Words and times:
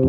Hej 0.00 0.08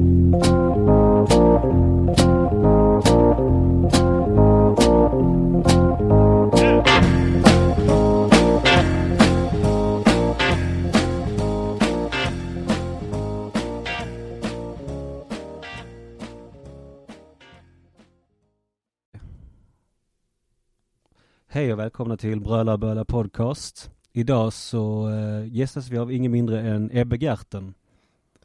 och 21.74 21.80
välkomna 21.80 22.18
till 22.18 22.42
Bröla 22.42 22.78
Böla 22.78 23.06
Podcast. 23.06 23.92
Idag 24.14 24.54
så 24.54 25.10
eh, 25.10 25.54
gästas 25.54 25.90
vi 25.90 25.98
av 25.98 26.12
ingen 26.12 26.32
mindre 26.32 26.62
än 26.62 26.90
Ebbe 26.94 27.18
Gerten. 27.18 27.74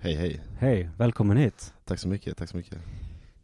Hej 0.00 0.14
hej. 0.14 0.40
Hej, 0.58 0.90
välkommen 0.96 1.36
hit. 1.36 1.74
Tack 1.84 1.98
så 1.98 2.08
mycket, 2.08 2.36
tack 2.36 2.48
så 2.48 2.56
mycket. 2.56 2.78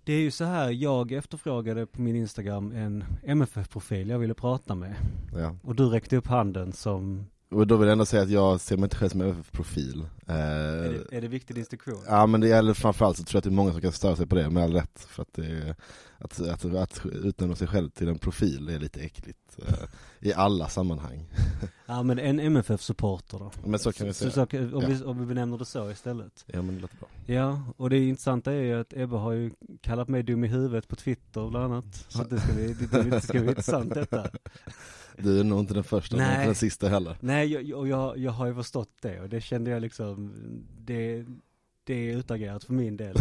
Det 0.04 0.12
är 0.12 0.20
ju 0.20 0.30
så 0.30 0.44
här, 0.44 0.70
jag 0.70 1.12
efterfrågade 1.12 1.86
på 1.86 2.00
min 2.02 2.16
Instagram 2.16 2.72
en 2.72 3.04
MFF-profil 3.22 4.08
jag 4.08 4.18
ville 4.18 4.34
prata 4.34 4.74
med. 4.74 4.94
Ja. 5.34 5.56
Och 5.62 5.74
du 5.74 5.86
räckte 5.86 6.16
upp 6.16 6.26
handen 6.26 6.72
som 6.72 7.26
Och 7.52 7.66
då 7.66 7.76
vill 7.76 7.86
jag 7.88 7.92
ändå 7.92 8.04
säga 8.04 8.22
att 8.22 8.30
jag 8.30 8.60
ser 8.60 8.76
mig 8.76 8.84
inte 8.84 8.96
själv 8.96 9.08
som 9.10 9.20
MFF-profil. 9.20 10.06
Eh, 10.26 10.36
är 10.36 10.92
det, 11.10 11.16
är 11.16 11.20
det 11.20 11.28
viktig 11.28 11.56
distinktion? 11.56 12.02
Ja 12.06 12.26
men 12.26 12.40
det 12.40 12.48
gäller 12.48 12.74
framförallt 12.74 13.16
så 13.16 13.24
tror 13.24 13.36
jag 13.36 13.38
att 13.38 13.44
det 13.44 13.50
är 13.50 13.52
många 13.52 13.72
som 13.72 13.80
kan 13.80 13.92
störa 13.92 14.16
sig 14.16 14.26
på 14.26 14.34
det 14.34 14.50
med 14.50 14.62
all 14.64 14.72
rätt. 14.72 15.06
För 15.08 15.22
att 15.22 15.32
det 15.32 15.76
att, 16.18 16.40
att, 16.40 16.64
att 16.74 17.00
utnämna 17.12 17.56
sig 17.56 17.66
själv 17.68 17.90
till 17.90 18.08
en 18.08 18.18
profil 18.18 18.68
är 18.68 18.78
lite 18.78 19.00
äckligt. 19.00 19.58
Eh, 19.68 19.74
I 20.20 20.32
alla 20.32 20.68
sammanhang. 20.68 21.28
Ja 21.86 22.02
men 22.02 22.18
en 22.18 22.40
MFF-supporter 22.40 23.38
då. 23.38 23.52
Men 23.64 23.78
så 23.78 23.92
kan 23.92 24.06
vi 24.06 24.12
säga. 24.12 24.30
Så, 24.30 24.46
så, 24.50 24.58
om, 24.76 24.82
Ja. 24.82 24.88
vi, 24.88 25.04
om 25.04 25.20
vi 25.20 25.26
benämner 25.26 25.58
det 25.58 25.64
så 25.64 25.90
istället. 25.90 26.44
Ja 26.46 26.62
men 26.62 26.74
det 26.74 26.80
låter 26.80 26.96
bra. 26.96 27.08
Ja, 27.34 27.62
och 27.76 27.90
det 27.90 27.98
intressanta 27.98 28.52
är 28.52 28.62
ju 28.62 28.80
att 28.80 28.92
Ebbe 28.96 29.16
har 29.16 29.32
ju 29.32 29.50
kallat 29.80 30.08
mig 30.08 30.22
dum 30.22 30.44
i 30.44 30.48
huvudet 30.48 30.88
på 30.88 30.96
Twitter 30.96 31.50
bland 31.50 31.64
annat. 31.64 32.06
Så 32.08 32.24
det 32.24 32.40
ska 32.40 32.52
bli, 32.52 32.72
det, 32.74 33.02
det 33.02 33.20
ska 33.20 33.32
bli 33.40 33.48
intressant 33.48 33.94
detta. 33.94 34.26
Du 35.18 35.40
är 35.40 35.44
nog 35.44 35.60
inte 35.60 35.74
den 35.74 35.84
första, 35.84 36.16
men 36.16 36.26
Nej. 36.26 36.34
inte 36.34 36.46
den 36.46 36.54
sista 36.54 36.88
heller. 36.88 37.16
Nej, 37.20 37.52
jag, 37.52 37.78
och 37.78 37.88
jag, 37.88 38.18
jag 38.18 38.32
har 38.32 38.46
ju 38.46 38.54
förstått 38.54 38.90
det 39.02 39.20
och 39.20 39.28
det 39.28 39.40
kände 39.40 39.70
jag 39.70 39.82
liksom, 39.82 40.32
det, 40.84 41.24
det 41.84 41.94
är 41.94 42.16
utagerat 42.16 42.64
för 42.64 42.72
min 42.72 42.96
del. 42.96 43.16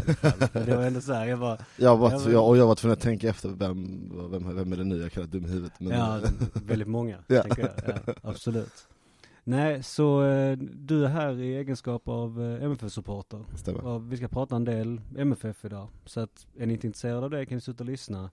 Men 0.54 0.66
det 0.66 0.76
var 0.76 0.84
ändå 0.84 1.02
så 1.02 1.14
här, 1.14 1.26
jag 1.26 1.40
bara, 1.40 1.58
Jag 1.78 1.98
var, 1.98 2.30
jag, 2.32 2.48
och 2.48 2.58
jag 2.58 2.68
var 2.68 2.76
tvungen 2.76 2.94
att 2.94 3.02
tänka 3.02 3.30
efter 3.30 3.50
vem, 3.50 4.12
vem, 4.32 4.56
vem 4.56 4.74
är 4.74 4.78
det 4.78 4.84
nu 4.84 5.02
jag 5.02 5.12
kallar 5.12 5.28
dum 5.28 5.46
i 5.46 5.50
huvudet? 5.50 5.80
Men, 5.80 5.98
ja, 5.98 6.20
väldigt 6.66 6.88
många, 6.88 7.18
Ja. 7.28 7.42
tänker 7.44 7.62
jag. 7.62 8.00
Ja, 8.06 8.14
absolut. 8.22 8.88
Nej, 9.44 9.84
så 9.84 10.24
eh, 10.24 10.58
du 10.58 11.04
är 11.06 11.10
här 11.10 11.40
i 11.40 11.56
egenskap 11.56 12.08
av 12.08 12.42
eh, 12.42 12.64
MFF-supporter. 12.64 13.46
stämmer. 13.56 13.86
Och 13.86 14.12
vi 14.12 14.18
ska 14.18 14.28
prata 14.28 14.56
en 14.56 14.66
del 14.66 15.02
MFF 15.18 15.66
idag. 15.66 15.88
Så 16.06 16.20
att 16.20 16.48
är 16.60 16.66
ni 16.66 16.74
inte 16.74 16.88
intresserade 16.88 17.24
av 17.26 17.30
det 17.30 17.46
kan 17.46 17.56
ni 17.56 17.62
sluta 17.62 17.84
lyssna. 17.84 18.30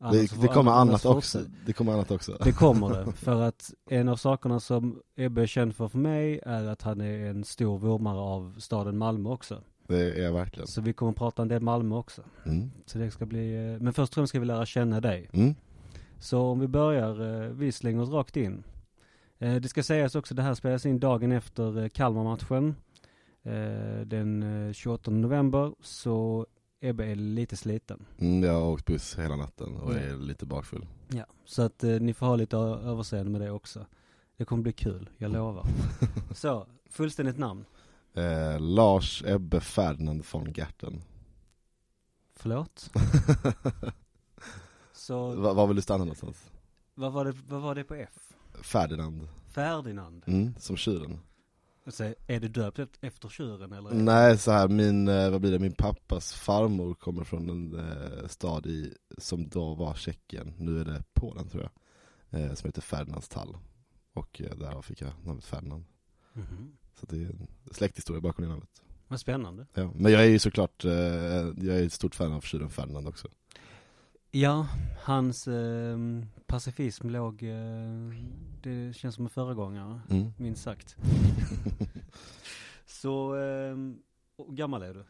Annars 0.00 0.30
Det, 0.30 0.40
det 0.40 0.48
kommer 0.48 0.72
annat 0.72 1.06
också. 1.06 1.40
Det 1.66 1.72
kommer 1.72 1.92
annat 1.92 2.10
också. 2.10 2.38
Det 2.44 2.52
kommer 2.52 2.88
det, 2.88 3.12
för 3.16 3.42
att 3.42 3.70
en 3.90 4.08
av 4.08 4.16
sakerna 4.16 4.60
som 4.60 5.00
Ebbe 5.16 5.42
är 5.42 5.46
känd 5.46 5.76
för 5.76 5.88
för 5.88 5.98
mig 5.98 6.40
är 6.46 6.64
att 6.64 6.82
han 6.82 7.00
är 7.00 7.30
en 7.30 7.44
stor 7.44 7.78
vurmare 7.78 8.18
av 8.18 8.54
staden 8.58 8.98
Malmö 8.98 9.28
också. 9.30 9.62
Det 9.88 10.18
är 10.18 10.22
jag 10.22 10.32
verkligen. 10.32 10.66
Så 10.66 10.80
vi 10.80 10.92
kommer 10.92 11.12
prata 11.12 11.42
en 11.42 11.48
del 11.48 11.62
Malmö 11.62 11.96
också. 11.96 12.22
Mm. 12.46 12.70
Så 12.86 12.98
det 12.98 13.10
ska 13.10 13.26
bli, 13.26 13.72
eh, 13.72 13.80
men 13.80 13.92
först 13.92 14.10
och 14.10 14.14
främst 14.14 14.28
ska 14.28 14.40
vi 14.40 14.46
lära 14.46 14.66
känna 14.66 15.00
dig. 15.00 15.30
Mm. 15.32 15.54
Så 16.20 16.40
om 16.40 16.60
vi 16.60 16.68
börjar, 16.68 17.44
eh, 17.44 17.50
vi 17.50 17.72
slänger 17.72 18.02
oss 18.02 18.10
rakt 18.10 18.36
in. 18.36 18.64
Eh, 19.38 19.54
Det 19.56 19.68
ska 19.68 19.82
sägas 19.82 20.14
också, 20.14 20.34
det 20.34 20.42
här 20.42 20.54
spelas 20.54 20.86
in 20.86 21.00
dagen 21.00 21.32
efter 21.32 21.88
Kalmar-matchen. 21.88 22.74
Den 24.06 24.42
eh, 24.42 24.72
28 24.72 25.10
november, 25.10 25.72
så 25.80 26.46
Ebbe 26.80 27.04
är 27.06 27.14
lite 27.14 27.56
sliten. 27.56 28.04
Mm, 28.18 28.42
jag 28.42 28.52
har 28.52 28.62
åkt 28.68 28.86
buss 28.86 29.18
hela 29.18 29.36
natten 29.36 29.76
och 29.76 29.92
Ja. 29.94 29.98
är 29.98 30.16
lite 30.16 30.46
bakfull. 30.46 30.86
Ja. 31.08 31.24
Så 31.44 31.62
att 31.62 31.84
eh, 31.84 31.90
ni 32.00 32.14
får 32.14 32.26
ha 32.26 32.36
lite 32.36 32.56
överseende 32.56 33.30
med 33.30 33.40
det 33.40 33.50
också. 33.50 33.86
Det 34.36 34.44
kommer 34.44 34.62
bli 34.62 34.72
kul, 34.72 35.10
jag 35.18 35.30
lovar. 35.32 35.66
Så, 36.34 36.66
fullständigt 36.90 37.38
namn. 37.38 37.64
Eh, 38.14 38.60
Lars 38.60 39.22
Ebbe 39.26 39.60
Ferdinand 39.60 40.24
von 40.32 40.52
Gerten. 40.52 41.02
Förlåt? 42.36 42.90
Så, 44.92 45.34
Va, 45.34 45.52
var 45.52 45.66
vill 45.66 45.76
du 45.76 45.82
stanna 45.82 46.04
någonstans? 46.04 46.50
vad 46.94 47.12
var 47.12 47.24
det, 47.24 47.32
vad 47.48 47.62
var 47.62 47.74
det 47.74 47.84
på 47.84 47.94
F? 47.94 48.32
Ferdinand. 48.62 49.28
Ferdinand? 49.48 50.22
Mm, 50.26 50.54
som 50.58 50.76
tjuren. 50.76 51.18
Så 51.88 52.14
är 52.26 52.40
du 52.40 52.48
döpt 52.48 52.78
eft- 52.78 52.98
efter 53.00 53.28
tjuren 53.28 53.72
eller? 53.72 53.90
Nej, 53.94 54.38
så 54.38 54.50
här, 54.50 54.68
min, 54.68 55.08
eh, 55.08 55.30
vad 55.30 55.40
blir 55.40 55.50
det, 55.52 55.58
min 55.58 55.72
pappas 55.72 56.32
farmor 56.34 56.94
kommer 56.94 57.24
från 57.24 57.50
en 57.50 57.74
eh, 57.78 58.26
stad 58.28 58.66
i, 58.66 58.94
som 59.18 59.48
då 59.48 59.74
var 59.74 59.94
Tjeckien, 59.94 60.54
nu 60.58 60.80
är 60.80 60.84
det 60.84 61.02
Polen 61.12 61.48
tror 61.48 61.62
jag, 62.30 62.40
eh, 62.40 62.54
som 62.54 62.68
heter 62.68 62.82
Ferdinandstall. 62.82 63.56
Och 64.14 64.42
därav 64.58 64.82
fick 64.82 65.00
jag 65.00 65.10
namnet 65.24 65.44
Ferdinand. 65.44 65.84
Mhm. 66.32 66.72
Så 67.00 67.06
det 67.06 67.16
är 67.16 67.26
en 67.26 67.46
släkthistoria 67.72 68.20
bakom 68.20 68.42
det 68.44 68.48
namnet. 68.50 68.82
Vad 69.08 69.20
spännande. 69.20 69.66
Ja. 69.74 69.90
Men 69.94 70.12
jag 70.12 70.22
är 70.24 70.28
ju 70.28 70.38
såklart, 70.38 70.84
jag 70.84 71.64
är 71.66 71.86
ett 71.86 71.92
stort 71.92 72.14
fan 72.14 72.32
av 72.32 72.40
tjuren 72.40 72.70
Ferdinand 72.70 73.08
också. 73.08 73.28
Ja, 74.30 74.66
hans 75.02 75.48
eh, 75.48 75.98
pacifism 76.46 77.08
låg, 77.10 77.42
eh, 77.42 78.12
det 78.62 78.96
känns 78.96 79.14
som 79.14 79.24
en 79.24 79.30
föregångare, 79.30 80.00
Mm. 80.10 80.32
minst 80.36 80.62
sagt. 80.62 80.96
Så, 82.86 83.36
eh, 83.36 83.76
gammal 84.48 84.82
är 84.82 84.94
du? 84.94 85.04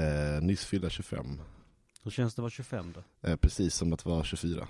Eh, 0.00 0.42
nyss 0.42 0.64
fyllda 0.64 0.90
25. 0.90 1.40
Hur 2.04 2.10
känns 2.10 2.34
det 2.34 2.38
att 2.40 2.42
vara 2.42 2.50
25 2.50 2.92
då? 2.94 3.28
Eh, 3.28 3.36
precis 3.36 3.74
som 3.74 3.92
att 3.92 4.04
vara 4.04 4.24
24. 4.24 4.68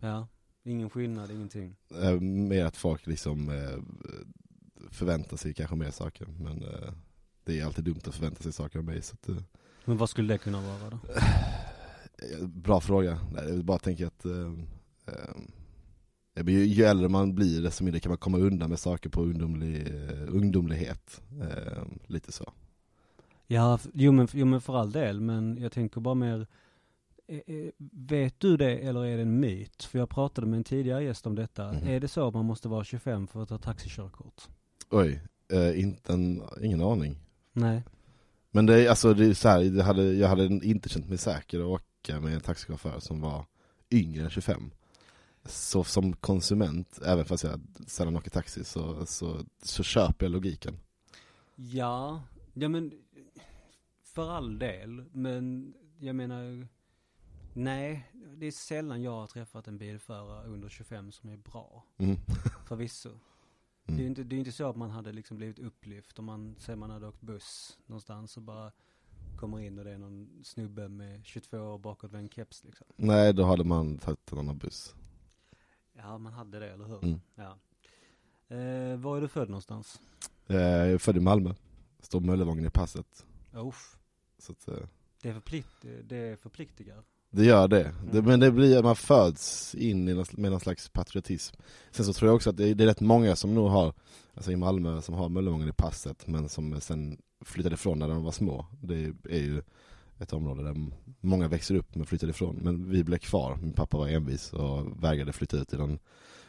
Ja, 0.00 0.28
ingen 0.64 0.90
skillnad, 0.90 1.30
ingenting. 1.30 1.76
Eh, 2.02 2.20
mer 2.20 2.64
att 2.64 2.76
folk 2.76 3.06
liksom 3.06 3.48
eh, 3.48 3.78
förväntar 4.90 5.36
sig 5.36 5.54
kanske 5.54 5.76
mer 5.76 5.90
saker. 5.90 6.26
Men 6.26 6.62
eh, 6.62 6.92
det 7.44 7.60
är 7.60 7.64
alltid 7.64 7.84
dumt 7.84 8.00
att 8.06 8.14
förvänta 8.14 8.42
sig 8.42 8.52
saker 8.52 8.78
av 8.78 8.84
mig. 8.84 9.02
Så 9.02 9.14
att, 9.14 9.28
eh, 9.28 9.36
Men 9.84 9.96
vad 9.96 10.10
skulle 10.10 10.34
det 10.34 10.38
kunna 10.38 10.60
vara 10.60 10.90
då? 10.90 10.98
bra 12.46 12.80
fråga. 12.80 13.18
Jag 13.48 13.64
bara 13.64 13.78
tänker 13.78 14.06
att 14.06 14.24
eh, 14.24 14.52
eh, 16.36 16.42
blir- 16.44 16.64
ju 16.64 16.84
äldre 16.84 17.08
man 17.08 17.34
blir 17.34 17.62
desto 17.62 17.84
mindre 17.84 18.00
kan 18.00 18.10
man 18.10 18.18
komma 18.18 18.38
undan 18.38 18.70
med 18.70 18.78
saker 18.78 19.10
på 19.10 19.22
ungdomlig, 19.22 19.86
eh, 19.86 20.28
ungdomlighet. 20.34 21.20
Eh, 21.40 21.82
lite 22.06 22.32
så. 22.32 22.52
Ja, 23.46 23.78
jo 23.92 24.12
men, 24.12 24.28
jo 24.32 24.46
men 24.46 24.60
för 24.60 24.76
all 24.76 24.92
del, 24.92 25.20
men 25.20 25.58
jag 25.60 25.72
tänker 25.72 26.00
bara 26.00 26.14
mer 26.14 26.46
eh, 27.26 27.70
Vet 27.92 28.40
du 28.40 28.56
det 28.56 28.78
eller 28.78 29.04
är 29.04 29.16
det 29.16 29.22
en 29.22 29.40
myt? 29.40 29.82
För 29.84 29.98
jag 29.98 30.08
pratade 30.10 30.46
med 30.46 30.56
en 30.56 30.64
tidigare 30.64 31.04
gäst 31.04 31.26
om 31.26 31.34
detta. 31.34 31.72
Mhm. 31.72 31.88
Är 31.88 32.00
det 32.00 32.08
så 32.08 32.28
att 32.28 32.34
man 32.34 32.44
måste 32.44 32.68
vara 32.68 32.84
25 32.84 33.26
för 33.26 33.42
att 33.42 33.48
ta 33.48 33.58
taxikörkort? 33.58 34.42
Oj, 34.90 35.20
eh, 35.52 35.80
inte 35.80 36.12
en, 36.12 36.42
ingen 36.62 36.80
aning. 36.80 37.16
Nej. 37.52 37.82
Men 38.50 38.66
det 38.66 38.84
är 38.84 38.88
alltså, 38.90 39.14
det 39.14 39.26
är 39.26 39.34
så 39.34 39.48
här, 39.48 39.82
hade, 39.82 40.12
jag 40.12 40.28
hade 40.28 40.44
inte 40.44 40.88
känt 40.88 41.08
mig 41.08 41.18
säker 41.18 41.74
att 41.74 41.82
åka 42.04 42.20
med 42.20 42.34
en 42.34 42.40
taxichaufför 42.40 43.00
som 43.00 43.20
var 43.20 43.46
yngre 43.90 44.24
än 44.24 44.30
25. 44.30 44.70
Så 45.44 45.84
som 45.84 46.16
konsument, 46.16 46.98
även 47.04 47.24
fast 47.24 47.44
jag 47.44 47.60
sällan 47.86 48.16
åker 48.16 48.30
taxi, 48.30 48.64
så, 48.64 49.06
så, 49.06 49.44
så 49.62 49.82
köper 49.82 50.26
jag 50.26 50.32
logiken. 50.32 50.78
Ja, 51.56 52.22
ja 52.54 52.68
men 52.68 52.92
för 54.02 54.30
all 54.30 54.58
del, 54.58 55.04
men 55.12 55.74
jag 55.98 56.16
menar 56.16 56.68
Nej, 57.56 58.10
det 58.36 58.46
är 58.46 58.52
sällan 58.52 59.02
jag 59.02 59.10
har 59.10 59.26
träffat 59.26 59.68
en 59.68 59.78
bilförare 59.78 60.46
under 60.46 60.68
25 60.68 61.12
som 61.12 61.28
är 61.30 61.36
bra, 61.36 61.84
Mm. 61.98 62.16
förvisso. 62.66 63.10
Det 63.86 63.92
är 63.92 63.94
Mm. 63.94 64.06
inte, 64.06 64.22
det 64.22 64.36
är 64.36 64.38
inte 64.38 64.52
så 64.52 64.70
att 64.70 64.76
man 64.76 64.90
hade 64.90 65.12
liksom 65.12 65.36
blivit 65.36 65.58
upplyft 65.58 66.18
om 66.18 66.24
man, 66.24 66.56
säger 66.58 66.76
man 66.76 66.90
hade 66.90 67.06
åkt 67.08 67.20
buss 67.20 67.78
någonstans 67.86 68.36
och 68.36 68.42
bara 68.42 68.72
kommer 69.36 69.60
in 69.60 69.78
och 69.78 69.84
det 69.84 69.90
är 69.92 69.98
någon 69.98 70.28
snubbe 70.44 70.88
med 70.88 71.20
22 71.26 71.58
år 71.58 71.78
bakåt 71.78 72.12
med 72.12 72.20
en 72.20 72.28
keps 72.28 72.64
liksom. 72.64 72.86
Nej, 72.96 73.32
då 73.34 73.44
hade 73.44 73.64
man 73.64 73.98
tagit 73.98 74.32
en 74.32 74.38
annan 74.38 74.58
buss. 74.58 74.94
Ja, 75.96 76.18
man 76.18 76.32
hade 76.32 76.58
det, 76.58 76.70
eller 76.70 76.84
hur? 76.84 77.04
Mm. 77.04 77.20
Ja. 77.34 77.58
Eh, 78.56 78.96
var 78.98 79.16
är 79.16 79.20
du 79.20 79.28
född 79.28 79.48
någonstans? 79.48 80.00
Eh, 80.48 80.56
Jag 80.56 80.90
är 80.90 80.98
född 80.98 81.16
i 81.16 81.20
Malmö, 81.20 81.54
står 82.00 82.20
Möllevången 82.20 82.66
i 82.66 82.70
passet. 82.70 83.26
Uff, 83.52 83.96
Så 84.38 84.52
att, 84.52 84.68
eh, 84.68 84.74
det 85.22 85.28
är, 85.28 85.32
förplikt, 85.32 85.68
det 86.04 86.40
förpliktigar. 86.40 87.02
det 87.30 87.44
gör 87.44 87.68
det. 87.68 87.94
det. 88.12 88.18
Mm. 88.18 88.24
Men 88.24 88.40
det 88.40 88.50
blir, 88.50 88.82
man 88.82 88.96
föds 88.96 89.74
in 89.74 90.08
i 90.08 90.14
någon, 90.14 90.24
med 90.32 90.50
någon 90.50 90.60
slags 90.60 90.88
patriotism. 90.88 91.56
Sen 91.90 92.04
så 92.06 92.12
tror 92.12 92.28
jag 92.28 92.36
också 92.36 92.50
att 92.50 92.56
det 92.56 92.68
är, 92.68 92.74
det 92.74 92.84
är 92.84 92.88
rätt 92.88 93.00
många 93.00 93.36
som 93.36 93.54
nog 93.54 93.68
har, 93.68 93.94
alltså 94.34 94.52
i 94.52 94.56
Malmö, 94.56 95.02
som 95.02 95.14
har 95.14 95.28
Möllevången 95.28 95.68
i 95.68 95.72
passet, 95.72 96.26
men 96.26 96.48
som 96.48 96.80
sen 96.80 97.22
flyttade 97.44 97.74
ifrån 97.74 97.98
när 97.98 98.08
de 98.08 98.24
var 98.24 98.32
små. 98.32 98.66
Det 98.80 99.14
är 99.30 99.40
ju 99.40 99.62
ett 100.18 100.32
område 100.32 100.62
där 100.62 100.90
många 101.20 101.48
växer 101.48 101.74
upp 101.74 101.94
men 101.94 102.06
flyttar 102.06 102.28
ifrån. 102.28 102.56
Men 102.56 102.90
vi 102.90 103.04
blev 103.04 103.18
kvar, 103.18 103.56
min 103.56 103.72
pappa 103.72 103.98
var 103.98 104.08
envis 104.08 104.52
och 104.52 105.04
vägrade 105.04 105.32
flytta 105.32 105.56
ut 105.56 105.72
i 105.72 105.76
någon 105.76 105.98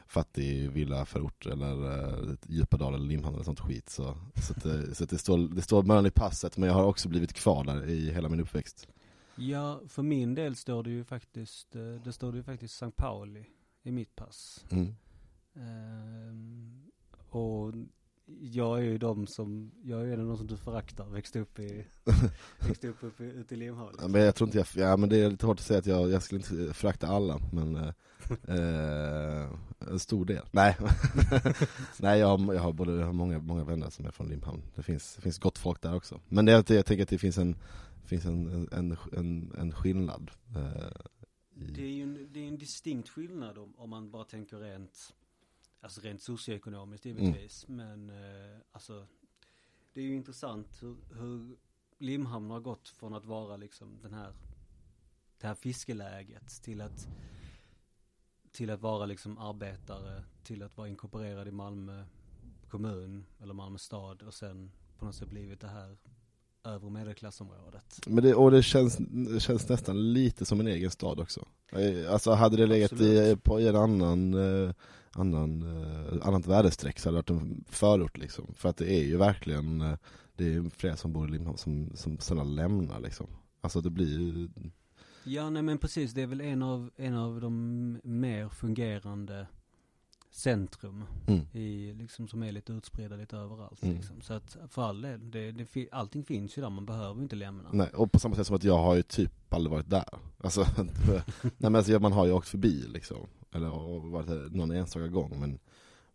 fattig 0.08 0.72
villaförort 0.72 1.46
eller 1.46 1.86
uh, 1.86 2.36
Djupadal 2.48 2.94
eller 2.94 3.06
Limhamn 3.06 3.36
eller 3.36 3.44
sånt 3.44 3.60
skit. 3.60 3.90
Så, 3.90 4.18
så, 4.36 4.54
att, 4.54 4.66
uh, 4.66 4.94
så 4.94 5.06
det, 5.06 5.18
står, 5.18 5.38
det 5.38 5.62
står 5.62 5.84
Möllan 5.84 6.06
i 6.06 6.12
passet 6.12 6.58
men 6.58 6.70
jag 6.70 6.76
har 6.76 6.86
också 6.86 7.10
blivit 7.10 7.34
kvar 7.34 7.64
där 7.64 7.90
i 7.90 8.12
hela 8.12 8.30
min 8.30 8.40
uppväxt. 8.40 8.88
Ja, 9.36 9.82
för 9.88 10.04
min 10.04 10.36
del 10.36 10.56
står 10.56 10.84
det 10.84 10.90
ju 10.90 11.04
faktiskt, 11.04 11.76
uh, 11.76 12.02
det 12.04 12.14
står 12.14 12.32
det 12.32 12.38
ju 12.38 12.44
faktiskt 12.44 12.74
St. 12.74 12.92
Pauli 12.96 13.46
i 13.84 13.92
mitt 13.92 14.16
pass. 14.16 14.66
Mm. 14.70 14.96
Ehm, 15.56 16.92
och 17.30 17.74
jag 18.28 18.80
är 18.80 18.84
ju 18.84 18.98
de 18.98 19.28
som, 19.28 19.72
jag 19.84 20.02
är 20.02 20.14
en 20.14 20.20
av 20.20 20.28
de 20.28 20.38
som 20.38 20.48
du 20.48 20.58
föraktar, 20.58 21.06
växte 21.06 21.40
upp 21.40 21.60
i, 21.60 21.86
växte 22.68 22.88
upp, 22.88 23.04
upp 23.04 23.22
ute 23.22 23.56
i 23.56 23.58
Limhamn. 23.58 23.96
Ja, 24.02 24.08
men 24.08 24.22
jag 24.22 24.36
tror 24.36 24.48
inte 24.48 24.58
jag, 24.58 24.90
ja 24.92 24.98
men 24.98 25.10
det 25.10 25.18
är 25.18 25.30
lite 25.30 25.46
hårt 25.46 25.60
att 25.60 25.66
säga 25.66 25.80
att 25.80 25.86
jag, 25.86 26.12
jag 26.12 26.24
skulle 26.24 26.42
inte 26.42 26.74
förakta 26.74 27.08
alla, 27.08 27.40
men 27.54 27.76
eh, 27.76 29.50
en 29.80 30.00
stor 30.00 30.26
del. 30.26 30.46
Nej, 30.52 30.78
nej 32.00 32.20
jag 32.20 32.38
har, 32.38 32.54
jag 32.54 32.62
har 32.62 32.74
både, 32.74 32.92
jag 32.92 33.06
har 33.06 33.14
många, 33.14 33.40
många 33.40 33.64
vänner 33.64 33.90
som 33.90 34.06
är 34.06 34.12
från 34.12 34.28
Limhamn. 34.28 34.62
Det 34.76 34.84
finns, 34.84 35.16
det 35.16 35.22
finns 35.22 35.40
gott 35.40 35.58
folk 35.58 35.82
där 35.82 35.96
också. 35.96 36.20
Men 36.30 36.46
det, 36.46 36.52
jag 36.52 36.86
tänker 36.86 37.04
att 37.04 37.10
det 37.10 37.18
finns 37.18 37.38
en, 37.38 37.56
finns 38.06 38.26
en, 38.26 38.68
en, 38.72 38.98
en, 39.12 39.56
en 39.58 39.72
skillnad. 39.72 40.32
Eh, 40.56 40.92
i... 41.56 41.72
Det 41.72 41.82
är 41.82 41.92
ju 41.92 42.04
en, 42.04 42.28
det 42.32 42.40
är 42.40 42.48
en 42.48 42.58
distinkt 42.58 43.10
skillnad 43.10 43.58
om, 43.58 43.74
om 43.78 43.90
man 43.90 44.12
bara 44.12 44.24
tänker 44.24 44.58
rent 44.58 45.14
Alltså 45.82 46.02
rent 46.02 46.22
socioekonomiskt 46.22 47.06
givetvis. 47.06 47.66
Mm. 47.70 47.78
Men 47.78 48.10
eh, 48.10 48.60
alltså 48.72 49.08
det 49.94 50.02
är 50.02 50.06
ju 50.06 50.16
intressant 50.16 50.84
hur, 50.84 50.98
hur 51.14 51.58
Limhamn 51.98 52.50
har 52.50 52.60
gått 52.60 52.90
från 52.90 53.14
att 53.14 53.26
vara 53.26 53.58
liksom 53.58 54.00
den 54.02 54.14
här 54.14 54.34
det 55.38 55.48
här 55.48 55.56
fiskeläget 55.56 56.48
till 56.64 56.82
att 56.82 57.08
till 58.52 58.70
att 58.70 58.82
vara 58.82 59.06
liksom 59.06 59.38
arbetare, 59.38 60.24
till 60.44 60.64
att 60.64 60.78
vara 60.78 60.88
inkorporerad 60.88 61.48
i 61.48 61.52
Malmö 61.52 62.06
kommun 62.70 63.26
eller 63.40 63.54
Malmö 63.54 63.78
stad 63.78 64.22
och 64.22 64.34
sen 64.34 64.72
på 64.98 65.06
något 65.06 65.16
sätt 65.16 65.30
blivit 65.30 65.60
det 65.60 65.68
här 65.68 65.98
övre 66.66 66.90
medelklassområdet. 66.90 68.00
Men 68.08 68.24
det, 68.24 68.36
och 68.36 68.52
det 68.52 68.64
känns, 68.64 68.98
det 68.98 69.40
känns 69.40 69.70
nästan 69.70 70.14
lite 70.14 70.46
som 70.46 70.60
en 70.60 70.68
egen 70.68 70.92
stad 70.92 71.20
också. 71.20 71.46
Alltså 72.10 72.32
hade 72.32 72.58
det 72.58 72.66
legat 72.66 72.92
i, 72.92 73.38
på 73.44 73.60
en 73.60 73.76
annan 73.76 74.34
eh, 74.34 74.74
annan, 75.16 75.62
eh, 75.62 76.28
annat 76.28 76.48
väderstreck 76.48 77.00
så 77.00 77.10
hade 77.10 77.22
det 77.22 77.34
varit 77.34 77.42
en 77.42 77.64
förort 77.68 78.18
liksom. 78.18 78.54
För 78.56 78.70
att 78.70 78.78
det 78.78 78.94
är 78.94 79.04
ju 79.04 79.18
verkligen, 79.18 79.82
eh, 79.82 79.98
det 80.36 80.54
är 80.54 80.70
flera 80.70 80.96
som 80.96 81.14
bor 81.14 81.28
i 81.28 81.32
Limhamn 81.32 81.58
som, 81.58 81.92
som 81.96 82.20
sedan 82.20 82.56
lämnar 82.56 83.00
liksom. 83.00 83.28
Alltså 83.62 83.82
det 83.82 83.90
blir 83.90 84.20
ju 84.20 84.50
Ja 85.28 85.50
nej 85.50 85.62
men 85.62 85.78
precis, 85.78 86.14
det 86.14 86.22
är 86.22 86.28
väl 86.28 86.42
en 86.42 86.64
av, 86.64 86.92
en 86.96 87.16
av 87.16 87.42
de 87.42 88.00
mer 88.04 88.50
fungerande 88.50 89.48
centrum 90.36 91.04
mm. 91.28 91.46
i, 91.52 91.94
liksom, 91.94 92.28
som 92.28 92.44
är 92.44 92.52
lite 92.52 92.74
utspridda 92.74 93.16
lite 93.16 93.38
överallt 93.38 93.84
mm. 93.84 93.96
liksom. 93.96 94.22
Så 94.22 94.34
att 94.34 94.58
för 94.70 94.82
all 94.82 95.02
del, 95.02 95.32
det, 95.32 95.52
det, 95.52 95.90
allting 95.92 96.24
finns 96.24 96.58
ju 96.58 96.62
där, 96.62 96.70
man 96.70 96.86
behöver 96.86 97.22
inte 97.22 97.36
lämna. 97.36 97.70
Nej, 97.72 97.90
och 97.90 98.12
på 98.12 98.20
samma 98.20 98.36
sätt 98.36 98.48
som 98.48 98.56
att 98.56 98.64
jag 98.64 98.78
har 98.78 98.96
ju 98.96 99.04
typ 99.04 99.54
aldrig 99.54 99.72
varit 99.72 99.90
där. 99.90 100.20
Alltså, 100.38 100.68
nej 100.78 101.24
men 101.58 101.76
alltså, 101.76 102.00
man 102.00 102.12
har 102.12 102.26
ju 102.26 102.32
åkt 102.32 102.48
förbi 102.48 102.86
liksom. 102.88 103.28
Eller 103.52 103.70
varit 104.12 104.28
där 104.28 104.50
någon 104.50 104.72
enstaka 104.72 105.08
gång 105.08 105.40
men 105.40 105.60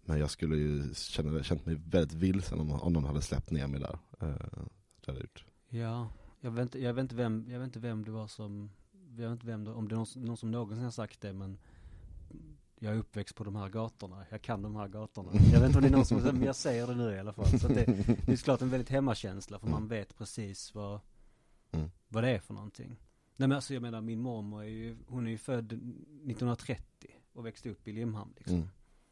Men 0.04 0.18
jag 0.18 0.30
skulle 0.30 0.56
ju 0.56 0.94
känna, 0.94 1.42
känt 1.42 1.66
mig 1.66 1.74
väldigt 1.74 2.12
vilsen 2.12 2.60
om, 2.60 2.72
om 2.72 2.92
de 2.92 3.04
hade 3.04 3.22
släppt 3.22 3.50
ner 3.50 3.66
mig 3.66 3.80
där. 3.80 3.98
Eh, 4.20 4.62
det 5.06 5.20
gjort. 5.20 5.44
Ja, 5.68 6.08
jag 6.40 6.50
vet, 6.50 6.62
inte, 6.62 6.82
jag 6.82 6.94
vet 6.94 7.02
inte 7.02 7.14
vem, 7.14 7.46
jag 7.48 7.58
vet 7.58 7.66
inte 7.66 7.80
vem 7.80 8.04
det 8.04 8.10
var 8.10 8.26
som 8.26 8.70
Jag 9.16 9.22
vet 9.28 9.32
inte 9.32 9.46
vem 9.46 9.64
det, 9.64 9.70
om 9.70 9.88
det 9.88 9.94
är 9.94 9.96
någon, 9.96 10.06
någon 10.14 10.36
som 10.36 10.50
någonsin 10.50 10.84
har 10.84 10.90
sagt 10.90 11.20
det 11.20 11.32
men 11.32 11.58
jag 12.82 12.94
är 12.94 12.98
uppväxt 12.98 13.34
på 13.34 13.44
de 13.44 13.56
här 13.56 13.68
gatorna, 13.68 14.26
jag 14.30 14.42
kan 14.42 14.62
de 14.62 14.76
här 14.76 14.88
gatorna. 14.88 15.30
Jag 15.52 15.60
vet 15.60 15.66
inte 15.66 15.78
om 15.78 15.82
det 15.82 15.88
är 15.88 15.92
någon 15.92 16.04
som, 16.04 16.18
men 16.22 16.42
jag 16.42 16.56
säger 16.56 16.86
det 16.86 16.94
nu 16.94 17.14
i 17.14 17.18
alla 17.18 17.32
fall. 17.32 17.58
Så 17.60 17.68
det, 17.68 17.84
det 18.26 18.32
är 18.32 18.36
såklart 18.36 18.62
en 18.62 18.70
väldigt 18.70 18.88
hemmakänsla 18.88 19.58
för 19.58 19.68
man 19.68 19.88
vet 19.88 20.16
precis 20.16 20.74
vad, 20.74 21.00
mm. 21.72 21.90
vad 22.08 22.24
det 22.24 22.30
är 22.30 22.38
för 22.38 22.54
någonting. 22.54 22.88
Nej 23.36 23.48
men 23.48 23.52
alltså 23.52 23.74
jag 23.74 23.82
menar 23.82 24.00
min 24.00 24.20
mormor 24.20 24.62
är 24.62 24.68
ju, 24.68 24.96
hon 25.06 25.26
är 25.26 25.30
ju 25.30 25.38
född 25.38 25.72
1930 25.72 27.10
och 27.32 27.46
växte 27.46 27.70
upp 27.70 27.88
i 27.88 27.92
Limhamn 27.92 28.32
liksom. 28.36 28.56
Mm. 28.56 28.68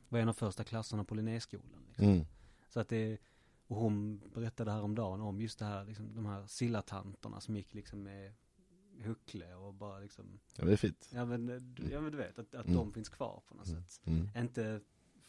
Var 0.08 0.18
en 0.18 0.28
av 0.28 0.32
första 0.32 0.64
klasserna 0.64 1.04
på 1.04 1.14
Linnéskolan 1.14 1.84
liksom. 1.88 2.04
Mm. 2.04 2.24
Så 2.68 2.80
att 2.80 2.88
det, 2.88 3.18
och 3.66 3.76
hon 3.76 4.20
berättade 4.34 4.72
häromdagen 4.72 5.20
om 5.20 5.40
just 5.40 5.58
det 5.58 5.64
här, 5.64 5.84
liksom, 5.84 6.14
de 6.14 6.26
här 6.26 6.46
sillatanterna 6.46 7.40
som 7.40 7.56
gick 7.56 7.74
liksom 7.74 8.02
med 8.02 8.32
huckle 9.04 9.54
och 9.54 9.74
bara 9.74 9.98
liksom 9.98 10.38
Ja 10.56 10.64
det 10.64 10.72
är 10.72 10.76
fint 10.76 11.08
Ja 11.12 11.24
men, 11.24 11.48
ja, 11.90 12.00
men 12.00 12.12
du 12.12 12.18
vet 12.18 12.38
att, 12.38 12.54
att 12.54 12.66
mm. 12.66 12.76
de 12.76 12.92
finns 12.92 13.08
kvar 13.08 13.42
på 13.48 13.54
något 13.54 13.66
mm. 13.66 13.82
sätt 13.82 14.00
mm. 14.06 14.28
Inte 14.36 14.80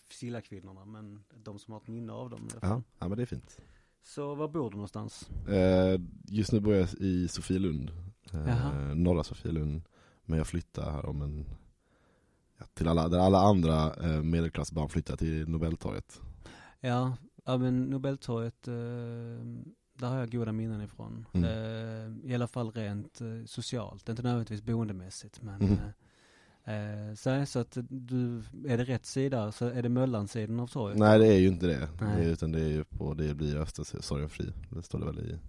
sillakvinnorna 0.10 0.86
men 0.86 1.24
de 1.44 1.60
som 1.60 1.72
har 1.72 1.82
ett 1.82 1.88
minne 1.88 2.14
av 2.14 2.30
dem 2.30 2.48
ja, 2.62 2.82
ja 3.00 3.08
men 3.08 3.18
det 3.18 3.24
är 3.24 3.26
fint 3.26 3.62
Så 4.02 4.36
var 4.36 4.48
bor 4.48 4.70
du 4.70 4.76
någonstans? 4.76 5.30
Eh, 5.48 6.02
just 6.24 6.52
nu 6.52 6.60
bor 6.60 6.74
jag 6.74 6.90
i 6.94 7.28
Sofielund 7.28 7.92
eh, 8.34 8.96
Norra 8.96 9.24
Sofielund 9.24 9.82
Men 10.26 10.38
jag 10.38 10.48
flyttar 10.48 10.92
här 10.92 11.06
om 11.06 11.22
en 11.22 11.46
ja, 12.58 12.66
Till 12.74 12.88
alla, 12.88 13.10
där 13.10 13.20
alla 13.20 13.40
andra 13.40 13.94
eh, 13.94 14.24
medelklassbarn 14.24 14.90
flyttar 14.90 15.18
till 15.18 15.50
Nobeltorget 15.50 16.22
Ja, 16.80 17.18
ja 17.46 17.58
men 17.58 17.84
Nobeltorget 17.84 18.68
eh, 18.68 18.74
där 20.00 20.10
har 20.10 20.20
jag 20.20 20.32
goda 20.32 20.52
minnen 20.52 20.82
ifrån. 20.82 21.26
Mm. 21.34 21.46
Eh, 21.46 22.32
I 22.32 22.36
alla 22.36 22.48
fall 22.48 22.72
rent 22.72 23.22
eh, 23.22 23.28
socialt, 23.46 24.10
inte 24.10 24.22
nödvändigtvis 24.22 24.62
boendemässigt 24.62 25.42
men 25.42 25.62
mm. 25.62 27.10
eh, 27.10 27.16
så, 27.16 27.46
så 27.46 27.60
att 27.60 27.78
du, 27.90 28.44
är 28.68 28.78
det 28.78 28.84
rätt 28.84 29.06
sida 29.06 29.52
så 29.52 29.66
är 29.66 29.84
det 29.84 29.90
Möllansidan 29.90 30.60
av 30.60 30.68
torget? 30.68 30.98
Nej 30.98 31.20
det 31.20 31.28
är 31.28 31.40
ju 31.40 31.48
inte 31.48 31.68
det, 31.68 31.90
Nej. 32.02 32.30
utan 32.30 32.52
det 32.52 32.62
är 32.62 32.70
ju 32.70 32.84
på, 32.84 33.14
det 33.14 33.34
blir 33.34 33.56
Östra 33.56 33.86
sorgenfri, 33.86 34.54
det 34.70 34.84
står 34.84 35.00
det 35.00 35.06
väl 35.06 35.20
i 35.20 35.40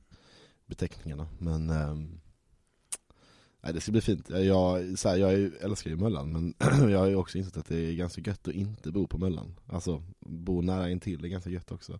beteckningarna. 0.66 1.26
Men 1.38 1.70
ehm, 1.70 2.20
Nej 3.62 3.72
det 3.72 3.80
ska 3.80 3.92
bli 3.92 4.00
fint. 4.00 4.30
Jag, 4.30 4.98
så 4.98 5.08
här, 5.08 5.16
jag 5.16 5.32
älskar 5.60 5.90
ju 5.90 5.96
Möllan 5.96 6.32
men 6.32 6.54
jag 6.90 6.98
har 6.98 7.06
ju 7.06 7.16
också 7.16 7.38
insett 7.38 7.56
att 7.56 7.66
det 7.66 7.78
är 7.78 7.94
ganska 7.94 8.20
gött 8.20 8.48
att 8.48 8.54
inte 8.54 8.92
bo 8.92 9.06
på 9.06 9.18
Möllan. 9.18 9.56
Alltså 9.66 10.02
bo 10.20 10.60
nära 10.60 10.90
intill 10.90 11.24
är 11.24 11.28
ganska 11.28 11.50
gött 11.50 11.72
också. 11.72 11.98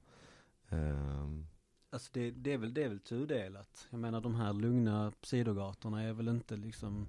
Um, 0.68 1.46
Alltså 1.92 2.10
det, 2.12 2.30
det, 2.30 2.52
är 2.52 2.58
väl, 2.58 2.74
det 2.74 2.84
är 2.84 2.88
väl 2.88 3.00
tudelat. 3.00 3.88
Jag 3.90 4.00
menar 4.00 4.20
de 4.20 4.34
här 4.34 4.52
lugna 4.52 5.12
sidogatorna 5.22 6.02
är 6.02 6.12
väl 6.12 6.28
inte 6.28 6.56
liksom, 6.56 7.06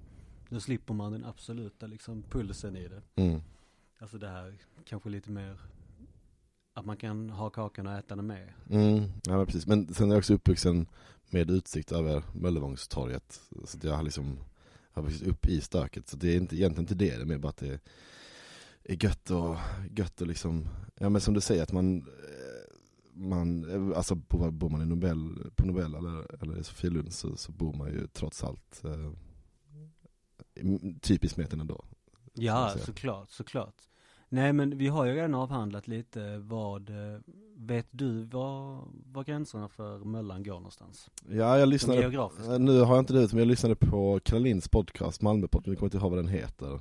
nu 0.48 0.60
slipper 0.60 0.94
man 0.94 1.12
den 1.12 1.24
absoluta 1.24 1.86
liksom 1.86 2.22
pulsen 2.22 2.76
i 2.76 2.88
det. 2.88 3.02
Mm. 3.14 3.40
Alltså 3.98 4.18
det 4.18 4.28
här 4.28 4.54
kanske 4.84 5.08
lite 5.08 5.30
mer, 5.30 5.60
att 6.74 6.84
man 6.84 6.96
kan 6.96 7.30
ha 7.30 7.50
kakan 7.50 7.86
och 7.86 7.92
äta 7.92 8.16
den 8.16 8.26
med. 8.26 8.52
Mm, 8.70 9.02
ja 9.22 9.46
precis, 9.46 9.66
men 9.66 9.94
sen 9.94 10.10
är 10.10 10.14
jag 10.14 10.18
också 10.18 10.34
uppvuxen 10.34 10.86
med 11.30 11.50
utsikt 11.50 11.92
över 11.92 12.22
Möllevångstorget. 12.32 13.40
Så 13.64 13.78
jag 13.82 13.94
har 13.94 14.02
liksom, 14.02 14.38
har 14.92 15.02
vuxit 15.02 15.28
upp 15.28 15.46
i 15.46 15.60
stöket. 15.60 16.08
Så 16.08 16.16
det 16.16 16.28
är 16.28 16.36
inte, 16.36 16.56
egentligen 16.56 16.82
inte 16.82 16.94
det, 16.94 17.16
det 17.16 17.22
är 17.22 17.26
mer 17.26 17.38
bara 17.38 17.48
att 17.48 17.56
det 17.56 17.80
är 18.84 19.04
gött 19.04 19.30
och, 19.30 19.56
gött 19.90 20.20
och 20.20 20.26
liksom, 20.26 20.68
ja 20.94 21.08
men 21.08 21.20
som 21.20 21.34
du 21.34 21.40
säger 21.40 21.62
att 21.62 21.72
man 21.72 22.06
man, 23.12 23.64
alltså 23.96 24.14
bor 24.14 24.68
man 24.68 24.82
i 24.82 24.86
Nobel, 24.86 25.50
på 25.56 25.66
Nobel 25.66 25.94
eller, 25.94 26.42
eller 26.42 26.58
i 26.60 26.64
Sofielund 26.64 27.12
så, 27.12 27.36
så 27.36 27.52
bor 27.52 27.72
man 27.72 27.88
ju 27.88 28.06
trots 28.06 28.44
allt 28.44 28.84
eh, 28.84 29.10
typiskt 31.00 31.34
Smeten 31.34 31.60
ändå. 31.60 31.84
Ja, 32.34 32.74
såklart, 32.78 33.30
såklart. 33.30 33.74
Nej 34.28 34.52
men 34.52 34.78
vi 34.78 34.88
har 34.88 35.04
ju 35.04 35.12
redan 35.12 35.34
avhandlat 35.34 35.88
lite 35.88 36.38
vad, 36.38 36.90
eh, 36.90 37.20
vet 37.56 37.86
du 37.90 38.24
var, 38.24 38.84
var 39.12 39.24
gränserna 39.24 39.68
för 39.68 39.98
Möllan 39.98 40.42
går 40.42 40.54
någonstans? 40.54 41.10
Ja 41.28 41.58
jag 41.58 41.68
lyssnade, 41.68 42.08
nu 42.58 42.80
har 42.80 42.94
jag 42.94 42.98
inte 42.98 43.12
det 43.12 43.32
men 43.32 43.38
jag 43.38 43.48
lyssnade 43.48 43.76
på 43.76 44.20
Karolins 44.22 44.68
podcast, 44.68 45.22
Malmö 45.22 45.46
podcast, 45.46 45.68
jag 45.68 45.78
kommer 45.78 45.86
inte 45.86 45.96
ihåg 45.96 46.10
vad 46.10 46.18
den 46.18 46.28
heter. 46.28 46.72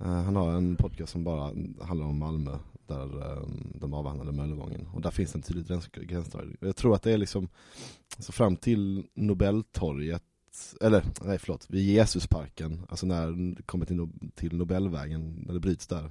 Uh, 0.00 0.22
han 0.22 0.36
har 0.36 0.52
en 0.52 0.76
podcast 0.76 1.12
som 1.12 1.24
bara 1.24 1.44
handlar 1.80 2.06
om 2.06 2.18
Malmö 2.18 2.58
där 2.86 3.38
um, 3.38 3.72
de 3.74 3.94
avhandlade 3.94 4.32
Möllevången. 4.32 4.86
Och 4.86 5.00
där 5.00 5.10
finns 5.10 5.34
en 5.34 5.42
tydlig 5.42 5.66
gräns, 5.66 5.88
gränsdragning. 5.88 6.56
Jag 6.60 6.76
tror 6.76 6.94
att 6.94 7.02
det 7.02 7.12
är 7.12 7.18
liksom, 7.18 7.48
alltså 8.16 8.32
fram 8.32 8.56
till 8.56 9.06
Nobeltorget, 9.14 10.22
eller 10.80 11.04
nej 11.24 11.38
förlåt, 11.38 11.66
vid 11.70 11.94
Jesusparken, 11.94 12.86
alltså 12.88 13.06
när 13.06 13.54
det 13.56 13.62
kommer 13.62 13.86
till, 13.86 14.08
till 14.34 14.56
Nobelvägen, 14.56 15.44
när 15.46 15.54
det 15.54 15.60
bryts 15.60 15.86
där. 15.86 16.02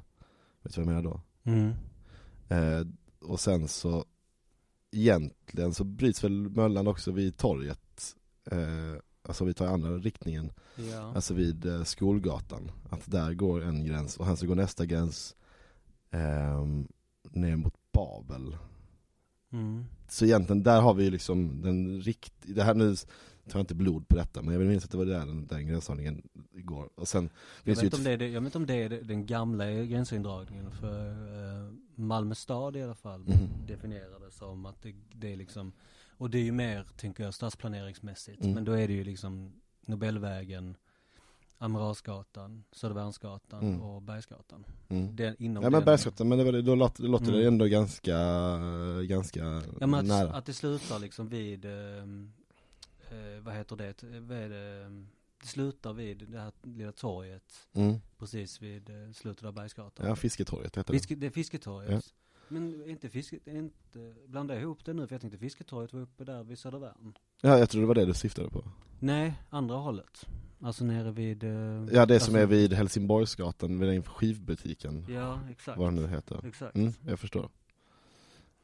Vet 0.61 0.75
du 0.75 0.81
vad 0.81 0.93
jag 0.93 1.03
menar 1.03 1.11
då? 1.11 1.21
Mm. 1.43 1.73
Eh, 2.49 2.87
och 3.21 3.39
sen 3.39 3.67
så, 3.67 4.05
egentligen 4.91 5.73
så 5.73 5.83
bryts 5.83 6.23
väl 6.23 6.49
Möllan 6.49 6.87
också 6.87 7.11
vid 7.11 7.37
torget. 7.37 8.15
Eh, 8.51 9.01
alltså 9.23 9.45
vi 9.45 9.53
tar 9.53 9.67
andra 9.67 9.97
riktningen. 9.97 10.51
Ja. 10.75 11.13
Alltså 11.15 11.33
vid 11.33 11.65
eh, 11.65 11.83
Skolgatan. 11.83 12.71
Att 12.89 13.11
där 13.11 13.33
går 13.33 13.63
en 13.63 13.85
gräns 13.85 14.17
och 14.17 14.25
sen 14.25 14.37
så 14.37 14.47
går 14.47 14.55
nästa 14.55 14.85
gräns 14.85 15.35
eh, 16.11 16.65
ner 17.31 17.55
mot 17.55 17.73
Babel. 17.91 18.57
Mm. 19.51 19.85
Så 20.09 20.25
egentligen, 20.25 20.63
där 20.63 20.81
har 20.81 20.93
vi 20.93 21.03
ju 21.03 21.09
liksom 21.11 21.61
den 21.61 22.01
rikt... 22.01 22.33
Det 22.43 22.63
här 22.63 22.73
nu 22.73 22.95
tar 23.49 23.59
jag 23.59 23.61
inte 23.61 23.75
blod 23.75 24.07
på 24.07 24.15
detta, 24.15 24.41
men 24.41 24.51
jag 24.51 24.59
vill 24.59 24.67
minnas 24.67 24.85
att 24.85 24.91
det 24.91 24.97
var 24.97 25.05
där 25.05 25.19
den, 25.19 25.47
den 25.47 25.67
gränsdragningen 25.67 26.29
igår. 26.53 26.89
Och 26.95 27.07
sen 27.07 27.29
Jag 27.63 27.75
vet, 27.75 27.83
inte 27.83 27.97
om 27.97 28.03
det 28.03 28.11
är, 28.11 28.17
det- 28.17 28.27
jag 28.29 28.41
vet 28.41 28.45
inte 28.47 28.57
om 28.57 28.65
det 28.65 28.73
är 28.83 28.89
den 28.89 29.25
gamla 29.25 29.71
gränsindragningen 29.71 30.71
för 30.71 31.09
eh, 31.09 31.71
Malmö 31.95 32.35
stad 32.35 32.75
i 32.75 32.81
alla 32.83 32.95
fall 32.95 33.19
Mhm. 33.21 33.65
definierade 33.67 34.31
som 34.31 34.65
att 34.65 34.81
det, 34.81 34.95
det 35.13 35.33
är 35.33 35.37
liksom, 35.37 35.71
och 36.17 36.29
det 36.29 36.37
är 36.37 36.43
ju 36.43 36.51
mer, 36.51 36.87
tänker 36.97 37.23
jag, 37.23 37.33
stadsplaneringsmässigt. 37.33 38.41
Mm. 38.43 38.53
Men 38.55 38.65
då 38.65 38.71
är 38.71 38.87
det 38.87 38.93
ju 38.93 39.03
liksom 39.03 39.51
Nobelvägen, 39.87 40.77
Amiralsgatan, 41.61 42.63
Södervärnsgatan 42.71 43.61
Mm. 43.63 43.81
och 43.81 44.01
Bergsgatan. 44.01 44.65
Mm. 44.89 45.15
Det, 45.15 45.35
inom 45.39 45.63
Ja 45.63 45.69
men 45.69 45.79
den- 45.79 45.85
Bergsgatan, 45.85 46.29
men 46.29 46.37
det, 46.37 46.43
var, 46.43 46.61
då 46.61 46.75
låter, 46.75 47.03
låter 47.03 47.25
Mm. 47.27 47.39
det 47.39 47.47
ändå 47.47 47.65
ganska, 47.65 48.17
ganska 49.03 49.39
Ja 49.79 49.87
men 49.87 49.93
att, 49.93 50.05
nära. 50.05 50.33
att 50.33 50.45
det 50.45 50.53
slutar 50.53 50.99
liksom 50.99 51.27
vid, 51.29 51.65
eh, 51.65 51.71
eh, 53.11 53.41
vad 53.41 53.53
heter 53.53 53.75
det, 53.75 54.03
vad 54.19 54.37
är 54.37 54.49
det, 54.49 54.85
ehm, 54.85 55.07
det 55.41 55.47
slutar 55.47 55.93
vid 55.93 56.27
det 56.29 56.39
här 56.39 56.51
lilla 56.63 56.91
torget 56.91 57.67
Mm. 57.73 57.95
precis 58.17 58.61
vid 58.61 58.89
eh, 58.89 59.11
slutet 59.13 59.43
av 59.45 59.53
Bergsgatan. 59.53 60.07
Ja, 60.07 60.15
Fisketorget 60.15 60.77
heter 60.77 60.93
det. 60.93 60.99
Fiske, 60.99 61.15
det 61.15 61.25
är 61.27 61.31
Fisketorget. 61.31 62.13
Men 62.47 62.89
inte 62.89 63.09
fiske, 63.09 63.39
inte, 63.45 64.13
blanda 64.27 64.59
ihop 64.59 64.85
det 64.85 64.93
nu 64.93 65.07
för 65.07 65.15
jag 65.15 65.21
tänkte 65.21 65.39
Fisketorget 65.39 65.93
var 65.93 66.01
uppe 66.01 66.23
där 66.23 66.43
vid 66.43 66.59
Södervärn. 66.59 67.17
Ja, 67.41 67.57
jag 67.57 67.69
tror 67.69 67.81
det 67.81 67.87
var 67.87 67.95
det 67.95 68.05
du 68.05 68.13
syftade 68.13 68.49
på. 68.49 68.63
Nej, 68.99 69.33
andra 69.49 69.75
hållet. 69.75 70.27
Alltså 70.63 70.83
nere 70.85 71.11
vid... 71.11 71.43
eh, 71.43 71.49
Ja, 71.91 72.05
det 72.05 72.13
alltså, 72.13 72.19
som 72.19 72.35
är 72.35 72.45
vid 72.45 72.73
Helsingborgsgatan, 72.73 73.79
vid 73.79 73.89
den 73.89 74.03
skivbutiken. 74.03 75.05
Ja, 75.09 75.39
exakt. 75.51 75.77
Vad 75.77 75.87
den 75.87 75.95
nu 75.95 76.07
heter. 76.07 76.47
Exakt. 76.47 76.75
Mm, 76.75 76.93
jag 77.07 77.19
förstår. 77.19 77.49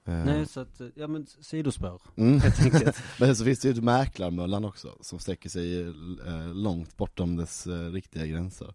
Eh, 0.05 0.25
Nej, 0.25 0.45
så 0.45 0.59
att, 0.59 0.81
ja 0.95 1.07
men 1.07 1.25
sidospår. 1.25 2.01
mm. 2.15 2.39
Helt 2.39 2.61
enkelt. 2.61 3.03
Men 3.19 3.35
så 3.35 3.43
finns 3.45 3.59
det 3.59 3.67
ju 3.67 3.73
ett 3.73 3.83
Mäklarmöllan 3.83 4.65
också, 4.65 4.97
som 5.01 5.19
sträcker 5.19 5.49
sig 5.49 5.81
eh, 6.25 6.53
långt 6.53 6.97
bortom 6.97 7.35
dess 7.35 7.67
eh, 7.67 7.91
riktiga 7.91 8.25
gränser. 8.25 8.73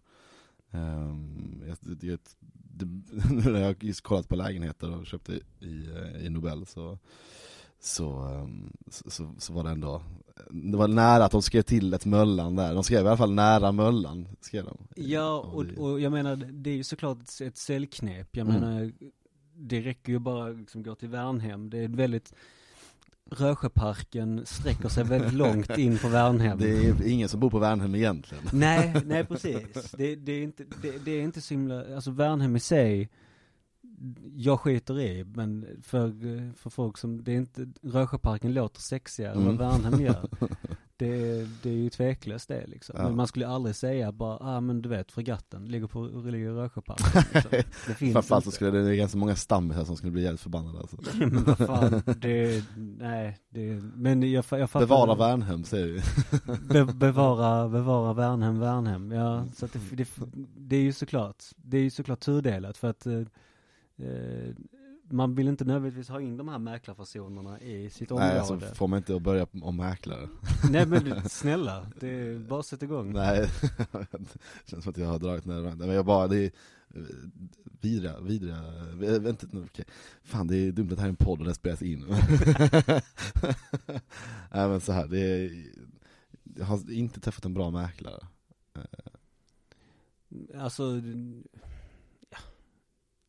Um, 0.71 1.63
jag, 1.67 1.77
det, 1.81 2.21
det, 2.53 2.85
nu 3.29 3.51
när 3.51 3.59
jag 3.61 3.83
just 3.83 4.01
kollat 4.01 4.27
på 4.29 4.35
lägenheter 4.35 4.95
och 4.95 5.05
köpte 5.05 5.33
i, 5.59 5.89
eh, 5.95 6.25
i 6.25 6.29
Nobel 6.29 6.65
så, 6.65 6.99
så, 7.79 8.19
ehm, 8.19 8.73
så, 8.87 9.09
så, 9.11 9.35
så 9.37 9.53
var 9.53 9.63
det 9.63 9.69
ändå, 9.69 10.03
det 10.51 10.77
var 10.77 10.87
nära 10.87 11.25
att 11.25 11.31
de 11.31 11.41
skrev 11.41 11.61
till 11.61 11.93
ett 11.93 12.05
Möllan 12.05 12.55
där, 12.55 12.73
de 12.73 12.83
skrev 12.83 13.05
i 13.05 13.07
alla 13.07 13.17
fall 13.17 13.33
nära 13.33 13.71
Möllan, 13.71 14.27
skrev 14.41 14.65
de. 14.65 14.77
Ja, 14.95 15.39
och, 15.39 15.65
och 15.77 15.99
jag 16.01 16.11
menar, 16.11 16.35
det 16.35 16.69
är 16.69 16.75
ju 16.75 16.83
såklart 16.83 17.17
ett, 17.21 17.41
ett 17.41 17.57
säljknep. 17.57 18.27
Jag 18.31 18.47
Mm. 18.47 18.61
menar, 18.61 18.91
det 19.55 19.81
räcker 19.81 20.11
ju 20.11 20.19
bara 20.19 20.47
liksom 20.49 20.83
gå 20.83 20.95
till 20.95 21.09
Värnhem. 21.09 21.69
Det 21.69 21.77
är 21.83 21.87
väldigt, 21.87 22.33
Rösjöparken 23.31 24.41
sträcker 24.45 24.89
sig 24.89 25.03
väldigt 25.03 25.33
långt 25.33 25.69
in 25.77 25.97
på 25.97 26.07
Värnhem. 26.07 26.57
Det 26.59 26.85
är 26.87 27.07
ingen 27.07 27.29
som 27.29 27.39
bor 27.39 27.49
på 27.49 27.59
Värnhem 27.59 27.95
egentligen. 27.95 28.43
Nej, 28.53 28.93
nej 29.05 29.25
precis. 29.29 29.91
Det, 29.97 30.15
det, 30.15 30.31
är 30.31 30.43
inte, 30.43 30.63
det, 30.81 31.05
det 31.05 31.11
är 31.11 31.21
inte 31.21 31.41
så 31.41 31.53
himla, 31.53 31.95
alltså 31.95 32.11
Värnhem 32.11 32.55
i 32.55 32.59
sig, 32.59 33.09
jag 34.35 34.59
skiter 34.59 34.99
i, 34.99 35.23
men 35.23 35.65
för, 35.83 36.11
för 36.57 36.69
folk 36.69 36.97
som, 36.97 37.23
det 37.23 37.31
är 37.31 37.37
inte, 37.37 37.67
Rösjöparken 37.81 38.53
låter 38.53 38.81
sexigare 38.81 39.33
än 39.33 39.41
Mm. 39.41 39.57
vad 39.57 39.81
Värnhem 39.81 40.01
gör. 40.01 40.29
Det, 40.97 41.47
det 41.63 41.69
är 41.69 41.73
ju 41.73 41.89
tveklöst 41.89 42.47
det 42.47 42.67
liksom. 42.67 42.95
Ja. 42.97 43.03
Men 43.03 43.15
man 43.15 43.27
skulle 43.27 43.47
aldrig 43.47 43.75
säga 43.75 44.11
bara, 44.11 44.37
ah 44.37 44.61
men 44.61 44.81
du 44.81 44.89
vet 44.89 45.11
fregatten 45.11 45.65
ligger 45.65 45.87
på, 45.87 46.03
ligger 46.05 46.37
i 46.37 46.49
Rösjöparken. 46.49 47.21
Liksom. 47.33 47.51
Det 47.87 47.93
finns 47.93 48.13
Framförallt 48.13 48.45
så 48.45 48.51
skulle 48.51 48.71
det, 48.71 48.83
det 48.83 48.89
är 48.91 48.95
ganska 48.95 49.17
många 49.17 49.35
stammisar 49.35 49.83
som 49.85 49.95
skulle 49.97 50.11
bli 50.11 50.23
jävligt 50.23 50.41
förbannade 50.41 50.79
alltså. 50.79 50.97
men 51.17 51.43
vad 51.43 51.57
fan, 51.57 52.01
det, 52.17 52.63
nej, 52.77 53.37
det, 53.49 53.81
men 53.95 54.31
jag, 54.31 54.45
jag 54.49 54.69
fattar. 54.69 54.79
Bevara 54.79 55.15
Värnhem 55.15 55.63
säger 55.63 55.87
vi. 55.87 56.01
Be, 56.67 56.93
bevara, 56.93 57.69
bevara 57.69 58.13
Värnhem, 58.13 58.59
Värnhem. 58.59 59.11
Ja, 59.11 59.45
så 59.55 59.65
att 59.65 59.73
det, 59.73 59.79
det, 59.95 60.07
det 60.57 60.75
är 60.75 60.81
ju 60.83 60.93
såklart, 60.93 61.43
det 61.55 61.77
är 61.77 61.81
ju 61.83 61.89
såklart 61.89 62.19
tudelat 62.19 62.77
för 62.77 62.89
att 62.89 63.07
eh, 63.97 64.07
eh, 64.07 64.55
man 65.09 65.35
vill 65.35 65.47
inte 65.47 65.65
nödvändigtvis 65.65 66.09
ha 66.09 66.21
in 66.21 66.37
de 66.37 66.47
här 66.47 66.59
mäklarpersonerna 66.59 67.59
i 67.59 67.89
sitt 67.89 68.11
område. 68.11 68.29
Nej, 68.29 68.39
alltså 68.39 68.59
får 68.59 68.87
man 68.87 68.97
inte 68.97 69.15
att 69.15 69.21
börja 69.21 69.47
om 69.61 69.75
mäklare. 69.75 70.29
Nej 70.71 70.85
men 70.85 71.29
snälla, 71.29 71.87
det 71.99 72.07
är 72.07 72.39
bara 72.39 72.59
att 72.59 72.65
sätta 72.65 72.85
igång. 72.85 73.13
Nej, 73.13 73.49
det 73.91 74.07
känns 74.65 74.83
som 74.83 74.91
att 74.91 74.97
jag 74.97 75.07
har 75.07 75.19
dragit 75.19 75.45
ner 75.45 75.61
det. 75.61 75.75
Men 75.75 75.89
jag 75.89 76.05
bara, 76.05 76.27
det 76.27 76.37
är 76.37 76.51
eh, 76.95 77.01
vidriga, 77.81 78.19
vidriga, 78.19 78.57
eh, 79.01 79.21
vänta, 79.21 79.47
nu, 79.51 79.63
okej. 79.63 79.85
Fan 80.23 80.47
det 80.47 80.57
är 80.57 80.71
dumt 80.71 80.89
att 80.91 80.95
det 80.95 81.01
här 81.01 81.07
är 81.07 81.09
en 81.09 81.15
podd 81.15 81.39
och 81.39 81.45
det 81.45 81.53
spelas 81.53 81.81
in. 81.81 82.05
Nej 84.51 84.67
men 84.67 84.81
så 84.81 84.91
här, 84.91 85.07
det 85.07 85.19
är, 85.19 85.65
jag 86.57 86.65
har 86.65 86.91
inte 86.91 87.19
träffat 87.19 87.45
en 87.45 87.53
bra 87.53 87.71
mäklare. 87.71 88.27
Alltså, 90.57 90.83
ja, 90.93 91.59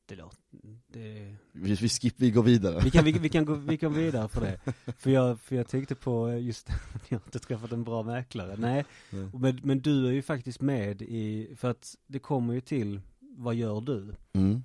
det 0.07 0.15
låter, 0.17 0.39
det, 0.87 1.37
Vi, 1.53 1.75
vi, 1.75 1.89
skip, 1.89 2.15
vi 2.17 2.31
går 2.31 2.43
vidare. 2.43 2.81
vi 2.85 2.91
kan, 2.91 3.05
vi, 3.05 3.13
vi 3.13 3.29
kan 3.29 3.45
gå, 3.45 3.55
vi 3.55 3.77
kan 3.77 3.95
vidare 4.05 4.29
för 4.29 4.41
det. 4.41 4.61
För 4.99 5.11
jag, 5.11 5.41
för 5.41 5.57
jag 5.57 5.69
tänkte 5.69 5.95
på 5.95 6.29
eh, 6.29 6.39
just 6.45 6.71
att 6.71 6.77
jag 7.11 7.19
har 7.19 7.25
inte 7.27 7.39
träffat 7.39 7.73
en 7.73 7.85
bra 7.85 8.03
mäklare. 8.03 8.57
Nej, 8.59 8.85
Nej. 9.11 9.29
men, 9.35 9.61
men 9.63 9.81
du 9.81 10.07
är 10.07 10.13
ju 10.13 10.23
faktiskt 10.23 10.61
med 10.61 11.03
i, 11.03 11.55
för 11.57 11.71
att 11.71 11.95
det 12.07 12.19
kommer 12.19 12.55
ju 12.55 12.61
till, 12.61 13.01
vad 13.21 13.55
gör 13.55 13.81
du? 13.81 14.15
Mm. 14.33 14.65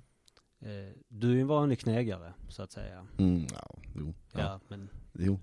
Eh, 0.62 0.94
du 1.08 1.30
är 1.30 1.34
ju 1.34 1.40
en 1.40 1.46
vanlig 1.46 1.78
knegare, 1.78 2.32
så 2.48 2.62
att 2.62 2.72
säga. 2.72 3.06
Mm, 3.18 3.46
ja, 3.54 3.78
jo, 3.96 4.14
Ja, 4.32 4.40
ja. 4.40 4.60
men 4.68 4.88
jo. 5.18 5.38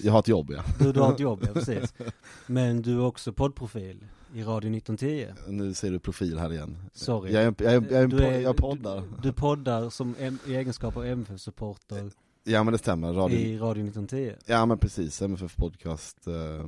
Jag 0.00 0.12
har 0.12 0.18
ett 0.18 0.28
jobb 0.28 0.50
ja. 0.50 0.64
du, 0.78 0.92
du 0.92 1.00
har 1.00 1.12
ett 1.12 1.20
jobb, 1.20 1.40
ja 1.46 1.52
precis. 1.54 1.94
Men 2.46 2.82
du 2.82 2.92
är 2.92 3.04
också 3.04 3.32
poddprofil 3.32 4.04
i 4.34 4.42
Radio 4.42 4.76
1910. 4.76 5.26
Nu 5.48 5.74
ser 5.74 5.90
du 5.90 5.98
profil 5.98 6.38
här 6.38 6.52
igen. 6.52 6.76
Sorry. 6.92 7.32
Jag, 7.32 7.42
är, 7.44 7.54
jag, 7.58 7.72
är, 7.72 7.92
jag, 7.92 8.02
är, 8.02 8.06
Du 8.08 8.16
po- 8.18 8.22
är- 8.22 8.40
jag 8.40 8.56
poddar. 8.56 9.00
Du, 9.00 9.06
du 9.22 9.32
poddar 9.32 9.90
som 9.90 10.14
em, 10.18 10.38
i 10.46 10.54
egenskap 10.54 10.96
av 10.96 11.04
MFF-supporter 11.06 12.10
Ja 12.46 12.64
men 12.64 12.72
det 12.72 12.78
stämmer, 12.78 13.12
radio, 13.12 13.38
i 13.38 13.58
Radio 13.58 13.84
1910. 13.84 14.32
Ja 14.46 14.66
men 14.66 14.78
precis, 14.78 15.22
MFF 15.22 15.56
podcast 15.56 16.26
eh, 16.26 16.66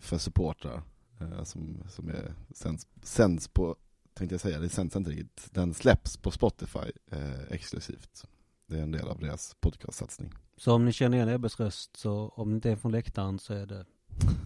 för 0.00 0.18
supportrar 0.18 0.82
eh, 1.20 1.44
som, 1.44 1.76
som 1.90 2.08
är, 2.08 2.34
sänds, 2.54 2.86
sänds 3.02 3.48
på, 3.48 3.76
tänkte 4.14 4.34
jag 4.34 4.40
säga, 4.40 4.58
det 4.58 4.68
sänds 4.68 4.96
inte 4.96 5.10
riktigt, 5.10 5.48
den 5.54 5.74
släpps 5.74 6.16
på 6.16 6.30
Spotify 6.30 6.92
eh, 7.10 7.42
exklusivt. 7.50 8.24
Det 8.66 8.78
är 8.78 8.82
en 8.82 8.90
del 8.92 9.08
av 9.08 9.18
deras 9.20 9.56
podcastsatsning. 9.60 10.32
Så 10.56 10.72
om 10.72 10.84
ni 10.84 10.92
känner 10.92 11.16
igen 11.16 11.28
Ebbes 11.28 11.60
röst, 11.60 11.96
så 11.96 12.28
om 12.36 12.60
det 12.60 12.70
är 12.70 12.76
från 12.76 12.92
läktaren 12.92 13.38
så 13.38 13.54
är 13.54 13.66
det 13.66 13.84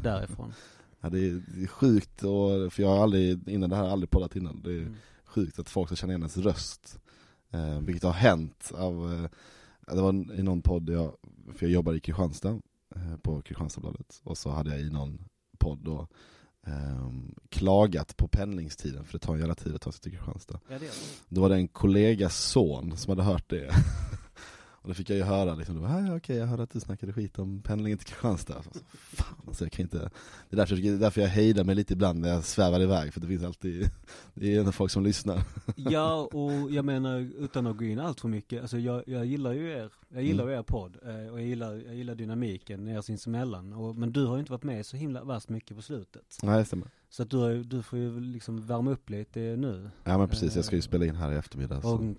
därifrån. 0.03 0.53
Ja, 1.01 1.09
det, 1.09 1.19
är, 1.19 1.67
sjukt, 1.67 2.23
och, 2.23 2.73
för 2.73 2.83
jag 2.83 2.89
har 2.89 3.03
aldrig, 3.03 3.49
innan 3.49 3.71
det 3.71 3.77
här 3.77 3.89
aldrig 3.89 4.11
poddat 4.11 4.37
innan, 4.37 4.63
det 4.63 4.71
är 4.73 4.79
Mm. 4.83 4.95
sjukt 5.25 5.59
att 5.59 5.69
folk 5.71 5.89
ska 5.89 5.97
känna 5.97 6.13
igen 6.13 6.21
ens 6.21 6.37
röst. 6.37 6.99
Eh, 7.51 7.81
vilket 7.81 8.03
har 8.03 8.13
hänt 8.13 8.73
av, 8.75 9.13
eh, 9.13 9.31
det 9.95 10.01
var 10.03 10.13
i 10.39 10.43
någon 10.43 10.63
podd, 10.63 10.91
jag, 10.91 11.15
för 11.55 11.67
jag 11.67 11.73
jobbar 11.73 11.95
i 11.95 12.01
Kristianstad, 12.01 12.61
eh, 12.95 13.17
på 13.23 13.43
Kristianstadsbladet, 13.43 14.21
och 14.25 14.39
så 14.39 14.51
hade 14.51 14.71
jag 14.71 14.81
i 14.81 14.91
någon 14.91 15.25
podd 15.59 15.79
då 15.85 16.09
ehm, 16.67 17.35
klagat 17.49 18.17
på 18.17 18.29
pendlingstiden, 18.29 19.05
för 19.05 19.13
det 19.13 19.19
tar 19.19 19.35
en 19.35 19.41
jävla 19.41 19.55
tid 19.55 19.75
att 19.75 19.83
ta 19.83 19.93
sig 19.93 20.01
till 20.01 20.13
Kristianstad. 20.13 20.61
Ja, 20.69 20.79
det 20.79 20.85
det. 20.85 20.93
Då 21.29 21.41
var 21.41 21.49
det 21.49 21.55
en 21.55 21.69
kollegas 21.69 22.37
son 22.37 22.97
som 22.97 23.11
hade 23.11 23.23
hört 23.23 23.51
det. 23.51 23.71
Och 24.83 24.89
då 24.89 24.95
fick 24.95 25.11
jag 25.11 25.17
ju 25.17 25.23
höra 25.25 25.55
liksom, 25.55 25.85
"Ah, 25.85 26.01
ja, 26.01 26.17
okej 26.17 26.37
jag 26.37 26.47
hörde 26.47 26.63
att 26.63 26.71
du 26.71 26.81
snackade 26.81 27.13
skit 27.13 27.39
om 27.39 27.63
pendlingen 27.63 27.99
till 27.99 28.07
Kristianstad. 28.07 28.63
Så, 28.63 28.71
så, 28.73 28.81
fan 29.17 29.37
alltså 29.47 29.65
jag 29.65 29.73
kan 29.73 29.83
inte, 29.83 29.99
det 29.99 30.11
är, 30.51 30.57
därför, 30.57 30.77
det 30.77 30.89
är 30.89 30.97
därför 30.99 31.21
jag 31.21 31.29
hejdar 31.29 31.65
mig 31.65 31.75
lite 31.75 31.93
ibland 31.93 32.21
när 32.21 32.29
jag 32.29 32.45
svävar 32.45 32.81
iväg, 32.81 33.13
för 33.15 33.21
det 33.21 33.27
finns 33.27 33.45
alltid, 33.45 33.91
det 34.35 34.55
är 34.55 34.59
ändå 34.61 34.73
folk 34.73 34.91
som 34.93 35.03
lyssnar. 35.05 35.43
Ja, 35.77 36.29
och 36.33 36.71
jag 36.71 36.85
menar 36.85 37.19
utan 37.39 37.67
att 37.67 37.77
gå 37.77 37.85
in 37.85 37.99
allt 37.99 38.21
för 38.21 38.29
mycket, 38.29 38.61
alltså 38.63 38.79
jag, 38.79 39.03
jag 39.07 39.27
gillar 39.27 39.53
ju 39.53 39.71
er, 39.73 39.91
jag 40.09 40.23
gillar 40.23 40.45
Mm. 40.45 40.59
er 40.59 40.63
podd, 40.63 40.97
eh, 41.03 41.33
och 41.33 41.41
jag 41.41 41.47
gillar, 41.47 41.75
jag 41.87 41.95
gillar 41.95 42.15
dynamiken 42.15 42.89
er 42.89 43.01
sinsemellan, 43.01 43.73
och, 43.73 43.97
men 43.97 44.13
du 44.13 44.27
har 44.27 44.35
ju 44.37 44.41
inte 44.41 44.53
varit 44.53 44.63
med 44.65 44.87
så 44.87 44.97
himla 44.97 45.25
värst 45.25 45.49
mycket 45.49 45.77
på 45.77 45.83
slutet. 45.83 46.39
Nej 46.43 46.59
det 46.59 46.65
stämmer. 46.65 46.89
Så 47.11 47.23
att 47.23 47.31
du, 47.31 47.63
du 47.65 47.83
får 47.83 47.99
ju 47.99 48.21
liksom 48.21 48.67
värma 48.67 48.91
upp 48.91 49.11
lite 49.11 49.41
nu, 49.41 49.91
Ja 50.05 50.19
men 50.19 50.29
precis, 50.29 50.57
jag 50.57 50.65
ska 50.65 50.77
ju 50.77 50.83
spela 50.83 51.05
in 51.07 51.17
här 51.17 51.33
i 51.33 51.37
eftermiddag. 51.37 51.77
och 51.77 51.83
Så. 51.83 52.15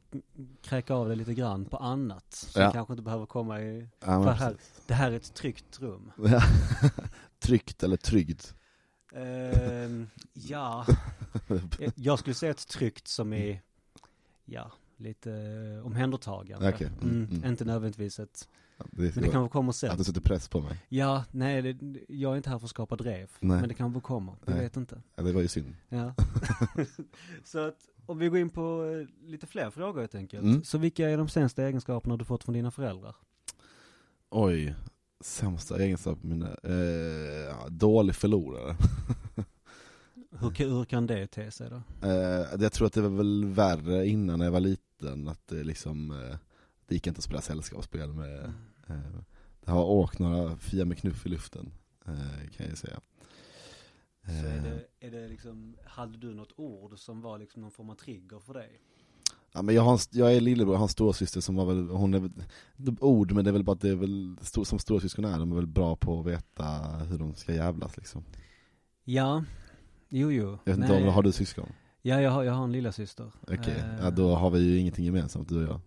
kräka 0.62 0.94
av 0.94 1.08
dig 1.08 1.18
lite 1.18 1.34
grann 1.34 1.66
på 1.66 1.78
annat, 1.78 2.34
som 2.34 2.62
Ja. 2.62 2.72
kanske 2.72 2.94
inte 2.94 3.04
behöver 3.04 3.26
komma 3.26 3.62
i, 3.62 3.88
Ja, 4.06 4.32
här, 4.32 4.56
det 4.88 4.94
här 4.94 5.12
är 5.12 5.16
ett 5.16 5.34
tryggt 5.34 5.80
rum. 5.82 6.12
Ja. 6.18 6.42
Tryggt 7.40 7.84
eller 7.84 7.98
tryggt? 7.98 8.56
Ehm, 9.14 10.08
ja, 10.34 10.86
jag 11.96 12.20
skulle 12.20 12.34
säga 12.34 12.52
ett 12.52 12.68
tryggt 12.68 13.08
som 13.08 13.34
är, 13.34 13.62
ja, 14.46 14.72
lite 14.98 15.32
eh, 15.34 15.86
omhändertagande. 15.86 16.70
Okej, 16.70 16.88
mm, 17.02 17.16
Mm, 17.16 17.30
mm. 17.32 17.50
Inte 17.50 17.66
nödvändigtvis 17.66 18.20
ett, 18.20 18.48
Det 18.92 19.16
men 19.16 19.24
det 19.24 19.30
kanske 19.30 19.52
kommer 19.52 19.72
sen. 19.72 19.92
Att 19.92 19.98
du 19.98 20.04
sätter 20.04 20.22
press 20.22 20.48
på 20.48 20.62
mig? 20.62 20.78
Ja, 20.90 21.24
nej, 21.32 21.62
det, 21.62 22.00
jag 22.08 22.34
är 22.34 22.38
inte 22.38 22.50
här 22.50 22.60
för 22.60 22.66
att 22.66 22.70
skapa 22.70 22.96
drev. 22.96 23.32
Nej. 23.40 23.60
Men 23.60 23.70
det 23.70 23.74
kanske 23.76 24.02
kommer, 24.02 24.34
jag 24.46 24.54
Nej. 24.54 24.64
vet 24.64 24.78
inte. 24.78 25.02
Ja, 25.16 25.24
det 25.24 25.32
var 25.34 25.42
ju 25.42 25.48
synd. 25.48 25.76
Ja. 25.90 26.14
så 27.44 27.60
att, 27.60 27.78
om 28.06 28.18
vi 28.18 28.30
går 28.30 28.40
in 28.40 28.50
på 28.50 28.86
eh, 28.86 29.30
lite 29.30 29.48
fler 29.48 29.70
frågor 29.70 30.00
helt 30.00 30.16
enkelt. 30.16 30.44
Mm. 30.44 30.64
Så 30.64 30.78
vilka 30.78 31.10
är 31.10 31.18
de 31.18 31.30
sämsta 31.30 31.64
egenskaperna 31.68 32.18
du 32.18 32.26
fått 32.26 32.44
från 32.44 32.54
dina 32.54 32.72
föräldrar? 32.72 33.16
Oj, 34.30 34.76
sämsta 35.22 35.84
egenskap 35.84 36.24
mina, 36.24 36.48
eh, 36.48 37.68
dålig 37.70 38.16
förlorare. 38.16 38.76
Hur, 40.32 40.70
hur 40.70 40.86
kan 40.86 41.08
det 41.08 41.28
te 41.28 41.52
sig 41.52 41.70
då? 41.70 42.08
Eh, 42.08 42.62
jag 42.62 42.74
tror 42.74 42.88
att 42.88 42.94
det 42.94 43.02
var 43.02 43.10
väl 43.10 43.46
värre 43.46 44.08
innan 44.08 44.40
när 44.40 44.46
jag 44.46 44.52
var 44.52 44.60
liten, 44.60 45.28
att 45.28 45.48
det 45.48 45.64
liksom, 45.64 46.12
eh, 46.12 46.38
det 46.90 46.96
gick 46.96 47.08
inte 47.08 47.18
att 47.18 47.24
spela 47.24 47.42
sällskapsspel 47.42 48.14
med, 48.14 48.54
eh, 48.88 49.22
det 49.66 49.72
har 49.72 49.84
åkt 49.84 50.20
några 50.20 50.58
Fia 50.58 50.86
med 50.86 50.98
knuff 50.98 51.26
i 51.26 51.30
luften, 51.30 51.72
eh, 52.06 52.50
kan 52.58 52.68
jag 52.70 52.78
säga. 52.78 53.00
Så 54.26 54.32
är 54.32 54.58
Eh, 54.58 54.64
det, 54.64 55.08
är 55.08 55.12
det 55.12 55.28
liksom, 55.28 55.78
hade 55.86 56.18
du 56.18 56.34
något 56.34 56.52
ord 56.56 57.00
som 57.00 57.22
var 57.22 57.40
liksom 57.40 57.62
någon 57.62 57.72
form 57.72 57.90
av 57.90 57.96
trigger 57.96 58.40
för 58.40 58.54
dig? 58.54 58.82
Ja, 59.52 59.62
men 59.62 59.76
jag, 59.76 59.82
har, 59.82 59.94
en 59.94 60.00
jag 60.12 60.36
är 60.36 60.42
lillebror, 60.42 60.74
jag 60.74 60.80
har 60.80 60.86
en 60.86 60.90
storasyster 60.90 61.42
som 61.42 61.56
var 61.56 61.66
väl, 61.66 61.90
hon 61.90 62.14
är 62.14 62.20
väl, 62.20 62.32
ord 63.00 63.32
men 63.32 63.44
det 63.44 63.50
är 63.50 63.54
väl 63.54 63.64
bara 63.64 63.72
att 63.72 63.82
det 63.82 63.90
är 63.90 63.96
väl, 63.96 64.38
som 64.42 64.80
storasyskon 64.80 65.26
är, 65.26 65.40
de 65.40 65.52
är 65.52 65.56
väl 65.56 65.68
bra 65.68 65.96
på 65.96 66.20
att 66.20 66.26
veta 66.26 66.66
hur 67.10 67.18
de 67.18 67.36
ska 67.36 67.54
jävlas 67.54 67.98
liksom. 67.98 68.24
Ja, 69.04 69.44
jo 70.10 70.32
jo. 70.32 70.58
Jag 70.64 70.74
vet 70.76 70.84
inte 70.84 70.94
om, 70.94 71.14
har 71.14 71.24
du 71.24 71.32
syskon? 71.32 71.70
Ja, 72.02 72.22
jag 72.22 72.32
har, 72.32 72.44
jag 72.44 72.54
har 72.54 72.64
en 72.64 72.72
lilla 72.72 72.92
syster. 72.92 73.32
Okej, 73.42 73.58
Eh, 73.78 74.00
ja, 74.02 74.10
då 74.10 74.36
har 74.36 74.50
vi 74.50 74.60
ju 74.60 74.78
ingenting 74.78 75.06
gemensamt 75.06 75.50
du 75.50 75.68
och 75.68 75.74
jag. 75.74 75.82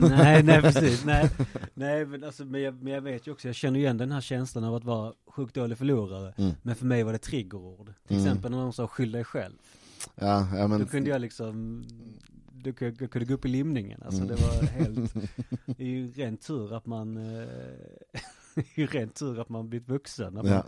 Nej, 0.00 0.42
nej 0.42 0.62
precis, 0.62 1.04
nej. 1.04 1.30
Nej 1.74 2.06
men 2.06 2.24
alltså, 2.24 2.44
men 2.44 2.60
jag, 2.62 2.82
men 2.82 2.92
jag 2.92 3.00
vet 3.00 3.26
ju 3.26 3.32
också, 3.32 3.48
jag 3.48 3.54
känner 3.54 3.78
ju 3.78 3.84
igen 3.84 3.96
den 3.96 4.12
här 4.12 4.20
känslan 4.20 4.64
av 4.64 4.74
att 4.74 4.84
vara 4.84 5.12
sjukt 5.26 5.54
dålig 5.54 5.78
förlorare. 5.78 6.34
Mm. 6.36 6.52
Men 6.62 6.76
för 6.76 6.86
mig 6.86 7.02
var 7.02 7.12
det 7.12 7.18
triggerord. 7.18 7.92
Till 8.06 8.16
Mm. 8.16 8.26
exempel 8.28 8.50
när 8.50 8.58
någon 8.58 8.72
sa 8.72 8.88
skyll 8.88 9.12
dig 9.12 9.24
själv. 9.24 9.54
Ja, 10.14 10.48
ja 10.56 10.68
men 10.68 10.80
Då 10.80 10.86
kunde 10.86 11.10
jag 11.10 11.20
liksom, 11.20 11.84
då 12.52 12.72
kunde 12.72 13.08
jag, 13.12 13.28
gå 13.28 13.34
upp 13.34 13.44
i 13.44 13.48
limningen. 13.48 14.02
Alltså 14.04 14.22
Mm. 14.22 14.36
det 14.36 14.42
var 14.42 14.62
helt, 14.62 15.14
det 15.66 15.82
är 15.84 15.88
ju 15.88 16.12
rent 16.12 16.46
tur 16.46 16.72
att 16.76 16.86
man, 16.86 17.16
eh, 17.16 17.22
det 18.54 18.60
är 18.74 18.80
ju 18.80 18.86
rent 18.86 19.14
tur 19.14 19.40
att 19.40 19.48
man 19.48 19.68
blivit 19.68 19.88
vuxen. 19.88 20.38
Att 20.38 20.46
ja. 20.46 20.52
man 20.54 20.62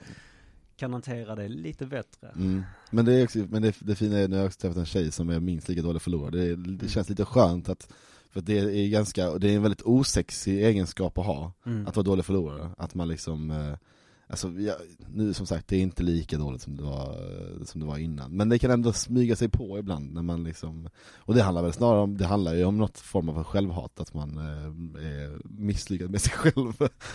kan 0.77 0.93
hantera 0.93 1.35
det 1.37 1.49
lite 1.49 1.87
bättre. 1.87 2.29
Mm. 2.37 2.63
Men 2.91 3.05
det 3.05 3.13
är 3.15 3.25
också, 3.25 3.39
men 3.39 3.63
det, 3.63 3.75
det 3.79 3.95
fina 3.95 4.19
är 4.19 4.29
när 4.29 4.37
jag 4.37 4.45
har 4.45 4.51
träffat 4.51 4.77
en 4.77 4.87
tjej 4.87 5.13
som 5.13 5.31
är 5.31 5.41
minst 5.41 5.69
lika 5.69 5.83
dålig 5.83 6.03
förlorare, 6.03 6.31
det, 6.31 6.57
det 6.57 6.89
känns 6.89 7.09
lite 7.09 7.25
skönt 7.25 7.69
att, 7.69 7.93
för 8.31 8.41
det 8.41 8.59
är 8.59 8.89
ganska, 8.89 9.39
det 9.39 9.51
är 9.51 9.57
en 9.57 9.63
väldigt 9.63 9.83
osexig 9.83 10.65
egenskap 10.65 11.19
att 11.19 11.27
ha, 11.27 11.53
Mm. 11.67 11.87
att 11.87 11.97
vara 11.97 12.05
dålig 12.05 12.25
förlorare, 12.25 12.71
att 12.79 12.95
man 12.95 13.09
liksom 13.09 13.51
eh, 13.51 13.75
Alltså, 14.33 14.49
jag, 14.51 14.77
nu 15.09 15.35
som 15.35 15.47
sagt, 15.47 15.69
det 15.69 15.77
är 15.77 15.81
inte 15.81 16.03
lika 16.03 16.39
dåligt 16.39 16.63
som 16.63 16.77
det, 16.77 16.83
var, 16.83 17.09
eh, 17.11 17.65
som 17.65 17.81
det 17.81 17.87
var 17.87 17.99
innan, 17.99 18.37
men 18.37 18.49
det 18.49 18.59
kan 18.59 18.71
ändå 18.71 18.93
smyga 18.93 19.37
sig 19.37 19.49
på 19.49 19.79
ibland 19.79 20.13
när 20.15 20.23
man 20.23 20.45
liksom 20.45 20.89
Och 21.17 21.35
det 21.35 21.43
handlar 21.43 21.63
väl 21.63 21.73
snarare 21.73 22.01
om, 22.01 22.17
det 22.17 22.27
handlar 22.27 22.55
ju 22.55 22.65
om 22.65 22.79
något 22.79 22.99
form 22.99 23.29
av 23.29 23.45
självhat, 23.45 24.01
att 24.01 24.15
man 24.15 24.39
eh, 24.39 25.05
är 25.07 25.41
misslyckad 25.45 26.11
med 26.11 26.21
sig 26.21 26.33
själv 26.33 26.73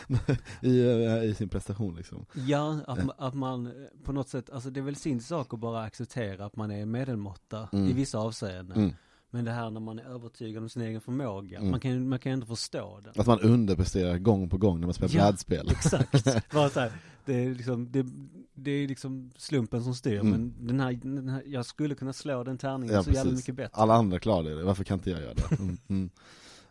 i, 0.62 0.82
i 1.30 1.34
sin 1.38 1.50
prestation 1.50 1.96
liksom 1.96 2.26
Ja, 2.48 2.80
att, 2.88 3.00
ma- 3.00 3.14
att 3.18 3.34
man 3.34 3.72
på 4.04 4.12
något 4.12 4.30
sätt, 4.30 4.50
alltså 4.50 4.70
det 4.70 4.80
är 4.80 4.84
väl 4.84 4.96
sin 4.96 5.22
sak 5.22 5.54
att 5.54 5.60
bara 5.60 5.82
acceptera 5.84 6.46
att 6.46 6.56
man 6.56 6.72
är 6.72 6.86
medelmåtta 6.86 7.70
Mm. 7.74 7.88
i 7.90 7.94
vissa 7.94 8.18
avseenden. 8.20 8.78
mm. 8.78 8.94
Men 9.36 9.46
det 9.46 9.52
här 9.52 9.70
när 9.70 9.80
man 9.80 10.00
är 10.00 10.04
övertygad 10.04 10.64
om 10.64 10.70
sin 10.70 10.82
egen 10.82 11.02
förmåga, 11.02 11.58
Mm. 11.58 11.72
man 11.72 11.80
kan 11.80 11.92
ju 11.92 12.00
man 12.00 12.20
kan 12.20 12.32
ändå 12.32 12.46
förstå 12.46 13.00
det. 13.04 13.20
Att 13.22 13.28
man 13.28 13.40
underpresterar 13.40 14.18
gång 14.18 14.50
på 14.50 14.58
gång 14.58 14.80
när 14.80 14.88
man 14.88 14.94
spelar 14.94 15.16
Ja. 15.16 15.22
brädspel 15.32 15.70
Exakt. 15.72 16.52
Bara 16.54 16.70
så 16.70 16.80
här, 16.80 16.92
det 17.26 17.34
är 17.46 17.56
liksom, 17.56 17.92
det, 17.92 18.06
det 18.54 18.72
är 18.72 18.88
liksom 18.88 19.32
slumpen 19.38 19.84
som 19.84 19.96
styr, 19.96 20.20
Mm. 20.20 20.32
men 20.32 20.68
den 20.68 20.80
här, 20.80 20.94
den 20.94 21.30
här, 21.30 21.44
jag 21.46 21.66
skulle 21.66 21.96
kunna 21.96 22.14
slå 22.14 22.44
den 22.44 22.58
tärningen 22.58 22.96
Ja, 22.96 23.04
så 23.04 23.12
jävla 23.12 23.32
mycket 23.32 23.56
bättre. 23.56 23.82
Alla 23.82 23.94
andra 23.94 24.20
klarar 24.20 24.44
det, 24.56 24.64
varför 24.64 24.84
kan 24.84 24.98
inte 24.98 25.10
jag 25.10 25.22
göra 25.22 25.34
det? 25.34 25.60
Mm. 25.60 25.78
Mm. 25.88 26.10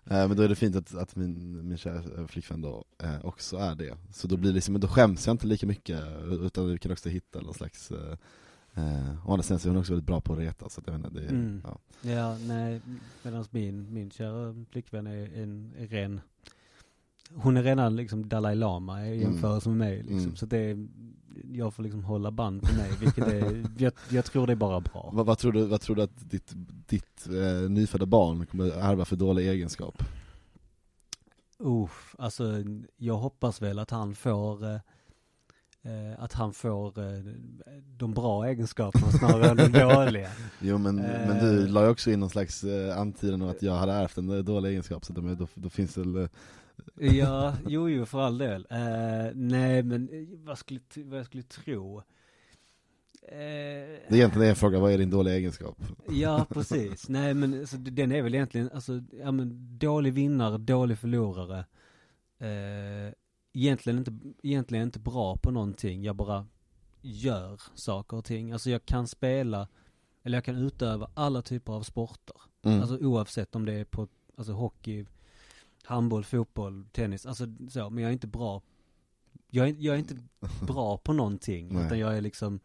Eh, 0.06 0.28
Men 0.28 0.36
då 0.36 0.42
är 0.42 0.48
det 0.48 0.54
fint 0.54 0.76
att, 0.76 0.94
att 0.94 1.16
min, 1.16 1.68
min 1.68 1.78
kära 1.78 2.28
flickvän 2.28 2.60
då 2.60 2.84
eh, 3.02 3.24
också 3.26 3.56
är 3.56 3.74
det. 3.74 3.96
Så 4.12 4.28
då 4.28 4.36
blir 4.36 4.50
det 4.50 4.54
liksom, 4.54 4.80
då 4.80 4.88
skäms 4.88 5.26
jag 5.26 5.34
inte 5.34 5.46
lika 5.46 5.66
mycket, 5.66 6.00
utan 6.42 6.66
vi 6.70 6.78
kan 6.78 6.92
också 6.92 7.08
hitta 7.08 7.40
någon 7.40 7.54
slags 7.54 7.90
eh, 7.90 8.16
Eh, 8.74 9.28
å 9.28 9.32
andra 9.32 9.42
sidan 9.42 9.58
så 9.58 9.68
är 9.68 9.70
hon 9.70 9.80
också 9.80 9.92
väldigt 9.92 10.06
bra 10.06 10.20
på 10.20 10.32
att 10.32 10.38
reta, 10.38 10.68
så 10.68 10.80
inte, 10.80 11.10
det, 11.10 11.24
är- 11.24 11.28
Mm. 11.28 11.62
ja. 11.64 11.78
Ja, 12.10 12.36
nej, 12.38 12.80
medan 13.22 13.44
min, 13.50 13.94
min 13.94 14.10
kära 14.10 14.54
flickvän 14.70 15.06
är 15.06 15.42
en 15.42 15.72
är 15.78 15.86
ren 15.86 16.20
Hon 17.34 17.56
är 17.56 17.62
redan 17.62 17.96
liksom 17.96 18.28
Dalai 18.28 18.54
Lama 18.54 19.06
i 19.06 19.08
Mm. 19.08 19.20
jämförelse 19.20 19.68
med 19.68 19.78
mig 19.78 19.96
liksom. 19.98 20.18
Mm. 20.18 20.36
Så 20.36 20.46
det 20.46 20.58
är, 20.58 20.88
jag 21.52 21.74
får 21.74 21.82
liksom 21.82 22.04
hålla 22.04 22.30
band 22.30 22.62
på 22.62 22.74
mig, 22.76 22.90
vilket 23.00 23.26
är, 23.28 23.64
jag, 23.78 23.92
jag 24.10 24.24
tror 24.24 24.46
det 24.46 24.52
är 24.52 24.56
bara 24.56 24.80
bra. 24.80 25.10
vad, 25.12 25.26
vad, 25.26 25.38
tror 25.38 25.52
du, 25.52 25.66
vad 25.66 25.80
tror 25.80 25.96
du 25.96 26.02
att 26.02 26.30
ditt, 26.30 26.52
ditt 26.88 27.26
eh, 27.28 27.70
nyfödda 27.70 28.06
barn 28.06 28.46
kommer 28.46 28.64
ärva 28.70 29.04
för 29.04 29.16
dålig 29.16 29.48
egenskap? 29.48 30.02
Uff, 31.58 32.14
alltså 32.18 32.44
jag 32.96 33.16
hoppas 33.16 33.62
väl 33.62 33.78
att 33.78 33.90
han 33.90 34.14
får 34.14 34.64
eh, 34.74 34.80
eh, 35.84 36.22
att 36.24 36.32
han 36.32 36.52
får 36.52 36.98
eh, 37.00 37.18
de 37.96 38.14
bra 38.14 38.46
egenskaperna 38.46 39.10
snarare 39.10 39.50
än 39.50 39.56
de 39.72 39.78
dåliga. 39.94 40.30
Jo 40.60 40.78
men, 40.78 40.98
Eh. 40.98 41.28
men 41.28 41.44
du 41.44 41.66
la 41.66 41.82
ju 41.84 41.88
också 41.90 42.10
in 42.10 42.20
någon 42.20 42.30
slags 42.30 42.64
eh, 42.64 42.98
antydan 42.98 43.42
om 43.42 43.48
att 43.48 43.62
jag 43.62 43.72
hade 43.74 43.92
ärvt 43.92 44.18
en 44.18 44.44
dålig 44.44 44.70
egenskap, 44.70 45.04
så 45.04 45.12
då, 45.12 45.34
då, 45.34 45.46
då 45.54 45.68
finns 45.70 45.94
det 45.94 46.00
väl 46.00 46.16
eh, 46.16 46.28
Ja, 47.16 47.54
jo, 47.66 47.88
jo, 47.88 48.06
för 48.06 48.20
all 48.20 48.38
del. 48.38 48.66
Eh, 48.70 48.78
nej, 49.34 49.82
men 49.82 50.08
eh, 50.08 50.38
vad 50.44 50.58
skulle, 50.58 50.80
vad 50.96 51.18
jag 51.18 51.26
skulle 51.26 51.42
tro? 51.42 51.98
Eh, 53.28 53.34
Det 53.34 54.08
är 54.08 54.14
egentligen 54.14 54.48
en 54.48 54.56
fråga, 54.56 54.78
vad 54.78 54.92
är 54.92 54.98
din 54.98 55.10
dåliga 55.10 55.34
egenskap? 55.34 55.76
Ja, 56.10 56.46
precis. 56.50 57.08
Nej, 57.08 57.34
men 57.34 57.60
alltså, 57.60 57.76
den 57.76 58.12
är 58.12 58.22
väl 58.22 58.34
egentligen, 58.34 58.70
alltså, 58.74 59.02
ja 59.22 59.32
men 59.32 59.78
dålig 59.78 60.12
vinnare, 60.12 60.58
dålig 60.58 60.98
förlorare. 60.98 61.58
Eh, 62.38 63.12
egentligen 63.54 63.98
inte, 63.98 64.12
egentligen 64.42 64.84
inte 64.84 64.98
bra 64.98 65.36
på 65.36 65.50
någonting, 65.50 66.02
jag 66.04 66.16
bara 66.16 66.46
gör 67.00 67.60
saker 67.74 68.16
och 68.16 68.24
ting. 68.24 68.52
Alltså 68.52 68.70
jag 68.70 68.86
kan 68.86 69.08
spela, 69.08 69.68
eller 70.22 70.36
jag 70.36 70.44
kan 70.44 70.56
utöva 70.56 71.10
alla 71.14 71.42
typer 71.42 71.72
av 71.72 71.82
sporter. 71.82 72.36
Mm. 72.62 72.80
Alltså 72.80 72.96
oavsett 72.98 73.54
om 73.54 73.64
det 73.64 73.72
är 73.72 73.84
på, 73.84 74.08
alltså 74.36 74.52
hockey, 74.52 75.06
handboll, 75.84 76.24
fotboll, 76.24 76.84
tennis, 76.92 77.26
alltså 77.26 77.46
så, 77.70 77.90
men 77.90 78.02
jag 78.02 78.08
är 78.08 78.12
inte 78.12 78.26
bra 78.26 78.62
jag 79.50 79.68
är, 79.68 79.74
jag 79.78 79.94
är 79.94 79.98
inte 79.98 80.16
bra 80.66 80.96
på 80.98 81.12
någonting, 81.12 81.78
utan 81.86 81.98
jag 81.98 82.16
är 82.16 82.20
liksom 82.20 82.60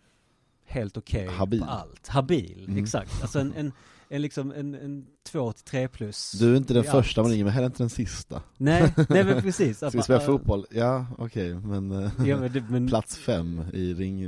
helt 0.66 0.98
okej 0.98 1.28
Habil. 1.28 1.60
på 1.60 1.66
allt. 1.66 2.08
Habil, 2.08 2.66
Mm. 2.68 2.84
exakt. 2.84 3.22
Alltså 3.22 3.40
en, 3.40 3.54
en, 3.54 3.72
en 4.12 4.22
liksom 4.22 4.52
en, 4.52 4.76
en 4.76 5.08
två 5.24 5.52
till 5.54 5.64
tre 5.66 5.88
plus. 5.88 6.32
Du 6.32 6.52
är 6.54 6.58
inte 6.58 6.74
den 6.74 6.84
första 6.84 7.22
man 7.22 7.32
ringer, 7.32 7.44
men 7.44 7.54
heller 7.54 7.66
inte 7.68 7.84
den 7.84 7.90
sista. 7.90 8.42
Nej, 8.58 8.94
nej 9.10 9.24
men 9.24 9.42
precis. 9.42 9.78
Ska 9.78 9.90
vi 9.90 9.98
man- 9.98 10.04
spela 10.04 10.20
äh, 10.20 10.26
fotboll? 10.26 10.66
Ja, 10.72 11.06
okej, 11.18 11.54
men, 11.56 11.92
eh, 11.92 12.12
Ja 12.26 12.38
men, 12.40 12.54
det, 12.54 12.62
men 12.70 12.88
plats 12.88 13.18
fem 13.18 13.62
i 13.74 13.94
ring... 13.94 14.20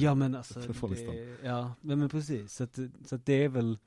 Ja 0.00 0.14
men 0.14 0.34
alltså, 0.34 0.60
det, 0.60 1.36
ja 1.42 1.72
men, 1.80 1.98
men 1.98 2.08
precis. 2.08 2.52
Så, 2.54 2.64
att, 2.64 2.78
så 3.06 3.14
att 3.14 3.26
det 3.26 3.44
är 3.44 3.48
väl, 3.48 3.78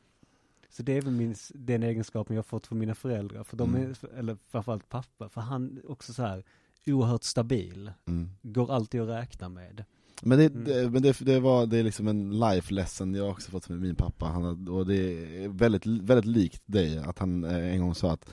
så 0.69 0.83
det 0.83 0.97
är 0.97 1.01
väl 1.01 1.13
min, 1.13 1.35
den 1.53 1.83
egenskapen 1.83 2.35
jag 2.35 2.43
har 2.43 2.47
fått 2.47 2.67
från 2.67 2.79
mina 2.79 2.95
föräldrar. 2.95 3.43
För 3.43 3.57
de 3.57 3.75
Mm. 3.75 3.89
är, 3.91 4.17
eller 4.19 4.37
framförallt 4.47 4.89
pappa, 4.89 5.29
för 5.29 5.41
han 5.41 5.81
också 5.87 6.13
så 6.13 6.21
här 6.23 6.43
oerhört 6.85 7.23
stabil. 7.23 7.91
Mm. 8.07 8.29
Går 8.41 8.71
alltid 8.73 9.01
att 9.01 9.09
räkna 9.09 9.49
med. 9.49 9.85
Men, 10.21 10.37
det, 10.39 10.45
Mm. 10.45 10.63
det, 10.63 10.89
men 10.89 11.01
det, 11.01 11.17
det, 11.19 11.39
var, 11.39 11.65
det 11.65 11.77
är 11.77 11.83
liksom 11.83 12.07
en 12.07 12.39
life 12.39 12.73
lesson 12.73 13.13
jag 13.15 13.23
har 13.23 13.31
också 13.31 13.51
fått 13.51 13.69
med 13.69 13.79
min 13.81 13.95
pappa, 13.95 14.25
han, 14.25 14.67
och 14.67 14.85
det 14.87 14.95
är 15.43 15.47
väldigt, 15.49 15.85
väldigt 15.85 16.25
likt 16.25 16.61
dig, 16.65 16.97
att 16.97 17.19
han 17.19 17.43
eh, 17.43 17.73
en 17.73 17.79
gång 17.81 17.95
sa 17.95 18.11
att 18.11 18.29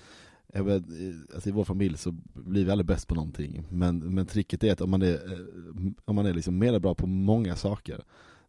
i- 0.55 1.15
alltså 1.35 1.49
I 1.49 1.53
vår 1.53 1.65
familj 1.65 1.97
så 1.99 2.13
blir 2.35 2.65
vi 2.65 2.71
aldrig 2.71 2.87
bäst 2.87 3.09
på 3.09 3.15
någonting, 3.15 3.65
men, 3.71 3.99
men 3.99 4.27
tricket 4.27 4.65
är 4.65 4.73
att 4.73 4.81
om 4.81 4.91
man 4.91 5.03
är, 5.03 5.15
eh, 5.33 5.93
om 6.05 6.17
man 6.17 6.27
är 6.27 6.35
liksom 6.35 6.59
mer 6.59 6.79
bra 6.79 6.95
på 6.95 7.07
många 7.07 7.57
saker 7.57 8.01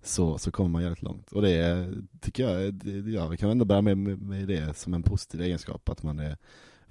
så, 0.04 0.38
så 0.38 0.52
kommer 0.52 0.69
man 0.69 0.82
jävligt 0.82 1.02
långt. 1.04 1.32
Och 1.32 1.41
det 1.41 1.50
är, 1.52 1.93
tycker 2.22 2.50
jag, 2.50 2.74
det, 2.74 3.12
ja, 3.12 3.28
vi 3.28 3.38
kan 3.38 3.50
ändå 3.50 3.82
med, 3.82 3.98
med, 3.98 4.22
med 4.22 4.48
det 4.48 4.78
som 4.78 4.93
en 4.93 5.04
positiv 5.04 5.41
egenskap, 5.41 5.89
att 5.89 6.04
man 6.04 6.19
är 6.19 6.38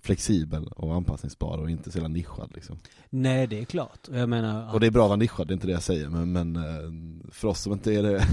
flexibel 0.02 0.66
och 0.66 0.94
anpassningsbar 0.94 1.58
och 1.58 1.70
inte 1.70 1.92
så 1.92 1.98
jävla 1.98 2.08
nischad 2.08 2.50
liksom. 2.54 2.78
Nej 3.10 3.46
det 3.46 3.60
är 3.60 3.64
klart. 3.64 4.08
Jag 4.12 4.28
menar, 4.28 4.74
Och 4.74 4.80
det 4.80 4.86
är 4.86 4.90
bra 4.90 5.02
att 5.02 5.08
vara 5.08 5.16
nischad, 5.16 5.48
det 5.48 5.52
är 5.52 5.54
inte 5.54 5.66
det 5.66 5.72
jag 5.72 5.82
säger, 5.82 6.08
men, 6.08 6.32
men 6.32 6.56
eh, 6.56 7.30
för 7.30 7.48
oss 7.48 7.60
som 7.60 7.72
inte 7.72 7.94
är 7.94 8.02
det 8.02 8.26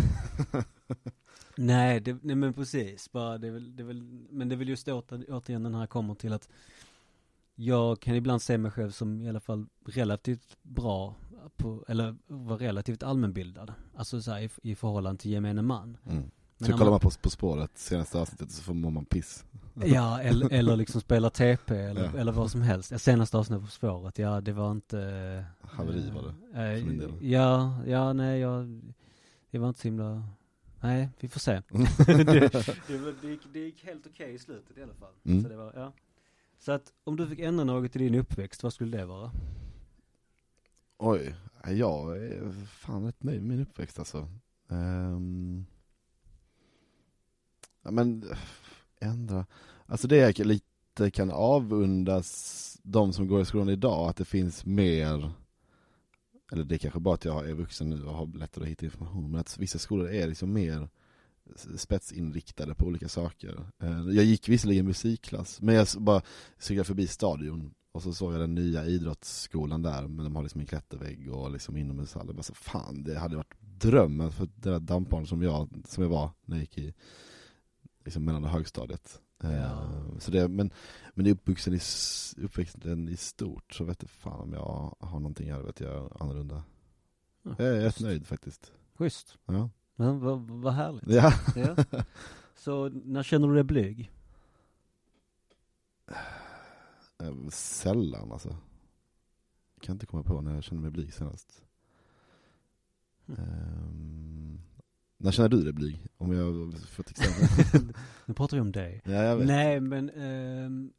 nej, 1.55 1.99
det, 1.99 2.17
nej 2.21 2.35
men 2.35 2.53
precis. 2.53 3.11
Bara, 3.11 3.37
det 3.37 3.47
är 3.47 3.51
väl, 3.51 3.75
det 3.75 3.83
är 3.83 3.87
väl, 3.87 4.01
men 4.29 4.49
det 4.49 4.55
är 4.55 4.57
väl 4.57 4.69
just 4.69 4.87
åter, 4.87 5.25
återigen 5.29 5.63
den 5.63 5.75
här 5.75 5.87
kommer 5.87 6.15
till 6.15 6.33
att 6.33 6.49
jag 7.55 7.99
kan 7.99 8.15
ibland 8.15 8.41
se 8.41 8.57
mig 8.57 8.71
själv 8.71 8.91
som 8.91 9.21
i 9.21 9.29
alla 9.29 9.39
fall 9.39 9.65
relativt 9.85 10.57
bra 10.61 11.15
på, 11.57 11.85
eller 11.87 12.15
vara 12.27 12.57
relativt 12.57 13.03
allmänbildad. 13.03 13.73
Alltså 13.95 14.21
så 14.21 14.31
här, 14.31 14.39
i, 14.41 14.49
i 14.63 14.75
förhållande 14.75 15.21
till 15.21 15.31
gemene 15.31 15.61
man. 15.61 15.97
mm. 16.09 16.31
Men 16.61 16.65
Så 16.65 16.71
när 16.71 16.77
kollar 16.77 16.91
man 16.91 16.99
på 16.99 17.09
På 17.21 17.29
spåret, 17.29 17.77
senaste 17.77 18.17
avsnittet, 18.19 18.51
så 18.51 18.63
får 18.63 18.73
man 18.73 19.05
piss. 19.05 19.45
Ja, 19.85 20.21
eller, 20.21 20.53
eller 20.53 20.75
liksom 20.75 21.01
spela 21.01 21.29
TP 21.29 21.75
eller, 21.75 22.03
Ja. 22.13 22.19
eller 22.19 22.31
vad 22.31 22.51
som 22.51 22.61
helst. 22.61 22.91
Ja, 22.91 22.99
senaste 22.99 23.37
avsnittet 23.37 23.65
på 23.65 23.71
spåret, 23.71 24.17
ja 24.17 24.41
det 24.41 24.53
var 24.53 24.71
inte... 24.71 25.45
Haveri 25.61 26.11
var 26.11 26.21
det, 26.21 26.29
eh, 26.29 26.79
för 26.79 26.85
min 26.85 26.97
del. 26.99 27.11
Ja, 27.21 27.79
ja 27.87 28.13
nej 28.13 28.39
jag, 28.39 28.81
det 29.51 29.57
var 29.59 29.67
inte 29.67 29.79
så 29.79 29.87
himla, 29.87 30.23
nej 30.81 31.09
vi 31.19 31.27
får 31.27 31.39
se. 31.39 31.51
Det, 31.51 31.63
det, 32.23 32.97
var- 32.97 33.21
det, 33.21 33.27
gick, 33.27 33.41
det 33.53 33.59
gick 33.59 33.85
helt 33.85 34.07
okej 34.07 34.33
i 34.33 34.39
slutet 34.39 34.77
i 34.77 34.83
alla 34.83 34.93
fall. 34.93 35.13
Mm. 35.23 35.43
Så 35.43 35.49
det 35.49 35.55
var, 35.55 35.73
ja. 35.75 35.93
Så 36.59 36.71
att 36.71 36.93
om 37.03 37.15
du 37.15 37.27
fick 37.27 37.39
ändra 37.39 37.63
något 37.63 37.95
i 37.95 37.99
din 37.99 38.15
uppväxt, 38.15 38.63
vad 38.63 38.73
skulle 38.73 38.97
det 38.97 39.05
vara? 39.05 39.31
Oj, 40.97 41.35
jag 41.67 42.17
är 42.17 42.51
fan 42.65 43.05
rätt 43.05 43.23
nöjd 43.23 43.41
med 43.43 43.49
min 43.57 43.61
uppväxt 43.67 43.99
alltså. 43.99 44.27
Um, 44.67 45.65
ja 47.89 47.93
men, 47.93 48.23
ändra. 49.01 49.45
Alltså 49.85 50.07
det 50.07 50.17
jag 50.17 50.39
lite 50.39 51.11
kan 51.11 51.31
avundas 51.31 52.77
de 52.83 53.13
som 53.13 53.27
går 53.27 53.41
i 53.41 53.45
skolan 53.45 53.69
idag, 53.69 54.09
att 54.09 54.15
det 54.15 54.25
finns 54.25 54.65
mer 54.65 55.31
eller 56.51 56.63
det 56.63 56.75
är 56.75 56.79
kanske 56.79 56.99
bara 56.99 57.15
att 57.15 57.25
jag 57.25 57.49
är 57.49 57.53
vuxen 57.53 57.89
nu 57.89 58.05
och 58.05 58.13
har 58.13 58.37
lättare 58.37 58.63
att 58.63 58.69
hitta 58.69 58.85
information, 58.85 59.31
men 59.31 59.39
att 59.39 59.57
vissa 59.57 59.79
skolor 59.79 60.09
är 60.09 60.27
liksom 60.27 60.53
mer 60.53 60.89
spetsinriktade 61.77 62.75
på 62.75 62.85
olika 62.85 63.09
saker. 63.09 63.65
Eh, 63.83 63.99
jag 63.99 64.25
gick 64.25 64.49
visserligen 64.49 64.85
musikklass, 64.85 65.61
men 65.61 65.75
jag 65.75 65.87
bara 65.97 66.21
cyklade 66.57 66.85
förbi 66.85 67.07
stadion 67.07 67.73
och 67.91 68.03
så 68.03 68.13
såg 68.13 68.33
jag 68.33 68.39
den 68.39 68.55
nya 68.55 68.85
idrottsskolan 68.85 69.81
där, 69.81 70.07
men 70.07 70.25
de 70.25 70.35
har 70.35 70.43
liksom 70.43 70.61
en 70.61 70.67
klättervägg 70.67 71.33
och 71.33 71.51
liksom 71.51 71.77
inomhushall. 71.77 72.27
Jag 72.27 72.35
bara 72.35 72.43
så 72.43 72.53
fan, 72.53 73.03
det 73.03 73.19
hade 73.19 73.35
varit 73.35 73.55
drömmen 73.59 74.31
för 74.31 74.49
det 74.55 74.69
där 74.69 74.79
dampbarn 74.79 75.27
som 75.27 75.41
jag, 75.41 75.69
som 75.87 76.03
jag 76.03 76.09
var 76.09 76.29
när 76.45 76.55
jag 76.55 76.61
gick 76.61 76.77
i 76.77 76.93
liksom 78.09 78.25
mellan 78.25 78.43
högstadiet. 78.43 79.21
Eh, 79.43 79.55
ja. 79.55 80.01
Så 80.19 80.31
det, 80.31 80.47
men, 80.47 80.71
men 81.13 81.27
uppvuxen 81.27 81.73
i, 81.73 81.79
uppväxten 82.37 83.09
i 83.09 83.17
stort, 83.17 83.73
så 83.73 83.83
vet 83.83 84.01
jag 84.01 84.09
fan 84.09 84.39
om 84.39 84.53
jag 84.53 84.95
har 84.99 85.19
någonting 85.19 85.47
jag 85.47 85.63
vet 85.63 85.79
jag 85.79 86.17
annorlunda. 86.19 86.63
Ja, 87.43 87.55
jag 87.57 87.67
är 87.67 87.81
rätt 87.81 87.99
nöjd 87.99 88.27
faktiskt. 88.27 88.71
Schysst. 88.93 89.37
Ja. 89.45 89.69
Men 89.95 90.19
vad, 90.19 90.39
vad 90.39 90.73
härligt. 90.73 91.03
Ja. 91.07 91.33
ja. 91.55 92.03
Så 92.55 92.89
när 92.89 93.23
känner 93.23 93.47
du 93.47 93.53
dig 93.53 93.63
blyg? 93.63 94.11
Eh, 97.19 97.49
sällan 97.49 98.31
alltså. 98.31 98.57
Jag 99.75 99.83
kan 99.83 99.95
inte 99.95 100.05
komma 100.05 100.23
på 100.23 100.41
när 100.41 100.55
jag 100.55 100.63
känner 100.63 100.81
mig 100.81 100.91
blyg 100.91 101.13
senast. 101.13 101.65
Mm. 103.27 103.39
Um, 103.39 104.58
när 105.21 105.31
känner 105.31 105.49
du 105.49 105.63
dig 105.63 105.73
blyg? 105.73 106.07
Om 106.17 106.33
jag 106.33 106.73
får 106.89 107.03
ett 107.03 107.09
exempel. 107.09 107.93
nu 108.25 108.33
pratar 108.33 108.57
vi 108.57 108.61
om 108.61 108.71
dig. 108.71 109.01
Ja, 109.05 109.11
jag 109.11 109.37
vet. 109.37 109.47
Nej, 109.47 109.79
men 109.79 110.09
um, 110.09 110.93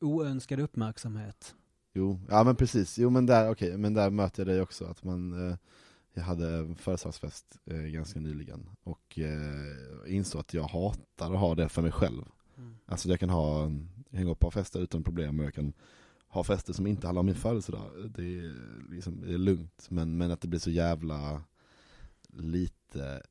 oönskad 0.00 0.60
uppmärksamhet. 0.60 1.54
Jo, 1.94 2.20
ja 2.28 2.44
men 2.44 2.56
precis. 2.56 2.98
Jo 2.98 3.10
men 3.10 3.26
där, 3.26 3.50
okej, 3.50 3.68
okay. 3.68 3.78
men 3.78 3.94
där 3.94 4.10
möter 4.10 4.40
jag 4.40 4.54
dig 4.54 4.62
också. 4.62 4.84
Att 4.84 5.04
man, 5.04 5.32
uh, 5.32 5.56
jag 6.12 6.22
hade 6.22 6.48
en 6.48 6.76
födelsedagsfest 6.76 7.58
uh, 7.70 7.82
ganska 7.82 8.20
nyligen 8.20 8.68
och 8.82 9.18
uh, 9.18 10.14
insåg 10.14 10.40
att 10.40 10.54
jag 10.54 10.62
hatar 10.62 11.32
att 11.32 11.40
ha 11.40 11.54
det 11.54 11.68
för 11.68 11.82
mig 11.82 11.92
själv. 11.92 12.24
Mm. 12.56 12.76
Alltså 12.86 13.08
jag 13.08 13.20
kan 13.20 13.30
ha, 13.30 13.70
jag 14.10 14.18
kan 14.18 14.26
gå 14.26 14.34
på 14.34 14.50
fester 14.50 14.80
utan 14.80 15.04
problem 15.04 15.40
och 15.40 15.46
jag 15.46 15.54
kan 15.54 15.72
ha 16.28 16.44
fester 16.44 16.72
som 16.72 16.86
inte 16.86 17.06
handlar 17.06 17.20
om 17.20 17.26
min 17.26 17.34
födelsedag. 17.34 18.10
Det 18.14 18.38
är, 18.38 18.54
liksom, 18.90 19.20
det 19.20 19.34
är 19.34 19.38
lugnt, 19.38 19.86
men, 19.90 20.16
men 20.16 20.30
att 20.30 20.40
det 20.40 20.48
blir 20.48 20.60
så 20.60 20.70
jävla 20.70 21.42
lite 22.32 23.22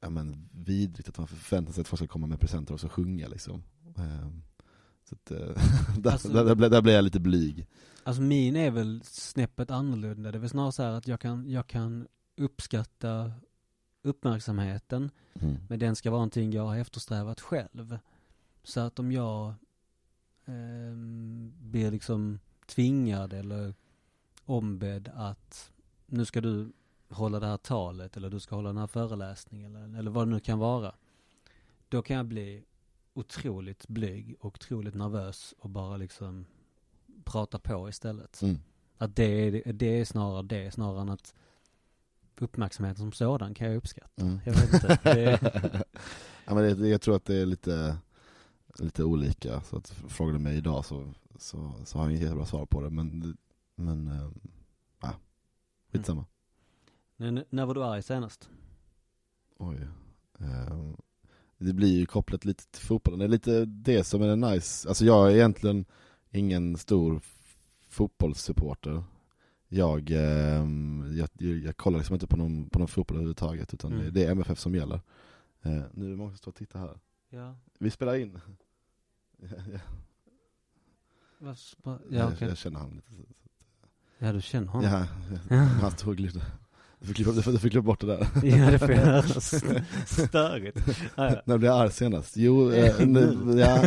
ja, 0.00 0.10
men, 0.10 0.48
vidrigt 0.52 1.08
att 1.08 1.18
man 1.18 1.28
förväntar 1.28 1.72
sig 1.72 1.80
att 1.80 1.88
folk 1.88 1.98
ska 1.98 2.06
komma 2.06 2.26
med 2.26 2.40
presenter 2.40 2.74
och 2.74 2.80
så 2.80 2.88
sjunga 2.88 3.28
liksom. 3.28 3.62
Ehm, 3.96 4.42
så 5.04 5.14
att, 5.14 5.30
eh, 5.30 5.38
där, 5.98 6.10
alltså, 6.10 6.28
där, 6.28 6.54
där, 6.54 6.68
där, 6.70 6.82
blir 6.82 6.94
jag 6.94 7.04
lite 7.04 7.20
blyg. 7.20 7.66
Alltså 8.04 8.22
min 8.22 8.56
är 8.56 8.70
väl 8.70 9.02
snäppet 9.04 9.70
annorlunda. 9.70 10.32
Det 10.32 10.38
är 10.38 10.40
väl 10.40 10.50
snarare 10.50 10.72
så 10.72 10.82
här 10.82 10.90
att 10.90 11.08
jag 11.08 11.20
kan, 11.20 11.50
jag 11.50 11.66
kan 11.66 12.06
uppskatta 12.36 13.32
uppmärksamheten, 14.02 15.10
mm. 15.34 15.56
men 15.68 15.78
den 15.78 15.96
ska 15.96 16.10
vara 16.10 16.18
någonting 16.18 16.52
jag 16.52 16.66
har 16.66 16.76
eftersträvat 16.76 17.40
själv. 17.40 17.98
Så 18.62 18.80
att 18.80 18.98
om 18.98 19.12
jag 19.12 19.48
eh, 20.44 20.96
blir 21.60 21.90
liksom 21.90 22.38
tvingad 22.66 23.32
eller 23.32 23.74
ombedd 24.44 25.10
att 25.14 25.72
nu 26.06 26.24
ska 26.24 26.40
du 26.40 26.72
hålla 27.08 27.40
det 27.40 27.46
här 27.46 27.56
talet 27.56 28.16
eller 28.16 28.30
du 28.30 28.40
ska 28.40 28.56
hålla 28.56 28.68
den 28.68 28.78
här 28.78 28.86
föreläsningen 28.86 29.76
eller, 29.76 29.98
eller 29.98 30.10
vad 30.10 30.28
det 30.28 30.30
nu 30.34 30.40
kan 30.40 30.58
vara. 30.58 30.94
Då 31.88 32.02
kan 32.02 32.16
jag 32.16 32.26
bli 32.26 32.64
otroligt 33.14 33.88
blyg 33.88 34.36
och 34.40 34.46
otroligt 34.46 34.94
nervös 34.94 35.54
och 35.58 35.70
bara 35.70 35.96
liksom 35.96 36.46
prata 37.24 37.58
på 37.58 37.88
istället. 37.88 38.42
Mm. 38.42 38.58
Att 38.98 39.16
det 39.16 39.24
är, 39.24 39.72
det 39.72 40.00
är 40.00 40.04
snarare 40.04 40.42
det, 40.42 40.70
snarare 40.70 41.00
än 41.00 41.08
att 41.08 41.34
uppmärksamheten 42.38 42.96
som 42.96 43.12
sådan 43.12 43.54
kan 43.54 43.66
jag 43.66 43.76
uppskatta. 43.76 44.22
Mm. 44.22 44.40
Jag 44.44 44.52
vet 44.52 44.74
inte. 44.74 44.98
Det... 45.02 45.40
ja, 46.44 46.54
men 46.54 46.80
det, 46.80 46.88
jag 46.88 47.00
tror 47.00 47.16
att 47.16 47.24
det 47.24 47.34
är 47.34 47.46
lite, 47.46 47.96
lite 48.78 49.04
olika. 49.04 49.60
Så 49.60 49.76
att 49.76 49.90
frågar 49.90 50.32
du 50.32 50.38
mig 50.38 50.56
idag 50.56 50.84
så, 50.84 51.12
så, 51.38 51.72
så 51.84 51.98
har 51.98 52.04
jag 52.04 52.10
inget 52.10 52.22
jättebra 52.22 52.46
svar 52.46 52.66
på 52.66 52.82
det. 52.82 52.90
Men, 52.90 53.36
men 53.74 54.06
äh, 55.02 55.10
skitsamma. 55.92 56.20
Mm. 56.20 56.35
N 57.18 57.44
när 57.50 57.66
var 57.66 57.74
du 57.74 57.84
arg 57.84 58.02
senast? 58.02 58.50
Oj. 59.56 59.88
Um, 60.38 60.96
det 61.58 61.72
blir 61.72 61.98
ju 61.98 62.06
kopplat 62.06 62.44
lite 62.44 62.66
till 62.66 62.82
fotbollen. 62.82 63.18
Det 63.18 63.24
är 63.24 63.28
lite 63.28 63.64
det 63.64 64.04
som 64.04 64.22
är 64.22 64.36
nice. 64.36 64.88
Alltså 64.88 65.04
jag 65.04 65.30
är 65.30 65.34
egentligen 65.34 65.84
ingen 66.30 66.76
stor 66.76 67.20
fotbollssupporter. 67.88 69.04
Jag, 69.68 70.10
um, 70.10 71.16
jag, 71.16 71.28
jag, 71.38 71.76
kollar 71.76 71.98
liksom 71.98 72.14
inte 72.14 72.26
på 72.26 72.36
någon, 72.36 72.70
på 72.70 72.78
någon 72.78 72.88
fotboll 72.88 73.16
överhuvudtaget 73.16 73.74
utan 73.74 73.92
mm. 73.92 74.12
det 74.12 74.24
är 74.24 74.30
MFF 74.30 74.58
som 74.58 74.74
gäller. 74.74 75.00
Uh, 75.66 75.82
nu 75.92 76.06
är 76.06 76.10
det 76.10 76.16
många 76.16 76.30
som 76.30 76.38
står 76.38 76.50
och 76.50 76.56
tittar 76.56 76.80
här. 76.80 76.98
Ja. 77.28 77.56
Vi 77.78 77.90
spelar 77.90 78.14
in. 78.14 78.40
ja, 79.38 79.48
ja. 79.72 79.78
Ja, 81.38 81.52
okay. 81.52 82.38
jag, 82.40 82.50
jag 82.50 82.56
känner 82.56 82.78
han 82.78 83.02
lite. 83.08 83.42
Ja, 84.18 84.32
du 84.32 84.42
känner 84.42 84.68
honom? 84.68 84.90
Ja, 84.90 85.56
han 85.80 85.90
stod 85.90 86.20
lite 86.20 86.42
du 87.00 87.06
får 87.06 87.14
klippa, 87.14 87.30
du 87.30 87.42
får, 87.42 87.52
du 87.52 87.58
får 87.58 87.68
klippa 87.68 87.84
bort 87.86 88.00
det 88.00 88.06
där. 88.06 88.26
Ja, 88.42 88.70
det 88.70 88.78
får 88.78 88.90
jag 88.90 89.06
göra. 89.06 89.22
Störigt. 90.06 90.78
Ah, 91.14 91.24
ja. 91.30 91.42
När 91.44 91.58
blev 91.58 91.70
jag 91.72 91.80
arg 91.80 91.92
senast? 91.92 92.36
Jo, 92.36 92.72
eh, 92.72 93.00
nu, 93.06 93.54
ja, 93.60 93.86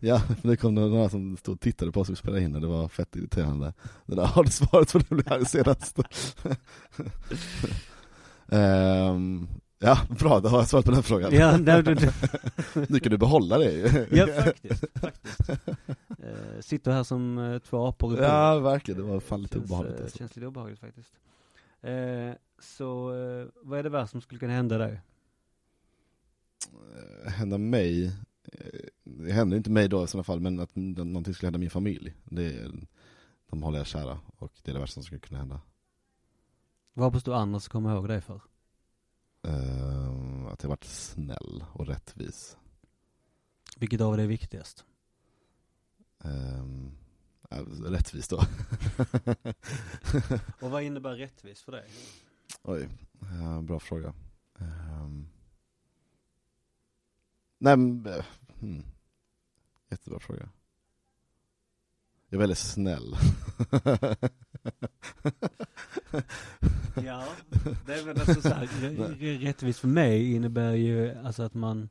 ja, 0.00 0.20
ja, 0.42 0.56
kom 0.56 0.74
det 0.74 0.80
några 0.80 1.08
som 1.08 1.36
stod 1.36 1.54
och 1.54 1.60
tittade 1.60 1.92
på 1.92 2.00
oss 2.00 2.08
och 2.08 2.18
spelade 2.18 2.42
in 2.42 2.54
och 2.54 2.60
det 2.60 2.66
var 2.66 2.88
fett 2.88 3.16
irriterande. 3.16 3.72
Det 4.06 4.14
där 4.14 4.24
har 4.34 4.44
du 4.44 4.50
svaret 4.50 4.92
på 4.92 4.98
när 4.98 5.06
du 5.08 5.14
blev 5.14 5.32
arg 5.32 5.46
senast. 5.46 5.98
um, 8.46 9.48
ja, 9.78 9.98
bra, 10.08 10.40
då 10.40 10.48
har 10.48 10.58
jag 10.58 10.68
svarat 10.68 10.84
på 10.84 10.90
den 10.92 11.02
frågan. 11.02 11.34
Ja, 11.34 11.56
nej, 11.56 11.82
du, 11.82 11.94
du. 11.94 12.10
nu 12.88 13.00
kan 13.00 13.10
du 13.10 13.18
behålla 13.18 13.58
det 13.58 14.06
Ja, 14.10 14.26
faktiskt. 14.26 14.84
faktiskt. 15.00 15.50
Uh, 16.10 16.60
sitter 16.60 16.92
här 16.92 17.02
som 17.02 17.38
uh, 17.38 17.58
två 17.58 17.86
apor 17.86 18.22
Ja, 18.22 18.58
verkligen. 18.58 19.00
Det 19.00 19.06
var 19.06 19.20
fan 19.20 19.42
lite 19.42 19.54
känns, 19.54 19.70
obehagligt. 19.70 20.00
Alltså. 20.00 20.18
Känns 20.18 20.36
lite 20.36 20.46
obehagligt 20.46 20.80
faktiskt. 20.80 21.10
Eh, 21.84 22.34
så 22.58 23.14
eh, 23.14 23.46
vad 23.62 23.78
är 23.78 23.82
det 23.82 23.88
värsta 23.88 24.06
som 24.06 24.20
skulle 24.20 24.38
kunna 24.38 24.52
hända 24.52 24.78
dig? 24.78 25.00
Eh, 26.72 27.30
hända 27.30 27.58
mig? 27.58 28.06
Eh, 28.44 28.80
det 29.04 29.32
händer 29.32 29.56
inte 29.56 29.70
mig 29.70 29.88
då 29.88 30.04
i 30.04 30.06
sådana 30.06 30.24
fall, 30.24 30.40
men 30.40 30.60
att 30.60 30.76
någonting 30.76 31.34
skulle 31.34 31.46
hända 31.46 31.58
min 31.58 31.70
familj. 31.70 32.14
Det, 32.24 32.70
de 33.50 33.62
håller 33.62 33.78
jag 33.78 33.86
kära 33.86 34.20
och 34.36 34.52
det 34.62 34.70
är 34.70 34.74
det 34.74 34.80
värsta 34.80 34.94
som 34.94 35.02
skulle 35.02 35.20
kunna 35.20 35.38
hända. 35.38 35.60
Vad 36.92 37.04
hoppas 37.04 37.22
du 37.22 37.60
ska 37.60 37.72
komma 37.72 37.92
ihåg 37.92 38.08
dig 38.08 38.20
för? 38.20 38.40
Uh, 39.48 40.46
att 40.52 40.62
jag 40.62 40.68
varit 40.68 40.84
snäll 40.84 41.64
och 41.72 41.86
rättvis. 41.86 42.56
Vilket 43.78 44.00
av 44.00 44.16
det 44.16 44.22
är 44.22 44.26
viktigast? 44.26 44.84
Um, 46.18 46.90
rättvist 47.84 48.30
då. 48.30 48.36
och 50.60 50.70
vad 50.70 50.82
innebär 50.82 51.14
rättvist 51.14 51.62
för 51.62 51.72
dig? 51.72 51.90
Oj, 52.62 52.88
uh, 53.22 53.60
bra 53.60 53.80
fråga. 53.80 54.14
Um, 54.58 55.28
nej 57.58 57.76
men, 57.76 58.06
uh, 58.06 58.24
hmm. 58.60 58.82
jättebra 59.90 60.20
fråga. 60.20 60.48
Jag 62.28 62.36
är 62.36 62.40
väldigt 62.40 62.58
snäll. 62.58 63.16
ja, 66.94 67.28
det 67.86 67.94
är 67.94 68.04
väl 68.04 68.20
alltså 68.20 68.40
så 68.40 68.48
här, 68.48 68.66
rättvist 69.38 69.78
för 69.78 69.88
mig 69.88 70.34
innebär 70.34 70.72
ju 70.72 71.18
alltså 71.18 71.42
att 71.42 71.54
man, 71.54 71.88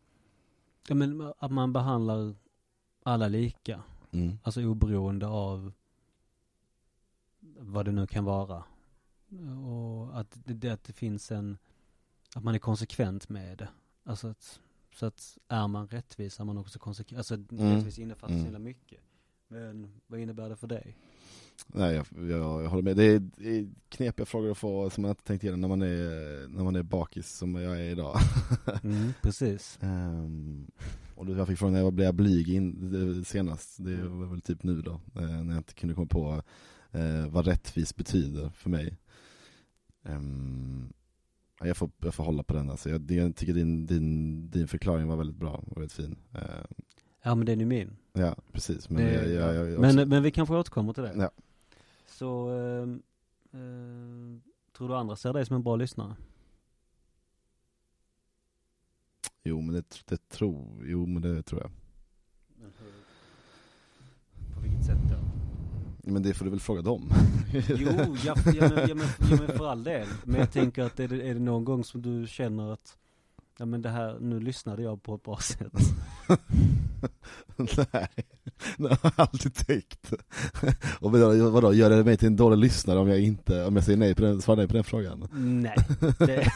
ja 0.88 0.96
men 0.96 1.34
att 1.38 1.52
man 1.52 1.74
behandlar 1.74 2.36
alla 3.04 3.28
lika. 3.28 3.84
Mm. 4.12 4.39
Alltså 4.44 4.63
oberoende 4.63 5.28
av 5.28 5.74
vad 7.60 7.86
det 7.86 7.92
nu 7.92 8.08
kan 8.08 8.26
vara. 8.26 8.63
Och 9.65 10.19
att 10.19 10.38
det, 10.46 10.69
att 10.69 10.84
det 10.84 10.93
finns 10.93 11.32
en, 11.32 11.58
att 12.36 12.43
man 12.43 12.56
är 12.56 12.60
konsekvent 12.60 13.30
med 13.30 13.58
det. 13.58 13.69
Alltså 14.04 14.28
att, 14.28 14.60
så 14.96 15.06
att 15.06 15.38
är 15.48 15.67
man 15.67 15.88
rättvis 15.88 16.39
är 16.39 16.43
man 16.43 16.58
också 16.58 16.80
konsekvent. 16.80 17.17
Alltså 17.17 17.34
mm. 17.36 17.76
rättvis 17.76 18.00
innefattar 18.00 18.34
mm. 18.34 18.39
så 18.39 18.46
himla 18.46 18.60
mycket. 18.60 19.00
Men 19.48 19.91
vad 20.08 20.19
innebär 20.19 20.50
det 20.50 20.56
för 20.56 20.67
dig? 20.67 20.98
Nej, 21.67 21.96
jag, 21.96 22.06
jag, 22.30 22.63
jag 22.63 22.69
håller 22.69 22.84
med. 22.84 22.98
Det 22.98 23.04
är, 23.04 23.19
det 23.19 23.60
är 23.60 23.69
knepiga 23.89 24.26
frågor 24.26 24.52
att 24.52 24.58
få 24.58 24.89
som 24.89 25.02
man 25.02 25.10
inte 25.10 25.24
tänkt 25.24 25.43
igenom 25.43 25.62
när 25.62 25.67
man 25.67 25.82
är, 25.82 26.48
när 26.48 26.63
man 26.63 26.76
är 26.76 26.84
bakis 26.84 27.38
som 27.38 27.56
jag 27.56 27.80
är 27.80 27.89
idag. 27.89 28.17
mm, 28.84 29.13
precis. 29.22 29.80
Um, 29.82 30.72
och 31.15 31.30
jag 31.30 31.48
fick 31.48 31.60
frågan 31.60 31.74
när 31.74 31.82
jag 31.82 31.93
blev 31.93 32.13
blyg 32.13 32.50
in, 32.50 33.26
senast, 33.26 33.84
det 33.86 33.96
var 33.96 34.26
väl 34.26 34.41
typ 34.41 34.63
nu 34.63 34.82
då, 34.82 34.91
eh, 34.91 35.43
när 35.43 35.54
jag 35.54 35.58
inte 35.58 35.74
kunde 35.74 35.96
komma 35.96 36.08
på 36.08 36.43
eh, 36.91 37.28
vad 37.28 37.46
rättvis 37.48 37.96
betyder 37.96 38.50
för 38.50 38.69
mig. 38.69 38.98
Um, 40.04 40.94
jag, 41.60 41.78
får, 41.78 41.89
jag 42.00 42.16
får 42.16 42.24
hålla 42.24 42.44
på 42.44 42.54
den 42.54 42.70
alltså. 42.70 42.89
Jag, 42.89 43.12
jag 43.12 43.36
tycker 43.36 43.54
din, 43.54 43.86
din, 43.86 44.50
din 44.50 44.68
förklaring 44.68 45.08
var 45.08 45.16
väldigt 45.16 45.36
bra 45.36 45.63
och 45.68 45.78
väldigt 45.78 45.94
fin. 45.94 46.16
Uh, 46.36 46.42
ja 47.24 47.36
men 47.36 47.46
den 47.46 47.62
är 47.62 47.66
min. 47.66 47.98
Ja 48.13 48.36
precis. 48.52 48.89
Men, 48.89 49.04
det, 49.04 49.30
jag, 49.34 49.56
jag, 49.56 49.80
men, 49.80 50.10
men 50.10 50.24
vi 50.24 50.32
kanske 50.32 50.56
återkommer 50.56 50.94
till 50.94 51.04
det. 51.04 51.13
Ja. 51.18 51.32
Så, 52.08 52.50
uh, 52.50 52.88
uh, 53.60 54.39
tror 54.78 54.88
du 54.88 54.96
andra 54.96 55.16
ser 55.16 55.34
dig 55.34 55.46
som 55.46 55.56
en 55.56 55.63
bra 55.63 55.76
lyssnare? 55.76 56.16
Jo 59.44 59.62
men 59.62 59.76
det, 59.76 60.04
det 60.06 60.30
tror, 60.30 60.86
jo 60.86 61.06
men 61.06 61.22
det 61.22 61.44
tror 61.44 61.62
jag. 61.62 61.72
På 64.54 64.60
vilket 64.60 64.86
sätt 64.86 64.98
då? 65.10 65.18
Men 66.06 66.24
det 66.24 66.34
får 66.34 66.46
du 66.46 66.52
väl 66.52 66.60
fråga 66.60 66.82
dem? 66.82 67.10
jo, 67.68 68.16
ja, 68.26 68.36
ja, 68.46 68.70
men, 68.70 68.89
ja, 68.89 68.96
men, 68.96 69.08
ja, 69.30 69.38
men 69.48 69.58
för 69.58 69.72
all 69.72 69.84
del. 69.84 70.08
Men 70.24 70.39
jag 70.39 70.52
tänker 70.52 70.84
att 70.84 71.00
är 71.00 71.08
det, 71.08 71.30
är 71.30 71.34
det 71.34 71.39
någon 71.39 71.66
gång 71.66 71.84
som 71.84 72.02
du 72.02 72.28
känner 72.28 72.74
att 72.74 72.98
Ja 73.58 73.66
men 73.66 73.82
det 73.82 73.89
här, 73.89 74.18
nu 74.20 74.39
lyssnade 74.39 74.82
jag 74.84 75.04
på 75.04 75.16
ett 75.16 75.24
bra 75.24 75.38
sätt. 75.38 75.74
Nej, 77.92 78.10
det 78.78 78.88
har 78.88 78.98
jag 79.02 79.13
alltid 79.16 79.56
tänkt. 79.56 80.13
Och 81.00 81.12
vadå, 81.12 81.50
vadå, 81.50 81.74
gör 81.74 81.89
det 81.89 82.04
mig 82.04 82.18
till 82.18 82.28
en 82.28 82.36
dålig 82.36 82.58
lyssnare 82.58 83.00
om 83.00 83.08
jag 83.08 83.20
inte, 83.20 83.66
om 83.66 83.76
jag 83.76 83.86
säger 83.86 83.98
nej 83.98 84.16
på 84.16 84.22
den, 84.22 84.42
svarar 84.42 84.58
nej 84.58 84.68
på 84.68 84.74
den 84.74 84.84
frågan? 84.84 85.28
Nej, 85.34 85.76
det, 86.00 86.52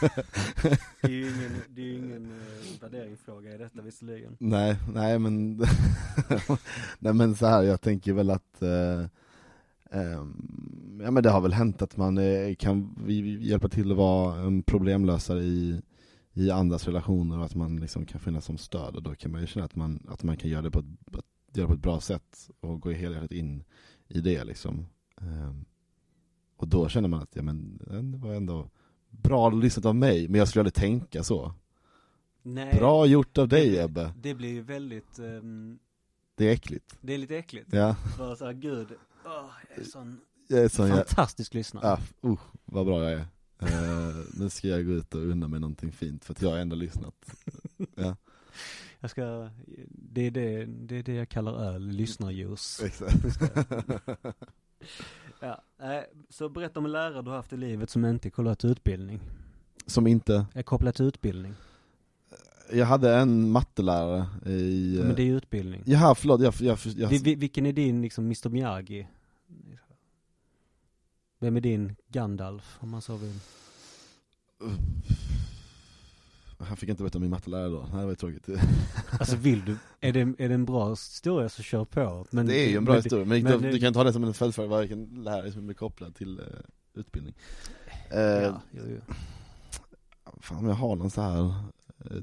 det 1.02 1.08
är 1.08 1.08
ju 1.08 1.28
ingen, 1.28 1.52
det 1.68 1.80
är 1.80 1.84
ju 1.84 1.94
ingen 1.94 2.26
uh, 2.26 2.80
värderingsfråga 2.80 3.54
i 3.54 3.58
detta 3.58 3.82
visserligen. 3.82 4.36
Nej, 4.38 4.76
nej 4.94 5.18
men, 5.18 5.56
nej 6.98 7.14
men 7.14 7.36
så 7.36 7.46
här, 7.46 7.62
jag 7.62 7.80
tänker 7.80 8.12
väl 8.12 8.30
att 8.30 8.62
uh, 8.62 9.06
Ja 11.00 11.10
men 11.10 11.22
det 11.22 11.30
har 11.30 11.40
väl 11.40 11.52
hänt 11.52 11.82
att 11.82 11.96
man 11.96 12.18
uh, 12.18 12.54
kan 12.54 12.94
hjälpa 13.40 13.68
till 13.68 13.90
att 13.90 13.96
vara 13.96 14.40
en 14.40 14.62
problemlösare 14.62 15.42
i 15.42 15.82
i 16.38 16.50
andras 16.50 16.86
relationer 16.86 17.38
och 17.38 17.44
att 17.44 17.54
man 17.54 17.76
liksom 17.76 18.06
kan 18.06 18.20
finnas 18.20 18.44
som 18.44 18.58
stöd 18.58 18.96
och 18.96 19.02
då 19.02 19.14
kan 19.14 19.32
man 19.32 19.40
ju 19.40 19.46
känna 19.46 19.64
att 19.64 19.76
man, 19.76 20.06
att 20.08 20.22
man 20.22 20.36
kan 20.36 20.50
göra 20.50 20.62
det 20.62 20.70
på 20.70 20.78
ett, 20.78 21.56
göra 21.56 21.66
på 21.66 21.74
ett 21.74 21.82
bra 21.82 22.00
sätt 22.00 22.50
och 22.60 22.80
gå 22.80 22.90
helhjärtat 22.90 23.32
in 23.32 23.64
i 24.08 24.20
det 24.20 24.44
liksom. 24.44 24.86
Um, 25.16 25.64
och 26.56 26.68
då 26.68 26.88
känner 26.88 27.08
man 27.08 27.22
att 27.22 27.36
ja, 27.36 27.42
men, 27.42 27.78
det 28.12 28.18
var 28.18 28.34
ändå 28.34 28.70
bra 29.10 29.50
lyssnat 29.50 29.86
av 29.86 29.96
mig, 29.96 30.28
men 30.28 30.38
jag 30.38 30.48
skulle 30.48 30.60
aldrig 30.60 30.74
tänka 30.74 31.22
så. 31.22 31.52
Nej, 32.42 32.74
bra 32.74 33.06
gjort 33.06 33.38
av 33.38 33.48
dig 33.48 33.78
Ebbe. 33.78 34.12
Det 34.22 34.34
blir 34.34 34.52
ju 34.52 34.62
väldigt 34.62 35.18
um, 35.18 35.78
Det 36.34 36.48
är 36.48 36.52
äckligt. 36.52 36.98
Det 37.00 37.14
är 37.14 37.18
lite 37.18 37.36
äckligt. 37.36 37.68
Ja. 37.72 37.96
Bara 38.18 38.36
såhär, 38.36 38.52
gud, 38.52 38.88
oh, 39.28 39.50
jag 39.70 39.78
är 39.78 39.84
sån, 39.84 40.20
jag 40.48 40.64
är 40.64 40.68
sån 40.68 40.88
fantastisk 40.88 41.54
jag, 41.54 41.58
lyssnare. 41.58 41.98
Ja, 42.20 42.28
uh, 42.28 42.38
vad 42.64 42.86
bra 42.86 43.10
jag 43.10 43.12
är. 43.12 43.26
Uh, 43.62 44.24
nu 44.32 44.50
ska 44.50 44.68
jag 44.68 44.86
gå 44.86 44.92
ut 44.92 45.14
och 45.14 45.20
unna 45.20 45.48
mig 45.48 45.60
någonting 45.60 45.92
fint 45.92 46.24
för 46.24 46.32
att 46.32 46.42
jag 46.42 46.50
har 46.50 46.58
ändå 46.58 46.76
lyssnat. 46.76 47.14
Ja. 47.94 48.16
Jag 49.00 49.10
ska, 49.10 49.50
det 49.88 50.26
är 50.26 50.30
det, 50.30 50.64
det 50.64 50.96
är 50.96 51.02
det 51.02 51.14
jag 51.14 51.28
kallar 51.28 51.52
öl, 51.52 51.88
lyssnarljus. 51.88 52.82
Exakt. 52.84 53.16
ja, 55.40 55.62
så 56.28 56.48
berätta 56.48 56.80
om 56.80 56.84
en 56.84 56.92
lärare 56.92 57.22
du 57.22 57.30
har 57.30 57.36
haft 57.36 57.52
i 57.52 57.56
livet 57.56 57.90
som 57.90 58.04
inte 58.04 58.30
till 58.30 58.70
utbildning. 58.70 59.20
Som 59.86 60.06
inte? 60.06 60.46
Är 60.54 60.62
kopplat 60.62 60.94
till 60.94 61.04
utbildning. 61.04 61.54
Jag 62.72 62.86
hade 62.86 63.14
en 63.14 63.50
mattelärare 63.50 64.26
i... 64.46 64.96
Ja, 64.98 65.04
men 65.04 65.16
det 65.16 65.22
är 65.22 65.32
utbildning. 65.32 65.82
Jaha, 65.86 66.14
förlåt, 66.14 66.40
jag, 66.40 66.54
jag, 66.60 66.78
jag... 66.96 67.08
Vilken 67.08 67.66
är 67.66 67.72
din 67.72 68.02
liksom 68.02 68.24
Mr 68.24 68.48
Miyagi? 68.48 69.08
Vem 71.40 71.56
är 71.56 71.60
din 71.60 71.96
Gandalf, 72.08 72.78
om 72.80 72.90
man 72.90 73.02
så 73.02 73.16
vill? 73.16 73.40
Han 76.58 76.76
fick 76.76 76.88
inte 76.88 77.02
veta 77.02 77.18
min 77.18 77.30
mattelärare 77.30 77.68
då, 77.68 77.86
det 77.92 78.04
var 78.04 78.08
ju 78.08 78.14
tråkigt. 78.14 78.48
Alltså 79.10 79.36
vill 79.36 79.64
du, 79.64 79.76
är 80.00 80.12
det, 80.12 80.20
är 80.20 80.48
det 80.48 80.54
en 80.54 80.64
bra 80.64 80.90
historia 80.90 81.48
så 81.48 81.62
kör 81.62 81.84
på. 81.84 82.26
Men, 82.30 82.46
Det 82.46 82.66
är 82.66 82.70
ju 82.70 82.76
en 82.76 82.84
bra 82.84 82.94
men, 82.94 83.02
historia, 83.02 83.24
men, 83.24 83.42
men 83.42 83.62
du, 83.62 83.70
du, 83.70 83.80
kan 83.80 83.94
ha 83.94 84.04
det 84.04 84.12
som 84.12 84.24
en 84.24 84.34
följdfråga, 84.34 84.68
varken 84.68 85.04
lärare 85.24 85.52
som 85.52 85.68
är 85.68 85.74
kopplad 85.74 86.14
till 86.14 86.40
uh, 86.40 86.46
utbildning? 86.94 87.34
Uh, 88.12 88.20
Ja, 88.20 88.62
jo, 88.70 88.82
jo. 88.88 89.14
Fan 90.40 90.58
om 90.58 90.66
jag 90.66 90.74
har 90.74 90.96
någon 90.96 91.10
så 91.10 91.20
här 91.20 91.40
uh, 91.40 92.22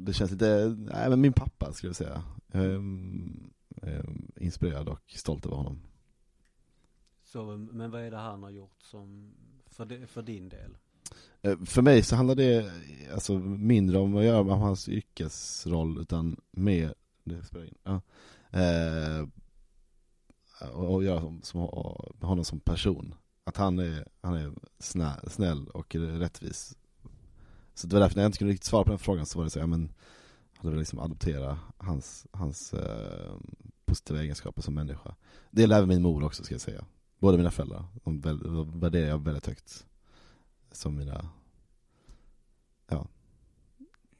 Det 0.00 0.12
känns 0.12 0.30
lite, 0.30 0.76
nej 0.78 1.10
men 1.10 1.20
min 1.20 1.32
pappa 1.32 1.72
skulle 1.72 1.88
jag 1.88 1.96
säga. 1.96 2.22
Um, 2.52 3.50
um, 3.82 4.32
Inspirerad 4.36 4.88
och 4.88 5.02
stolt 5.16 5.46
över 5.46 5.56
honom 5.56 5.80
så, 7.32 7.56
men 7.56 7.90
vad 7.90 8.02
är 8.02 8.10
det 8.10 8.16
han 8.16 8.42
har 8.42 8.50
gjort 8.50 8.82
som, 8.82 9.34
för, 9.66 9.84
det, 9.84 10.06
för 10.06 10.22
din 10.22 10.48
del? 10.48 10.76
Eh, 11.42 11.58
för 11.64 11.82
mig 11.82 12.02
så 12.02 12.16
handlar 12.16 12.34
det 12.34 12.72
alltså 13.12 13.38
mindre 13.38 13.98
om 13.98 14.16
att 14.16 14.24
göra 14.24 14.42
med 14.42 14.58
hans 14.58 14.88
yrkesroll 14.88 16.00
utan 16.00 16.40
mer, 16.50 16.94
det 17.24 17.44
spelar 17.44 17.64
in, 17.66 17.74
ja. 17.82 18.00
Eh, 18.50 19.28
och 20.72 21.04
göra 21.04 21.20
som, 21.20 21.42
som, 21.42 21.60
med 22.14 22.28
honom 22.28 22.44
som 22.44 22.60
person. 22.60 23.14
Att 23.44 23.56
han 23.56 23.78
är, 23.78 24.08
han 24.20 24.34
är 24.34 24.52
snäll, 24.78 25.30
snäll 25.30 25.68
och 25.68 25.94
rättvis. 25.94 26.76
Så 27.74 27.86
det 27.86 27.94
var 27.94 28.00
därför 28.00 28.16
när 28.16 28.22
jag 28.22 28.28
inte 28.28 28.38
kunde 28.38 28.52
riktigt 28.52 28.68
svara 28.68 28.84
på 28.84 28.90
den 28.90 28.98
frågan 28.98 29.26
så 29.26 29.38
var 29.38 29.44
det 29.44 29.50
så, 29.50 29.58
ja 29.58 29.66
men 29.66 29.92
hade 30.56 30.70
väl 30.70 30.78
liksom 30.78 30.98
adoptera 30.98 31.58
hans, 31.76 32.26
hans 32.30 32.74
eh, 32.74 33.36
positiva 33.84 34.22
egenskaper 34.22 34.62
som 34.62 34.74
människa. 34.74 35.14
Det 35.50 35.66
lär 35.66 35.86
min 35.86 36.02
mor 36.02 36.24
också 36.24 36.44
ska 36.44 36.54
jag 36.54 36.60
säga. 36.60 36.84
Båda 37.20 37.36
mina 37.36 37.50
föräldrar, 37.50 37.84
de 38.04 38.80
värderar 38.80 39.08
jag 39.08 39.24
väldigt 39.24 39.46
högt. 39.46 39.86
Som 40.72 40.96
mina, 40.96 41.30
ja. 42.88 43.06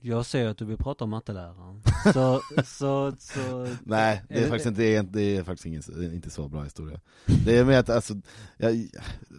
Jag 0.01 0.27
ser 0.27 0.49
att 0.49 0.59
du 0.59 0.65
vill 0.65 0.77
prata 0.77 1.05
om 1.05 1.11
matteläraren. 1.11 1.83
Så, 2.13 2.41
så, 2.65 3.13
så. 3.19 3.77
Nej, 3.85 4.23
det 4.29 4.35
är, 4.35 4.45
är 4.45 4.49
faktiskt 4.49 4.67
inte, 4.67 4.81
det 4.81 4.97
är, 4.97 5.03
det 5.03 5.37
är 5.37 5.45
faktiskt 5.45 5.67
ingen, 5.67 6.15
inte 6.15 6.31
så 6.31 6.49
bra 6.49 6.63
historia. 6.63 7.01
Det 7.45 7.59
är 7.59 7.65
med 7.65 7.79
att, 7.79 7.89
alltså, 7.89 8.15
jag, 8.57 8.89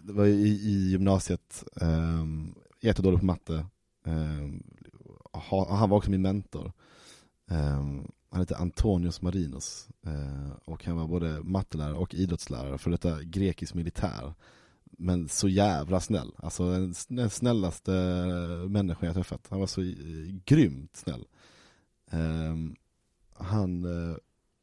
det 0.02 0.12
var 0.12 0.26
i, 0.26 0.48
i 0.48 0.90
gymnasiet, 0.90 1.64
um, 1.74 2.54
jättedålig 2.80 3.20
på 3.20 3.26
matte. 3.26 3.66
Um, 4.04 4.62
han 5.68 5.90
var 5.90 5.96
också 5.96 6.10
min 6.10 6.22
mentor. 6.22 6.72
Um, 7.50 8.12
han 8.32 8.40
hette 8.40 8.56
Antonios 8.56 9.22
Marinos 9.22 9.88
eh, 10.06 10.52
och 10.64 10.84
han 10.84 10.96
var 10.96 11.06
både 11.06 11.42
mattelärare 11.42 11.94
och 11.94 12.14
idrottslärare 12.14 12.78
för 12.78 12.90
detta 12.90 13.22
grekisk 13.22 13.74
militär. 13.74 14.34
Men 14.84 15.28
så 15.28 15.48
jävla 15.48 16.00
snäll, 16.00 16.32
alltså 16.36 16.70
den, 17.08 17.30
snällaste 17.30 17.94
eh, 17.94 18.68
människan 18.68 19.06
jag 19.06 19.14
träffat. 19.14 19.46
Han 19.50 19.60
var 19.60 19.66
så 19.66 19.82
eh, 19.82 19.96
grymt 20.44 20.96
snäll. 20.96 21.24
Ehm, 22.10 22.76
han, 23.34 23.86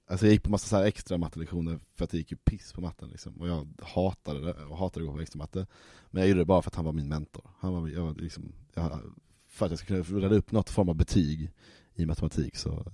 alltså 0.08 0.26
jag 0.26 0.34
gick 0.34 0.44
på 0.44 0.52
massa 0.52 0.68
så 0.68 0.76
här 0.76 0.84
extra 0.84 1.18
mattelektioner 1.18 1.80
för 1.96 2.04
att 2.04 2.10
det 2.10 2.18
gick 2.18 2.32
ju 2.32 2.38
piss 2.38 2.74
på 2.74 2.82
matten 2.82 3.10
liksom. 3.10 3.34
Och 3.34 3.48
jag 3.48 3.68
hatade 3.84 4.46
det, 4.46 4.54
och 4.54 4.78
hatade 4.78 5.06
att 5.06 5.10
gå 5.10 5.16
på 5.16 5.22
extra 5.22 5.38
matte. 5.38 5.68
Men 6.12 6.22
jag 6.22 6.30
gjorde 6.30 6.42
det 6.42 6.46
bara 6.46 6.62
för 6.62 6.70
att 6.70 6.76
han 6.76 6.86
var 6.86 6.94
min 6.94 7.10
mentor. 7.10 7.50
Han 7.60 7.74
var, 7.74 7.88
jag 7.90 8.02
var 8.02 8.16
liksom, 8.16 8.54
jag, 8.74 9.02
för 9.48 9.66
att 9.66 9.72
jag 9.72 9.80
skulle 9.80 10.04
kunna 10.04 10.20
rädda 10.20 10.36
upp 10.36 10.52
något 10.52 10.70
form 10.70 10.90
av 10.90 10.96
betyg 10.96 11.52
i 12.00 12.06
matematik 12.06 12.56
så 12.56 12.92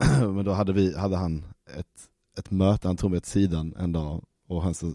men 0.34 0.44
då 0.44 0.52
hade 0.52 0.72
vi, 0.72 0.96
hade 0.96 1.16
han 1.16 1.44
ett, 1.76 2.08
ett 2.38 2.50
möte, 2.50 2.88
han 2.88 2.96
tog 2.96 3.10
mig 3.10 3.18
åt 3.18 3.26
sidan 3.26 3.74
en 3.78 3.92
dag 3.92 4.24
och 4.48 4.62
han 4.62 4.74
så, 4.74 4.92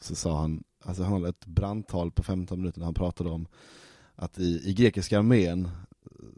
så 0.00 0.14
sa 0.14 0.40
han, 0.40 0.64
alltså 0.84 1.02
han 1.02 1.12
hade 1.12 1.28
ett 1.28 1.46
brandtal 1.46 2.10
på 2.10 2.22
15 2.22 2.58
minuter 2.58 2.78
när 2.78 2.84
han 2.84 2.94
pratade 2.94 3.30
om 3.30 3.46
att 4.14 4.38
i, 4.38 4.70
i 4.70 4.74
grekiska 4.74 5.18
armén 5.18 5.68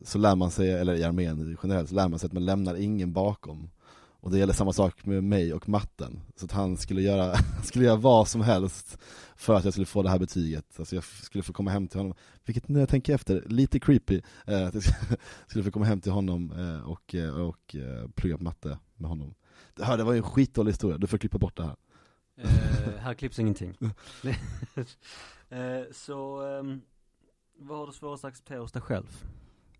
så 0.04 0.18
lär 0.18 0.36
man 0.36 0.50
sig, 0.50 0.72
eller 0.72 0.94
i 0.94 1.04
armén 1.04 1.56
generellt, 1.62 1.88
så 1.88 1.94
lär 1.94 2.08
man 2.08 2.18
sig 2.18 2.26
att 2.26 2.32
man 2.32 2.44
lämnar 2.44 2.74
ingen 2.74 3.12
bakom. 3.12 3.70
Och 4.20 4.30
det 4.30 4.38
gäller 4.38 4.52
samma 4.52 4.72
sak 4.72 5.06
med 5.06 5.24
mig 5.24 5.54
och 5.54 5.68
matten. 5.68 6.20
Så 6.36 6.44
att 6.44 6.52
han 6.52 6.76
skulle 6.76 7.02
göra, 7.02 7.34
skulle 7.64 7.84
göra 7.84 7.96
vad 7.96 8.28
som 8.28 8.40
helst 8.40 8.98
för 9.36 9.54
att 9.54 9.64
jag 9.64 9.72
skulle 9.72 9.86
få 9.86 10.02
det 10.02 10.10
här 10.10 10.18
betyget. 10.18 10.78
Alltså 10.78 10.94
jag 10.94 11.04
skulle 11.04 11.44
få 11.44 11.52
komma 11.52 11.70
hem 11.70 11.88
till 11.88 12.00
honom, 12.00 12.14
vilket 12.44 12.68
när 12.68 12.80
jag 12.80 12.88
tänker 12.88 13.14
efter, 13.14 13.44
lite 13.46 13.80
creepy. 13.80 14.20
Eh, 14.46 14.66
att 14.66 14.74
jag 14.74 14.84
skulle 15.46 15.64
få 15.64 15.70
komma 15.70 15.84
hem 15.84 16.00
till 16.00 16.12
honom 16.12 16.52
eh, 16.52 16.90
och, 16.90 17.14
eh, 17.14 17.30
och 17.30 17.76
plugga 18.14 18.38
på 18.38 18.44
matte 18.44 18.78
med 18.96 19.08
honom. 19.08 19.34
Det 19.74 19.84
här 19.84 19.96
det 19.96 20.04
var 20.04 20.12
ju 20.12 20.18
en 20.18 20.22
skitdålig 20.22 20.72
historia, 20.72 20.98
du 20.98 21.06
får 21.06 21.18
klippa 21.18 21.38
bort 21.38 21.56
det 21.56 21.62
här. 21.62 21.76
Uh, 22.38 22.96
här 22.98 23.14
klipps 23.14 23.38
ingenting. 23.38 23.76
uh, 23.80 24.32
så, 25.92 26.42
um, 26.42 26.82
vad 27.58 27.78
har 27.78 27.86
du 27.86 27.92
svårast 27.92 28.24
att 28.24 28.28
acceptera 28.28 28.60
hos 28.60 28.72
dig 28.72 28.82
själv? 28.82 29.24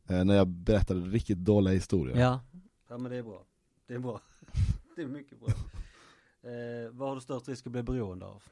När 0.07 0.35
jag 0.35 0.49
berättade 0.49 1.01
riktigt 1.01 1.39
dåliga 1.39 1.75
historier. 1.75 2.17
Ja, 2.17 2.41
ja 2.89 2.99
men 2.99 3.11
det 3.11 3.19
är 3.19 3.23
bra. 3.23 3.45
Det 3.91 3.95
är 3.95 3.99
bra. 3.99 4.21
det 4.97 5.03
är 5.03 5.07
mycket 5.07 5.41
bra. 5.41 5.49
Eh, 6.51 6.91
vad 6.91 7.09
har 7.09 7.15
du 7.15 7.21
störst 7.21 7.49
risk 7.49 7.67
att 7.67 7.73
bli 7.73 7.83
beroende 7.83 8.27
av? 8.27 8.43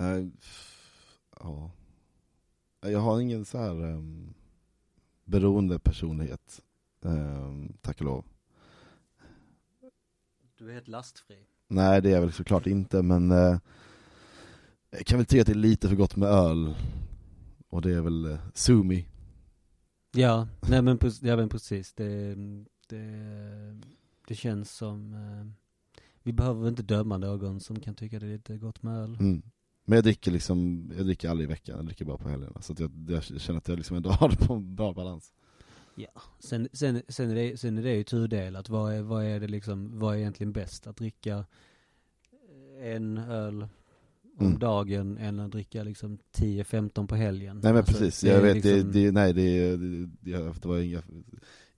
Eh, 0.00 0.26
ja. 1.40 1.70
Jag 2.80 2.98
har 2.98 3.20
ingen 3.20 3.44
så 3.44 3.58
här 3.58 3.70
um, 3.70 4.34
beroende 5.24 5.78
personlighet, 5.78 6.62
um, 7.00 7.72
tack 7.80 7.98
och 7.98 8.04
lov. 8.04 8.24
Du 10.58 10.70
är 10.70 10.74
helt 10.74 10.88
lastfri. 10.88 11.46
Nej 11.68 12.02
det 12.02 12.08
är 12.08 12.14
jag 12.14 12.20
väl 12.20 12.32
såklart 12.32 12.66
inte 12.66 13.02
men 13.02 13.30
eh, 13.30 13.58
jag 14.90 15.06
kan 15.06 15.18
väl 15.18 15.26
tycka 15.26 15.40
att 15.40 15.46
det 15.46 15.52
är 15.52 15.54
lite 15.54 15.88
för 15.88 15.96
gott 15.96 16.16
med 16.16 16.28
öl. 16.28 16.74
Och 17.68 17.82
det 17.82 17.94
är 17.94 18.00
väl 18.00 18.24
eh, 18.24 18.38
Sumi. 18.54 19.06
Ja, 20.12 20.48
nej 20.68 20.82
men, 20.82 20.98
pre- 20.98 21.26
ja, 21.26 21.36
men 21.36 21.48
precis. 21.48 21.92
Det, 21.92 22.36
det, 22.90 23.80
det 24.28 24.34
känns 24.34 24.72
som, 24.72 25.14
eh, 25.14 25.46
vi 26.22 26.32
behöver 26.32 26.68
inte 26.68 26.82
döma 26.82 27.18
någon 27.18 27.60
som 27.60 27.80
kan 27.80 27.94
tycka 27.94 28.18
det 28.18 28.26
är 28.26 28.32
lite 28.32 28.56
gott 28.56 28.82
med 28.82 28.96
öl. 29.02 29.16
Mm. 29.20 29.42
Men 29.84 29.96
jag 29.96 30.04
dricker 30.04 30.30
liksom, 30.30 30.90
jag 30.96 31.06
dricker 31.06 31.28
aldrig 31.28 31.48
i 31.48 31.52
veckan, 31.52 31.76
jag 31.76 31.86
dricker 31.86 32.04
bara 32.04 32.18
på 32.18 32.28
helgerna. 32.28 32.62
Så 32.62 32.72
att 32.72 32.80
jag, 32.80 32.90
jag 33.08 33.22
känner 33.24 33.58
att 33.58 33.68
jag 33.68 33.76
liksom 33.76 33.96
ändå 33.96 34.10
har 34.20 34.28
det 34.28 34.36
på 34.36 34.54
en 34.54 34.74
bra 34.76 34.92
balans. 34.92 35.32
Sen, 36.38 36.68
sen, 36.72 37.02
sen, 37.08 37.30
är 37.30 37.34
det, 37.34 37.56
sen 37.60 37.78
är 37.78 37.82
det 37.82 37.94
ju 37.94 38.04
tudelat, 38.04 38.68
vad 38.68 38.94
är, 38.94 39.02
vad 39.02 39.24
är 39.24 39.40
det 39.40 39.48
liksom, 39.48 39.98
vad 39.98 40.14
är 40.14 40.18
egentligen 40.18 40.52
bäst? 40.52 40.86
Att 40.86 40.96
dricka 40.96 41.44
en 42.82 43.18
öl 43.18 43.62
om 44.38 44.46
Mm. 44.46 44.58
dagen 44.58 45.18
eller 45.18 45.48
dricka 45.48 45.82
liksom 45.82 46.18
10-15 46.32 47.06
på 47.06 47.14
helgen? 47.14 47.60
Nej 47.62 47.72
men 47.72 47.78
Alltså, 47.78 47.92
precis, 47.98 48.20
det 48.20 48.28
jag 48.28 48.42
vet, 48.42 48.54
liksom- 48.54 48.92
det, 48.92 49.04
det, 49.04 49.12
nej 49.12 49.32
det, 49.32 49.76
det, 49.76 50.30
jag, 50.30 50.54
det 50.62 50.68
var 50.68 50.78
inga, 50.78 51.02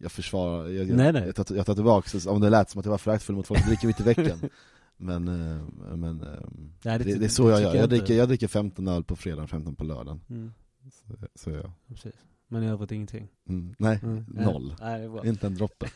jag 0.03 0.13
försvarar, 0.13 0.69
jag, 0.69 0.89
jag, 0.89 0.97
Nej, 0.97 1.13
nej. 1.13 1.23
jag, 1.27 1.35
tar, 1.47 1.55
jag 1.57 1.67
tar 1.67 1.75
tillbaka, 1.75 2.31
om 2.31 2.41
det 2.41 2.51
lät 2.51 2.71
som 2.71 2.79
att 2.79 2.85
jag 2.85 2.91
var 2.91 2.99
föraktfull 2.99 3.37
mot 3.37 3.47
folk 3.47 3.61
som 3.61 3.69
dricker 3.69 3.87
mitt 3.87 4.01
i 4.01 4.03
veckan. 4.03 4.39
Men, 4.97 5.29
eh, 5.29 5.63
men 5.97 6.21
eh, 6.21 6.39
Nej, 6.85 6.99
det, 6.99 7.05
ty- 7.05 7.15
det 7.15 7.25
är 7.25 7.29
så 7.29 7.51
jag 7.51 7.61
gör, 7.61 7.75
jag 7.75 7.85
inte. 7.85 7.97
dricker, 7.97 8.15
jag 8.15 8.29
dricker 8.29 8.49
15 8.49 8.89
öl 8.89 9.05
på 9.05 9.17
fredag, 9.17 9.47
15 9.47 9.75
på 9.75 9.85
lördagen. 9.85 10.21
Mm, 10.31 10.53
Så, 10.93 11.15
så 11.35 11.51
jag. 11.51 11.71
precis. 11.89 12.15
Men 12.49 12.63
i 12.63 12.67
övrigt 12.69 12.93
ingenting. 12.93 13.29
Mm, 13.49 13.75
nej, 13.79 14.01
Mm. 14.03 14.25
noll. 14.29 14.77
Nej, 14.81 15.09
det. 15.09 15.29
Inte 15.29 15.47
en 15.47 15.55
droppe. 15.55 15.87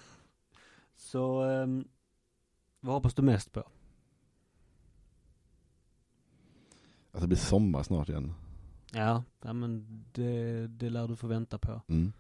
Så, 0.97 1.43
ehm, 1.43 1.85
vad 2.81 2.95
hoppas 2.95 3.15
du 3.15 3.23
mest 3.23 3.53
på? 3.53 3.61
Att 7.13 7.21
det 7.21 7.27
blir 7.27 7.39
sommar 7.39 7.83
snart 7.83 8.09
igen. 8.09 8.33
Ja, 8.93 9.23
ja 9.43 9.53
men 9.53 10.05
det, 10.13 10.67
det 10.67 10.91
lär 10.91 11.09
du 11.09 11.17
få 11.17 11.27
vänta 11.27 11.59
på. 11.59 11.83
Mm. 11.89 12.13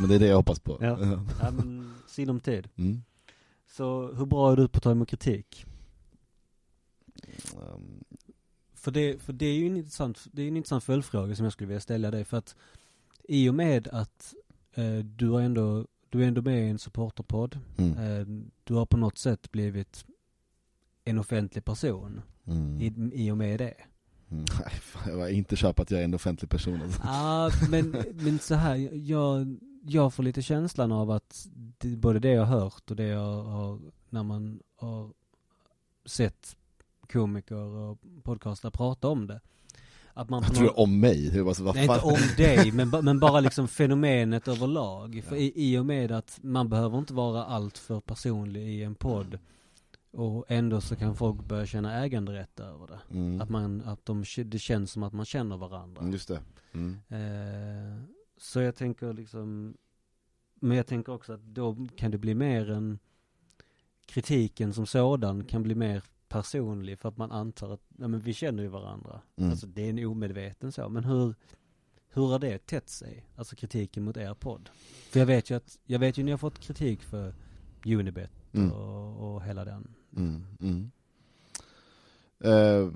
Men 0.00 0.08
det 0.08 0.14
är 0.14 0.18
det 0.18 0.26
jag 0.26 0.36
hoppas 0.36 0.60
på. 0.60 0.78
Ja. 0.80 0.98
Ja 1.40 1.50
men, 1.50 1.94
sinom 2.08 2.40
tid. 2.40 2.68
Mm. 2.76 3.02
Så 3.66 4.12
hur 4.12 4.26
bra 4.26 4.52
är 4.52 4.56
du 4.56 4.68
på 4.68 4.76
att 4.76 4.82
ta 4.82 4.90
emot 4.90 5.08
kritik? 5.08 5.66
Um, 7.56 8.04
För 8.74 8.90
det, 8.90 9.22
för 9.22 9.32
det 9.32 9.46
är 9.46 9.54
ju 9.54 9.66
en 9.66 9.76
intressant, 9.76 10.26
det 10.32 10.42
är 10.42 10.48
en 10.48 10.56
intressant 10.56 10.84
följdfråga 10.84 11.36
som 11.36 11.44
jag 11.44 11.52
skulle 11.52 11.68
vilja 11.68 11.80
ställa 11.80 12.10
dig 12.10 12.24
för 12.24 12.36
att 12.36 12.56
i 13.22 13.48
och 13.48 13.54
med 13.54 13.88
att 13.88 14.34
eh, 14.74 14.98
du 14.98 15.28
har 15.28 15.40
ändå, 15.40 15.86
du 16.08 16.22
är 16.22 16.28
ändå 16.28 16.42
med 16.42 16.66
i 16.66 16.70
en 16.70 16.78
supporterpodd, 16.78 17.58
mm. 17.76 17.98
eh, 17.98 18.26
du 18.64 18.74
har 18.74 18.86
på 18.86 18.96
något 18.96 19.18
sätt 19.18 19.50
blivit 19.50 20.04
en 21.04 21.18
offentlig 21.18 21.64
person 21.64 22.22
Mm. 22.46 22.80
i, 22.80 23.24
i 23.24 23.30
och 23.30 23.36
med 23.38 23.58
det. 23.58 23.74
Mm. 24.30 24.44
Nej, 24.60 24.70
fan, 24.80 25.02
jag 25.08 25.16
var 25.16 25.28
inte 25.28 25.56
köpa 25.56 25.82
att 25.82 25.90
jag 25.90 26.00
är 26.00 26.04
en 26.04 26.14
offentlig 26.14 26.50
person 26.50 26.82
alltså. 26.82 27.00
Ja, 27.04 27.50
men, 27.70 27.96
men 28.14 28.38
så 28.38 28.54
här, 28.54 28.76
jag, 28.92 29.56
jag 29.82 30.14
får 30.14 30.22
lite 30.22 30.42
känslan 30.42 30.92
av 30.92 31.10
att 31.10 31.46
det, 31.78 31.88
både 31.96 32.18
det 32.18 32.30
jag 32.30 32.44
har 32.44 32.60
hört 32.60 32.90
och 32.90 32.96
det 32.96 33.06
jag 33.06 33.42
har, 33.42 33.80
när 34.10 34.22
man 34.22 34.60
har 34.76 35.10
sett 36.04 36.56
komiker 37.12 37.56
och 37.56 37.98
podcastare 38.22 38.72
prata 38.72 39.08
om 39.08 39.26
det. 39.26 39.40
Att 40.14 40.30
man 40.30 40.42
Jag 40.42 40.54
tror 40.54 40.78
om 40.78 41.00
mig, 41.00 41.36
jag 41.36 41.44
bara, 41.44 41.54
så, 41.54 41.64
vad 41.64 41.74
Nej, 41.74 41.86
fan? 41.86 41.96
inte 41.96 42.06
om 42.06 42.36
dig, 42.36 42.72
men, 42.86 42.90
men 43.04 43.20
bara 43.20 43.40
liksom 43.40 43.68
fenomenet 43.68 44.48
överlag. 44.48 45.22
För 45.28 45.36
Ja. 45.36 45.42
i, 45.42 45.52
i 45.56 45.78
och 45.78 45.86
med 45.86 46.12
att 46.12 46.38
man 46.42 46.68
behöver 46.68 46.98
inte 46.98 47.14
vara 47.14 47.44
allt 47.44 47.78
för 47.78 48.00
personlig 48.00 48.68
i 48.68 48.82
en 48.82 48.94
podd. 48.94 49.38
Och 50.12 50.44
ändå 50.48 50.80
så 50.80 50.96
kan 50.96 51.16
folk 51.16 51.44
börja 51.44 51.66
känna 51.66 52.04
äganderätt 52.04 52.60
över 52.60 52.86
det. 52.86 53.00
Mm. 53.10 53.40
Att 53.40 53.50
man, 53.50 53.82
att 53.82 54.06
de, 54.06 54.24
det 54.44 54.58
känns 54.58 54.92
som 54.92 55.02
att 55.02 55.12
man 55.12 55.24
känner 55.26 55.56
varandra. 55.56 56.08
Just 56.08 56.28
det. 56.28 56.40
Mm. 56.72 57.00
Eh, 57.08 58.02
så 58.40 58.60
jag 58.60 58.76
tänker 58.76 59.12
liksom, 59.12 59.76
men 60.54 60.76
jag 60.76 60.86
tänker 60.86 61.12
också 61.12 61.32
att 61.32 61.40
då 61.40 61.86
kan 61.96 62.10
det 62.10 62.18
bli 62.18 62.34
mer 62.34 62.70
en, 62.70 62.98
kritiken 64.06 64.74
som 64.74 64.86
sådan 64.86 65.44
kan 65.44 65.62
bli 65.62 65.74
mer 65.74 66.02
personlig 66.28 66.98
för 66.98 67.08
att 67.08 67.16
man 67.16 67.32
antar 67.32 67.70
att, 67.70 67.82
ja 67.98 68.08
men 68.08 68.20
vi 68.20 68.34
känner 68.34 68.62
ju 68.62 68.68
varandra. 68.68 69.20
Mm. 69.36 69.50
Alltså 69.50 69.66
det 69.66 69.82
är 69.82 69.90
en 69.90 70.06
omedveten 70.06 70.72
så, 70.72 70.88
men 70.88 71.04
hur, 71.04 71.34
hur 72.08 72.26
har 72.26 72.38
det 72.38 72.66
tätt 72.66 72.88
sig? 72.88 73.26
Alltså 73.36 73.56
kritiken 73.56 74.04
mot 74.04 74.16
er 74.16 74.34
podd? 74.34 74.70
För 75.10 75.18
jag 75.18 75.26
vet 75.26 75.50
ju 75.50 75.54
att, 75.54 75.78
jag 75.84 75.98
vet 75.98 76.18
ju 76.18 76.22
ni 76.22 76.30
har 76.30 76.38
fått 76.38 76.58
kritik 76.58 77.02
för 77.02 77.34
Unibet 77.84 78.30
Mm. 78.52 78.72
och, 78.72 79.34
och 79.34 79.42
hela 79.42 79.64
den. 79.64 79.94
Mm. 80.16 80.46
Mm. 80.60 80.90
Eh, 82.38 82.92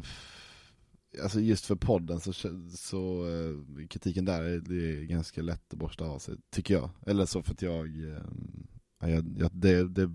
alltså 1.22 1.40
just 1.40 1.66
för 1.66 1.74
podden 1.74 2.20
så, 2.20 2.33
så 2.77 3.29
eh, 3.29 3.87
kritiken 3.87 4.24
där 4.24 4.42
är, 4.42 4.59
det 4.59 4.74
är 4.74 5.03
ganska 5.03 5.42
lätt 5.42 5.72
att 5.72 5.79
borsta 5.79 6.05
av 6.05 6.18
sig, 6.18 6.35
tycker 6.50 6.74
jag. 6.74 6.90
Eller 7.07 7.27
så 7.27 7.42
för 7.42 7.53
att 7.53 7.62
jag, 7.62 7.87
eh, 7.87 9.11
jag, 9.11 9.35
jag 9.38 9.50
det, 9.53 9.88
det 9.88 10.11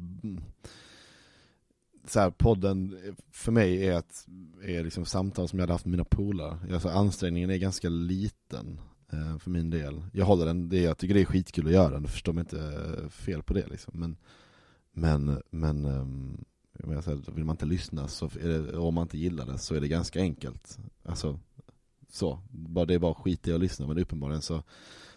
så 2.07 2.19
här, 2.19 2.31
podden 2.31 2.97
för 3.31 3.51
mig 3.51 3.87
är, 3.87 3.97
ett, 3.97 4.25
är 4.63 4.83
liksom 4.83 5.05
samtal 5.05 5.47
som 5.47 5.59
jag 5.59 5.63
hade 5.63 5.73
haft 5.73 5.85
med 5.85 5.91
mina 5.91 6.03
polare. 6.03 6.73
Alltså 6.73 6.89
ansträngningen 6.89 7.49
är 7.49 7.57
ganska 7.57 7.89
liten 7.89 8.79
eh, 9.11 9.37
för 9.37 9.51
min 9.51 9.69
del. 9.69 10.03
Jag 10.13 10.25
håller 10.25 10.45
den, 10.45 10.69
det, 10.69 10.81
jag 10.81 10.97
tycker 10.97 11.13
det 11.13 11.21
är 11.21 11.25
skitkul 11.25 11.67
att 11.67 11.73
göra 11.73 11.89
den, 11.89 12.07
förstår 12.07 12.33
mig 12.33 12.41
inte 12.41 12.59
eh, 12.59 13.09
fel 13.09 13.43
på 13.43 13.53
det 13.53 13.67
liksom. 13.67 13.99
Men, 13.99 14.17
men, 14.91 15.41
men 15.49 15.85
ehm, 15.85 16.45
jag 16.83 17.01
här, 17.01 17.31
vill 17.31 17.45
man 17.45 17.53
inte 17.53 17.65
lyssna 17.65 18.07
så 18.07 18.27
det, 18.27 18.77
om 18.77 18.93
man 18.93 19.01
inte 19.01 19.17
gillar 19.17 19.45
det 19.45 19.57
så 19.57 19.75
är 19.75 19.81
det 19.81 19.87
ganska 19.87 20.19
enkelt. 20.19 20.79
Alltså, 21.03 21.39
så. 22.09 22.39
Bara, 22.51 22.85
det 22.85 22.93
är 22.93 22.99
bara 22.99 23.13
skit 23.13 23.47
i 23.47 23.53
att 23.53 23.59
lyssna 23.59 23.87
men 23.87 23.97
uppenbarligen 23.97 24.41
så, 24.41 24.63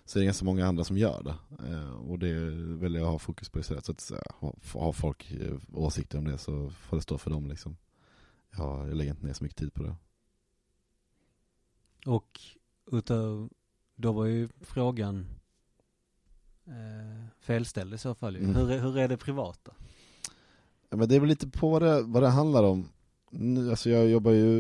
så 0.05 0.19
är 0.19 0.21
det 0.21 0.25
ganska 0.25 0.45
många 0.45 0.67
andra 0.67 0.85
som 0.85 0.99
gör 0.99 1.23
det. 1.23 1.69
Eh, 1.73 1.93
och 1.95 2.19
det 2.19 2.35
vill 2.51 2.95
jag 2.95 3.07
ha 3.07 3.19
fokus 3.19 3.49
på 3.49 3.61
istället. 3.61 3.85
Så 3.85 3.93
att 3.93 4.13
ha- 4.35 4.57
har 4.75 4.93
folk 4.93 5.31
eh, 5.33 5.55
åsikter 5.73 6.19
om 6.19 6.25
det 6.25 6.39
så 6.39 6.71
får 6.71 6.97
det 6.97 7.03
stå 7.03 7.19
för 7.19 7.31
dem 7.31 7.49
liksom. 7.49 7.77
Ja, 8.57 8.87
jag 8.87 8.97
lägger 8.97 9.11
inte 9.11 9.27
ner 9.27 9.33
så 9.33 9.45
mycket 9.45 9.59
tid 9.59 9.75
på 9.75 9.83
det. 9.83 9.97
Och 12.07 12.41
utav, 12.93 13.51
då 13.95 14.13
var 14.13 14.25
ju 14.27 14.49
frågan 14.61 15.27
eh, 16.67 17.27
felställd 17.41 17.95
i 17.95 17.99
så 17.99 18.15
fall. 18.15 18.37
Mm. 18.37 18.55
Hur, 18.57 18.79
hur 18.79 18.99
är 18.99 19.09
det 19.09 19.17
privata? 19.17 19.75
Ja, 20.93 20.99
men 20.99 21.09
det 21.09 21.17
är 21.17 21.21
väl 21.21 21.29
lite 21.29 21.49
på 21.49 21.71
vad 21.71 21.83
det, 21.83 22.03
vad 22.03 22.23
det 22.23 22.29
handlar 22.29 22.63
om. 22.63 22.89
Nu, 23.31 23.71
alltså 23.71 23.91
jag 23.91 24.09
jobbar 24.09 24.33
ju 24.33 24.59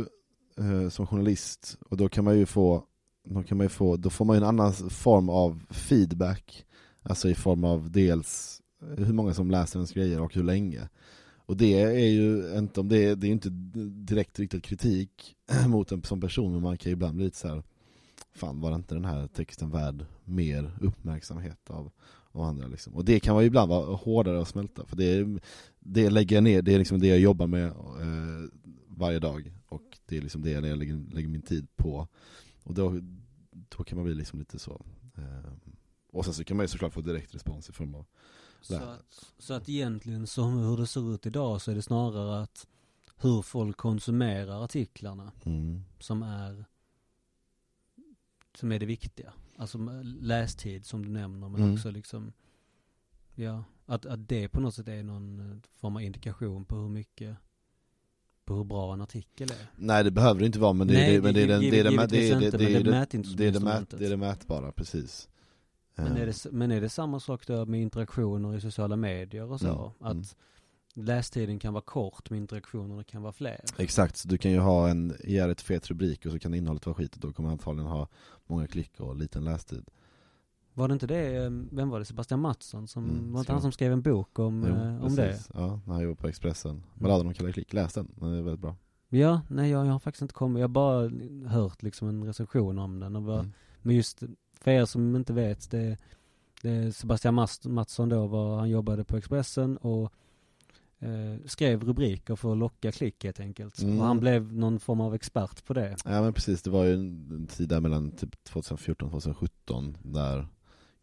eh, 0.58 0.88
som 0.88 1.06
journalist 1.06 1.78
och 1.90 1.96
då 1.96 2.08
kan 2.08 2.24
man 2.24 2.38
ju 2.38 2.46
få 2.46 2.84
då, 3.24 3.42
kan 3.42 3.58
man 3.58 3.64
ju 3.64 3.68
få, 3.68 3.96
då 3.96 4.10
får 4.10 4.24
man 4.24 4.36
ju 4.36 4.38
en 4.38 4.48
annan 4.48 4.72
form 4.90 5.28
av 5.28 5.62
feedback. 5.70 6.64
Alltså 7.02 7.28
i 7.28 7.34
form 7.34 7.64
av 7.64 7.90
dels 7.90 8.60
hur 8.96 9.12
många 9.12 9.34
som 9.34 9.50
läser 9.50 9.78
ens 9.78 9.92
grejer 9.92 10.20
och 10.20 10.34
hur 10.34 10.42
länge. 10.42 10.88
Och 11.36 11.56
det 11.56 11.82
är 11.82 12.10
ju 12.10 12.58
inte, 12.58 12.80
om 12.80 12.88
det 12.88 13.04
är, 13.04 13.16
det 13.16 13.26
är 13.26 13.32
inte 13.32 13.48
direkt 14.06 14.38
riktad 14.38 14.60
kritik 14.60 15.36
mot 15.68 15.92
en 15.92 16.02
som 16.02 16.20
person, 16.20 16.52
men 16.52 16.62
man 16.62 16.78
kan 16.78 16.90
ju 16.90 16.92
ibland 16.92 17.16
bli 17.16 17.24
lite 17.24 17.38
så 17.38 17.48
här. 17.48 17.62
Fan 18.34 18.60
var 18.60 18.74
inte 18.74 18.94
den 18.94 19.04
här 19.04 19.26
texten 19.26 19.70
värd 19.70 20.06
mer 20.24 20.78
uppmärksamhet 20.80 21.70
av, 21.70 21.90
av 22.32 22.42
andra 22.42 22.66
liksom. 22.66 22.94
Och 22.94 23.04
det 23.04 23.20
kan 23.20 23.40
ju 23.40 23.44
ibland 23.44 23.68
vara 23.68 23.96
hårdare 23.96 24.42
att 24.42 24.48
smälta, 24.48 24.86
för 24.86 24.96
det, 24.96 25.04
är, 25.04 25.40
det 25.78 26.10
lägger 26.10 26.36
jag 26.36 26.44
ner, 26.44 26.62
det 26.62 26.74
är 26.74 26.78
liksom 26.78 27.00
det 27.00 27.06
jag 27.06 27.18
jobbar 27.18 27.46
med 27.46 27.66
eh, 27.66 28.48
varje 28.88 29.18
dag. 29.18 29.52
Och 29.66 29.98
det 30.06 30.16
är 30.16 30.20
liksom 30.20 30.42
det 30.42 30.50
jag 30.50 30.62
lägger, 30.62 31.14
lägger 31.14 31.28
min 31.28 31.42
tid 31.42 31.76
på. 31.76 32.08
Och 32.62 32.74
då, 32.74 33.00
då 33.50 33.84
kan 33.84 33.98
man 33.98 34.04
bli 34.04 34.14
liksom 34.14 34.38
lite 34.38 34.58
så. 34.58 34.84
Eh, 35.14 35.52
och 36.12 36.24
sen 36.24 36.34
så 36.34 36.44
kan 36.44 36.56
man 36.56 36.64
ju 36.64 36.68
såklart 36.68 36.92
få 36.92 37.00
direkt 37.00 37.34
respons 37.34 37.68
i 37.68 37.72
form 37.72 37.94
av 37.94 38.06
Så 38.60 38.76
att, 38.76 39.30
så 39.38 39.54
att 39.54 39.68
egentligen 39.68 40.26
som 40.26 40.58
hur 40.58 40.76
det 40.76 40.86
ser 40.86 41.14
ut 41.14 41.26
idag 41.26 41.62
så 41.62 41.70
är 41.70 41.74
det 41.74 41.82
snarare 41.82 42.42
att 42.42 42.66
hur 43.16 43.42
folk 43.42 43.76
konsumerar 43.76 44.64
artiklarna 44.64 45.32
mm, 45.44 45.84
som 45.98 46.22
är 46.22 46.64
som 48.62 48.72
är 48.72 48.78
det 48.78 48.86
viktiga. 48.86 49.32
Alltså 49.56 49.78
lästid 50.20 50.86
som 50.86 51.04
du 51.04 51.10
nämner 51.10 51.48
men 51.48 51.62
Mm. 51.62 51.74
också 51.74 51.90
liksom 51.90 52.32
ja, 53.34 53.64
att, 53.86 54.06
att 54.06 54.28
det 54.28 54.48
på 54.48 54.60
något 54.60 54.74
sätt 54.74 54.88
är 54.88 55.02
någon 55.02 55.50
eh, 55.50 55.56
form 55.80 55.96
av 55.96 56.02
indikation 56.02 56.64
på 56.64 56.76
hur 56.76 56.88
mycket 56.88 57.36
på 58.44 58.54
hur 58.56 58.64
bra 58.64 58.92
en 58.92 59.00
artikel 59.02 59.50
är. 59.50 59.70
Nej 59.76 60.04
det 60.04 60.10
behöver 60.10 60.40
det 60.40 60.46
inte 60.46 60.58
vara 60.58 60.72
men 60.72 60.86
det, 60.88 60.94
Nej, 60.94 61.16
det, 61.16 61.22
men 61.22 61.34
det 61.34 61.42
är 61.42 61.46
den, 61.46 61.60
det 61.60 61.66
är 61.66 61.70
det, 61.70 61.90
det, 61.90 61.96
är 61.96 62.00
det, 62.00 62.06
det, 62.06 62.26
är 62.30 62.30
det 62.30 62.50
det, 62.50 63.36
det, 63.36 63.46
är 63.46 63.98
det, 63.98 64.12
är 64.12 64.16
mätbara, 64.16 64.72
precis. 64.72 65.28
Men 65.94 66.06
Eh, 66.06 66.22
är, 66.22 66.26
det, 66.26 66.52
men 66.52 66.70
är 66.70 66.80
det 66.80 66.88
samma 66.88 67.20
sak 67.20 67.46
då 67.46 67.66
med 67.66 67.80
interaktioner 67.80 68.56
i 68.56 68.60
sociala 68.60 68.96
medier 68.96 69.52
och 69.52 69.60
så? 69.60 69.66
Mm, 69.66 70.10
Att 70.10 70.12
mm. 70.12 70.24
Lästiden 70.94 71.58
kan 71.58 71.72
vara 71.72 71.84
kort 71.84 72.30
men 72.30 72.38
interaktionerna 72.38 73.04
kan 73.04 73.22
vara 73.22 73.32
fler? 73.32 73.60
Exakt, 73.78 74.16
så 74.16 74.28
du 74.28 74.38
kan 74.38 74.50
ju 74.50 74.58
ha 74.58 74.88
en 74.88 75.16
jävligt 75.24 75.60
fet 75.60 75.90
rubrik 75.90 76.26
och 76.26 76.32
så 76.32 76.38
kan 76.38 76.54
innehållet 76.54 76.86
vara 76.86 76.96
skit 76.96 77.14
och 77.14 77.20
då 77.20 77.32
kommer 77.32 77.50
antagligen 77.50 77.90
ha 77.90 78.08
många 78.46 78.66
klick 78.66 79.00
och 79.00 79.16
liten 79.16 79.44
lästid. 79.44 79.84
Var 80.74 80.88
det 80.88 80.92
inte 80.94 81.06
det, 81.06 81.36
eh, 81.44 81.50
vem 81.70 81.88
var 81.88 81.98
det, 81.98 82.04
Sebastian 82.04 82.40
Mattsson 82.40 82.88
som, 82.88 83.04
Mm, 83.10 83.32
var 83.32 83.40
inte 83.40 83.52
han 83.52 83.62
som 83.62 83.72
skrev 83.72 83.92
en 83.92 84.02
bok 84.02 84.38
om, 84.38 84.64
Jo, 84.68 84.74
eh, 84.74 85.04
om 85.04 85.16
det? 85.16 85.40
Ja, 85.54 85.80
när 85.86 85.94
han 85.94 86.02
jobbade 86.02 86.20
på 86.20 86.28
Expressen. 86.28 86.82
Balladen 86.94 87.26
om 87.26 87.34
Kalle 87.34 87.52
Klick, 87.52 87.72
läs 87.72 87.92
den, 87.94 88.08
den 88.14 88.28
är 88.32 88.42
väldigt 88.42 88.60
bra. 88.60 88.76
Ja, 89.08 89.40
nej 89.48 89.70
jag, 89.70 89.86
jag 89.86 89.92
har 89.92 89.98
faktiskt 89.98 90.22
inte 90.22 90.34
kommit, 90.34 90.60
jag 90.60 90.68
har 90.68 90.72
bara 90.72 91.10
hört 91.48 91.82
liksom 91.82 92.08
en 92.08 92.24
recension 92.24 92.78
om 92.78 93.00
den 93.00 93.16
och 93.16 93.22
var, 93.22 93.38
Mm. 93.38 93.52
Men 93.82 93.96
just 93.96 94.22
för 94.60 94.70
er 94.70 94.84
som 94.84 95.16
inte 95.16 95.32
vet, 95.32 95.70
det, 95.70 95.96
det 96.62 96.92
Sebastian 96.96 97.34
Mattsson 97.64 98.08
då 98.08 98.26
var, 98.26 98.58
han 98.58 98.70
jobbade 98.70 99.04
på 99.04 99.16
Expressen 99.16 99.76
och 99.76 100.12
eh, 101.02 101.46
skrev 101.46 101.84
rubriker 101.84 102.36
för 102.36 102.52
att 102.52 102.58
locka 102.58 102.92
klick 102.92 103.24
helt 103.24 103.40
enkelt. 103.40 103.82
Mm. 103.82 104.00
Och 104.00 104.06
han 104.06 104.20
blev 104.20 104.52
någon 104.52 104.80
form 104.80 105.00
av 105.00 105.14
expert 105.14 105.64
på 105.64 105.74
det. 105.74 105.96
Ja 106.04 106.22
men 106.22 106.32
precis, 106.32 106.62
det 106.62 106.70
var 106.70 106.84
ju 106.84 106.94
en 106.94 107.46
tid 107.46 107.68
där 107.68 107.80
mellan 107.80 108.10
typ 108.10 108.44
2014 108.44 109.06
och 109.06 109.22
2017 109.22 109.96
där 110.02 110.46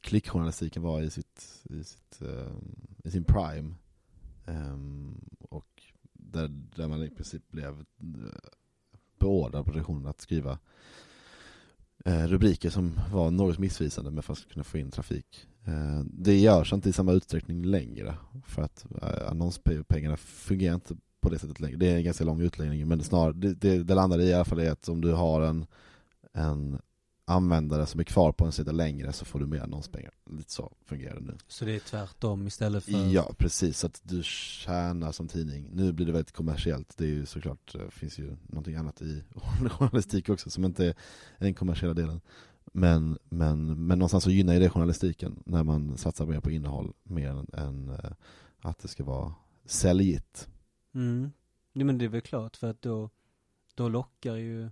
klickjournalistiken 0.02 0.84
var 0.84 1.02
i 1.02 1.10
sitt, 1.10 1.64
i 1.64 1.84
sitt, 1.84 2.22
eh, 2.22 2.54
i 3.04 3.12
sin 3.12 3.24
prime. 3.24 3.76
Ehm, 4.46 5.22
och 5.40 5.84
där, 6.14 6.48
där 6.48 6.88
man 6.88 7.04
i 7.04 7.10
princip 7.10 7.52
blev 7.52 7.80
eh, 7.80 8.50
beordrad 9.20 9.66
på 9.66 9.72
redaktionen 9.72 10.08
att 10.08 10.22
skriva 10.22 10.60
Eh, 12.06 12.28
rubriker 12.28 12.70
som 12.70 13.00
var 13.12 13.32
något 13.32 13.60
missvisande 13.60 14.12
men 14.12 14.24
för 14.24 14.34
att 14.34 14.48
kunna 14.54 14.64
få 14.64 14.78
in 14.78 14.92
trafik. 14.92 15.48
Eh, 15.68 16.04
det 16.04 16.38
görs 16.40 16.74
inte 16.74 16.90
i 16.90 16.94
samma 16.94 17.12
utsträckning 17.12 17.66
längre 17.66 18.16
för 18.46 18.62
att 18.62 18.86
eh, 19.02 19.30
annonspengarna 19.32 20.18
fungerar 20.18 20.76
inte 20.76 20.98
på 21.22 21.30
det 21.30 21.40
sättet 21.40 21.60
längre. 21.60 21.78
Det 21.78 21.92
är 21.92 21.96
en 21.96 22.04
ganska 22.04 22.24
lång 22.24 22.42
utläggning 22.42 22.88
men 22.88 22.98
det, 22.98 23.34
det, 23.34 23.54
det, 23.54 23.84
det 23.84 23.96
landar 23.96 24.22
i 24.22 24.34
alla 24.34 24.46
fall 24.46 24.62
i 24.62 24.68
att 24.68 24.90
om 24.90 25.02
du 25.02 25.12
har 25.12 25.42
en, 25.42 25.66
en 26.34 26.80
användare 27.30 27.86
som 27.86 28.00
är 28.00 28.04
kvar 28.04 28.32
på 28.32 28.46
en 28.46 28.52
sida 28.52 28.72
längre 28.72 29.14
så 29.14 29.26
får 29.26 29.40
du 29.40 29.46
mer 29.46 29.60
annonspengar. 29.60 30.12
Lite 30.30 30.52
så 30.52 30.74
fungerar 30.86 31.16
det 31.16 31.26
nu. 31.26 31.38
Så 31.48 31.66
det 31.66 31.76
är 31.76 31.80
tvärtom 31.80 32.48
istället 32.48 32.84
för... 32.84 33.14
Ja, 33.14 33.34
precis. 33.38 33.80
Så 33.80 33.88
att 33.88 34.02
du 34.04 34.24
tjänar 34.24 35.12
som 35.12 35.28
tidning. 35.28 35.70
Nu 35.74 35.92
blir 35.92 36.06
det 36.06 36.12
väldigt 36.12 36.36
kommersiellt. 36.36 36.98
Det 36.98 37.04
är 37.04 37.08
ju 37.08 37.26
såklart, 37.26 37.74
det 37.74 37.92
finns 37.92 38.20
ju 38.20 38.36
någonting 38.44 38.76
annat 38.76 39.02
i 39.02 39.24
journalistik 39.70 40.30
också 40.30 40.50
som 40.50 40.66
inte 40.66 40.86
är 40.86 40.96
den 41.38 41.54
kommersiella 41.54 41.94
delen. 41.94 42.22
Men, 42.74 43.18
men, 43.24 43.88
men 43.88 44.00
någonstans 44.00 44.24
så 44.24 44.32
gynnar 44.32 44.54
ju 44.54 44.60
det 44.60 44.70
journalistiken 44.70 45.44
när 45.46 45.64
man 45.64 45.98
satsar 45.98 46.26
mer 46.26 46.40
på 46.40 46.52
innehåll 46.52 46.94
mer 47.04 47.46
än, 47.58 47.90
eh, 47.90 48.12
att 48.62 48.80
det 48.80 48.88
ska 48.88 49.04
vara 49.04 49.34
säljigt. 49.66 50.48
Mm. 50.94 51.32
Nej, 51.74 51.86
men 51.86 51.98
det 51.98 52.06
är 52.06 52.10
väl 52.10 52.22
klart 52.22 52.58
för 52.58 52.70
att 52.70 52.82
då, 52.82 53.10
då 53.76 53.90
lockar 53.90 54.36
ju, 54.36 54.70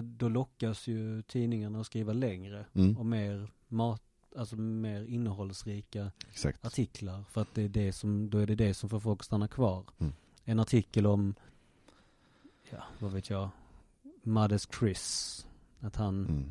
då 0.00 0.28
lockas 0.28 0.86
ju 0.86 1.22
tidningarna 1.22 1.80
att 1.80 1.86
skriva 1.86 2.12
längre 2.12 2.64
Mm, 2.74 2.96
och 2.98 3.06
mer 3.06 3.50
mat, 3.68 4.02
alltså 4.36 4.56
mer 4.56 5.04
innehållsrika 5.04 6.10
exakt. 6.30 6.66
artiklar 6.66 7.24
för 7.30 7.40
att 7.40 7.54
det 7.54 7.62
är 7.62 7.68
det 7.68 7.92
som, 7.92 8.30
då 8.30 8.38
är 8.38 8.46
det 8.46 8.54
det 8.54 8.74
som 8.74 8.88
får 8.88 9.00
folk 9.00 9.20
att 9.20 9.24
stanna 9.26 9.48
kvar. 9.48 9.84
Mm. 9.98 10.12
En 10.44 10.60
artikel 10.60 11.06
om, 11.06 11.34
ja 12.70 12.82
vad 12.98 13.12
vet 13.12 13.30
jag, 13.30 13.48
Maddes 14.22 14.68
Chris, 14.78 15.46
att 15.80 15.96
han, 15.96 16.26
Mm. 16.26 16.44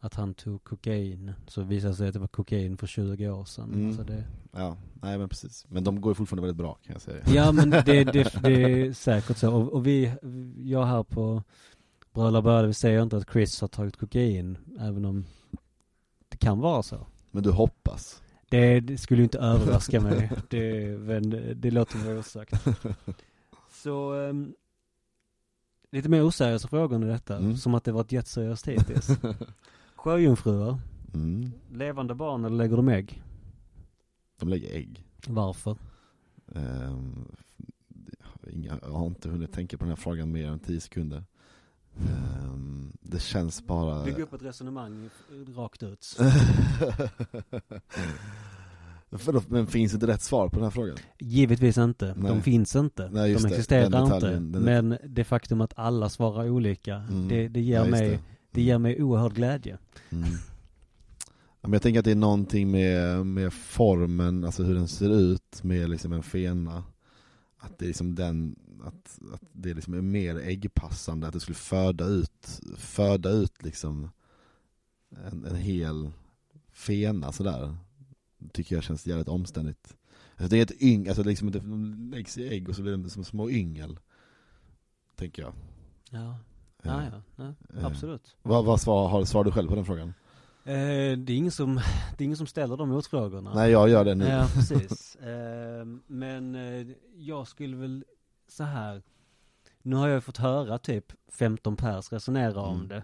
att 0.00 0.14
han 0.14 0.34
tog 0.34 0.64
kokain, 0.64 1.32
så 1.46 1.62
visade 1.62 1.94
sig 1.94 2.06
att 2.08 2.12
det 2.14 2.18
var 2.20 2.26
kokain 2.28 2.76
för 2.76 2.86
20 2.86 3.28
år 3.30 3.44
sedan. 3.44 3.72
Mm. 3.74 3.86
Alltså 3.88 4.04
det, 4.04 4.24
Ja, 4.52 4.76
nej 5.02 5.18
men 5.18 5.28
precis. 5.28 5.66
Men 5.68 5.84
de 5.84 6.00
går 6.00 6.14
fortfarande 6.14 6.42
väldigt 6.42 6.56
bra 6.58 6.74
kan 6.74 6.92
jag 6.92 7.02
säga. 7.02 7.24
ja 7.34 7.52
men 7.52 7.70
det, 7.70 7.82
det, 7.82 8.12
det 8.42 8.62
är 8.62 8.92
säkert 8.92 9.36
så. 9.36 9.54
Och, 9.54 9.72
och 9.72 9.86
vi, 9.86 10.12
jag 10.58 10.86
här 10.86 11.02
på 11.02 11.42
Bröderna 12.14 12.42
Börde, 12.42 12.66
vi 12.66 12.74
säger 12.74 13.02
inte 13.02 13.16
att 13.16 13.30
Chris 13.32 13.60
har 13.60 13.68
tagit 13.68 13.96
kokain, 13.96 14.58
även 14.80 15.04
om 15.04 15.24
det 16.28 16.36
kan 16.36 16.58
vara 16.60 16.82
så. 16.82 17.06
Men 17.30 17.42
du 17.42 17.50
hoppas? 17.50 18.22
Det, 18.48 18.80
det 18.80 18.98
skulle 18.98 19.18
ju 19.20 19.24
inte 19.24 19.38
överraska 19.38 20.00
mig. 20.00 20.30
Det, 20.50 20.98
men 20.98 21.30
det 21.60 21.70
låter 21.70 21.98
vara 21.98 22.18
osagt. 22.18 22.64
Så, 23.72 24.12
um, 24.14 24.54
lite 25.90 26.08
mer 26.08 26.22
oseriösa 26.24 26.68
frågor 26.68 27.04
i 27.04 27.08
detta. 27.08 27.36
Mm. 27.36 27.56
Som 27.56 27.74
att 27.74 27.84
det 27.84 27.92
varit 27.92 28.12
jätteseriöst 28.12 28.68
hittills. 28.68 29.08
Sjöjungfrur, 29.96 30.78
Mm. 31.14 31.50
levande 31.72 32.14
barn 32.14 32.44
eller 32.44 32.56
lägger 32.56 32.76
de 32.76 32.88
ägg? 32.88 33.22
De 34.40 34.48
lägger 34.48 34.74
ägg. 34.74 35.04
Varför? 35.26 35.76
Inga, 38.50 38.78
jag 38.82 38.90
har 38.90 39.06
inte 39.06 39.28
hunnit 39.28 39.52
tänka 39.52 39.78
på 39.78 39.84
den 39.84 39.88
här 39.88 39.96
frågan 39.96 40.32
mer 40.32 40.48
än 40.48 40.58
10 40.58 40.80
sekunder. 40.80 41.24
Ehm, 41.98 42.92
det 43.00 43.22
känns 43.22 43.66
bara... 43.66 44.04
Bygg 44.04 44.18
upp 44.18 44.32
ett 44.32 44.42
resonemang 44.42 45.10
rakt 45.56 45.82
ut. 45.82 46.18
Men 49.48 49.66
finns 49.66 49.94
inte 49.94 50.06
rätt 50.06 50.22
svar 50.22 50.48
på 50.48 50.54
den 50.56 50.64
här 50.64 50.70
frågan? 50.70 50.96
Givetvis 51.18 51.78
inte. 51.78 52.06
De 52.06 52.20
Nej. 52.20 52.40
finns 52.42 52.76
inte. 52.76 53.10
Nej, 53.12 53.34
de 53.34 53.42
det. 53.42 53.48
existerar 53.48 53.90
Den 53.90 54.14
inte. 54.14 54.28
är- 54.58 54.60
Men 54.60 54.98
det 55.08 55.24
faktum 55.24 55.60
att 55.60 55.72
alla 55.76 56.08
svarar 56.08 56.48
olika, 56.50 56.94
Mm. 56.96 57.28
det, 57.28 57.48
det 57.48 57.60
ger 57.60 57.84
Ja, 57.84 57.90
mig, 57.90 58.08
det. 58.10 58.18
det 58.50 58.62
ger 58.62 58.78
mig 58.78 59.02
oerhörd 59.02 59.34
glädje. 59.34 59.78
Mm. 60.10 60.28
Ja, 61.62 61.68
men 61.68 61.72
jag 61.72 61.82
tänker 61.82 61.98
att 61.98 62.04
det 62.04 62.10
är 62.10 62.14
någonting 62.14 62.70
med, 62.70 63.26
med 63.26 63.52
formen, 63.52 64.44
alltså 64.44 64.62
hur 64.62 64.74
den 64.74 64.88
ser 64.88 65.10
ut 65.10 65.60
med 65.62 65.90
liksom 65.90 66.12
en 66.12 66.22
fena. 66.22 66.84
Att 67.58 67.78
det 67.78 67.84
är 67.84 67.86
liksom 67.86 68.14
den, 68.14 68.56
att, 68.82 69.18
att 69.32 69.42
det 69.52 69.74
liksom 69.74 69.94
är 69.94 70.02
mer 70.02 70.36
äggpassande, 70.38 71.26
att 71.26 71.32
det 71.32 71.40
skulle 71.40 71.56
föda 71.56 72.04
ut, 72.04 72.60
föda 72.76 73.30
ut 73.30 73.62
liksom 73.62 74.10
en, 75.10 75.44
en 75.44 75.56
hel 75.56 76.10
fena 76.72 77.32
sådär. 77.32 77.76
Tycker 78.52 78.74
jag 78.74 78.84
känns 78.84 79.06
jävligt 79.06 79.28
omständigt. 79.28 79.96
Alltså 80.36 80.48
det 80.48 80.58
är 80.58 80.62
ett 80.62 80.82
yng, 80.82 81.08
alltså 81.08 81.22
liksom 81.22 81.50
det 81.50 81.62
läggs 82.16 82.38
i 82.38 82.48
ägg 82.48 82.68
och 82.68 82.76
så 82.76 82.82
blir 82.82 82.96
det 82.96 83.10
som 83.10 83.24
små 83.24 83.50
yngel. 83.50 83.98
Tänker 85.16 85.42
jag. 85.42 85.52
Ja, 86.10 86.38
Eh, 86.84 86.92
ja, 86.92 87.20
ja, 87.36 87.54
ja 87.72 87.78
eh. 87.78 87.86
absolut. 87.86 88.36
Vad, 88.42 88.64
vad 88.64 88.80
svar, 88.80 89.08
har, 89.08 89.24
svarar 89.24 89.44
du 89.44 89.52
själv 89.52 89.68
på 89.68 89.74
den 89.74 89.84
frågan? 89.84 90.14
Eh, 90.64 91.18
det, 91.18 91.32
är 91.32 91.36
ingen 91.36 91.52
som, 91.52 91.74
det 92.16 92.22
är 92.22 92.26
ingen 92.26 92.36
som 92.36 92.46
ställer 92.46 92.76
de 92.76 92.88
motfrågorna. 92.88 93.54
Nej, 93.54 93.70
jag 93.70 93.88
gör 93.88 94.04
det 94.04 94.14
nu. 94.14 94.24
Ja, 94.24 94.48
precis. 94.54 95.06
Eh, 95.20 95.84
men 96.06 96.54
eh, 96.54 96.86
jag 97.16 97.48
skulle 97.48 97.76
väl 97.76 98.04
så 98.50 98.64
här. 98.64 99.02
Nu 99.82 99.96
har 99.96 100.08
jag 100.08 100.24
fått 100.24 100.36
höra 100.36 100.78
typ 100.78 101.12
15 101.28 101.76
pers 101.76 102.12
resonera 102.12 102.60
om 102.60 102.76
Mm. 102.76 102.88
det. 102.88 103.02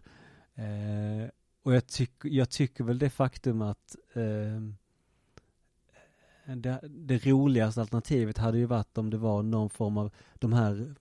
Eh, 1.24 1.30
och 1.62 1.74
jag, 1.74 1.86
tycker 1.86 2.28
jag 2.28 2.50
tycker 2.50 2.84
väl 2.84 2.98
det 2.98 3.10
faktum 3.10 3.62
att 3.62 3.96
eh, 4.14 4.60
det, 6.56 6.80
det 6.88 7.26
roligaste 7.26 7.80
alternativet 7.80 8.38
hade 8.38 8.58
ju 8.58 8.64
varit 8.66 8.98
om 8.98 9.10
det 9.10 9.16
var 9.16 9.42
någon 9.42 9.70
form 9.70 9.98
av 9.98 10.10
de 10.34 10.52
här, 10.52 10.94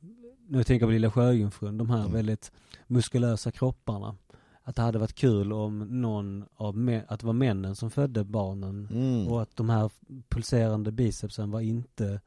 nu 0.48 0.64
tänker 0.64 0.84
jag 0.84 0.88
på 0.90 0.92
Lilla 0.92 1.12
Sjöjungfrun, 1.12 1.78
de 1.78 1.90
här 1.90 2.00
Mm. 2.00 2.12
väldigt 2.14 2.52
muskulösa 2.88 3.52
kropparna. 3.52 4.16
Att 4.64 4.76
det 4.76 4.82
hade 4.82 5.00
varit 5.00 5.14
kul 5.16 5.54
om 5.54 6.02
någon 6.02 6.46
av, 6.56 7.02
att 7.08 7.20
det 7.20 7.26
var 7.26 7.34
männen 7.34 7.76
som 7.76 7.92
födde 7.92 8.24
barnen 8.24 8.88
Mm. 8.92 9.28
och 9.28 9.42
att 9.42 9.56
de 9.56 9.70
här 9.70 9.92
pulserande 10.30 10.92
bicepsen 10.92 11.52
var 11.52 11.62
inte, 11.62 12.22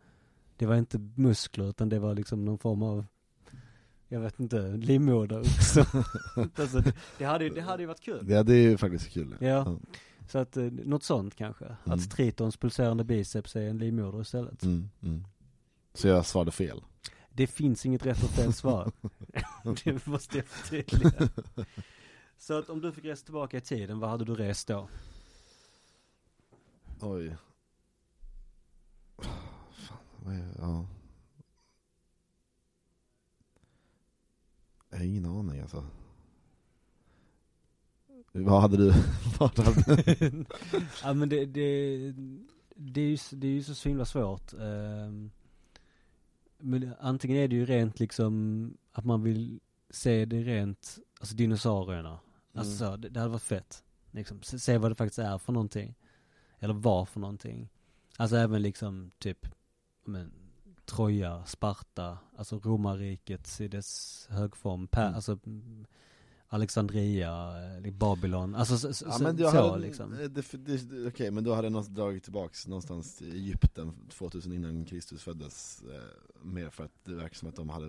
det 0.58 0.66
var 0.66 0.76
inte 0.76 0.98
muskler 1.14 1.68
utan 1.70 1.88
det 1.88 1.98
var 1.98 2.14
liksom 2.14 2.44
någon 2.44 2.58
form 2.58 2.82
av, 2.82 3.06
jag 4.08 4.20
vet 4.20 4.40
inte, 4.40 4.68
livmoder. 4.68 5.42
Så, 5.74 5.80
alltså, 6.62 6.82
det, 7.18 7.24
hade, 7.24 7.44
ju- 7.44 7.50
det 7.50 7.60
hade 7.60 7.82
ju 7.82 7.86
varit 7.86 8.00
kul. 8.00 8.26
Ja 8.30 8.42
det 8.42 8.54
är 8.54 8.62
ju 8.62 8.76
faktiskt 8.76 9.10
kul. 9.10 9.36
Ja. 9.40 9.78
Så 10.28 10.38
att, 10.38 10.56
eh, 10.56 10.64
något 10.64 11.04
sånt 11.04 11.34
kanske. 11.34 11.64
Mm. 11.64 11.78
Att 11.84 12.10
Tritons 12.10 12.56
pulserande 12.56 13.04
biceps 13.04 13.56
är 13.56 13.60
en 13.60 13.78
livmoder 13.78 14.20
istället. 14.20 14.62
Mm, 14.62 14.90
mm. 15.02 15.24
Så 15.94 16.08
jag 16.08 16.26
svarade 16.26 16.50
fel. 16.50 16.82
Det 17.30 17.46
finns 17.46 17.86
inget 17.86 18.06
rätt 18.06 18.22
och 18.24 18.30
fel 18.30 18.52
svar. 18.52 18.92
det 19.84 20.06
måste 20.06 20.36
jag 20.36 20.46
förtydliga. 20.46 21.28
Så 22.38 22.58
att 22.58 22.70
om 22.70 22.80
du 22.80 22.92
fick 22.92 23.04
resa 23.04 23.24
tillbaka 23.24 23.56
i 23.56 23.60
tiden, 23.60 23.98
vad 23.98 24.10
hade 24.10 24.24
du 24.24 24.34
rest 24.34 24.68
då? 24.68 24.88
Oj. 27.00 27.36
Fan, 29.72 29.96
vad 30.24 30.34
är, 30.34 30.57
ja. 30.68 30.86
Jag 34.90 34.98
har 34.98 35.04
ingen 35.04 35.24
aning 35.26 35.60
alltså. 35.60 35.86
Vad 38.32 38.60
hade 38.60 38.76
du? 38.76 38.92
Ja 41.02 41.12
men 41.14 41.28
det, 41.28 41.46
det, 41.46 42.12
det, 42.74 43.00
är 43.00 43.08
ju, 43.10 43.18
det 43.32 43.46
är 43.46 43.50
ju 43.52 43.62
så 43.62 43.88
himla 43.88 44.04
svårt. 44.04 44.52
ehm. 44.52 45.30
men 46.58 46.94
antingen 47.00 47.36
är 47.36 47.48
det 47.48 47.56
ju 47.56 47.66
rent 47.66 48.00
liksom 48.00 48.74
att 48.92 49.04
man 49.04 49.22
vill 49.22 49.60
se 49.90 50.24
det 50.24 50.42
rent, 50.42 50.98
alltså 51.20 51.34
dinosaurierna. 51.34 52.18
Alltså 52.54 52.84
Mm. 52.84 52.92
så, 52.92 52.96
det, 52.96 53.08
det 53.08 53.20
hade 53.20 53.32
varit 53.32 53.42
fett. 53.42 53.84
Liksom, 54.10 54.42
se, 54.42 54.58
se 54.58 54.78
vad 54.78 54.90
det 54.90 54.94
faktiskt 54.94 55.18
är 55.18 55.38
för 55.38 55.52
någonting. 55.52 55.94
Eller 56.58 56.74
vad 56.74 57.08
för 57.08 57.20
någonting. 57.20 57.68
Alltså 58.16 58.36
även 58.36 58.62
liksom 58.62 59.10
typ, 59.18 59.46
men, 60.04 60.32
Troja, 60.88 61.44
Sparta, 61.46 62.18
alltså 62.36 62.58
romarriket 62.58 63.60
i 63.60 63.68
dess 63.68 64.26
högform. 64.30 64.86
Per, 64.86 65.02
Mm. 65.02 65.14
Alltså, 65.14 65.38
mm, 65.46 65.86
Alexandria, 66.50 67.52
eh, 67.84 67.92
Babylon, 67.92 68.54
alltså 68.54 68.78
så, 68.92 69.04
Ja 69.08 69.18
men 69.18 69.38
så 69.38 69.48
hade, 69.50 69.78
liksom. 69.78 70.10
det, 70.30 71.08
Okej, 71.08 71.30
men 71.30 71.44
då 71.44 71.54
hade 71.54 71.70
någonstans 71.70 71.96
dragit 71.96 72.22
tillbaks 72.24 72.66
någonstans 72.66 73.22
i 73.22 73.30
Egypten 73.30 73.92
2000 74.10 74.52
innan 74.52 74.84
Kristus 74.84 75.22
föddes 75.22 75.82
eh, 75.82 76.00
Mer 76.42 76.70
för 76.70 76.84
att 76.84 76.92
det 77.04 77.14
verkar 77.14 77.34
som 77.34 77.48
att 77.48 77.56
de 77.56 77.68
hade, 77.68 77.86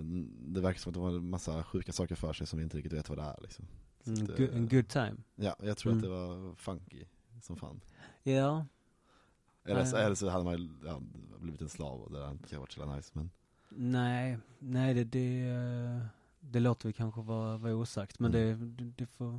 det 0.54 0.62
verkar 0.62 0.80
som 0.80 0.90
att 0.90 0.94
de 0.94 1.04
hade 1.04 1.20
massa 1.20 1.64
sjuka 1.64 1.92
saker 1.92 2.16
för 2.16 2.34
sig 2.34 2.48
som 2.48 2.60
vi 2.60 2.64
inte 2.64 2.78
riktigt 2.78 2.94
vet 2.94 3.10
vad 3.10 3.18
det 3.18 3.24
är 3.24 3.38
liksom 3.42 3.66
Så 4.04 4.10
Mm, 4.12 4.24
att, 4.24 4.38
go- 4.38 4.44
eh, 4.44 4.56
en 4.56 4.68
good 4.70 4.88
time. 4.88 5.16
Ja, 5.36 5.56
jag 5.64 5.78
tror 5.78 5.92
Mm. 5.92 5.98
att 6.00 6.04
det 6.04 6.10
var 6.10 6.56
funky 6.56 7.06
som 7.42 7.56
fan 7.58 7.82
Ja, 8.24 8.66
Eller, 9.72 9.86
så, 9.86 9.98
eller 9.98 10.16
så 10.16 10.30
hade 10.30 10.44
man 10.44 10.80
ja, 10.86 11.02
blivit 11.40 11.62
en 11.62 11.70
slav 11.70 12.02
och 12.02 12.12
det 12.12 12.20
hade 12.20 12.32
inte 12.32 12.58
varit 12.58 12.72
så 12.72 12.80
jävla 12.80 12.96
nice 12.96 13.12
men 13.14 13.30
nej, 13.70 14.38
nej 14.60 14.94
det, 14.94 15.04
det, 15.04 15.42
eh, 15.50 16.06
det 16.40 16.60
låter 16.60 16.88
vi 16.90 16.94
kanske 16.94 17.22
vara, 17.22 17.58
vara 17.58 17.76
osagt, 17.76 18.20
men 18.20 18.32
det, 18.32 18.40
Mm. 18.42 18.76
det, 18.78 18.84
det 18.98 19.06
får, 19.06 19.32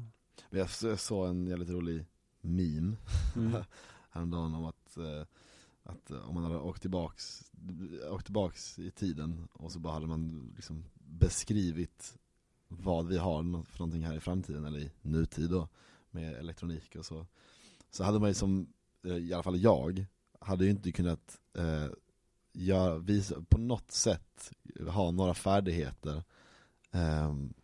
Men 0.50 0.60
jag, 0.60 0.70
så- 0.70 0.86
jag 0.88 1.00
såg 1.00 1.28
en 1.28 1.46
jävligt 1.46 1.70
rolig 1.70 2.04
meme 2.40 2.96
mm. 3.36 3.62
häromdagen 4.10 4.54
om 4.54 4.64
att, 4.64 4.96
eh, 4.96 5.24
att 5.82 6.10
eh, 6.10 6.28
om 6.28 6.34
man 6.34 6.44
hade 6.44 6.58
åkt 6.58 6.82
tillbaks, 6.82 7.52
åkt 8.10 8.24
tillbaks 8.24 8.78
i 8.78 8.90
tiden 8.90 9.48
och 9.52 9.72
så 9.72 9.78
bara 9.78 9.92
hade 9.94 10.06
man 10.06 10.52
liksom 10.56 10.84
beskrivit 11.04 12.18
vad 12.68 13.06
vi 13.06 13.18
har 13.18 13.42
nå- 13.42 13.62
för 13.64 13.78
någonting 13.78 14.04
här 14.06 14.16
i 14.16 14.20
framtiden 14.20 14.64
eller 14.64 14.78
i 14.78 14.90
nutid 15.02 15.50
då 15.50 15.68
med 16.10 16.34
elektronik 16.34 16.96
och 16.96 17.06
så. 17.06 17.26
Så 17.90 18.04
hade 18.04 18.18
man 18.18 18.28
ju 18.28 18.34
som, 18.34 18.72
eh, 19.04 19.16
i 19.16 19.32
alla 19.34 19.42
fall 19.42 19.60
jag, 19.60 20.06
hade 20.40 20.64
ju 20.64 20.70
inte 20.70 20.92
kunnat 20.92 21.40
eh, 21.58 21.86
göra, 22.52 22.98
visa, 22.98 23.42
på 23.48 23.58
något 23.58 23.90
sätt 23.90 24.52
ha 24.88 25.10
några 25.10 25.34
färdigheter 25.34 26.22
ehm, 26.90 27.54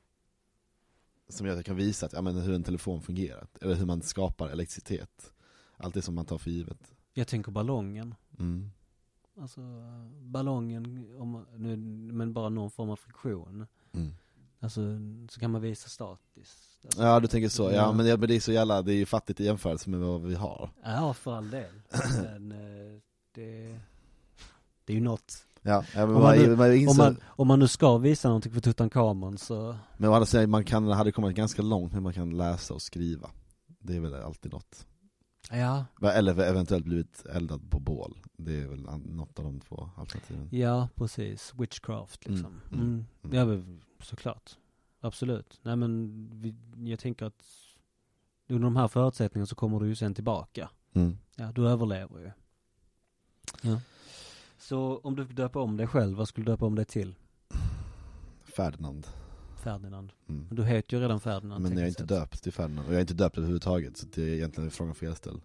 som 1.28 1.46
gör 1.46 1.52
att 1.52 1.58
jag 1.58 1.66
kan 1.66 1.76
visa 1.76 2.06
att, 2.06 2.12
ja, 2.12 2.22
men 2.22 2.36
hur 2.36 2.54
en 2.54 2.62
telefon 2.62 3.02
fungerar, 3.02 3.46
eller 3.60 3.74
hur 3.74 3.86
man 3.86 4.02
skapar 4.02 4.48
elektricitet. 4.48 5.32
Allt 5.76 5.94
det 5.94 6.02
som 6.02 6.14
man 6.14 6.24
tar 6.24 6.38
för 6.38 6.50
givet. 6.50 6.94
Jag 7.14 7.28
tänker 7.28 7.52
ballongen. 7.52 8.14
Mm. 8.38 8.70
Alltså 9.40 9.60
ballongen, 10.20 11.16
om, 11.18 11.46
nu, 11.56 11.76
men 12.12 12.32
bara 12.32 12.48
någon 12.48 12.70
form 12.70 12.90
av 12.90 12.96
friktion. 12.96 13.66
Mm. 13.92 14.14
Alltså 14.66 14.80
så 15.30 15.40
kan 15.40 15.50
man 15.50 15.60
visa 15.60 15.88
statiskt. 15.88 16.84
Alltså, 16.84 17.02
Ja 17.02 17.20
du 17.20 17.26
tänker 17.26 17.48
så, 17.48 17.70
ja, 17.72 17.92
men, 17.92 18.06
det, 18.06 18.16
men 18.16 18.28
det 18.28 18.36
är 18.36 18.40
så 18.40 18.52
jävla, 18.52 18.82
det 18.82 18.92
är 18.92 18.96
ju 18.96 19.06
fattigt 19.06 19.40
i 19.40 19.44
jämförelse 19.44 19.90
med 19.90 20.00
vad 20.00 20.22
vi 20.22 20.34
har. 20.34 20.70
Ja, 20.84 21.14
för 21.14 21.36
all 21.36 21.50
del. 21.50 21.70
Men 22.22 22.52
eh, 22.52 23.00
det, 23.34 23.80
det 24.84 24.92
är 24.92 24.94
ju 24.94 25.00
något. 25.00 25.36
Ja, 25.62 25.84
men 25.94 26.04
Om 26.16 26.22
man, 26.22 26.38
nu- 26.38 26.56
man, 26.56 26.66
Om 26.70 26.74
inser, 26.76 27.02
man, 27.04 27.16
om 27.26 27.48
man 27.48 27.58
nu 27.58 27.68
ska 27.68 27.98
visa 27.98 28.28
någonting 28.28 28.52
för 28.52 28.60
Tutankhamon 28.60 29.38
så, 29.38 29.76
men 29.96 30.10
å 30.10 30.12
andra 30.14 30.26
sidan, 30.26 30.50
man 30.50 30.64
kan, 30.64 30.88
hade 30.88 31.12
kommit 31.12 31.36
ganska 31.36 31.62
långt 31.62 31.92
när 31.92 32.00
man 32.00 32.12
kan 32.12 32.36
läsa 32.36 32.74
och 32.74 32.82
skriva. 32.82 33.30
Det 33.80 33.96
är 33.96 34.00
väl 34.00 34.14
alltid 34.14 34.52
något. 34.52 34.86
Ja, 35.50 35.84
Eller 36.02 36.38
eventuellt 36.40 36.84
blivit 36.84 37.26
eldad 37.26 37.70
på 37.70 37.80
bål. 37.80 38.18
Det 38.36 38.60
är 38.62 38.66
väl 38.66 38.80
något 39.04 39.38
av 39.38 39.44
de 39.44 39.60
två 39.60 39.90
alternativen. 39.96 40.48
ja 40.52 40.88
precis. 40.94 41.52
Witchcraft 41.58 42.26
liksom. 42.26 42.60
Mm, 42.72 42.80
Mm. 42.82 43.04
mm. 43.24 43.36
Ja, 43.36 43.44
men, 43.44 43.82
såklart. 44.00 44.50
Absolut. 45.00 45.60
Nej 45.62 45.76
men 45.76 46.10
vi, 46.40 46.54
jag 46.90 46.98
tänker 46.98 47.26
att 47.26 47.42
under 48.48 48.64
de 48.64 48.76
här 48.76 48.88
förutsättningarna 48.88 49.46
så 49.46 49.54
kommer 49.54 49.80
du 49.80 49.86
ju 49.88 49.94
sen 49.94 50.14
tillbaka. 50.14 50.70
Mm. 50.92 51.18
Ja, 51.36 51.52
du 51.52 51.68
överlever 51.68 52.20
ju. 52.20 52.30
Ja. 53.70 53.80
Så 54.58 54.98
om 54.98 55.16
du 55.16 55.26
fick 55.26 55.36
döpa 55.36 55.60
om 55.60 55.76
dig 55.76 55.86
själv, 55.86 56.16
vad 56.16 56.28
skulle 56.28 56.44
du 56.44 56.52
döpa 56.52 56.66
om 56.66 56.74
dig 56.74 56.84
till? 56.84 57.14
Ferdinand. 58.44 59.06
Ferdinand. 59.70 60.12
Mm. 60.28 60.46
Men 60.48 60.56
du 60.56 60.64
heter 60.64 60.96
ju 60.96 61.02
redan 61.02 61.20
Ferdinand. 61.20 61.62
Men 61.62 61.72
jag 61.72 61.82
är 61.82 61.86
inte 61.88 61.98
sett. 62.00 62.08
döpt 62.08 62.42
till 62.42 62.52
Ferdinand, 62.52 62.86
och 62.88 62.92
jag 62.92 62.96
är 62.96 63.00
inte 63.00 63.14
döpt 63.14 63.38
överhuvudtaget, 63.38 63.96
så 63.96 64.06
det 64.14 64.22
är 64.22 64.28
egentligen 64.34 64.70
frågan 64.70 64.94
felställd. 64.94 65.42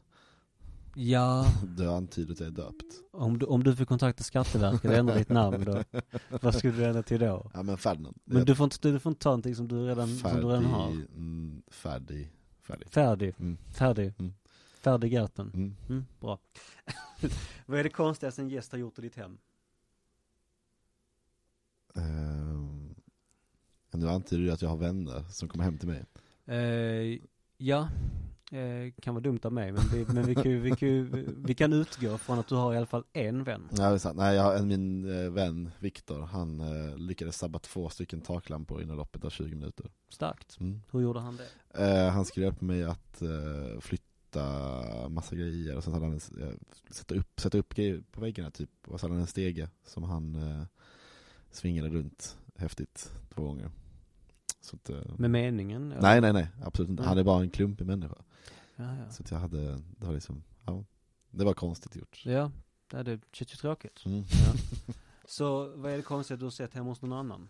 Ja, 0.95 1.45
Du 1.77 1.89
antyder 1.89 2.33
att 2.33 2.39
jag 2.39 2.47
är 2.47 2.51
döpt. 2.51 2.85
om 3.11 3.39
du, 3.39 3.45
om 3.45 3.63
du 3.63 3.75
fick 3.75 3.87
kontakta 3.87 4.23
Skatteverket 4.23 4.85
och 4.85 4.93
ändra 4.97 5.15
ditt 5.15 5.29
namn 5.29 5.65
då, 5.65 5.83
vad 6.41 6.55
skulle 6.55 6.73
du 6.73 6.85
ändra 6.85 7.03
till 7.03 7.19
då? 7.19 7.51
Ja 7.53 7.63
men 7.63 7.77
Ferdinand. 7.77 8.17
Men 8.25 8.45
du 8.45 8.55
får 8.55 8.63
inte, 8.63 8.91
du 8.91 8.99
får 8.99 9.09
inte 9.09 9.21
ta 9.23 9.29
någonting 9.29 9.55
som 9.55 9.67
du 9.67 9.85
redan, 9.87 10.17
som 10.17 10.35
du 10.35 10.41
redan 10.47 10.65
har. 10.65 10.87
Färdig, 10.91 11.07
mm, 11.15 11.61
färdig, 11.71 12.31
färdig. 12.61 12.87
Färdig, 12.89 13.33
Mm. 13.39 13.57
färdig, 13.73 14.13
Mm. 14.19 14.33
färdig 14.81 15.11
gröten. 15.11 15.51
Mm. 15.53 15.75
Mm, 15.89 16.05
bra. 16.19 16.39
vad 17.65 17.79
är 17.79 17.83
det 17.83 17.89
konstigaste 17.89 18.41
en 18.41 18.49
gäst 18.49 18.71
har 18.71 18.79
gjort 18.79 18.99
i 18.99 19.01
ditt 19.01 19.15
hem? 19.15 19.37
Ehm, 21.95 22.50
nu 23.99 24.09
antyder 24.09 24.43
du 24.43 24.51
att 24.51 24.61
jag 24.61 24.69
har 24.69 24.77
vänner 24.77 25.23
som 25.29 25.47
kommer 25.47 25.63
hem 25.63 25.77
till 25.77 25.87
mig. 25.87 26.05
Eh, 26.45 27.19
ja, 27.57 27.89
eh, 28.51 28.93
kan 29.01 29.13
vara 29.15 29.23
dumt 29.23 29.39
av 29.43 29.53
mig, 29.53 29.71
men, 29.71 29.83
vi, 29.93 30.05
men 30.13 30.23
vi, 30.23 30.35
kan, 30.35 30.61
vi, 30.61 30.69
kan, 30.69 31.43
vi 31.45 31.55
kan 31.55 31.73
utgå 31.73 32.17
från 32.17 32.39
att 32.39 32.47
du 32.47 32.55
har 32.55 32.73
i 32.73 32.77
alla 32.77 32.85
fall 32.85 33.03
en 33.13 33.43
vän. 33.43 33.67
Nej, 33.71 33.89
det 33.89 33.95
är 33.95 33.97
sant. 33.97 34.17
Nej 34.17 34.35
jag 34.35 34.65
min 34.65 35.23
eh, 35.23 35.31
vän 35.31 35.71
Viktor, 35.79 36.21
han 36.21 36.59
eh, 36.59 36.97
lyckades 36.97 37.37
sabba 37.37 37.59
två 37.59 37.89
stycken 37.89 38.21
taklampor 38.21 38.81
inom 38.81 38.97
loppet 38.97 39.25
av 39.25 39.29
20 39.29 39.55
minuter. 39.55 39.85
Starkt. 40.09 40.59
Mm. 40.59 40.81
Hur 40.91 41.01
gjorde 41.01 41.19
han 41.19 41.37
det? 41.37 41.85
Eh, 41.85 42.09
han 42.09 42.25
skulle 42.25 42.45
hjälpa 42.45 42.65
mig 42.65 42.83
att 42.83 43.21
eh, 43.21 43.79
flytta 43.79 44.09
massa 45.09 45.35
grejer 45.35 45.77
och 45.77 45.83
sen 45.83 45.93
hade 45.93 46.05
han 46.05 46.13
en, 46.13 46.59
sätta, 46.89 47.15
upp, 47.15 47.39
sätta 47.39 47.57
upp 47.57 47.73
grejer 47.73 48.03
på 48.11 48.21
väggarna 48.21 48.51
typ. 48.51 48.69
Och 48.87 48.99
så 48.99 49.05
hade 49.05 49.13
han 49.13 49.21
en 49.21 49.27
stege 49.27 49.69
som 49.85 50.03
han 50.03 50.35
eh, 50.35 50.63
svingade 51.51 51.89
runt 51.89 52.37
häftigt 52.55 53.11
två 53.35 53.43
gånger. 53.43 53.71
Att, 54.73 54.89
eh, 54.89 54.97
Med 55.17 55.31
meningen? 55.31 55.91
eller? 55.91 56.01
nej 56.01 56.21
nej 56.21 56.33
nej, 56.33 56.47
absolut 56.63 56.89
inte. 56.89 57.01
Nej. 57.01 57.07
Han 57.09 57.17
är 57.17 57.23
bara 57.23 57.41
en 57.41 57.49
klumpig 57.49 57.85
människa. 57.87 58.15
Ja, 58.75 58.95
ja. 58.95 59.09
Så 59.11 59.23
att 59.23 59.31
jag 59.31 59.37
hade, 59.37 59.61
det 59.75 60.05
var 60.05 60.13
liksom, 60.13 60.43
ja, 60.65 60.83
det 61.31 61.45
var 61.45 61.53
konstigt 61.53 61.95
gjort. 61.95 62.21
Ja, 62.25 62.51
det, 62.89 63.03
det 63.03 63.19
känns 63.31 63.53
ju 63.53 63.55
tråkigt. 63.55 64.05
Mm. 64.05 64.23
Ja. 64.29 64.53
Så 65.25 65.71
vad 65.75 65.91
är 65.91 65.97
det 65.97 66.03
konstiga 66.03 66.37
du 66.37 66.45
har 66.45 66.51
sett 66.51 66.73
hemma 66.73 66.89
hos 66.89 67.01
någon 67.01 67.13
annan? 67.13 67.47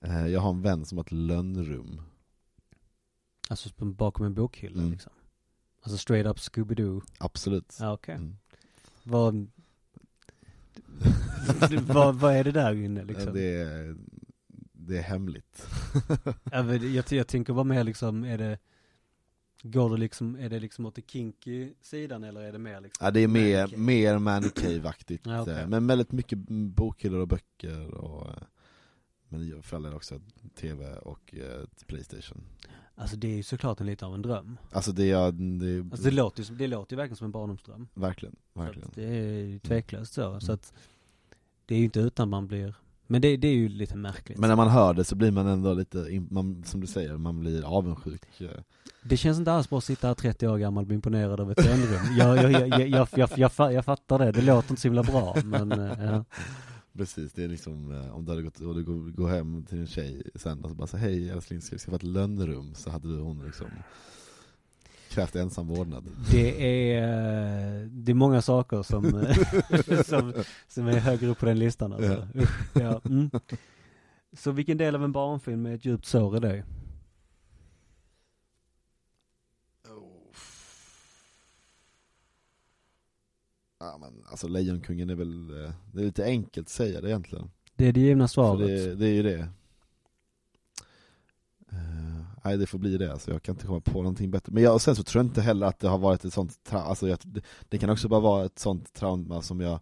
Eh, 0.00 0.26
jag 0.26 0.40
har 0.40 0.50
en 0.50 0.62
vän 0.62 0.84
som 0.84 0.98
har 0.98 1.04
ett 1.04 1.12
lönnrum. 1.12 2.00
Alltså 3.48 3.84
bakom 3.84 4.26
en 4.26 4.34
bokhylla 4.34 4.78
Mm. 4.80 4.92
liksom? 4.92 5.12
Alltså 5.82 5.98
straight 5.98 6.26
up 6.26 6.36
Scooby-Doo? 6.36 7.02
Absolut. 7.18 7.76
Ja, 7.80 7.92
okej. 7.92 8.14
Mm. 8.14 8.36
Vad, 9.02 9.46
vad, 11.86 12.16
vad 12.16 12.34
är 12.36 12.44
det 12.44 12.52
där 12.52 12.74
inne 12.74 13.04
liksom? 13.04 13.34
Det, 13.34 13.60
är, 13.60 13.96
det 14.86 14.98
är 14.98 15.02
hemligt. 15.02 15.66
Ja, 16.52 16.62
men 16.62 16.94
jag, 16.94 17.04
jag 17.12 17.26
tänker 17.28 17.52
bara 17.52 17.64
mer 17.64 17.84
liksom, 17.84 18.24
är 18.24 18.38
det 18.38 18.58
Går 19.62 19.90
det 19.90 19.96
liksom, 19.96 20.36
är 20.36 20.48
det 20.48 20.60
liksom 20.60 20.86
åt 20.86 20.94
det 20.94 21.10
kinky 21.10 21.72
sidan 21.80 22.24
eller 22.24 22.40
är 22.40 22.52
det 22.52 22.58
mer 22.58 22.80
liksom 22.80 23.04
Ja, 23.04 23.10
det 23.10 23.20
är 23.20 23.28
mer, 23.28 23.76
mer 23.76 24.18
man 24.18 24.42
cave-aktigt. 24.42 25.20
Ja, 25.26 25.40
okej. 25.42 25.54
eh, 25.60 25.68
Men 25.68 25.86
väldigt 25.86 26.12
mycket 26.12 26.38
bokhyllor 26.48 27.20
och 27.20 27.28
böcker 27.28 27.94
och 27.94 28.26
eh, 28.28 28.36
Men 29.28 29.62
för 29.62 29.76
all 29.76 29.94
också 29.94 30.20
tv 30.56 30.94
och 30.96 31.34
eh, 31.34 31.64
Playstation. 31.86 32.40
Alltså 32.94 33.16
det 33.16 33.28
är 33.28 33.36
ju 33.36 33.42
såklart 33.42 33.80
en 33.80 33.86
lite 33.86 34.06
av 34.06 34.14
en 34.14 34.22
dröm 34.22 34.58
Alltså 34.72 34.92
det 34.92 35.10
är, 35.10 35.32
det, 35.32 35.80
Alltså 35.92 36.04
det 36.04 36.10
låter 36.10 36.42
ju, 36.42 36.54
det 36.56 36.66
låter 36.66 36.92
ju 36.92 36.96
verkligen 36.96 37.16
som 37.16 37.24
en 37.24 37.30
barndomsdröm 37.32 37.88
verkligen, 37.94 38.36
Så 38.54 38.60
verkligen. 38.60 38.88
att 38.88 38.94
Det 38.94 39.04
är 39.04 39.44
ju 39.44 39.58
tveklöst 39.58 40.12
så, 40.14 40.40
så 40.40 40.46
Mm. 40.52 40.54
att 40.54 40.72
Det 41.66 41.74
är 41.74 41.78
ju 41.78 41.84
inte 41.84 42.00
utan 42.00 42.28
man 42.28 42.46
blir 42.46 42.74
Men 43.06 43.22
det, 43.22 43.36
det 43.36 43.48
är 43.48 43.54
ju 43.54 43.68
lite 43.68 43.96
märkligt 43.96 44.38
Men 44.38 44.48
när 44.48 44.56
man 44.56 44.68
hör 44.68 44.94
det 44.94 45.04
så 45.04 45.14
blir 45.14 45.30
man 45.30 45.46
ändå 45.46 45.74
lite, 45.74 46.26
man, 46.30 46.64
som 46.64 46.80
du 46.80 46.86
säger, 46.86 47.16
man 47.16 47.40
blir 47.40 47.76
avundsjuk. 47.76 48.22
Det 49.02 49.16
känns 49.16 49.38
inte 49.38 49.52
alls 49.52 49.68
bra 49.68 49.78
att 49.78 49.84
sitta 49.84 50.06
här 50.08 50.14
30 50.14 50.48
år 50.48 50.58
gammal 50.58 50.82
och 50.82 50.86
bli 50.86 50.94
imponerad 50.94 51.40
av 51.40 51.50
ett 51.50 51.58
drömrum 51.58 52.16
jag, 52.18 52.36
jag, 52.36 52.52
jag, 52.52 52.88
jag, 52.88 53.08
jag, 53.16 53.30
jag, 53.36 53.72
jag 53.72 53.84
fattar 53.84 54.18
det, 54.18 54.32
det 54.32 54.42
låter 54.42 54.70
inte 54.70 54.82
så 54.82 54.88
himla 54.88 55.02
bra 55.02 55.36
men 55.44 55.72
eh, 55.72 56.04
ja. 56.04 56.24
Precis, 56.96 57.32
det 57.32 57.44
är 57.44 57.48
liksom 57.48 57.92
eh, 57.92 58.16
om 58.16 58.24
du 58.24 58.30
hade 58.30 58.42
gått, 58.42 58.60
och 58.60 58.74
du 58.74 58.84
går, 58.84 59.10
går 59.10 59.28
hem 59.28 59.64
till 59.64 59.78
en 59.78 59.86
tjej 59.86 60.22
sen 60.34 60.64
och 60.64 60.70
så 60.70 60.76
bara 60.76 60.86
så 60.86 60.96
hej 60.96 61.30
älskling 61.30 61.60
ska 61.60 61.74
vi 61.74 61.78
skaffa 61.78 61.96
ett 61.96 62.02
lönnrum? 62.02 62.74
Så 62.74 62.90
hade 62.90 63.08
du 63.08 63.20
hon 63.20 63.44
liksom 63.44 63.66
krävt 65.16 65.36
ensam 65.36 65.66
vårdnad. 65.66 66.04
Det 66.30 66.64
är, 66.64 67.02
eh, 67.02 67.86
det 67.88 68.12
är 68.12 68.14
många 68.14 68.42
saker 68.42 68.82
som, 68.82 69.04
som, 70.06 70.32
som 70.68 70.86
är 70.86 70.98
högre 70.98 71.26
upp 71.26 71.38
på 71.38 71.46
den 71.46 71.58
listan 71.58 71.92
alltså. 71.92 72.28
Usch, 72.34 72.76
ja. 72.76 73.00
mm. 73.04 73.30
Så 74.32 74.50
vilken 74.50 74.78
del 74.78 74.94
av 74.94 75.04
en 75.04 75.12
barnfilm 75.12 75.66
är 75.66 75.74
ett 75.74 75.84
djupt 75.84 76.06
sår 76.06 76.36
i 76.36 76.40
dig? 76.40 76.64
Ja 83.78 83.98
men 84.00 84.24
alltså 84.30 84.48
Lejonkungen 84.48 85.10
är 85.10 85.14
väl, 85.14 85.64
eh, 85.64 85.72
det 85.92 86.00
är 86.00 86.04
lite 86.04 86.24
enkelt 86.24 86.66
att 86.66 86.70
säga 86.70 87.00
det 87.00 87.08
egentligen. 87.08 87.50
Det 87.76 87.86
är 87.86 87.92
det 87.92 88.00
givna 88.00 88.28
svaret. 88.28 88.68
det, 88.68 88.94
det 88.94 89.06
är 89.06 89.14
ju 89.14 89.22
det. 89.22 89.48
Eh, 91.72 92.15
nej 92.46 92.56
det 92.58 92.66
får 92.66 92.78
bli 92.78 92.96
det, 92.98 93.12
alltså 93.12 93.30
jag 93.30 93.42
kan 93.42 93.54
inte 93.54 93.66
komma 93.66 93.80
på 93.80 93.98
någonting 94.02 94.30
bättre. 94.30 94.52
Men 94.52 94.62
jag, 94.62 94.74
och 94.74 94.82
sen 94.82 94.96
så 94.96 95.02
tror 95.02 95.20
jag 95.24 95.26
inte 95.30 95.40
heller 95.42 95.66
att 95.66 95.78
det 95.78 95.88
har 95.88 95.98
varit 95.98 96.24
ett 96.24 96.32
sånt 96.32 96.58
tra- 96.68 96.82
alltså 96.82 97.08
jag, 97.08 97.18
det, 97.22 97.40
det 97.68 97.78
kan 97.78 97.90
också 97.90 98.08
bara 98.08 98.20
vara 98.20 98.44
ett 98.44 98.58
sånt 98.58 98.92
trauma 98.92 99.42
som 99.42 99.60
jag 99.60 99.80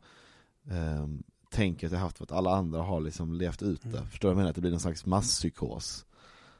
ehm, 0.70 1.22
tänker 1.50 1.86
att 1.86 1.92
jag 1.92 2.00
haft 2.00 2.16
för 2.18 2.24
att 2.24 2.32
alla 2.32 2.50
andra 2.56 2.82
har 2.82 3.00
liksom 3.00 3.32
levt 3.34 3.62
ut 3.62 3.82
det. 3.82 3.88
Mm. 3.98 4.06
Förstår 4.06 4.28
du 4.28 4.34
vad 4.34 4.36
jag 4.36 4.36
menar? 4.36 4.50
Att 4.50 4.54
det 4.54 4.60
blir 4.60 4.70
någon 4.70 4.80
slags 4.80 5.06
masspsykos. 5.06 6.06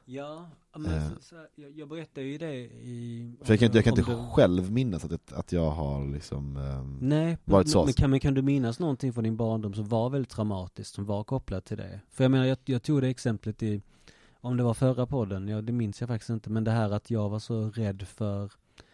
Ja, 0.07 0.49
men 0.77 0.91
Eh. 0.93 1.09
så, 1.09 1.15
så, 1.21 1.35
jag, 1.55 1.71
jag 1.71 1.87
berättade 1.89 2.27
ju 2.27 2.37
det 2.37 2.55
i... 2.55 3.35
För 3.43 3.53
jag 3.53 3.59
kan, 3.59 3.71
jag 3.73 3.83
kan 3.83 3.97
inte 3.99 4.11
du- 4.11 4.17
själv 4.31 4.71
minnas 4.71 5.05
att, 5.05 5.11
jag- 5.11 5.39
att 5.39 5.51
jag 5.51 5.71
har 5.71 6.07
liksom 6.13 6.57
ehm, 6.57 6.97
Nej, 7.01 7.37
varit 7.45 7.65
men, 7.65 7.71
så. 7.71 7.85
men, 7.85 7.93
kan, 7.93 8.09
men 8.09 8.19
kan 8.19 8.33
du 8.33 8.41
minnas 8.41 8.79
någonting 8.79 9.13
från 9.13 9.23
din 9.23 9.37
barndom 9.37 9.73
som 9.73 9.87
var 9.89 10.09
väldigt 10.09 10.29
traumatiskt, 10.31 10.95
som 10.95 11.05
var 11.05 11.23
kopplat 11.23 11.65
till 11.65 11.77
det? 11.77 11.99
För 12.11 12.23
jag 12.23 12.31
menar, 12.31 12.45
jag, 12.45 12.57
jag 12.65 12.83
tog 12.83 13.01
det 13.01 13.07
exemplet 13.07 13.63
i, 13.63 13.81
om 14.45 14.57
det 14.57 14.63
var 14.63 14.73
förra 14.73 15.05
podden, 15.05 15.47
ja, 15.47 15.61
det 15.61 15.71
minns 15.71 16.01
jag 16.01 16.07
faktiskt 16.07 16.29
inte, 16.29 16.49
men 16.49 16.63
det 16.63 16.71
här 16.71 16.89
att 16.89 17.09
jag 17.09 17.29
var 17.29 17.39
så 17.39 17.69
rädd 17.69 18.07
för 18.07 18.51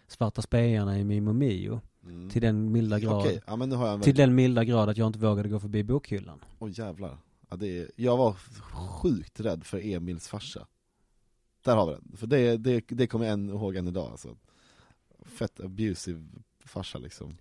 svarta 0.07 0.41
spejarna 0.41 0.99
i 0.99 1.03
Mimo 1.03 1.33
Mio, 1.33 1.81
mm. 2.03 2.29
till 2.29 2.41
den 2.41 2.71
milda 2.71 2.99
grad, 2.99 3.21
Okej, 3.21 3.41
ja 3.47 3.55
men 3.55 3.69
nu 3.69 3.75
har 3.75 3.85
jag 3.85 3.95
en 3.95 4.01
till 4.01 4.15
den 4.15 4.35
milda 4.35 4.63
grad 4.63 4.89
att 4.89 4.97
jag 4.97 5.07
inte 5.07 5.19
vågade 5.19 5.49
gå 5.49 5.59
förbi 5.59 5.83
bokhyllan. 5.83 6.39
åh 6.59 6.69
jävlar. 6.73 7.17
Ja, 7.49 7.55
det 7.55 7.79
är, 7.79 7.91
jag 7.95 8.17
var 8.17 8.33
sjukt 8.73 9.39
rädd 9.39 9.63
för 9.63 9.85
Emils 9.85 10.27
farsa. 10.27 10.67
Där 11.63 11.75
har 11.75 11.85
vi 11.87 11.93
den. 11.93 12.17
För 12.17 12.27
det, 12.27 12.57
det, 12.57 12.83
det 12.87 13.07
kommer 13.07 13.25
jag 13.25 13.33
än 13.33 13.49
ihåg 13.49 13.75
än 13.75 13.87
idag 13.87 14.11
alltså. 14.11 14.37
Fett 15.25 15.59
abusive 15.59 16.25
farsa 16.65 16.97
liksom. 16.97 17.37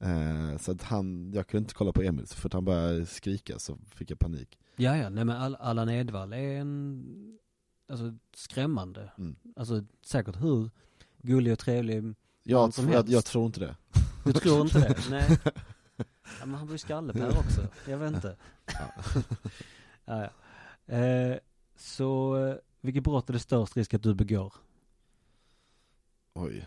Eh, 0.00 0.56
så 0.58 0.72
att 0.72 0.82
han, 0.82 1.32
jag 1.32 1.46
kunde 1.46 1.62
inte 1.64 1.74
kolla 1.74 1.92
på 1.92 2.02
Emil, 2.02 2.26
för 2.26 2.48
att 2.48 2.52
han 2.52 2.64
började 2.64 3.06
skrika 3.06 3.58
så 3.58 3.78
fick 3.94 4.10
jag 4.10 4.18
panik. 4.18 4.58
Ja, 4.76 4.96
ja, 4.96 5.08
nej 5.08 5.24
men 5.24 5.36
All- 5.36 5.56
Allan 5.60 5.88
Edwall 5.88 6.32
är 6.32 6.60
en, 6.60 7.38
alltså 7.88 8.14
skrämmande. 8.34 9.12
Mm. 9.18 9.36
Alltså 9.56 9.84
säkert 10.06 10.42
hur 10.42 10.70
gullig 11.22 11.52
och 11.52 11.58
trevlig, 11.58 12.14
Jag, 12.42 12.60
Man 12.60 12.72
som 12.72 12.88
jag, 12.88 13.08
jag 13.08 13.24
tror 13.24 13.46
inte 13.46 13.60
det. 13.60 13.76
du 14.24 14.32
tror 14.32 14.60
inte 14.60 14.78
det? 14.78 14.96
Nej. 15.10 15.38
Ja, 16.40 16.46
men 16.46 16.54
han 16.54 16.66
var 16.66 16.72
ju 16.74 16.78
skallepär 16.78 17.38
också, 17.38 17.68
jag 17.88 17.98
vet 17.98 18.14
inte. 18.14 18.36
ja, 20.04 20.30
ja. 20.86 20.94
Eh, 20.96 21.36
så, 21.76 22.36
eh, 22.46 22.54
vilket 22.80 23.04
brott 23.04 23.28
är 23.28 23.32
det 23.32 23.38
störst 23.38 23.76
risk 23.76 23.94
att 23.94 24.02
du 24.02 24.14
begår? 24.14 24.54
Oj. 26.34 26.66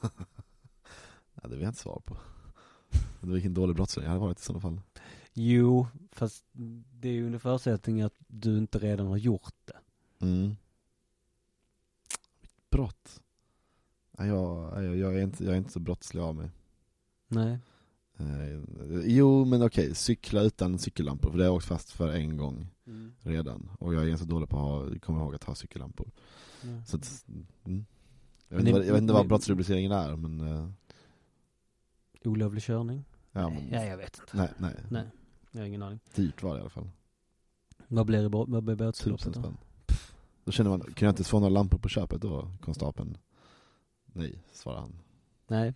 ja, 1.34 1.42
det 1.42 1.48
vill 1.48 1.60
jag 1.60 1.68
inte 1.68 1.80
svara 1.80 2.00
på. 2.00 2.16
Men 3.20 3.32
vilken 3.32 3.54
dålig 3.54 3.76
brottsling 3.76 4.04
jag 4.04 4.10
hade 4.10 4.20
varit 4.20 4.40
i 4.40 4.42
sådana 4.42 4.60
fall. 4.60 4.80
Jo, 5.32 5.86
fast 6.12 6.44
det 7.00 7.08
är 7.08 7.12
ju 7.12 7.26
under 7.26 7.38
förutsättning 7.38 8.02
att 8.02 8.14
du 8.26 8.58
inte 8.58 8.78
redan 8.78 9.06
har 9.06 9.16
gjort 9.16 9.54
det. 9.64 9.76
Mm. 10.26 10.56
Brott? 12.70 13.20
Ja, 14.18 14.26
jag, 14.26 14.84
jag, 14.84 14.96
jag, 14.96 15.18
är 15.18 15.22
inte, 15.22 15.44
jag 15.44 15.52
är 15.54 15.58
inte 15.58 15.72
så 15.72 15.80
brottslig 15.80 16.20
av 16.20 16.34
mig. 16.34 16.50
Nej. 17.28 17.58
Eh, 18.18 18.60
jo, 19.04 19.44
men 19.44 19.62
okej, 19.62 19.94
cykla 19.94 20.42
utan 20.42 20.78
cykellampor, 20.78 21.30
för 21.30 21.38
det 21.38 21.44
har 21.44 21.48
jag 21.48 21.56
åkt 21.56 21.66
fast 21.66 21.90
för 21.90 22.12
en 22.12 22.36
gång 22.36 22.66
Mm. 22.90 23.12
redan. 23.22 23.70
Och 23.78 23.94
jag 23.94 24.02
är 24.02 24.08
ganska 24.08 24.26
dålig 24.26 24.48
på 24.48 24.56
att 24.56 24.62
ha, 24.62 24.98
komma 25.00 25.20
ihåg 25.20 25.34
att 25.34 25.44
ha 25.44 25.54
cykellampor. 25.54 26.10
Ja. 26.62 26.84
Så 26.86 26.96
att, 26.96 27.24
mm. 27.64 27.86
Jag, 28.50 28.56
vet 28.56 28.64
Men 28.64 28.74
inte, 28.76 28.86
jag 28.86 28.92
vet 28.94 29.02
inte 29.02 29.14
vad 29.14 29.28
brottsrubriceringen 29.28 29.92
är, 29.92 30.16
men... 30.16 30.40
eh, 30.40 30.68
Olovlig 32.24 32.62
körning? 32.62 33.04
Ja, 33.32 33.48
men 33.50 33.68
Ja, 33.72 33.84
jag 33.84 33.96
vet 33.96 34.18
inte. 34.20 34.36
nej, 34.36 34.48
nej, 34.58 34.74
Nej. 34.88 35.04
Jag 35.50 35.60
har 35.60 35.66
ingen 35.66 35.82
aning. 35.82 36.00
Dyrt 36.14 36.42
var 36.42 36.52
det 36.54 36.58
i 36.58 36.60
alla 36.60 36.70
fall. 36.70 36.90
Vad 37.88 38.06
blir 38.06 38.22
det, 38.22 38.28
vad 38.28 38.48
blir 38.64 38.76
Tusen 38.76 38.76
bötesbeloppet 38.86 39.26
då? 39.34 39.40
spänn. 39.40 39.56
Då 40.44 40.52
känner 40.52 40.70
man, 40.70 40.80
kan 40.80 41.06
jag 41.06 41.12
inte 41.12 41.24
få 41.24 41.38
några 41.40 41.50
lampor 41.52 41.78
på 41.78 41.88
köpet 41.88 42.20
då, 42.20 42.52
konstapeln? 42.60 43.18
Nej, 44.06 44.42
svarar 44.52 44.80
han. 44.80 44.92
Nej, 45.48 45.74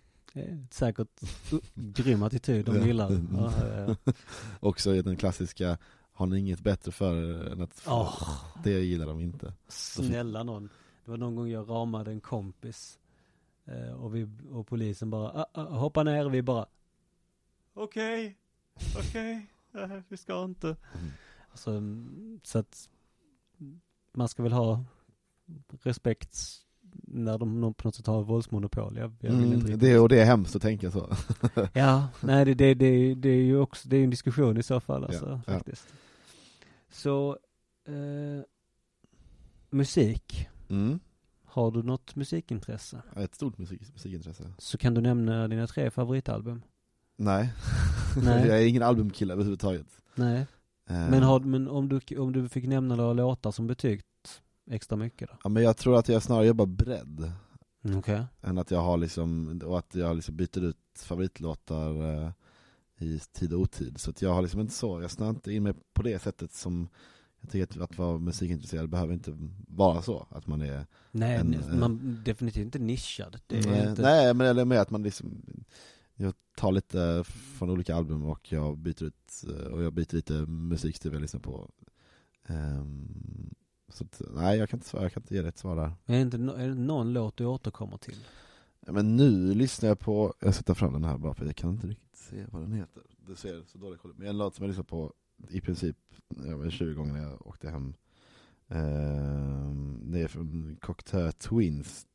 säkert 0.71 1.21
grym 1.73 2.23
attityd 2.23 2.65
de 2.65 2.87
gillar. 2.87 3.11
Ja, 3.33 3.53
ja, 3.59 3.95
ja. 4.05 4.13
Också 4.59 4.95
i 4.95 5.01
den 5.01 5.15
klassiska, 5.15 5.77
har 6.13 6.25
ni 6.25 6.39
inget 6.39 6.59
bättre 6.59 6.91
för 6.91 7.15
än 7.51 7.61
att... 7.61 7.83
Åh. 7.87 8.29
Det 8.63 8.71
gillar 8.79 9.05
de 9.05 9.19
inte. 9.21 9.53
Snälla 9.67 10.43
någon. 10.43 10.69
Det 11.05 11.11
var 11.11 11.17
någon 11.17 11.35
gång 11.35 11.49
jag 11.49 11.69
ramade 11.69 12.11
en 12.11 12.21
kompis. 12.21 12.99
Eh, 13.65 13.93
och, 13.93 14.15
vi, 14.15 14.27
och 14.51 14.67
polisen 14.67 15.09
bara, 15.09 15.31
ah, 15.31 15.45
ah, 15.53 15.63
hoppa 15.63 16.03
ner 16.03 16.25
och 16.25 16.33
vi 16.33 16.41
bara, 16.41 16.65
okej, 17.73 18.37
okej, 18.97 19.47
nej, 19.71 20.03
vi 20.07 20.17
ska 20.17 20.43
inte. 20.43 20.67
Mm. 20.67 21.11
Alltså, 21.51 21.71
mm, 21.71 22.39
så 22.43 22.59
att 22.59 22.89
man 24.11 24.27
ska 24.29 24.43
väl 24.43 24.51
ha 24.51 24.83
respekt 25.81 26.61
när 26.91 27.37
de 27.37 27.73
på 27.73 27.87
något 27.87 27.95
sätt 27.95 28.07
har 28.07 28.23
våldsmonopol. 28.23 28.97
Jag, 28.97 29.13
jag 29.19 29.33
Mm, 29.33 29.77
det, 29.79 29.99
och 29.99 30.09
det 30.09 30.21
är 30.21 30.25
hemskt 30.25 30.55
att 30.55 30.61
tänka 30.61 30.91
så. 30.91 31.15
Ja, 31.73 32.07
nej 32.21 32.45
det, 32.45 32.53
det, 32.53 32.73
det, 32.73 33.15
det 33.15 33.29
är 33.29 33.43
ju 33.43 33.59
också, 33.59 33.89
det 33.89 33.97
är 33.97 34.03
en 34.03 34.09
diskussion 34.09 34.57
i 34.57 34.63
så 34.63 34.79
fall 34.79 35.03
alltså, 35.03 35.25
Ja, 35.25 35.41
ja. 35.47 35.53
faktiskt. 35.53 35.93
Så, 36.89 37.37
eh, 37.85 38.43
musik. 39.69 40.49
Mm. 40.69 40.99
Har 41.45 41.71
du 41.71 41.83
något 41.83 42.15
musikintresse? 42.15 43.01
Ett 43.15 43.35
stort 43.35 43.57
musik, 43.57 43.81
musikintresse. 43.93 44.53
Så 44.57 44.77
kan 44.77 44.93
du 44.93 45.01
nämna 45.01 45.47
dina 45.47 45.67
tre 45.67 45.91
favoritalbum? 45.91 46.61
Nej. 47.17 47.53
Nej. 48.23 48.47
jag 48.47 48.61
är 48.61 48.65
ingen 48.65 48.83
albumkille 48.83 49.33
överhuvudtaget. 49.33 49.87
Nej. 50.15 50.39
Eh, 50.89 51.09
Men, 51.09 51.23
har, 51.23 51.39
men 51.39 51.67
om, 51.67 51.89
du, 51.89 52.17
om 52.17 52.31
du 52.31 52.49
fick 52.49 52.67
nämna 52.67 52.95
några 52.95 53.13
låtar 53.13 53.51
som 53.51 53.67
betygt 53.67 54.41
extra 54.71 54.95
mycket 54.95 55.29
då? 55.29 55.37
Ja, 55.43 55.49
men 55.49 55.63
jag 55.63 55.77
tror 55.77 55.97
att 55.97 56.09
jag 56.09 56.23
snarare 56.23 56.47
jobbar 56.47 56.65
bredd. 56.65 57.31
Okej. 57.95 58.23
Än 58.41 58.57
att 58.57 58.71
jag 58.71 58.81
har 58.81 58.97
liksom, 58.97 59.61
och 59.65 59.79
att 59.79 59.95
jag 59.95 60.15
liksom 60.15 60.35
byter 60.35 60.63
ut 60.63 60.77
favoritlåtar 60.95 62.23
eh, 62.25 62.31
i 62.97 63.19
tid 63.19 63.53
och 63.53 63.59
otid. 63.59 63.99
Så 63.99 64.09
att 64.09 64.21
jag 64.21 64.33
har 64.33 64.41
liksom 64.41 64.59
inte 64.59 64.73
så, 64.73 65.01
jag 65.01 65.11
snör 65.11 65.29
inte 65.29 65.53
in 65.53 65.63
mig 65.63 65.73
på 65.93 66.03
det 66.03 66.19
sättet 66.21 66.53
som 66.53 66.87
jag 67.53 67.69
tycker 67.69 67.83
att, 67.83 67.91
att 67.91 67.97
vara 67.97 68.17
musikintresserad 68.17 68.89
behöver 68.89 69.13
inte 69.13 69.37
vara 69.67 70.01
så. 70.01 70.27
Att 70.29 70.47
man 70.47 70.61
är, 70.61 70.85
Nej, 71.11 71.35
En, 71.35 71.53
eh, 71.53 71.75
man 71.75 72.21
definitivt 72.25 72.65
inte 72.65 72.79
nischad. 72.79 73.39
Nej, 73.47 73.89
inte, 73.89 74.01
nej 74.01 74.33
men 74.33 74.47
eller 74.47 74.65
med 74.65 74.81
att 74.81 74.89
man 74.91 75.03
liksom 75.03 75.43
Jag 76.15 76.33
tar 76.57 76.71
lite 76.71 77.23
från 77.27 77.69
olika 77.69 77.95
album 77.95 78.25
och 78.25 78.51
jag 78.51 78.77
byter 78.77 79.03
ut, 79.03 79.43
eh, 79.49 79.65
och 79.65 79.83
jag 79.83 79.93
byter 79.93 80.15
lite 80.15 80.33
musikstil 80.33 81.13
jag 81.13 81.21
lyssnar 81.21 81.41
på. 81.41 81.69
Ehm, 82.47 83.55
så 83.89 84.03
att, 84.03 84.21
nej 84.35 84.57
jag 84.57 84.69
kan 84.69 84.77
inte 84.77 84.89
svara, 84.89 85.03
jag 85.03 85.13
kan 85.13 85.23
inte 85.23 85.35
ge 85.35 85.41
dig 85.41 85.49
ett 85.49 85.57
svar 85.57 85.75
där. 85.75 85.91
är, 86.05 86.15
det 86.15 86.21
inte, 86.21 86.37
är 86.37 86.67
det 86.67 86.75
någon 86.75 87.13
låt 87.13 87.37
du 87.37 87.45
återkommer 87.45 87.97
till? 87.97 88.17
Men 88.87 89.15
nu 89.15 89.53
lyssnar 89.53 89.89
jag 89.89 89.99
på, 89.99 90.33
jag 90.39 90.55
sätter 90.55 90.73
fram 90.73 90.93
den 90.93 91.03
här 91.03 91.17
bara 91.17 91.33
för 91.33 91.45
jag 91.45 91.55
kan 91.55 91.69
inte 91.69 91.87
riktigt 91.87 92.15
se 92.17 92.45
vad 92.51 92.61
den 92.61 92.73
heter. 92.73 93.03
Det 93.27 93.35
ser 93.35 93.63
så 93.67 93.77
dåligt 93.77 94.05
ut. 94.05 94.17
Men 94.17 94.27
en 94.27 94.37
låt 94.37 94.55
som 94.55 94.63
jag 94.63 94.67
lyssnar 94.67 94.83
på 94.83 95.13
i 95.49 95.61
princip 95.61 95.97
vet, 96.27 96.73
20 96.73 96.93
gånger 96.93 97.13
när 97.13 97.23
jag 97.23 97.47
åkte 97.47 97.69
hem. 97.69 97.93
Ehm, 98.67 100.01
det 100.11 100.21
är 100.21 100.27
från 100.27 100.77
Cocteau 100.81 101.31
Twins. 101.31 102.07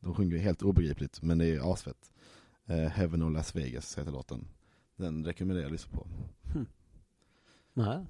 De 0.00 0.14
sjunger 0.14 0.38
helt 0.38 0.62
obegripligt 0.62 1.22
men 1.22 1.38
det 1.38 1.46
är 1.46 1.72
asfett. 1.72 2.10
Uh, 2.70 2.76
Heaven 2.76 3.22
or 3.22 3.30
Las 3.30 3.56
Vegas 3.56 3.98
heter 3.98 4.12
låten. 4.12 4.48
Den 4.96 5.24
rekommenderar 5.24 5.62
jag 5.62 5.66
att 5.66 5.72
lyssna 5.72 5.98
på. 5.98 6.06
Nej. 7.74 8.06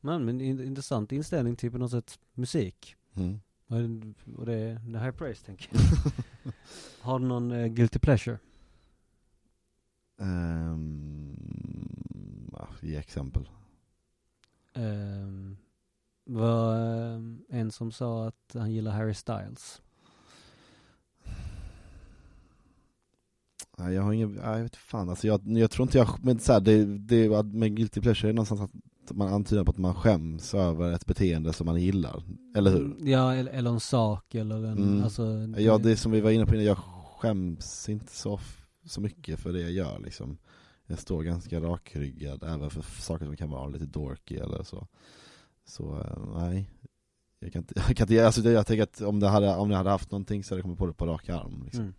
Men, 0.00 0.24
men 0.24 0.40
in, 0.40 0.60
intressant 0.60 1.12
inställning 1.12 1.56
till 1.56 1.70
på 1.70 1.78
något 1.78 1.90
sätt 1.90 2.18
musik. 2.32 2.96
Mm. 3.14 3.40
Och, 3.66 3.76
och 4.38 4.46
det 4.46 4.54
är 4.54 4.78
high 4.78 5.10
praise 5.10 5.46
tänker 5.46 5.68
jag. 5.72 5.82
Har 7.00 7.18
du 7.18 7.26
någon 7.26 7.50
eh, 7.50 7.66
guilty 7.66 7.98
pleasure? 7.98 8.38
Um, 10.16 11.36
ja, 12.52 12.68
ge 12.80 12.96
exempel. 12.96 13.48
Um, 14.76 15.56
var 16.26 16.76
ehm, 16.76 17.42
en 17.48 17.70
som 17.70 17.92
sa 17.92 18.26
att 18.28 18.54
han 18.54 18.72
gillar 18.72 18.92
Harry 18.92 19.14
Styles. 19.14 19.82
Nej, 23.78 23.94
jag 23.94 24.02
har 24.02 24.12
ingen, 24.12 24.32
nej, 24.32 24.56
jag 24.56 24.62
vet 24.62 24.76
fan 24.76 25.08
alltså 25.10 25.26
jag, 25.26 25.40
jag 25.58 25.70
tror 25.70 25.86
inte 25.86 25.98
jag, 25.98 26.08
men 26.22 26.38
så 26.38 26.52
här, 26.52 26.60
det, 26.60 26.84
det 26.98 27.42
med 27.44 27.76
guilty 27.76 28.00
pleasure 28.00 28.30
är 28.30 28.32
någonstans 28.34 28.60
att 28.60 28.70
man 29.16 29.28
antyder 29.32 29.64
på 29.64 29.70
att 29.70 29.78
man 29.78 29.94
skäms 29.94 30.54
över 30.54 30.92
ett 30.92 31.06
beteende 31.06 31.52
som 31.52 31.66
man 31.66 31.80
gillar, 31.82 32.22
eller 32.56 32.70
hur? 32.70 32.96
Ja, 33.00 33.34
eller, 33.34 33.52
eller 33.52 33.70
en 33.70 33.80
sak 33.80 34.34
eller 34.34 34.56
en, 34.56 34.78
Mm. 34.78 35.04
alltså. 35.04 35.48
Ja 35.58 35.78
det 35.78 35.96
som 35.96 36.12
vi 36.12 36.20
var 36.20 36.30
inne 36.30 36.46
på 36.46 36.54
innan, 36.54 36.64
jag 36.66 36.78
skäms 37.18 37.88
inte 37.88 38.12
så, 38.16 38.40
så 38.84 39.00
mycket 39.00 39.40
för 39.40 39.52
det 39.52 39.60
jag 39.60 39.70
gör 39.72 39.98
liksom 39.98 40.38
Jag 40.86 40.98
står 40.98 41.22
ganska 41.22 41.60
rakryggad 41.60 42.42
även 42.42 42.70
för 42.70 42.82
saker 42.82 43.26
som 43.26 43.36
kan 43.36 43.50
vara 43.50 43.68
lite 43.68 43.86
dorky 43.86 44.36
eller 44.36 44.62
så 44.62 44.86
Så 45.64 46.00
eh, 46.00 46.40
nej 46.42 46.70
jag 47.44 47.52
kan 47.52 47.62
inte, 47.62 47.74
jag 47.88 47.96
kan 47.96 48.04
inte, 48.08 48.26
alltså 48.26 48.40
jag 48.40 48.66
tänker 48.66 48.82
att 48.82 49.00
om, 49.00 49.20
det 49.20 49.28
hade, 49.28 49.56
om 49.56 49.70
jag 49.70 49.78
hade 49.78 49.90
haft 49.90 50.10
någonting 50.10 50.44
så 50.44 50.54
hade 50.54 50.58
jag 50.58 50.64
kommit 50.64 50.78
på 50.78 50.86
det 50.86 50.92
på 50.92 51.06
rak 51.06 51.28
arm 51.28 51.62
liksom. 51.64 51.82
Mm. 51.82 51.94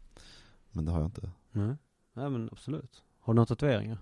Men 0.72 0.86
det 0.86 0.92
har 0.92 1.00
jag 1.00 1.08
inte 1.08 1.30
Nej. 1.52 1.76
Nej 2.14 2.30
men 2.30 2.50
absolut. 2.52 3.04
Har 3.20 3.34
du 3.34 3.36
några 3.36 3.46
tatueringar? 3.46 3.98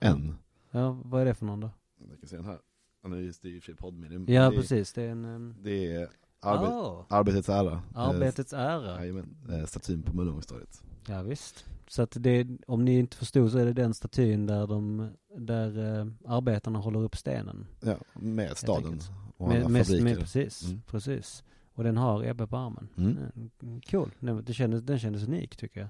Än 0.00 0.34
Ja, 0.70 1.00
vad 1.04 1.20
är 1.20 1.24
det 1.24 1.34
för 1.34 1.46
någon 1.46 1.60
då? 1.60 1.70
Jag 2.10 2.20
kan 2.20 2.28
se 2.28 2.36
den 2.36 2.44
här. 2.44 2.58
Han 3.02 3.12
är 3.12 3.16
ju 3.16 3.32
det 3.42 3.48
är 3.48 3.50
ju 3.50 3.56
i 3.56 3.58
och 3.58 3.62
för 3.62 3.72
sig 3.72 3.76
poddmin. 3.76 4.24
Ja, 4.28 4.50
det, 4.50 4.56
precis. 4.56 4.92
Det 4.92 5.02
är 5.02 5.10
en... 5.10 5.24
Um, 5.24 5.56
Det 5.62 5.94
är 5.94 6.08
arbet, 6.40 6.70
oh, 6.70 7.04
arbetets 7.08 7.48
ära. 7.48 7.82
arbetets 7.94 8.52
ära. 8.52 8.94
Eh, 8.94 9.00
Jajamän, 9.00 9.36
eh, 9.48 9.64
statyn 9.64 10.02
på 10.02 10.16
Möllevångstorget. 10.16 10.82
Ja, 11.06 11.22
visst. 11.22 11.64
Så 11.88 12.02
att 12.02 12.16
det, 12.20 12.46
om 12.66 12.84
ni 12.84 12.98
inte 12.98 13.16
förstod 13.16 13.52
så 13.52 13.58
är 13.58 13.64
det 13.64 13.72
den 13.72 13.94
statyn 13.94 14.46
där 14.46 14.66
de, 14.66 15.10
där 15.38 15.98
eh, 16.00 16.06
arbetarna 16.26 16.78
håller 16.78 17.02
upp 17.02 17.16
stenen. 17.16 17.66
Ja, 17.80 17.96
med 18.14 18.56
staden 18.56 19.00
och 19.36 19.48
Med, 19.48 19.56
alla 19.58 19.68
med, 19.68 19.86
fabriker. 19.86 20.04
med, 20.04 20.18
precis, 20.18 20.64
Mm. 20.66 20.82
precis. 20.86 21.44
Och 21.74 21.84
den 21.84 21.96
har 21.96 22.24
Ebbe 22.24 22.46
på 22.46 22.56
armen. 22.56 22.88
Mm. 22.96 23.80
Cool. 23.90 24.10
Den, 24.20 24.44
det 24.44 24.54
kändes, 24.54 24.82
den 24.82 24.98
kändes 24.98 25.22
unik 25.22 25.56
tycker 25.56 25.80
jag. 25.80 25.88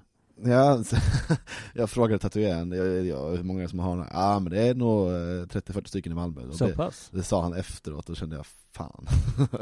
Ja, 0.51 0.83
jag 1.73 1.89
frågade 1.89 2.19
tatueraren, 2.19 2.71
jag, 2.71 3.05
jag, 3.05 3.35
hur 3.35 3.43
många 3.43 3.67
som 3.67 3.79
har 3.79 3.97
den? 3.97 4.05
Ja 4.11 4.35
ah, 4.35 4.39
men 4.39 4.51
det 4.51 4.61
är 4.67 4.75
nog 4.75 5.07
eh, 5.09 5.13
30-40 5.13 5.87
stycken 5.87 6.11
i 6.11 6.15
Malmö. 6.15 6.41
Så 6.51 6.67
det, 6.67 6.73
pass. 6.75 7.09
det 7.13 7.23
sa 7.23 7.41
han 7.41 7.53
efteråt 7.53 8.09
och 8.09 8.11
då 8.11 8.15
kände 8.15 8.35
jag, 8.35 8.45
fan. 8.45 9.07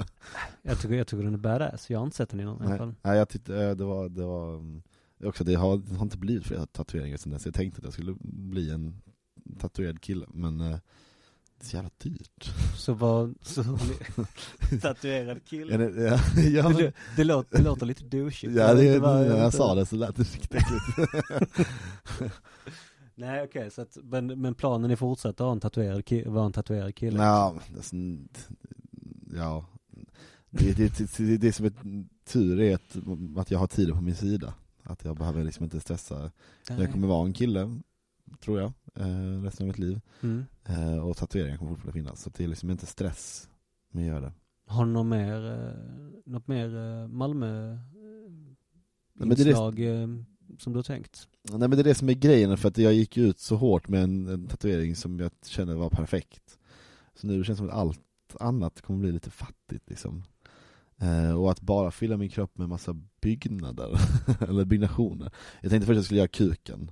Jag 0.62 0.80
tycker, 0.82 0.96
jag 0.96 1.08
tycker 1.08 1.24
den 1.24 1.34
är 1.34 1.38
badass. 1.38 1.90
Jag 1.90 2.00
har 2.00 2.04
inte 2.06 2.18
sett 2.18 2.30
den 2.30 2.40
innan 2.40 2.64
i 2.64 2.66
alla 2.66 2.78
fall. 2.78 2.94
nej 3.02 3.18
jag 3.18 3.30
tyckte, 3.30 3.64
eh, 3.64 3.72
det 3.76 3.84
var, 3.84 4.10
det 4.10 4.26
var 4.26 4.56
mm, 4.56 4.82
också, 5.24 5.44
det 5.44 5.56
har, 5.56 5.78
det 5.78 5.96
har 5.96 6.04
inte 6.06 6.18
blivit 6.18 6.46
fler 6.46 6.66
tatueringar 6.66 7.18
sen 7.18 7.32
dess. 7.32 7.46
Jag 7.46 7.54
tänkte 7.56 7.78
att 7.80 7.84
jag 7.84 7.94
skulle 7.94 8.16
bli 8.24 8.72
en 8.72 9.02
tatuerad 9.60 10.02
kille, 10.02 10.26
men 10.34 10.62
eh, 10.62 10.68
det 10.70 11.66
är 11.66 11.70
så 11.70 11.76
jävla 11.76 11.90
dyrt. 11.98 12.52
Så 12.78 12.94
var, 12.94 13.34
så 13.42 13.64
tatuerad 14.82 15.46
kille. 15.46 15.72
Ja, 15.72 15.78
det, 15.78 16.02
ja, 16.04 16.20
ja, 16.50 16.70
men, 16.70 16.78
det, 16.78 16.94
det, 17.16 17.24
låter, 17.24 17.58
det 17.58 17.64
låter 17.64 17.86
lite 17.86 18.04
douchigt. 18.04 18.54
ja, 18.56 18.74
det, 18.74 19.00
var- 19.00 19.20
när 19.20 19.38
jag 19.38 19.46
inte- 19.48 19.58
sa 19.58 19.76
det 19.76 19.86
så 19.86 19.96
lät 19.96 20.16
det 20.16 20.24
riktigt 20.24 20.56
äckligt. 20.56 21.62
Nej 23.16 23.44
okej, 23.44 23.72
så 23.72 23.82
att, 23.82 23.98
men, 24.04 24.42
men 24.42 24.56
planen 24.56 24.92
är 24.92 24.96
fortsatt 24.96 25.32
att 25.32 25.40
ha 25.40 25.52
en 25.52 25.60
tatuerad 25.60 26.02
ki- 26.02 26.30
vara 26.30 26.46
en 26.46 26.52
tatuerad 26.54 26.96
kille? 26.96 27.24
Ja, 27.24 27.56
det 27.74 27.80
är 27.80 27.84
sån- 27.84 28.30
ja. 29.36 29.66
Det, 30.50 30.74
det, 30.78 30.98
det, 30.98 31.18
det, 31.18 31.38
det 31.38 31.54
som 31.54 31.66
är 31.66 31.74
tur 32.26 32.60
är 32.60 32.76
att, 32.76 32.98
att 33.38 33.52
jag 33.52 33.60
har 33.60 33.68
tiden 33.68 33.96
på 33.96 34.02
min 34.02 34.16
sida. 34.16 34.54
Att 34.92 35.06
jag 35.06 35.18
behöver 35.18 35.44
liksom 35.44 35.64
inte 35.64 35.80
stressa. 35.80 36.32
Jag 36.68 36.92
kommer 36.92 37.08
vara 37.08 37.26
en 37.26 37.34
kille, 37.34 37.80
tror 38.40 38.60
jag, 38.60 38.74
eh, 38.96 39.42
resten 39.44 39.64
av 39.64 39.68
mitt 39.68 39.80
liv. 39.80 40.02
Mm. 40.22 40.46
Eh, 40.66 40.98
och 40.98 41.18
tatueringar 41.18 41.58
kommer 41.58 41.72
fortfarande 41.72 42.00
finnas. 42.00 42.22
Så 42.22 42.30
det 42.30 42.44
är 42.44 42.48
liksom 42.48 42.70
inte 42.70 42.86
stress 42.86 43.50
med 43.92 44.02
att 44.04 44.08
göra 44.08 44.20
det. 44.20 44.34
Har 44.68 44.86
du 44.86 44.92
något 44.92 45.06
mer, 45.06 45.52
eh, 45.52 46.32
något 46.32 46.48
mer 46.48 46.76
eh, 46.76 47.08
Malmö 47.08 47.78
men 49.14 49.30
det 49.30 49.42
inslag 49.42 49.80
eh, 49.80 50.08
som 50.58 50.74
du 50.74 50.78
har 50.78 50.84
tänkt? 50.84 51.28
Nej 51.50 51.60
men 51.60 51.72
det 51.72 51.80
är 51.80 51.84
det 51.84 51.96
som 51.96 52.10
är 52.10 52.14
grejen, 52.14 52.58
för 52.58 52.68
att 52.68 52.78
jag 52.78 52.94
gick 52.94 53.18
ut 53.18 53.40
så 53.40 53.56
hårt 53.56 53.88
med 53.88 54.04
en, 54.04 54.28
en 54.28 54.48
tatuering 54.48 54.96
som 54.96 55.20
jag 55.20 55.32
kände 55.46 55.76
var 55.76 55.90
perfekt. 55.90 56.60
Så 57.16 57.28
nu 57.28 57.44
känns 57.44 57.60
det 57.60 57.66
som 57.66 57.70
att 57.70 57.76
allt 57.76 58.02
annat 58.40 58.82
kommer 58.82 59.00
bli 59.00 59.12
lite 59.12 59.30
fattigt 59.30 59.90
liksom. 59.90 60.24
Eh, 61.02 61.34
och 61.40 61.52
att 61.52 61.62
bara 61.62 61.92
fylla 61.92 62.18
min 62.18 62.30
kropp 62.30 62.58
med 62.58 62.70
massa 62.70 62.96
byggnader, 63.22 64.00
eller 64.50 64.66
byggnationer. 64.66 65.32
Jag 65.62 65.72
tänkte 65.72 65.86
först 65.88 65.92
att 65.92 65.96
jag 65.96 66.06
skulle 66.06 66.18
göra 66.20 66.28
kuken. 66.28 66.92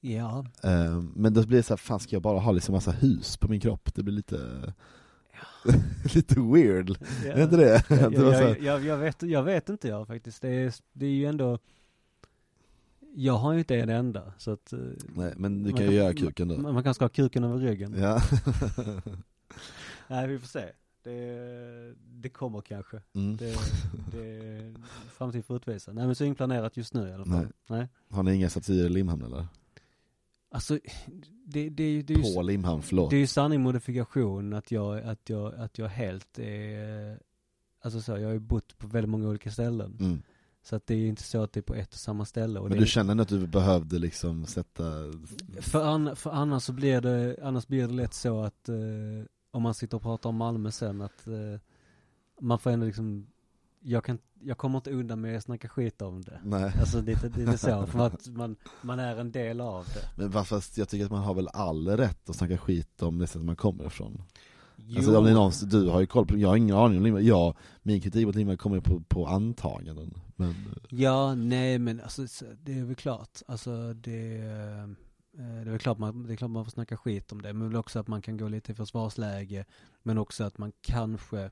Ja, 0.00 0.46
Eh, 0.62 1.02
men 1.14 1.34
då 1.34 1.46
blir 1.46 1.56
det 1.56 1.62
så 1.62 1.72
här, 1.72 1.76
fan 1.76 2.00
ska 2.00 2.16
jag 2.16 2.22
bara 2.22 2.38
ha 2.38 2.52
liksom 2.52 2.72
massa 2.72 2.90
hus 2.90 3.36
på 3.36 3.48
min 3.48 3.60
kropp? 3.60 3.94
Det 3.94 4.02
blir 4.02 4.14
lite, 4.14 4.72
lite 6.14 6.40
weird. 6.40 6.90
Är 7.24 7.42
inte 7.42 7.56
det? 7.56 7.84
Jag, 7.88 8.12
det 8.12 8.16
jag, 8.16 8.60
jag, 8.60 8.84
jag, 8.84 8.96
vet, 8.96 9.22
jag 9.22 9.42
vet 9.42 9.68
inte 9.68 9.88
jag 9.88 10.06
faktiskt. 10.06 10.42
Det 10.42 10.48
är, 10.48 10.74
det 10.92 11.06
är 11.06 11.10
ju 11.10 11.26
ändå 11.26 11.58
Jag 13.14 13.36
har 13.36 13.52
ju 13.52 13.58
inte 13.58 13.76
en 13.76 13.88
enda 13.88 14.32
så 14.38 14.50
att 14.50 14.72
eh, 14.72 14.78
nej, 15.14 15.32
men 15.36 15.62
du 15.62 15.72
kan 15.72 15.86
ju 15.86 15.92
göra 15.92 16.14
kuken 16.14 16.48
då. 16.48 16.58
Man, 16.58 16.74
man 16.74 16.82
kan 16.82 16.94
ska 16.94 17.04
ha 17.04 17.08
kuken 17.08 17.44
över 17.44 17.58
ryggen. 17.58 17.94
Ja. 17.98 18.22
Nej 20.08 20.28
vi 20.28 20.38
får 20.38 20.46
se. 20.46 20.64
Det, 21.04 21.94
det 21.98 22.28
kommer 22.28 22.60
kanske. 22.60 23.02
Mm. 23.14 23.36
Det, 23.36 23.56
det, 24.12 24.74
framtiden 25.12 25.42
får 25.42 25.56
utvisa. 25.56 25.92
Nej 25.92 26.06
men 26.06 26.14
så 26.14 26.24
inget 26.24 26.36
planerat 26.36 26.76
just 26.76 26.94
nu 26.94 27.08
i 27.08 27.12
alla 27.12 27.24
fall. 27.24 27.34
Nej. 27.34 27.48
Nej. 27.68 27.88
Har 28.10 28.22
ni 28.22 28.34
inga 28.34 28.50
statyer 28.50 28.86
i 28.86 28.88
Limhamn 28.88 29.22
eller? 29.22 29.46
Alltså, 30.50 30.78
det, 31.46 31.68
det, 31.68 31.82
är 31.84 31.90
ju- 31.90 32.02
det, 32.02 32.14
är 32.14 32.18
ju 32.18 32.34
På 32.34 32.42
Limhamn, 32.42 32.82
förlåt. 32.82 33.10
Det 33.10 33.16
är 33.16 33.20
ju 33.20 33.26
sanning 33.26 33.60
modifikation 33.60 34.52
att 34.52 34.70
jag, 34.70 34.98
att 35.02 35.28
jag, 35.30 35.54
att 35.54 35.78
jag 35.78 35.88
helt 35.88 36.38
är, 36.38 37.18
alltså 37.80 38.00
så, 38.00 38.12
jag 38.12 38.26
har 38.26 38.32
ju 38.32 38.38
bott 38.38 38.78
på 38.78 38.86
väldigt 38.86 39.10
många 39.10 39.28
olika 39.28 39.50
ställen. 39.50 39.96
Mm. 40.00 40.22
Så 40.62 40.76
att 40.76 40.86
det 40.86 40.94
är 40.94 40.98
ju 40.98 41.08
inte 41.08 41.22
så 41.22 41.42
att 41.42 41.52
det 41.52 41.60
är 41.60 41.62
på 41.62 41.74
ett 41.74 41.92
och 41.92 41.98
samma 41.98 42.24
ställe. 42.24 42.60
Och 42.60 42.68
Men 42.68 42.78
du 42.78 42.86
känner 42.86 43.22
att 43.22 43.28
du 43.28 43.46
behövde 43.46 43.98
liksom 43.98 44.46
sätta... 44.46 44.82
för, 45.60 45.84
an, 45.84 46.16
för 46.16 46.30
annars 46.30 46.62
så 46.62 46.72
blir 46.72 47.00
det, 47.00 47.36
annars 47.42 47.66
blir 47.66 47.88
det 47.88 47.94
lätt 47.94 48.14
så 48.14 48.40
att, 48.40 48.68
eh, 48.68 48.74
om 49.54 49.62
man 49.62 49.74
sitter 49.74 49.96
och 49.96 50.02
pratar 50.02 50.28
om 50.30 50.36
Malmö 50.36 50.70
sen, 50.70 51.02
att 51.02 51.26
eh, 51.26 51.60
man 52.40 52.58
får 52.58 52.70
ändå 52.70 52.86
liksom, 52.86 53.26
jag 53.80 54.04
kan, 54.04 54.18
jag 54.40 54.58
kommer 54.58 54.78
inte 54.78 54.90
undan 54.90 55.20
med 55.20 55.36
att 55.36 55.42
snacka 55.44 55.68
skit 55.68 56.02
om 56.02 56.22
det. 56.22 56.40
Nej. 56.44 56.72
Alltså 56.80 57.00
det, 57.00 57.12
är- 57.12 57.28
det 57.44 57.52
är 57.52 57.56
så, 57.56 57.86
för 57.92 58.06
att 58.06 58.28
man, 58.28 58.56
man 58.82 58.98
är 58.98 59.16
en 59.16 59.32
del 59.32 59.60
av 59.60 59.84
det. 59.94 60.22
Men 60.28 60.44
fast 60.44 60.78
jag 60.78 60.88
tycker 60.88 61.04
att 61.04 61.10
man 61.10 61.22
har 61.22 61.34
väl 61.34 61.48
all 61.48 61.88
rätt 61.88 62.28
att 62.30 62.36
snacka 62.36 62.58
skit 62.58 63.02
om 63.02 63.18
det 63.18 63.26
stället 63.26 63.46
man 63.46 63.56
kommer 63.56 63.86
ifrån. 63.86 64.22
Jo, 64.76 64.96
Alltså 64.96 65.18
om 65.18 65.24
det 65.24 65.30
är 65.30 65.34
någon, 65.34 65.52
du 65.70 65.88
har 65.88 66.00
ju 66.00 66.06
koll 66.06 66.26
på, 66.26 66.36
jag 66.38 66.48
har 66.48 66.56
ingen 66.56 66.76
aning 66.76 66.98
om 66.98 67.04
Limhamn. 67.04 67.26
Ja, 67.26 67.54
min 67.82 68.00
kritik 68.00 68.26
mot 68.26 68.34
Limhamn 68.34 68.58
kommer 68.58 68.80
på, 68.80 69.00
på 69.00 69.26
antaganden. 69.26 70.14
Men, 70.36 70.54
Ja, 70.88 71.34
nej 71.34 71.78
men 71.78 72.00
alltså 72.00 72.26
så- 72.28 72.44
det 72.62 72.78
är 72.78 72.84
väl 72.84 72.94
klart. 72.94 73.42
Alltså 73.46 73.92
det, 73.94 74.40
det 75.36 75.70
är 75.70 75.78
klart 75.78 75.98
man, 75.98 76.26
det 76.26 76.32
är 76.32 76.36
klart 76.36 76.50
man 76.50 76.64
får 76.64 76.70
snacka 76.70 76.96
skit 76.96 77.32
om 77.32 77.42
det. 77.42 77.52
Men 77.52 77.76
också 77.76 77.98
att 77.98 78.08
man 78.08 78.22
kan 78.22 78.36
gå 78.36 78.48
lite 78.48 78.72
i 78.72 78.74
försvarsläge. 78.74 79.64
Men 80.02 80.18
också 80.18 80.44
att 80.44 80.58
man 80.58 80.72
kanske, 80.80 81.50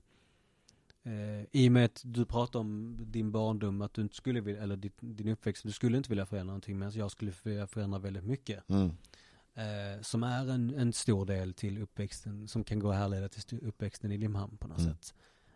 eh, 1.03 1.43
i 1.53 1.68
och 1.68 1.72
med 1.72 1.85
att 1.85 2.03
du 2.05 2.24
pratar 2.24 2.61
om 2.61 2.97
din 3.01 3.33
barndom, 3.33 3.83
att 3.83 3.95
du 3.95 4.03
inte 4.03 4.14
skulle 4.16 4.41
vilja, 4.41 4.62
eller 4.62 4.76
din, 4.76 4.93
din 5.01 5.28
uppväxt, 5.28 5.62
du 5.62 5.72
skulle 5.72 5.97
inte 5.97 6.09
vilja 6.09 6.26
förändra 6.26 6.47
någonting. 6.53 6.78
Medan 6.78 6.93
jag 6.93 7.11
skulle 7.11 7.33
vilja 7.43 7.66
förändra 7.66 7.99
väldigt 7.99 8.24
mycket. 8.24 8.68
mm. 8.68 8.91
Eh, 9.55 10.01
som 10.03 10.22
är 10.22 10.51
en, 10.51 10.74
en 10.74 10.93
stor 10.93 11.26
del 11.26 11.55
till 11.55 11.78
uppväxten, 11.83 12.49
som 12.49 12.64
kan 12.64 12.78
gå 12.78 12.91
att 12.91 12.97
härleda 12.97 13.28
till 13.28 13.61
uppväxten 13.66 14.12
i 14.12 14.18
Limhamn 14.18 14.57
på 14.57 14.68
något 14.68 14.78
Mm. 14.78 14.93
sätt. 14.95 15.14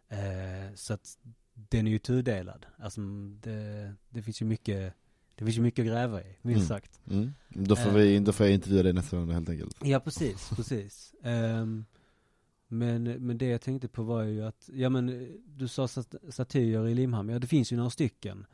Eh, 0.09 0.75
så 0.75 0.95
att 0.95 1.19
den 1.55 1.87
är 1.87 1.91
ju 1.91 1.99
tudelad. 1.99 2.67
Alltså 2.79 3.01
det, 3.41 3.95
det 4.09 4.23
finns 4.23 4.43
ju 4.43 4.47
mycket, 4.47 4.95
det 5.37 5.45
finns 5.45 5.57
ju 5.59 5.63
mycket 5.63 5.83
att 5.83 5.87
gräva 5.87 6.23
i, 6.23 6.37
minst 6.43 6.57
Mm. 6.59 6.69
sagt. 6.69 7.01
Mm. 7.11 7.33
Då, 7.49 7.77
får 7.77 7.91
vi, 7.91 8.19
då 8.19 8.33
får 8.33 8.47
jag 8.47 8.55
intervjua 8.55 8.83
dig 8.83 8.93
nästa 8.93 9.17
gång 9.17 9.31
helt 9.31 9.49
enkelt. 9.49 9.77
Ja 9.83 10.01
precis, 10.01 10.51
precis. 10.57 11.15
Ehm, 11.23 11.85
men, 12.69 13.03
men 13.05 13.39
det 13.39 13.47
jag 13.47 13.61
tänkte 13.61 13.89
på 13.89 14.03
var 14.03 14.23
ju 14.23 14.45
att, 14.45 14.71
ja 14.73 14.89
men 14.89 15.29
du 15.47 15.69
sa 15.69 15.89
stat- 15.89 16.15
statyer 16.29 16.89
i 16.89 16.95
Limhamn, 16.95 17.29
ja 17.29 17.39
det 17.39 17.47
finns 17.47 17.73
ju 17.73 17.77
några 17.77 17.91
stycken. 17.91 18.47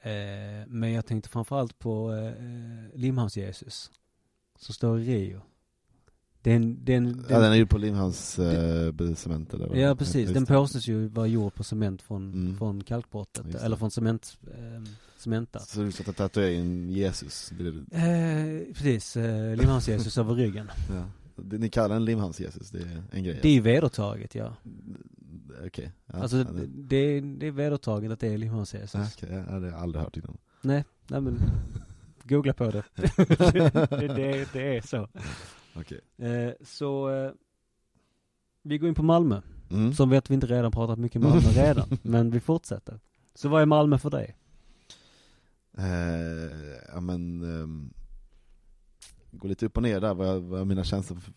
Eh, 0.00 0.66
men 0.68 0.92
jag 0.92 1.06
tänkte 1.06 1.28
framförallt 1.30 1.78
på 1.78 2.12
eh, 2.12 2.98
Limhamns-Jesus. 2.98 3.90
Som 4.58 4.74
står 4.74 5.00
i 5.00 5.04
Rio. 5.04 5.40
Den, 6.42 6.84
den, 6.84 7.04
den, 7.04 7.24
Ja, 7.28 7.38
den 7.40 7.52
är 7.52 7.56
ju 7.56 7.66
på 7.66 7.78
Limhamns 7.78 8.38
eh, 8.38 9.14
cement 9.16 9.54
eller 9.54 9.66
vad? 9.66 9.76
Ja 9.78 9.94
precis, 9.94 10.30
den 10.30 10.46
påstås 10.46 10.88
ju 10.88 11.08
vara 11.08 11.26
gjord 11.26 11.54
på 11.54 11.64
cement 11.64 12.02
från, 12.02 12.32
Mm. 12.32 12.56
från 12.58 12.84
kalkbrottet, 12.84 13.54
eller 13.54 13.76
från 13.76 13.90
cement, 13.90 14.38
eh, 14.46 14.82
cementa. 15.16 15.58
Så 15.58 15.80
du 15.82 15.92
ska 15.92 16.12
tatuera 16.12 16.50
in 16.50 16.90
Jesus? 16.90 17.52
Det 17.58 17.66
är, 17.66 17.72
det- 17.72 18.68
Eh, 18.68 18.74
precis, 18.74 19.16
eh, 19.16 19.56
Limhamns-Jesus 19.56 20.18
över 20.20 20.34
ryggen. 20.34 20.70
ja. 20.90 21.04
det, 21.36 21.58
ni 21.58 21.68
kallar 21.68 21.94
den 21.94 22.04
Limhamns 22.04 22.40
Jesus, 22.40 22.70
det 22.70 22.78
är 22.78 23.02
en 23.10 23.24
grej? 23.24 23.38
Det 23.42 23.48
är 23.48 23.52
ju 23.54 23.60
vedertaget 23.60 24.34
ja. 24.34 24.56
Okej. 25.66 25.92
Ja, 26.06 26.18
Alltså 26.22 26.36
ja, 26.36 26.44
det, 26.44 26.66
det, 26.66 26.96
är, 26.96 27.20
det 27.38 27.46
är 27.46 27.50
vedertaget 27.50 28.12
att 28.12 28.20
det 28.20 28.28
är 28.28 28.38
Limhamns-Jesus. 28.38 28.94
ja, 29.00 29.06
okej, 29.16 29.44
ja, 29.50 29.52
det 29.52 29.66
har 29.66 29.72
jag 29.72 29.74
aldrig 29.82 30.04
hört 30.04 30.16
innan. 30.16 30.36
Nej, 30.62 30.84
nej 31.08 31.20
men 31.20 31.38
googla 32.24 32.52
på 32.52 32.70
det. 32.70 32.82
det, 32.96 34.08
det, 34.08 34.52
det 34.52 34.76
är 34.76 34.80
så. 34.86 35.08
Okej. 35.74 36.00
Eh, 36.16 36.52
så 36.60 37.10
eh, 37.10 37.32
vi 38.62 38.78
går 38.78 38.88
in 38.88 38.94
på 38.94 39.02
Malmö. 39.02 39.40
Mm. 39.70 39.92
Som 39.92 40.10
vet 40.10 40.30
vi 40.30 40.34
inte 40.34 40.46
redan 40.46 40.72
pratat 40.72 40.98
mycket 40.98 41.22
Malmö 41.22 41.48
redan, 41.54 41.98
men 42.02 42.30
vi 42.30 42.40
fortsätter. 42.40 43.00
Så 43.34 43.48
vad 43.48 43.62
är 43.62 43.66
Malmö 43.66 43.98
för 43.98 44.10
dig? 44.10 44.36
Eh, 45.78 46.78
ja 46.92 47.00
men, 47.00 47.42
ehm, 47.42 47.92
går 49.30 49.48
lite 49.48 49.66
upp 49.66 49.76
och 49.76 49.82
ner 49.82 50.00
där 50.00 50.14
vad, 50.14 50.28
jag, 50.28 50.40
vad 50.40 50.66
mina 50.66 50.84
känslor 50.84 51.18
för, 51.18 51.32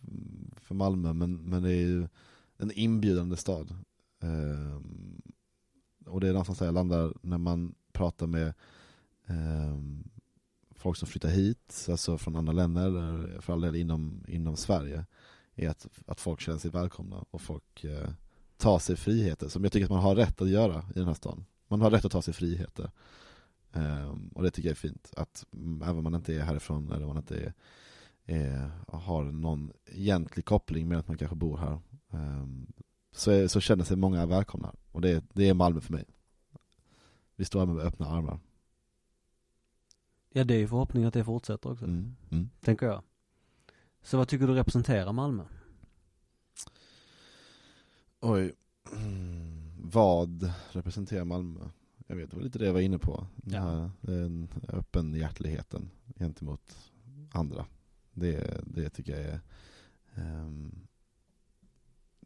för 0.55 0.75
Malmö, 0.75 1.13
men, 1.13 1.36
men 1.36 1.63
det 1.63 1.71
är 1.71 1.81
ju 1.88 2.07
en 2.57 2.71
inbjudande 2.71 3.38
stad. 3.38 3.75
Ehm, 4.21 5.21
och 6.05 6.21
det 6.21 6.27
är 6.27 6.31
någonstans 6.31 6.59
där 6.59 6.65
jag 6.65 6.73
landar 6.73 7.13
när 7.21 7.38
man 7.38 7.75
pratar 7.93 8.27
med 8.27 8.53
ehm, 9.27 10.03
folk 10.86 10.97
som 10.97 11.07
flyttar 11.07 11.29
hit, 11.29 11.88
alltså 11.89 12.17
från 12.17 12.36
andra 12.36 12.53
länder, 12.53 12.86
eller 12.86 13.41
för 13.41 13.53
all 13.53 13.61
del 13.61 13.75
inom, 13.75 14.23
inom 14.27 14.55
Sverige, 14.55 15.05
är 15.55 15.69
att, 15.69 15.88
att 16.07 16.21
folk 16.21 16.41
känner 16.41 16.59
sig 16.59 16.71
välkomna 16.71 17.25
och 17.31 17.41
folk 17.41 17.83
eh, 17.83 18.09
tar 18.57 18.79
sig 18.79 18.95
friheter, 18.95 19.47
som 19.47 19.63
jag 19.63 19.71
tycker 19.71 19.86
att 19.86 19.91
man 19.91 20.03
har 20.03 20.15
rätt 20.15 20.41
att 20.41 20.49
göra 20.49 20.86
i 20.95 20.99
den 20.99 21.07
här 21.07 21.13
stan. 21.13 21.45
Man 21.67 21.81
har 21.81 21.91
rätt 21.91 22.05
att 22.05 22.11
ta 22.11 22.21
sig 22.21 22.33
friheter. 22.33 22.91
Eh, 23.73 24.15
och 24.33 24.43
det 24.43 24.51
tycker 24.51 24.69
jag 24.69 24.71
är 24.71 24.79
fint, 24.79 25.13
att 25.17 25.45
även 25.83 25.97
om 25.97 26.03
man 26.03 26.15
inte 26.15 26.36
är 26.36 26.41
härifrån 26.41 26.91
eller 26.91 27.01
om 27.01 27.07
man 27.07 27.17
inte 27.17 27.36
är, 27.36 27.53
är, 28.25 28.71
har 28.88 29.23
någon 29.23 29.71
egentlig 29.91 30.45
koppling 30.45 30.88
med 30.88 30.97
att 30.97 31.07
man 31.07 31.17
kanske 31.17 31.36
bor 31.36 31.57
här, 31.57 31.79
eh, 32.13 32.47
så, 33.15 33.31
är, 33.31 33.47
så 33.47 33.59
känner 33.59 33.83
sig 33.83 33.97
många 33.97 34.25
välkomna. 34.25 34.75
Och 34.91 35.01
det, 35.01 35.23
det 35.33 35.49
är 35.49 35.53
Malmö 35.53 35.81
för 35.81 35.93
mig. 35.93 36.05
Vi 37.36 37.45
står 37.45 37.59
här 37.59 37.73
med 37.73 37.86
öppna 37.86 38.07
armar. 38.07 38.39
Ja, 40.38 40.43
det 40.43 40.53
är 40.55 40.59
ju 40.59 40.67
förhoppningen 40.67 41.07
att 41.07 41.13
det 41.13 41.23
fortsätter 41.23 41.71
också, 41.71 41.86
Mm. 41.86 42.15
Mm. 42.31 42.49
tänker 42.61 42.86
jag. 42.86 43.03
Så 44.01 44.17
vad 44.17 44.27
tycker 44.27 44.47
du 44.47 44.53
representerar 44.53 45.13
Malmö? 45.13 45.43
Oj. 48.21 48.53
Mm. 48.91 49.71
Vad 49.79 50.51
representerar 50.71 51.25
Malmö? 51.25 51.69
Jag 52.07 52.15
vet, 52.15 52.29
det 52.31 52.36
var 52.38 52.43
lite 52.43 52.59
det 52.59 52.65
jag 52.65 52.73
var 52.73 52.79
inne 52.81 52.99
på. 52.99 53.27
Den 53.36 53.53
Ja. 53.63 53.69
här 53.69 53.91
den 54.01 54.47
öppen 54.67 55.13
hjärtligheten 55.13 55.89
gentemot 56.15 56.77
andra. 57.31 57.65
Det, 58.13 58.61
det 58.65 58.89
tycker 58.89 59.11
jag 59.19 59.21
är 59.29 59.39
ehm, 60.15 60.88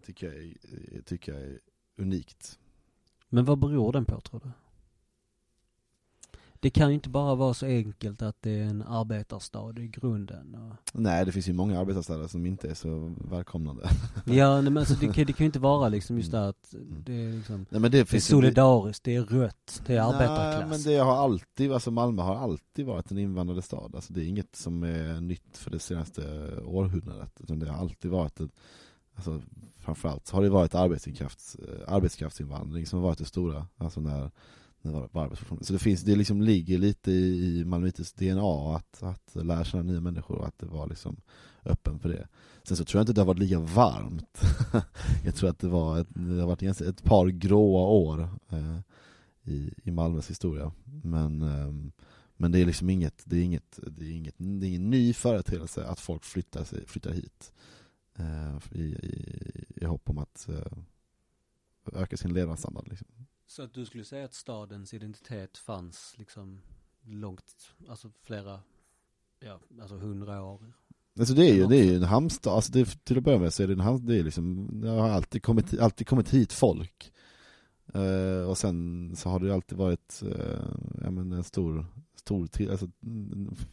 tycker 0.01 0.27
jag, 0.27 0.35
är- 0.43 1.01
tycker 1.01 1.33
jag 1.33 1.41
är 1.41 1.59
unikt. 1.97 2.59
Men 3.29 3.45
vad 3.45 3.59
beror 3.59 3.93
den 3.93 4.05
på 4.05 4.21
tror 4.21 4.39
du? 4.39 4.51
Det 6.61 6.69
kan 6.69 6.87
ju 6.89 6.93
inte 6.93 7.09
bara 7.09 7.35
vara 7.35 7.53
så 7.53 7.65
enkelt 7.65 8.21
att 8.21 8.35
det 8.41 8.59
är 8.59 8.63
en 8.63 8.81
arbetarstad 8.81 9.79
i 9.79 9.87
grunden 9.87 10.55
och... 10.55 10.75
Nej, 11.01 11.25
det 11.25 11.31
finns 11.31 11.47
ju 11.49 11.53
många 11.53 11.79
arbetsstäder 11.79 12.27
som 12.27 12.45
inte 12.45 12.69
är 12.69 12.73
så 12.73 13.15
välkomnande. 13.17 13.89
Ja, 14.25 14.53
nej, 14.61 14.63
men 14.71 14.77
alltså 14.77 14.93
det, 14.93 15.05
kan- 15.13 15.25
det 15.25 15.33
kan 15.33 15.43
ju 15.43 15.45
inte 15.45 15.59
vara 15.59 15.89
liksom 15.89 16.17
just 16.17 16.31
det 16.31 16.47
att 16.47 16.73
Mm. 16.73 17.03
det 17.05 17.13
är 17.25 17.33
liksom 17.33 17.65
Nej, 17.69 17.81
men 17.81 17.91
det 17.91 18.09
Det 18.09 18.13
är 18.17 18.19
solidariskt, 18.21 19.03
det 19.03 19.15
är 19.15 19.21
rött, 19.23 19.81
det 19.85 19.93
är 19.95 19.97
Nej, 19.97 20.13
arbetarklass. 20.15 20.69
men 20.69 20.93
det 20.93 20.99
har 20.99 21.15
alltid, 21.15 21.71
alltså 21.71 21.91
Malmö 21.91 22.21
har 22.21 22.35
alltid 22.35 22.85
varit 22.85 23.11
en 23.11 23.17
invandrad 23.17 23.63
stad. 23.63 23.95
Alltså 23.95 24.13
det 24.13 24.21
är 24.23 24.25
inget 24.25 24.55
som 24.55 24.83
är 24.83 25.21
nytt 25.21 25.57
för 25.57 25.71
det 25.71 25.79
senaste 25.79 26.21
århundradet. 26.65 27.31
Utan 27.41 27.59
det 27.59 27.69
har 27.71 27.77
alltid 27.79 28.11
varit 28.11 28.39
ett, 28.39 28.51
alltså 29.15 29.41
framförallt 29.77 30.27
så 30.27 30.35
har 30.35 30.43
det 30.43 30.49
varit 30.49 30.75
arbetskrafts, 30.75 31.55
eh, 31.55 31.93
arbetskraftsinvandring 31.93 32.85
som 32.85 32.99
har 32.99 33.07
varit 33.07 33.19
det 33.19 33.25
stora. 33.25 33.67
Alltså 33.77 33.99
när, 34.01 34.31
så 35.61 35.73
det 35.73 35.79
finns, 35.79 36.01
det 36.01 36.15
liksom 36.15 36.41
ligger 36.41 36.77
lite 36.77 37.11
i, 37.11 37.59
i 37.59 37.63
DNA 38.15 38.75
att, 38.75 39.03
att 39.03 39.45
lära 39.45 39.63
känna 39.63 39.83
nya 39.83 40.01
människor 40.01 40.37
och 40.37 40.47
att 40.47 40.59
det 40.59 40.65
var 40.65 40.87
liksom 40.87 41.21
öppen 41.65 41.99
för 41.99 42.09
det. 42.09 42.27
Sen 42.63 42.77
så 42.77 42.85
tror 42.85 42.99
jag 42.99 43.03
inte 43.03 43.13
det 43.13 43.21
har 43.21 43.25
varit 43.25 43.39
lika 43.39 43.59
varmt. 43.59 44.41
jag 45.23 45.35
tror 45.35 45.49
att 45.49 45.59
det 45.59 45.67
var 45.67 45.99
ett, 45.99 46.07
det 46.09 46.39
har 46.39 46.47
varit 46.47 46.81
ett 46.81 47.03
par 47.03 47.27
gråa 47.27 47.87
år 47.87 48.29
eh, 48.49 48.79
i, 49.43 49.73
i 49.83 49.91
Malmös 49.91 50.29
historia. 50.29 50.71
Men, 51.03 51.41
ehm, 51.41 51.91
men 52.37 52.51
det 52.51 52.59
är 52.59 52.65
liksom 52.65 52.89
inget, 52.89 53.23
det 53.25 53.37
är 53.37 53.43
inget, 53.43 53.79
det 53.87 54.05
är 54.05 54.11
inget, 54.11 54.35
det 54.37 54.65
är 54.65 54.69
ingen 54.69 54.89
ny 54.89 55.13
företeelse 55.13 55.85
att 55.85 55.99
folk 55.99 56.23
flyttar, 56.23 56.63
sig, 56.63 56.87
flyttar 56.87 57.11
hit. 57.11 57.53
eh, 58.17 58.79
i, 58.79 58.83
i, 58.83 59.65
I 59.75 59.85
hopp 59.85 60.09
om 60.09 60.17
att 60.17 60.49
eh, 60.49 60.77
öka 61.93 62.17
sin 62.17 62.33
levnadsstandard. 62.33 62.87
Liksom. 62.87 63.07
Så 63.49 63.63
att 63.63 63.73
du 63.73 63.85
skulle 63.85 64.05
säga 64.05 64.25
att 64.25 64.33
stadens 64.33 64.93
identitet 64.93 65.57
fanns 65.57 66.15
liksom 66.17 66.61
långt, 67.01 67.71
alltså 67.87 68.11
flera, 68.21 68.59
ja, 69.39 69.59
alltså 69.81 69.97
hundra 69.97 70.43
år? 70.43 70.73
Alltså 71.19 71.33
det 71.33 71.49
är 71.49 71.53
ju, 71.53 71.67
det 71.67 71.77
är 71.77 71.83
ju 71.83 71.95
en 71.95 72.03
hamnstad, 72.03 72.53
alltså 72.53 72.71
det, 72.71 73.05
till 73.05 73.17
att 73.17 73.23
börja 73.23 73.39
med 73.39 73.53
så 73.53 73.63
är 73.63 73.67
det 73.67 73.73
en 73.73 73.79
hamn, 73.79 74.05
det 74.05 74.19
är 74.19 74.23
liksom, 74.23 74.69
det 74.81 74.89
har 74.89 75.09
alltid 75.09 75.43
kommit, 75.43 75.79
alltid 75.79 76.07
kommit 76.07 76.29
hit 76.29 76.53
folk. 76.53 77.13
Eh, 77.93 78.49
och 78.49 78.57
sen 78.57 79.11
så 79.15 79.29
har 79.29 79.39
det 79.39 79.53
alltid 79.53 79.77
varit, 79.77 80.23
uh, 80.23 80.75
ja 81.01 81.11
men 81.11 81.31
en 81.31 81.43
stor, 81.43 81.85
stor 82.15 82.47
till, 82.47 82.71
alltså, 82.71 82.87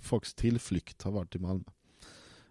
folks 0.01 0.35
tillflykt 0.35 1.03
har 1.03 1.12
varit 1.12 1.35
i 1.35 1.39
Malmö. 1.39 1.64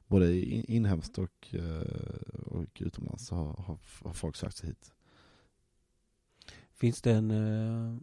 Både 0.08 0.40
in, 0.40 0.66
inhemskt 0.68 1.18
och, 1.18 1.56
eh, 1.56 2.42
och 2.46 2.78
utomlands 2.80 3.28
så 3.28 3.36
har, 3.36 3.46
har, 3.46 3.78
har 4.04 4.14
folk 4.14 4.36
sökt 4.36 4.58
sig 4.58 4.70
hit. 4.70 4.95
Finns 6.76 7.02
den, 7.02 7.32
eh, 7.32 7.98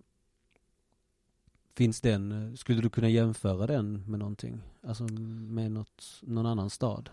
finns 1.75 2.01
den... 2.01 2.33
Eh, 2.33 2.55
skulle 2.55 2.83
du 2.83 2.91
kunna 2.91 3.09
jämföra 3.09 3.67
den 3.67 4.05
med 4.11 4.19
någonting? 4.19 4.61
Alltså 4.83 5.05
med 5.05 5.73
något, 5.73 6.21
någon 6.23 6.47
annan 6.47 6.71
stad? 6.71 7.11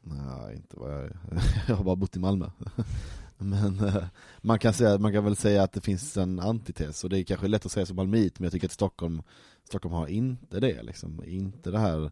Nej, 0.00 0.56
inte 0.56 0.76
vad 0.76 0.92
jag 0.92 1.10
Jag 1.68 1.76
har 1.76 1.84
bara 1.84 1.96
bott 1.96 2.16
i 2.16 2.18
Malmö. 2.18 2.50
Men 3.38 3.80
eh, 3.80 4.04
man 4.40 4.58
kan, 4.58 4.72
säga, 4.72 4.98
man 4.98 5.12
kan 5.12 5.24
väl 5.24 5.36
säga 5.36 5.62
att 5.62 5.72
det 5.72 5.80
finns 5.80 6.16
en 6.16 6.40
antites, 6.40 7.04
och 7.04 7.10
det 7.10 7.20
är 7.20 7.24
kanske 7.24 7.48
lätt 7.48 7.66
att 7.66 7.72
säga 7.72 7.86
som 7.86 7.96
malmöit, 7.96 8.38
men 8.38 8.44
jag 8.44 8.52
tycker 8.52 8.66
att 8.66 8.72
Stockholm, 8.72 9.22
Stockholm 9.64 9.94
har 9.94 10.06
inte 10.06 10.60
det. 10.60 10.82
Liksom. 10.82 11.24
Inte 11.24 11.70
det 11.70 11.78
här 11.78 12.10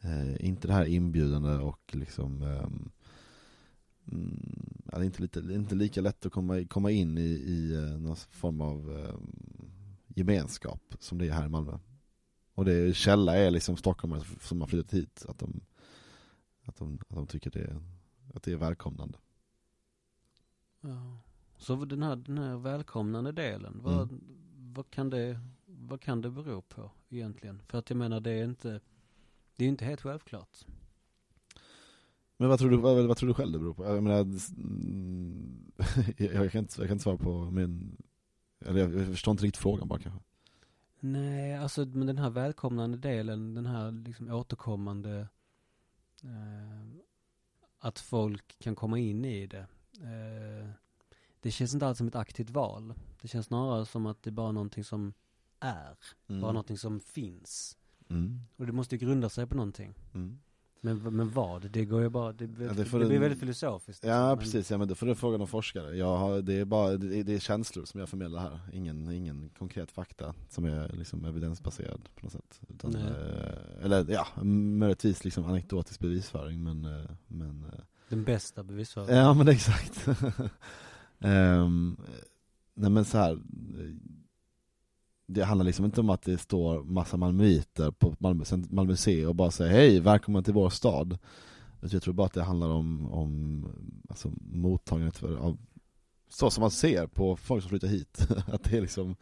eh, 0.00 0.46
inte 0.46 0.66
det 0.68 0.74
här 0.74 0.84
inbjudande 0.84 1.50
och 1.50 1.90
liksom 1.92 2.42
ehm, 2.42 2.90
mm, 4.12 4.82
ja, 4.92 4.98
det 4.98 5.04
är 5.04 5.06
inte, 5.06 5.22
lite, 5.22 5.40
det 5.40 5.54
är 5.54 5.58
inte 5.58 5.74
lika 5.74 6.00
lätt 6.00 6.26
att 6.26 6.32
komma, 6.32 6.64
komma 6.64 6.90
in 6.90 7.18
i, 7.18 7.30
i 7.30 7.74
eh, 7.74 7.98
någon 7.98 8.16
form 8.16 8.60
av 8.60 8.90
ehm, 8.98 9.30
gemenskap 10.14 10.94
som 10.98 11.18
det 11.18 11.26
är 11.28 11.32
här 11.32 11.46
i 11.46 11.48
Malmö. 11.48 11.78
Och 12.54 12.64
det 12.64 12.96
källa 12.96 13.36
är 13.36 13.50
liksom 13.50 13.76
stockholmare 13.76 14.22
som 14.40 14.60
har 14.60 14.68
flyttat 14.68 14.94
hit, 14.94 15.24
att 15.28 15.38
de 15.38 15.60
att 16.64 16.76
de, 16.76 16.98
att 17.08 17.16
de 17.16 17.26
tycker 17.26 17.50
det, 17.50 17.80
att 18.34 18.42
det 18.42 18.52
är 18.52 18.56
välkomnande. 18.56 19.18
Ja. 20.80 21.18
Så 21.56 21.84
den 21.84 22.02
här, 22.02 22.16
den 22.16 22.38
här 22.38 22.56
välkomnande 22.56 23.32
delen, 23.32 23.80
vad, 23.82 24.10
Mm. 24.12 24.24
vad, 24.74 24.90
kan 24.90 25.10
det, 25.10 25.40
vad 25.66 26.00
kan 26.00 26.20
det 26.20 26.30
bero 26.30 26.62
på 26.62 26.90
egentligen? 27.08 27.62
För 27.66 27.78
att 27.78 27.90
jag 27.90 27.96
menar 27.96 28.20
det 28.20 28.30
är 28.30 28.44
inte, 28.44 28.80
det 29.56 29.64
är 29.64 29.68
inte 29.68 29.84
helt 29.84 30.00
självklart. 30.00 30.66
Men 32.42 32.48
vad 32.48 32.58
tror 32.58 32.70
du, 32.70 32.76
vad, 32.76 33.06
vad 33.06 33.16
tror 33.16 33.28
du 33.28 33.34
själv 33.34 33.52
det 33.52 33.58
beror 33.58 33.74
på? 33.74 33.84
Jag 33.84 34.02
menar, 34.02 34.20
mm, 34.20 35.72
jag, 36.16 36.52
kan 36.52 36.58
inte, 36.58 36.80
jag 36.80 36.88
kan 36.88 36.92
inte 36.92 37.02
svara 37.02 37.16
på, 37.16 37.50
men, 37.50 37.96
eller 38.60 38.80
jag, 38.80 39.06
förstår 39.06 39.32
inte 39.32 39.44
riktigt 39.44 39.62
frågan 39.62 39.88
bara 39.88 39.98
kanske. 39.98 40.20
Nej, 41.00 41.56
alltså 41.56 41.84
men 41.84 42.06
den 42.06 42.18
här 42.18 42.30
välkomnande 42.30 42.98
delen, 42.98 43.54
den 43.54 43.66
här 43.66 43.92
liksom 43.92 44.30
återkommande 44.30 45.28
eh, 46.22 46.98
att 47.78 47.98
folk 47.98 48.58
kan 48.58 48.74
komma 48.74 48.98
in 48.98 49.24
i 49.24 49.46
det. 49.46 49.66
Eh, 50.00 50.70
det 51.40 51.50
känns 51.50 51.74
inte 51.74 51.86
alls 51.86 51.98
som 51.98 52.08
ett 52.08 52.16
aktivt 52.16 52.50
val. 52.50 52.94
Det 53.20 53.28
känns 53.28 53.46
snarare 53.46 53.86
som 53.86 54.06
att 54.06 54.22
det 54.22 54.30
är 54.30 54.32
bara 54.32 54.52
någonting 54.52 54.84
som 54.84 55.14
är, 55.60 55.96
bara 56.26 56.52
någonting 56.52 56.78
som 56.78 57.00
finns. 57.00 57.78
Mm. 58.08 58.40
Och 58.56 58.66
det 58.66 58.72
måste 58.72 58.94
ju 58.94 58.98
grunda 59.06 59.28
sig 59.28 59.46
på 59.46 59.54
någonting. 59.54 59.94
Mm. 60.14 60.38
Men, 60.84 61.16
men 61.16 61.30
vad? 61.30 61.70
Det 61.70 61.84
går 61.84 62.02
ju 62.02 62.08
bara, 62.08 62.32
det, 62.32 62.44
Ja, 62.44 62.50
det 62.72 62.84
det, 62.84 62.90
blir 62.90 63.12
en- 63.12 63.20
väldigt 63.20 63.40
filosofiskt. 63.40 64.04
Ja 64.04 64.28
men- 64.28 64.38
precis, 64.38 64.70
ja, 64.70 64.78
men 64.78 64.88
då 64.88 64.94
får 64.94 65.06
du 65.06 65.14
fråga 65.14 65.38
någon 65.38 65.46
forskare. 65.48 65.96
Jag 65.96 66.16
har, 66.16 66.42
det, 66.42 66.54
är 66.54 66.64
bara, 66.64 66.96
det, 66.96 67.22
det 67.22 67.34
är 67.34 67.38
känslor 67.38 67.84
som 67.84 68.00
jag 68.00 68.08
förmedlar 68.08 68.40
här, 68.40 68.58
ingen, 68.72 69.10
ingen 69.12 69.50
konkret 69.58 69.90
fakta 69.92 70.34
som 70.48 70.64
är 70.64 70.88
liksom 70.92 71.24
evidensbaserad 71.24 72.08
på 72.14 72.26
något 72.26 72.32
sätt. 72.32 72.60
Utan, 72.68 72.94
eh, 72.94 73.84
eller 73.84 74.10
ja, 74.12 74.26
möjligtvis 74.44 75.24
liksom 75.24 75.44
anekdotisk 75.44 76.00
bevisföring 76.00 76.62
men, 76.62 76.84
eh, 76.84 77.10
men 77.26 77.64
eh, 77.64 77.80
Den 78.08 78.24
bästa 78.24 78.62
bevisföringen. 78.62 79.16
Ja 79.16 79.34
men 79.34 79.48
exakt. 79.48 80.08
um, 81.18 81.96
nej 82.74 82.90
men 82.90 83.04
så 83.04 83.18
här. 83.18 83.38
Det 85.32 85.44
handlar 85.44 85.64
liksom 85.64 85.84
inte 85.84 86.00
om 86.00 86.10
att 86.10 86.22
det 86.22 86.38
står 86.38 86.84
massa 86.84 87.16
malmöiter 87.16 87.90
på 87.90 88.14
Malmö, 88.18 88.44
Malmö 88.70 88.92
museum 88.92 89.28
och 89.28 89.34
bara 89.34 89.50
säger 89.50 89.72
hej, 89.72 90.00
välkommen 90.00 90.44
till 90.44 90.54
vår 90.54 90.70
stad. 90.70 91.18
Jag 91.80 92.02
tror 92.02 92.14
bara 92.14 92.26
att 92.26 92.32
det 92.32 92.42
handlar 92.42 92.68
om, 92.68 93.12
om 93.12 93.66
alltså, 94.08 94.32
mottagandet 94.40 95.18
för, 95.18 95.36
av, 95.36 95.58
så 96.28 96.50
som 96.50 96.60
man 96.60 96.70
ser 96.70 97.06
på 97.06 97.36
folk 97.36 97.62
som 97.62 97.68
flyttar 97.68 97.88
hit. 97.88 98.28
att 98.46 98.64
det 98.64 98.76
är 98.76 98.80
liksom, 98.80 99.16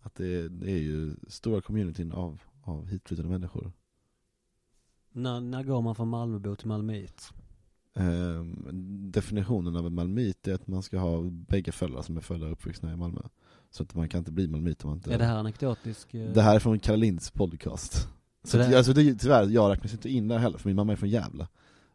att 0.00 0.14
det, 0.14 0.48
det 0.48 0.70
är 0.70 0.78
ju 0.78 1.16
stora 1.28 1.60
communityn 1.60 2.12
av, 2.12 2.40
av 2.62 2.86
hitflyttade 2.86 3.28
människor. 3.28 3.72
När, 5.12 5.40
när 5.40 5.62
går 5.62 5.82
man 5.82 5.94
från 5.94 6.08
Malmöbo 6.08 6.56
till 6.56 6.68
Malmöit? 6.68 7.32
Ehm, 7.94 9.10
definitionen 9.10 9.76
av 9.76 9.86
en 9.86 9.94
malmöit 9.94 10.48
är 10.48 10.54
att 10.54 10.66
man 10.66 10.82
ska 10.82 10.98
ha 10.98 11.22
bägge 11.30 11.72
föräldrar 11.72 12.02
som 12.02 12.16
är 12.16 12.20
födda 12.20 12.46
och 12.46 12.52
uppvuxna 12.52 12.92
i 12.92 12.96
Malmö. 12.96 13.20
Så 13.70 13.82
att 13.82 13.94
man 13.94 14.08
kan 14.08 14.18
inte 14.18 14.32
bli 14.32 14.48
malmöit 14.48 14.84
om 14.84 14.90
man 14.90 14.98
inte... 14.98 15.14
Är 15.14 15.18
det 15.18 15.24
här 15.24 15.36
anekdotisk? 15.36 16.14
eh, 16.14 16.32
Det 16.32 16.42
här 16.42 16.54
är 16.54 16.58
från 16.58 16.78
Kalle 16.78 16.96
Linds 16.98 17.30
podcast. 17.30 17.92
Så 17.94 18.08
Så 18.44 18.56
det 18.56 18.66
att, 18.66 18.74
alltså, 18.74 18.92
det, 18.92 19.14
tyvärr, 19.14 19.46
jag 19.48 19.70
räknas 19.72 19.92
inte 19.92 20.08
in 20.10 20.28
där 20.28 20.38
heller, 20.38 20.58
för 20.58 20.68
min 20.68 20.76
mamma 20.76 20.92
är 20.92 20.96
från 20.96 21.08
Gävle. 21.08 21.46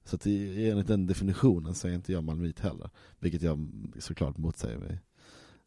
Så 0.06 0.16
att 0.16 0.28
i- 0.28 0.70
enligt 0.70 0.88
den 0.88 1.08
definitionen 1.08 1.76
så 1.76 1.88
är 1.88 1.92
inte 1.92 2.12
jag 2.12 2.24
malmöit 2.24 2.60
heller. 2.60 2.90
Vilket 3.20 3.42
jag 3.42 3.68
såklart 4.00 4.38
motsäger 4.38 4.78
mig. 4.78 5.00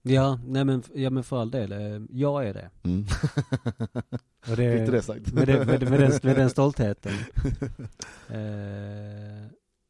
Ja, 0.03 0.41
nej 0.47 0.65
men, 0.65 0.83
ja 0.95 1.11
men 1.11 1.25
för 1.25 1.41
all 1.41 1.51
del, 1.51 1.73
eh, 1.73 2.03
jag 2.11 2.49
är 2.49 2.55
det. 2.55 2.71
Mm. 2.83 3.05
Och 4.51 4.57
det 4.57 4.77
Fick 4.79 4.87
du 4.87 4.91
det 4.93 5.03
sagt? 5.03 5.33
Med, 5.33 5.47
det, 5.49 5.67
med, 5.67 5.91
med, 5.91 6.01
den, 6.01 6.13
med 6.23 6.37
den 6.37 6.51
stoltheten. 6.57 7.13
Eh, 8.29 9.47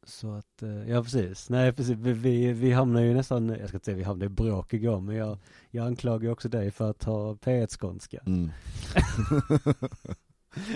så 0.07 0.33
att, 0.33 0.63
eh, 0.63 0.89
ja 0.89 1.03
precis. 1.03 1.49
Nej 1.49 1.73
precis, 1.73 1.97
vi, 1.97 2.13
vi, 2.13 2.53
vi 2.53 2.71
hamnar 2.71 3.01
ju 3.01 3.13
nästan, 3.13 3.49
jag 3.49 3.67
ska 3.67 3.75
inte 3.75 3.85
säga 3.85 3.97
vi 3.97 4.03
hamnar 4.03 4.25
i 4.25 4.29
bråk 4.29 4.73
igår, 4.73 5.01
men 5.01 5.15
jag, 5.15 5.37
jag 5.71 5.87
anklagar 5.87 6.31
också 6.31 6.49
dig 6.49 6.71
för 6.71 6.89
att 6.89 7.03
ha 7.03 7.33
P1-skånska. 7.33 8.19
Mm. 8.25 8.51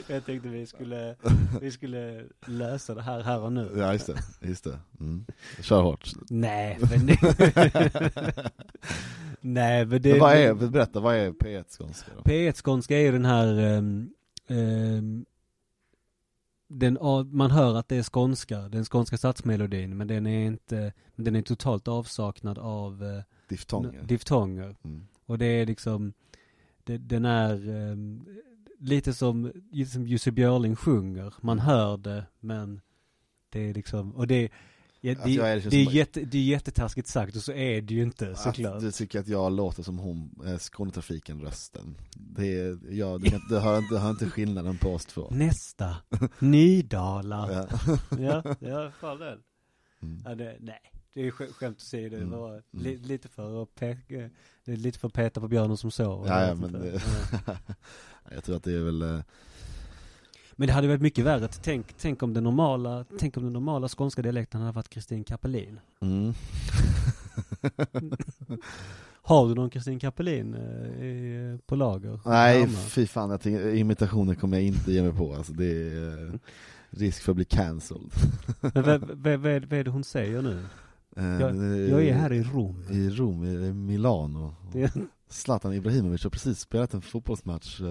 Jag 0.08 0.26
tänkte 0.26 0.50
vi 0.50 0.66
skulle, 0.66 1.16
vi 1.62 1.72
skulle 1.72 2.24
lösa 2.46 2.96
det 2.96 3.02
här 3.02 3.22
här 3.22 3.42
och 3.42 3.54
nu. 3.54 3.72
Ja 3.78 3.94
just 3.94 4.08
det, 4.08 4.48
just 4.48 4.64
det. 4.64 4.80
Mm. 5.00 5.26
Kör 5.62 5.82
hårt. 5.82 6.12
Nej, 6.30 6.80
men 6.82 7.06
det, 7.06 7.18
Nej, 9.42 9.86
men 9.86 10.02
det 10.02 10.10
Men 10.10 10.20
vad 10.20 10.34
är, 10.34 10.54
berätta, 10.54 11.00
vad 11.00 11.16
är 11.16 11.32
P1 11.32 11.66
skånska 11.78 12.12
då? 12.18 12.22
P1-skånska 12.22 12.98
är 12.98 13.02
ju 13.02 13.12
den 13.12 13.26
här, 13.26 13.60
ehm, 13.60 14.10
ehm, 14.48 15.26
den, 16.80 16.98
man 17.32 17.52
hör 17.52 17.76
att 17.76 17.88
det 17.88 17.96
är 17.96 18.04
skånska, 18.04 18.60
den 18.60 18.86
skånska 18.86 19.18
stadsmelodin, 19.18 19.98
men 19.98 20.08
den 20.08 20.28
är 20.28 20.46
inte, 20.46 20.94
den 21.16 21.36
är 21.36 21.42
totalt 21.42 21.88
avsaknad 21.88 22.58
av 22.58 23.04
eh, 23.04 23.24
Diftonger. 23.48 24.04
diftonger. 24.04 24.76
Mm. 24.84 25.08
Och 25.26 25.38
det 25.38 25.46
är 25.46 25.66
liksom, 25.66 26.14
det, 26.84 26.98
den 26.98 27.26
är 27.26 27.70
ehm, 27.70 28.26
lite 28.80 29.14
som, 29.14 29.52
som 29.92 30.08
Jussi 30.08 30.32
Björling 30.32 30.76
sjunger. 30.76 31.34
Man 31.42 31.60
hör 31.60 31.98
det, 31.98 32.26
men 32.40 32.82
det 33.50 33.70
är 33.70 33.74
liksom, 33.74 34.16
och 34.16 34.28
det, 34.28 34.50
ja, 35.02 35.12
Att 35.12 35.24
det, 35.24 35.32
jag 35.32 35.52
är 35.52 35.56
liksom 35.56 35.70
det, 35.70 35.78
är 35.78 35.92
jätte, 35.92 36.22
det 36.22 36.38
är 36.38 36.42
jättetaskigt 36.44 37.08
sagt 37.08 37.36
och 37.36 37.42
så 37.42 37.52
är 37.52 37.82
det 37.82 37.94
ju 37.94 38.02
inte 38.04 38.36
såklart. 38.36 38.76
Att 38.76 38.82
du 38.82 38.92
tycker 38.92 39.20
att 39.20 39.28
jag 39.28 39.52
låter 39.52 39.84
som 39.84 39.98
hon, 40.00 40.42
eh, 40.46 40.58
Skånetrafiken-rösten. 40.58 41.96
Det 42.16 42.60
är, 42.60 42.78
ja, 42.90 43.18
du, 43.18 43.30
kan, 43.30 43.42
du, 43.50 43.60
hör, 43.60 43.78
inte- 43.78 43.94
du 43.96 44.00
hör 44.00 44.10
inte 44.10 44.30
skillnaden 44.30 44.78
på 44.78 44.90
oss 44.94 45.06
två. 45.06 45.28
Nästa, 45.32 45.96
Nydala. 46.40 47.68
Ja. 48.10 48.18
Ja, 48.20 48.56
ja, 48.60 48.92
fan 49.00 49.20
den. 49.20 49.40
Mm. 50.02 50.22
Ja, 50.26 50.36
det, 50.36 50.58
nej, 50.60 50.92
det 51.14 51.28
är 51.28 51.32
sk- 51.32 51.54
skämt 51.54 51.78
att 51.78 51.82
säga 51.84 52.10
det. 52.10 52.16
Det 52.16 52.22
Mm. 52.22 52.40
var 52.40 52.64
li, 52.72 52.98
lite 52.98 53.28
för 53.28 53.64
att 53.64 53.76
peka, 53.76 54.30
det 54.66 54.72
är 54.72 54.76
lite 54.78 55.00
för 55.00 55.08
att 55.08 55.14
peta 55.14 55.42
på 55.42 55.48
björnen 55.48 55.78
som 55.78 55.92
sover. 55.92 56.30
Ja, 56.30 56.48
ja, 56.48 56.56
men 56.56 56.72
det, 56.72 57.02
Ja. 57.48 57.56
jag 58.32 58.44
tror 58.44 58.56
att 58.56 58.64
det 58.64 58.74
är 58.74 58.84
väl, 58.84 59.02
eh, 59.02 59.20
Men 60.62 60.68
det 60.68 60.74
hade 60.74 60.88
varit 60.88 61.02
mycket 61.02 61.26
värre. 61.26 61.48
Tänk, 61.48 61.86
tänk 61.98 62.24
om 62.24 62.34
den 62.34 62.44
normala, 62.44 63.06
tänk 63.20 63.38
om 63.38 63.44
den 63.44 63.54
normala 63.54 63.88
skånska 63.90 64.22
dialekten 64.22 64.62
hade 64.62 64.74
varit 64.74 64.90
Kristin 64.90 65.24
Kapelin. 65.24 65.80
mm. 66.02 66.34
Har 69.22 69.48
du 69.48 69.56
någon 69.56 69.70
Kristin 69.70 70.00
Kapelin 70.00 70.54
eh, 70.54 71.60
på 71.66 71.76
lager? 71.76 72.20
Nej, 72.26 72.68
fy 72.68 73.08
fan, 73.08 73.30
jag 73.30 73.42
tänker, 73.42 73.76
imitationer 73.76 74.36
kommer 74.36 74.58
jag 74.58 74.66
inte 74.66 74.92
ge 74.92 75.04
mig 75.04 75.14
på, 75.14 75.34
alltså 75.36 75.54
det 75.54 75.66
är 75.66 76.28
eh, 76.28 76.34
risk 76.90 77.24
för 77.24 77.32
att 77.32 77.36
bli 77.36 77.46
cancelled. 77.46 78.12
Men 78.62 78.84
vad, 78.84 79.02
vad, 79.02 79.40
vad, 79.40 79.66
vad 79.66 79.74
är 79.80 79.84
det 79.84 79.92
hon 79.92 80.04
säger 80.04 80.42
nu? 80.42 80.64
Eh, 81.18 81.26
Jag, 81.26 81.56
jag 81.90 82.04
är 82.08 82.14
här 82.14 82.34
i 82.34 82.44
Rom. 82.44 82.84
i 82.90 83.10
Rom, 83.10 83.44
i 83.46 83.74
Milano. 83.74 84.56
Zlatan 85.30 85.74
Ibrahimovic 85.74 86.24
har 86.24 86.30
precis 86.30 86.60
spelat 86.60 86.94
en 86.94 87.02
fotbollsmatch, 87.02 87.82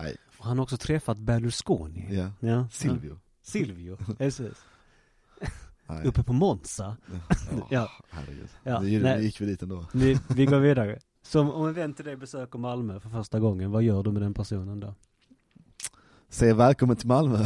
nej, 0.00 0.16
han 0.44 0.58
har 0.58 0.62
också 0.62 0.76
träffat 0.76 1.18
Berlusconi. 1.18 2.06
ja, 2.16 2.30
Ja. 2.40 2.68
Silvio. 2.72 3.18
Silvio, 3.42 3.96
precis. 4.18 4.64
Uppe 6.04 6.22
på 6.22 6.32
Monza. 6.32 6.96
Ja, 7.60 7.66
Ja. 7.70 7.88
herregud. 8.10 8.48
Ja, 8.62 8.80
det, 8.80 8.98
nej. 9.02 9.24
gick 9.24 9.40
vi 9.40 9.46
dit 9.46 9.62
ändå. 9.62 9.86
Vi, 9.92 10.18
vi 10.28 10.46
går 10.46 10.58
vidare. 10.68 10.98
Så 11.22 11.40
om- 11.40 11.66
en 11.68 11.74
vän 11.74 11.94
till 11.94 12.04
dig 12.04 12.16
besöker 12.16 12.58
Malmö 12.58 13.00
för 13.00 13.08
första 13.10 13.40
gången, 13.40 13.70
vad 13.70 13.82
gör 13.82 14.02
du 14.02 14.12
med 14.12 14.22
den 14.22 14.34
personen 14.34 14.80
då? 14.80 14.94
Säg 16.28 16.52
välkommen 16.52 16.96
till 16.96 17.08
Malmö, 17.08 17.36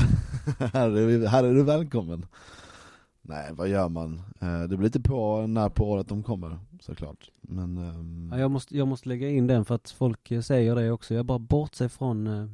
här, 0.72 0.90
är, 0.96 1.26
här 1.26 1.44
är 1.44 1.54
du 1.54 1.62
välkommen. 1.62 2.26
Nej, 3.22 3.50
vad 3.52 3.68
gör 3.68 3.88
man? 3.88 4.22
Eh, 4.40 4.60
Det 4.62 4.76
blir 4.76 4.78
lite 4.88 5.00
på 5.00 5.46
när 5.46 5.68
på 5.68 5.90
året 5.90 6.08
de 6.08 6.22
kommer, 6.22 6.58
såklart. 6.80 7.30
Men, 7.40 7.78
ehm, 7.78 8.30
Ja, 8.32 8.38
jag, 8.38 8.50
måste, 8.50 8.76
jag 8.78 8.88
måste 8.88 9.08
lägga 9.08 9.28
in 9.28 9.46
den 9.46 9.64
för 9.64 9.74
att 9.74 9.90
folk 9.90 10.30
eh, 10.30 10.40
säger 10.40 10.74
det 10.74 10.90
också. 10.90 11.14
Jag 11.14 11.26
bara 11.26 11.38
bortser 11.38 11.88
från 11.88 12.26
eh, 12.26 12.48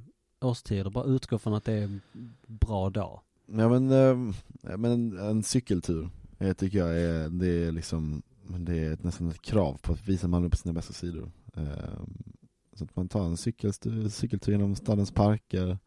årstider, 0.45 0.91
bara 0.91 1.05
utgå 1.05 1.39
från 1.39 1.55
att 1.55 1.65
det 1.65 1.73
är 1.73 1.83
en 1.83 2.01
bra 2.47 2.91
dag. 2.91 3.21
ja, 3.47 3.69
men, 3.69 3.91
eh, 3.91 4.17
men 4.77 4.85
en, 4.93 5.19
en 5.19 5.43
cykeltur, 5.43 6.09
jag 6.39 6.57
tycker 6.57 6.79
jag 6.79 7.01
är, 7.01 7.29
det 7.29 7.47
är 7.67 7.73
liksom, 7.73 8.23
det 8.59 8.79
är 8.79 8.99
nästan 9.03 9.29
ett 9.31 9.43
krav 9.43 9.79
på 9.83 9.93
att 9.93 10.09
visa 10.09 10.29
Malmö 10.29 10.49
på 10.49 10.57
sina 10.57 10.73
bästa 10.73 10.93
sidor. 10.93 11.31
Eh, 11.57 12.03
Så 12.77 12.85
att 12.85 12.97
man 12.97 13.09
tar 13.09 13.25
en 13.25 13.37
cykeltur, 13.37 14.09
cykeltur 14.09 14.53
genom 14.53 14.75
stadens 14.77 15.11
parker, 15.11 15.79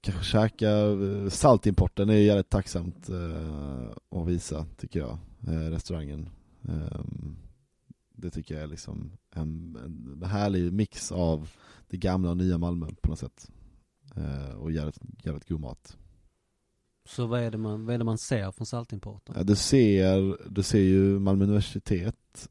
kanske 0.00 0.24
käka 0.24 0.70
eh, 0.70 1.28
saltimporten 1.28 2.08
är 2.08 2.14
jävligt 2.14 2.50
tacksamt 2.50 3.08
eh, 3.08 4.18
att 4.20 4.26
visa, 4.28 4.66
tycker 4.76 5.00
jag, 5.00 5.18
eh, 5.46 5.70
restaurangen. 5.70 6.28
Ehm, 6.68 7.36
det 8.20 8.30
tycker 8.30 8.54
jag 8.54 8.62
är 8.62 8.66
liksom 8.66 9.12
en, 9.34 9.76
en 9.84 10.22
härlig 10.28 10.72
mix 10.72 11.12
av 11.12 11.50
det 11.88 11.96
gamla 11.96 12.30
och 12.30 12.36
nya 12.36 12.58
Malmö 12.58 12.86
på 13.02 13.10
något 13.10 13.18
sätt. 13.18 13.50
Eh, 14.16 14.54
Och 14.54 14.72
jävligt, 14.72 14.98
jävligt 15.24 15.48
god 15.48 15.60
mat. 15.60 15.96
Så 17.04 17.26
vad 17.26 17.40
är 17.40 17.50
det 17.50 17.58
man, 17.58 17.86
vad 17.86 17.94
är 17.94 17.98
det 17.98 18.04
man 18.04 18.18
ser 18.18 18.50
från 18.52 18.66
saltimporten? 18.66 19.34
Ja, 19.38 19.42
du 19.44 19.56
ser, 19.56 20.38
du 20.50 20.62
ser 20.62 20.78
ju 20.78 21.18
Malmö 21.18 21.44
universitet 21.44 22.48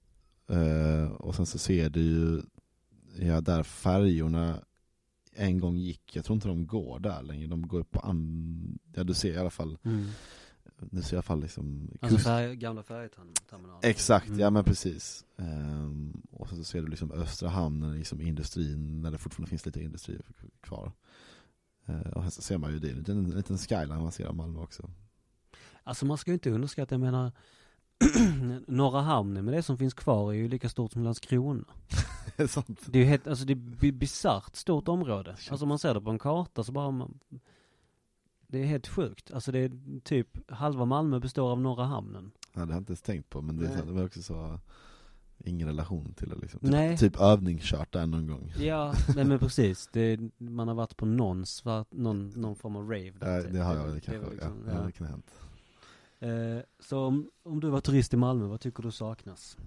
eh, 0.50 1.12
och 1.12 1.36
sen 1.36 1.46
så 1.46 1.58
ser 1.58 1.90
du 1.90 2.02
ju 2.02 2.42
ja, 3.28 3.42
där 3.42 3.64
färjorna 3.64 4.60
en 5.34 5.60
gång 5.60 5.78
gick, 5.78 6.16
jag 6.16 6.26
tror 6.26 6.36
inte 6.36 6.48
de 6.48 6.68
går 6.68 7.00
där 7.00 7.22
längre, 7.24 7.48
de 7.48 7.68
går 7.68 7.84
på 7.84 8.00
an... 8.00 8.80
Ja 8.96 9.04
du 9.04 9.14
ser 9.14 9.34
i 9.34 9.38
alla 9.38 9.50
fall, 9.50 9.78
Mm. 9.84 10.06
Du 10.80 11.02
ser 11.02 11.16
alla 11.18 11.22
fall 11.22 11.42
liksom 11.42 11.90
Alltså 12.02 12.18
färg, 12.18 12.56
gamla 12.56 12.84
färjeterminalen. 12.84 13.80
Exakt, 13.84 14.28
Mm. 14.28 14.40
ja 14.40 14.50
men 14.50 14.64
precis. 14.64 15.26
Ehm, 15.38 16.22
och 16.32 16.50
så 16.50 16.64
ser 16.64 16.82
du 16.82 16.88
liksom 16.88 17.12
Östra 17.12 17.50
hamnen, 17.50 17.98
liksom 17.98 18.22
industrin, 18.22 19.02
när 19.02 19.12
det 19.12 19.18
fortfarande 19.18 19.50
finns 19.50 19.66
lite 19.66 19.84
industri 19.84 20.20
kvar. 20.62 20.92
Eh, 21.86 22.00
och 22.00 22.34
så 22.34 22.42
ser 22.42 22.58
man 22.58 22.72
ju 22.72 22.80
det, 22.80 22.90
en 22.90 22.98
liten, 22.98 23.26
en 23.26 23.32
liten 23.38 23.58
skyline 23.58 24.02
man 24.02 24.12
ser 24.12 24.26
av 24.26 24.36
Malmö 24.36 24.60
också. 24.60 24.90
Alltså 25.84 26.06
man 26.06 26.18
ska 26.18 26.32
ju 26.32 26.34
inte 26.34 26.50
underskatta, 26.52 26.96
jag 26.96 27.00
menar 27.02 27.32
Norra 28.68 29.02
hamnen 29.02 29.46
med 29.46 29.54
det 29.54 29.64
som 29.64 29.78
finns 29.78 29.94
kvar 29.94 30.34
är 30.34 30.38
ju 30.38 30.48
lika 30.48 30.70
stort 30.70 30.92
som 30.92 31.04
Landskrona. 31.04 31.64
Sånt. 32.50 32.80
Det 32.86 33.00
är 33.00 33.04
ju 33.04 33.10
helt, 33.10 33.28
alltså 33.28 33.46
det 33.46 33.54
är 33.54 33.56
bi- 33.56 33.92
bisarrt 33.92 34.56
stort 34.56 34.88
område. 34.88 35.32
Alltså 35.32 35.66
om 35.66 35.70
man 35.70 35.80
ser 35.80 35.94
det 35.94 36.02
på 36.02 36.10
en 36.10 36.20
karta 36.20 36.64
så 36.64 36.72
bara 36.72 36.92
man, 36.92 37.20
Det 38.48 38.60
är 38.60 38.66
helt 38.66 38.88
sjukt. 38.88 39.32
Alltså 39.32 39.52
det 39.52 39.60
är 39.60 40.00
typ, 40.04 40.52
halva 40.52 40.86
Malmö 40.86 41.20
består 41.20 41.52
av 41.52 41.62
Norra 41.62 41.86
hamnen. 41.86 42.32
Ja, 42.54 42.60
det 42.60 42.66
har 42.66 42.72
jag 42.74 42.78
inte 42.82 42.92
ens 42.92 43.02
tänkt 43.02 43.30
på, 43.30 43.42
men 43.42 43.58
det, 43.58 43.70
Nej. 43.70 43.82
det 43.86 43.92
var 43.92 44.06
också 44.06 44.22
så 44.24 44.60
Ingen 45.46 45.68
relation 45.68 46.14
till 46.14 46.30
det 46.30 46.36
liksom. 46.36 46.60
Typ, 46.60 46.70
Nej. 46.70 46.98
typ 46.98 47.20
övningskört 47.20 47.94
där 47.94 48.06
någon 48.08 48.28
gång. 48.28 48.54
Ja, 48.60 48.94
nej 49.16 49.26
men 49.26 49.40
precis. 49.40 49.90
Det, 49.92 50.20
man 50.38 50.68
har 50.68 50.76
varit 50.76 50.98
på 50.98 51.06
någon, 51.06 51.46
svart, 51.46 51.88
någon, 51.92 52.30
någon 52.30 52.56
form 52.56 52.76
av 52.76 52.84
rave 52.84 53.12
där, 53.20 53.36
Ja, 53.36 53.44
typ. 53.44 53.54
det 53.54 53.60
har 53.60 53.76
jag 53.76 53.82
var- 53.84 53.88
väl 53.92 54.02
kanske. 54.02 54.32
liksom, 54.32 54.64
ja. 54.68 54.74
ja. 54.74 54.82
det 54.86 54.92
kan 54.92 55.08
ha 55.08 55.12
hänt. 55.12 55.32
Eh, 56.20 56.64
så 56.80 57.00
om, 57.00 57.30
om 57.44 57.60
du 57.60 57.70
var 57.70 57.82
turist 57.82 58.14
i 58.14 58.18
Malmö, 58.18 58.46
vad 58.48 58.60
tycker 58.62 58.84
du 58.84 58.92
saknas? 58.92 59.58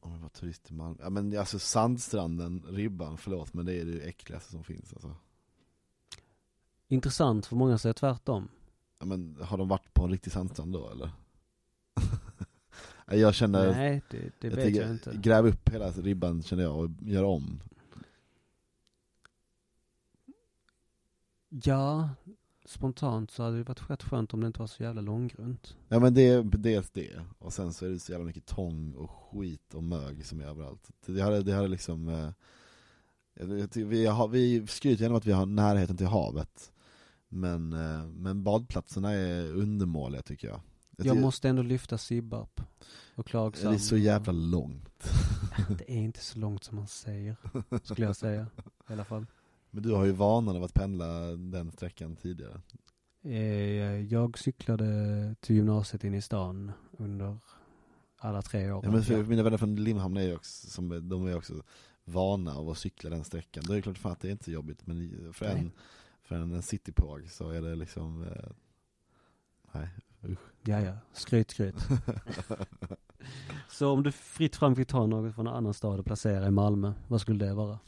Om 0.00 0.12
jag 0.12 0.18
var 0.18 0.28
turist 0.28 0.70
i 0.70 0.74
Malmö. 0.74 0.96
Ja 1.02 1.10
men 1.10 1.38
alltså 1.38 1.58
sandstranden, 1.58 2.62
ribban, 2.68 3.16
förlåt 3.18 3.54
men 3.54 3.66
det 3.66 3.74
är 3.80 3.84
det 3.84 4.00
äckligaste 4.00 4.50
som 4.52 4.64
finns 4.64 4.92
alltså. 4.92 5.14
Intressant, 6.92 7.46
för 7.46 7.56
många 7.56 7.78
säger 7.78 7.92
tvärtom. 7.92 8.48
Ja, 8.98 9.06
men 9.06 9.36
har 9.40 9.58
de 9.58 9.68
varit 9.68 9.94
på 9.94 10.04
en 10.04 10.10
riktig 10.10 10.32
sandstrand 10.32 10.72
då 10.72 10.90
eller? 10.90 11.10
jag 13.18 13.34
känner, 13.34 13.72
Nej, 13.72 14.02
det, 14.10 14.18
det 14.18 14.48
jag 14.48 14.50
vet 14.50 14.64
tänker, 14.64 14.82
jag 14.82 14.90
inte. 14.90 15.16
gräv 15.16 15.46
upp 15.46 15.68
hela 15.68 15.90
ribban 15.90 16.42
känner 16.42 16.62
jag 16.62 16.78
och 16.78 16.90
gör 17.00 17.24
om. 17.24 17.60
Ja, 21.48 22.08
spontant 22.64 23.30
så 23.30 23.42
hade 23.42 23.56
det 23.58 23.62
varit 23.62 23.90
rätt 23.90 24.02
skönt 24.02 24.34
om 24.34 24.40
det 24.40 24.46
inte 24.46 24.60
var 24.60 24.66
så 24.66 24.82
jävla 24.82 25.00
långgrunt. 25.00 25.76
Ja 25.88 25.98
men 25.98 26.14
det 26.14 26.28
är 26.28 26.42
dels 26.42 26.90
det, 26.90 27.20
och 27.38 27.52
sen 27.52 27.72
så 27.72 27.86
är 27.86 27.90
det 27.90 27.98
så 27.98 28.12
jävla 28.12 28.26
mycket 28.26 28.46
tång 28.46 28.94
och 28.94 29.10
skit 29.10 29.74
och 29.74 29.82
mög 29.82 30.26
som 30.26 30.40
är 30.40 30.44
överallt. 30.44 30.90
Det 31.06 31.20
hade, 31.20 31.42
det 31.42 31.52
hade 31.52 31.68
liksom, 31.68 32.08
eh, 32.08 32.30
vi, 33.74 34.06
har, 34.06 34.28
vi 34.28 34.66
skryter 34.66 35.02
gärna 35.02 35.14
om 35.14 35.18
att 35.18 35.26
vi 35.26 35.32
har 35.32 35.46
närheten 35.46 35.96
till 35.96 36.06
havet. 36.06 36.72
Men, 37.32 37.72
eh, 37.72 38.06
men 38.06 38.42
badplatserna 38.42 39.10
är 39.12 39.52
undermåliga 39.52 40.22
tycker 40.22 40.48
jag. 40.48 40.60
Jag 40.96 41.06
Jag 41.06 41.16
måste 41.20 41.48
ändå 41.48 41.62
lyfta 41.62 41.98
Sibbarp 41.98 42.60
och 43.14 43.26
Klagshamn. 43.26 43.70
det 43.72 43.76
är 43.76 43.78
så 43.78 43.96
jävla 43.96 44.32
långt. 44.32 45.10
Det 45.78 45.90
är 45.92 45.98
inte 45.98 46.20
så 46.20 46.38
långt 46.38 46.64
som 46.64 46.76
man 46.76 46.86
säger, 46.88 47.36
skulle 47.82 48.06
jag 48.06 48.16
säga. 48.16 48.46
I 48.88 48.92
alla 48.92 49.04
fall. 49.04 49.26
Men 49.70 49.82
du 49.82 49.92
har 49.92 50.04
ju 50.04 50.12
vanan 50.12 50.56
av 50.56 50.64
att 50.64 50.74
pendla 50.74 51.06
den 51.36 51.72
sträckan 51.72 52.16
tidigare. 52.16 52.60
Eh, 53.24 53.32
Jag 54.12 54.38
cyklade 54.38 54.86
till 55.40 55.56
gymnasiet 55.56 56.04
inne 56.04 56.16
i 56.16 56.22
stan 56.22 56.72
under 56.98 57.38
alla 58.18 58.42
tre 58.42 58.72
år. 58.72 58.80
Ja, 58.84 58.90
men 58.90 59.02
för 59.02 59.22
mina 59.24 59.42
vänner 59.42 59.58
från 59.58 59.76
Limhamn 59.84 60.16
är 60.16 60.22
ju 60.22 60.34
också, 60.34 60.70
som, 60.70 61.08
de 61.08 61.26
är 61.26 61.36
också 61.36 61.62
vana 62.04 62.54
av 62.54 62.68
att 62.70 62.78
cykla 62.78 63.10
den 63.10 63.24
sträckan. 63.24 63.64
Då 63.66 63.72
är 63.72 63.76
det 63.76 63.82
klart 63.82 63.98
fan 63.98 64.12
att 64.12 64.20
det 64.20 64.28
är 64.28 64.32
inte 64.32 64.44
så 64.44 64.50
jobbigt, 64.50 64.86
men 64.86 65.30
för 65.32 65.46
en, 65.46 65.56
Nej. 65.58 65.70
För 66.30 66.36
en, 66.36 66.54
en 66.54 66.62
citypåg 66.62 67.30
så 67.30 67.50
är 67.50 67.62
det 67.62 67.74
liksom, 67.74 68.22
eh, 68.22 68.50
nej 69.72 69.88
Ja, 70.62 70.80
ja. 70.80 70.96
Skryt, 71.12 71.50
skryt. 71.50 71.74
Så 73.68 73.92
om 73.92 74.02
du 74.02 74.12
fritt 74.12 74.56
fram 74.56 74.76
fick 74.76 74.88
ta 74.88 75.06
något 75.06 75.34
från 75.34 75.46
en 75.46 75.54
annan 75.54 75.74
stad 75.74 75.98
och 75.98 76.06
placera 76.06 76.46
i 76.46 76.50
Malmö, 76.50 76.92
vad 77.08 77.20
skulle 77.20 77.46
det 77.46 77.54
vara? 77.54 77.78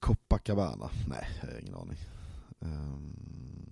Copacabana? 0.00 0.90
Nej, 1.08 1.28
jag 1.40 1.48
har 1.48 1.58
ingen 1.60 1.74
aning. 1.74 1.98
Ehm. 2.60 3.67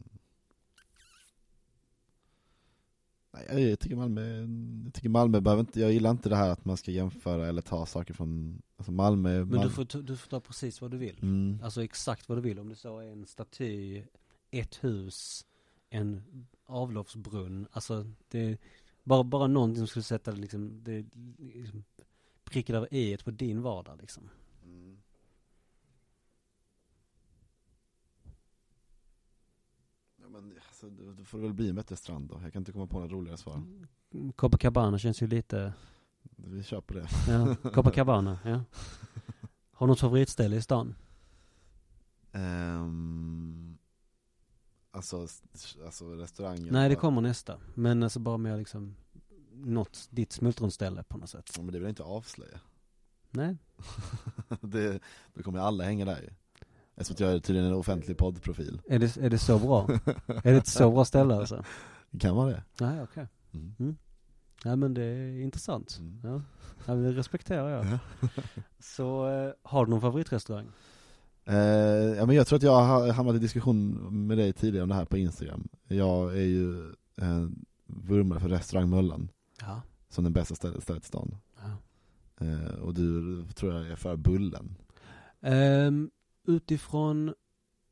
Nej, 3.53 3.69
jag 3.69 3.79
tycker 3.81 3.97
Malmö, 3.97 4.47
jag 4.85 4.95
tycker 4.95 5.09
Malmö 5.09 5.41
behöver 5.41 5.61
inte, 5.61 5.81
jag 5.81 5.93
gillar 5.93 6.11
inte 6.11 6.29
det 6.29 6.37
här 6.37 6.51
att 6.51 6.65
man 6.65 6.77
ska 6.77 6.91
jämföra 6.91 7.47
eller 7.49 7.63
ta 7.63 7.87
saker 7.87 8.15
från 8.15 8.63
Alltså 8.77 8.93
Malmö, 8.93 9.31
Men 9.39 9.49
Malmö. 9.49 9.65
du 9.65 9.71
får, 9.71 9.85
ta- 9.85 9.99
du 10.01 10.17
får 10.17 10.29
ta 10.31 10.41
precis 10.41 10.81
vad 10.81 10.91
du 10.91 10.97
vill. 10.99 11.19
Mm. 11.23 11.61
Alltså 11.63 11.85
exakt 11.85 12.29
vad 12.29 12.39
du 12.39 12.43
vill. 12.43 12.59
Om 12.59 12.69
det 12.69 12.77
så 12.77 12.99
är 12.99 13.07
en 13.13 13.27
staty, 13.27 14.03
ett 14.51 14.85
hus, 14.85 15.47
en 15.91 16.23
avloppsbrunn. 16.67 17.67
Alltså 17.71 18.07
det, 18.29 18.59
bara, 19.05 19.25
bara 19.25 19.47
någonting 19.47 19.77
som 19.79 19.87
skulle 19.87 20.03
sätta 20.03 20.31
liksom, 20.31 20.81
det, 20.85 21.05
liksom 21.39 21.85
pricken 22.45 22.75
över 22.77 22.95
i 22.95 23.17
på 23.17 23.31
din 23.31 23.63
vardag 23.63 23.99
liksom. 24.01 24.31
Mm. 24.65 24.99
Ja, 30.21 30.29
men 30.29 30.59
då 30.91 31.25
får 31.25 31.39
det 31.39 31.45
väl 31.45 31.53
bli 31.55 31.69
en 31.69 31.75
bättre 31.75 31.97
strand 31.97 32.29
då. 32.29 32.41
Jag 32.43 32.53
kan 32.53 32.61
inte 32.61 32.73
komma 32.73 32.87
på 32.87 33.01
något 33.01 33.11
roligare 33.13 33.37
svar. 33.39 33.63
Copacabana 34.37 34.99
känns 34.99 35.23
ju 35.23 35.27
lite, 35.27 35.73
Vi 36.37 36.63
kör 36.63 36.81
på 36.81 36.95
det. 36.95 37.09
ja, 37.29 37.57
Copacabana, 37.71 38.39
ja. 38.45 38.61
Har 39.71 39.87
du 39.87 39.91
något 39.91 40.01
favoritställe 40.01 40.57
i 40.57 40.63
stan? 40.63 40.95
Ehm, 42.33 43.79
alltså, 44.91 45.27
alltså 45.85 46.15
restaurangen. 46.15 46.69
Nej, 46.73 46.89
det 46.89 46.95
bara- 46.95 47.01
kommer 47.01 47.21
nästa. 47.21 47.59
Men 47.75 48.03
alltså 48.03 48.19
bara 48.21 48.37
mer 48.37 48.57
liksom, 48.57 48.97
något, 49.53 50.09
ditt 50.11 50.33
smultronställe 50.33 51.03
på 51.03 51.19
något 51.19 51.31
sätt. 51.31 51.51
Ja, 51.57 51.63
Men 51.63 51.67
det 51.73 51.79
vill 51.79 51.83
jag 51.83 51.91
inte 51.91 52.03
avslöja. 52.03 52.61
Nej, 53.31 53.57
det, 54.61 55.01
då 55.35 55.43
kommer 55.43 55.59
alla 55.59 55.85
hänga 55.85 56.05
där 56.05 56.21
ju. 56.23 56.31
Eftersom 56.97 57.27
jag 57.27 57.35
är 57.35 57.41
tydligen 57.41 57.69
en 57.69 57.75
offentlig 57.75 58.17
poddprofil. 58.17 58.81
är 58.89 58.99
det, 58.99 59.17
är 59.17 59.31
det 59.31 59.39
så 59.39 59.59
bra? 59.59 59.89
är 60.27 60.53
det 60.53 60.59
ett 60.59 60.67
så 60.67 60.91
bra 60.91 61.05
ställe 61.05 61.35
alltså? 61.35 61.65
Det 62.11 62.19
kan 62.19 62.37
vara 62.37 62.51
det. 62.51 62.63
Nej, 62.81 63.03
okej. 63.03 63.27
Mm. 63.55 63.97
Nej 64.65 64.77
men 64.77 64.95
det 64.95 65.03
är 65.03 65.41
intressant. 65.41 65.99
Mm. 66.01 66.21
Ja, 66.25 66.43
ja 66.87 66.95
det 66.95 67.13
respekterar 67.13 67.69
jag. 67.71 67.87
Ja. 67.87 67.99
Så, 68.79 69.29
eh, 69.29 69.53
har 69.63 69.85
du 69.85 69.91
någon 69.91 70.01
favoritrestaurang? 70.01 70.67
Eh, 71.45 71.57
ja, 72.17 72.27
men 72.27 72.37
jag 72.37 72.47
tror 72.47 72.57
att 72.57 72.63
jag 72.63 72.83
har 72.85 73.13
hamnat 73.13 73.35
i 73.37 73.39
diskussion 73.39 73.91
med 74.27 74.39
dig 74.39 74.53
tidigare 74.53 74.83
om 74.83 74.89
det 74.89 74.95
här 74.95 75.05
på 75.05 75.19
Instagram. 75.19 75.69
Jag 75.89 76.33
är 76.33 76.45
ju 76.47 76.79
eh, 77.21 77.47
vurmare 77.87 78.41
för 78.41 78.49
restaurang 78.49 78.91
Möllan 78.91 79.29
Ja. 79.61 79.83
som 80.09 80.25
den 80.25 80.33
bästa 80.33 80.55
stället, 80.55 80.83
stället 80.83 81.03
i 81.03 81.07
stan. 81.07 81.37
ja. 81.63 81.77
Eh, 82.47 82.75
och 82.81 82.95
du 82.95 83.43
tror 83.55 83.75
jag 83.75 83.87
är 83.91 83.97
för 83.97 84.17
Bullen. 84.17 84.77
Ehm, 85.41 86.11
utifrån, 86.47 87.35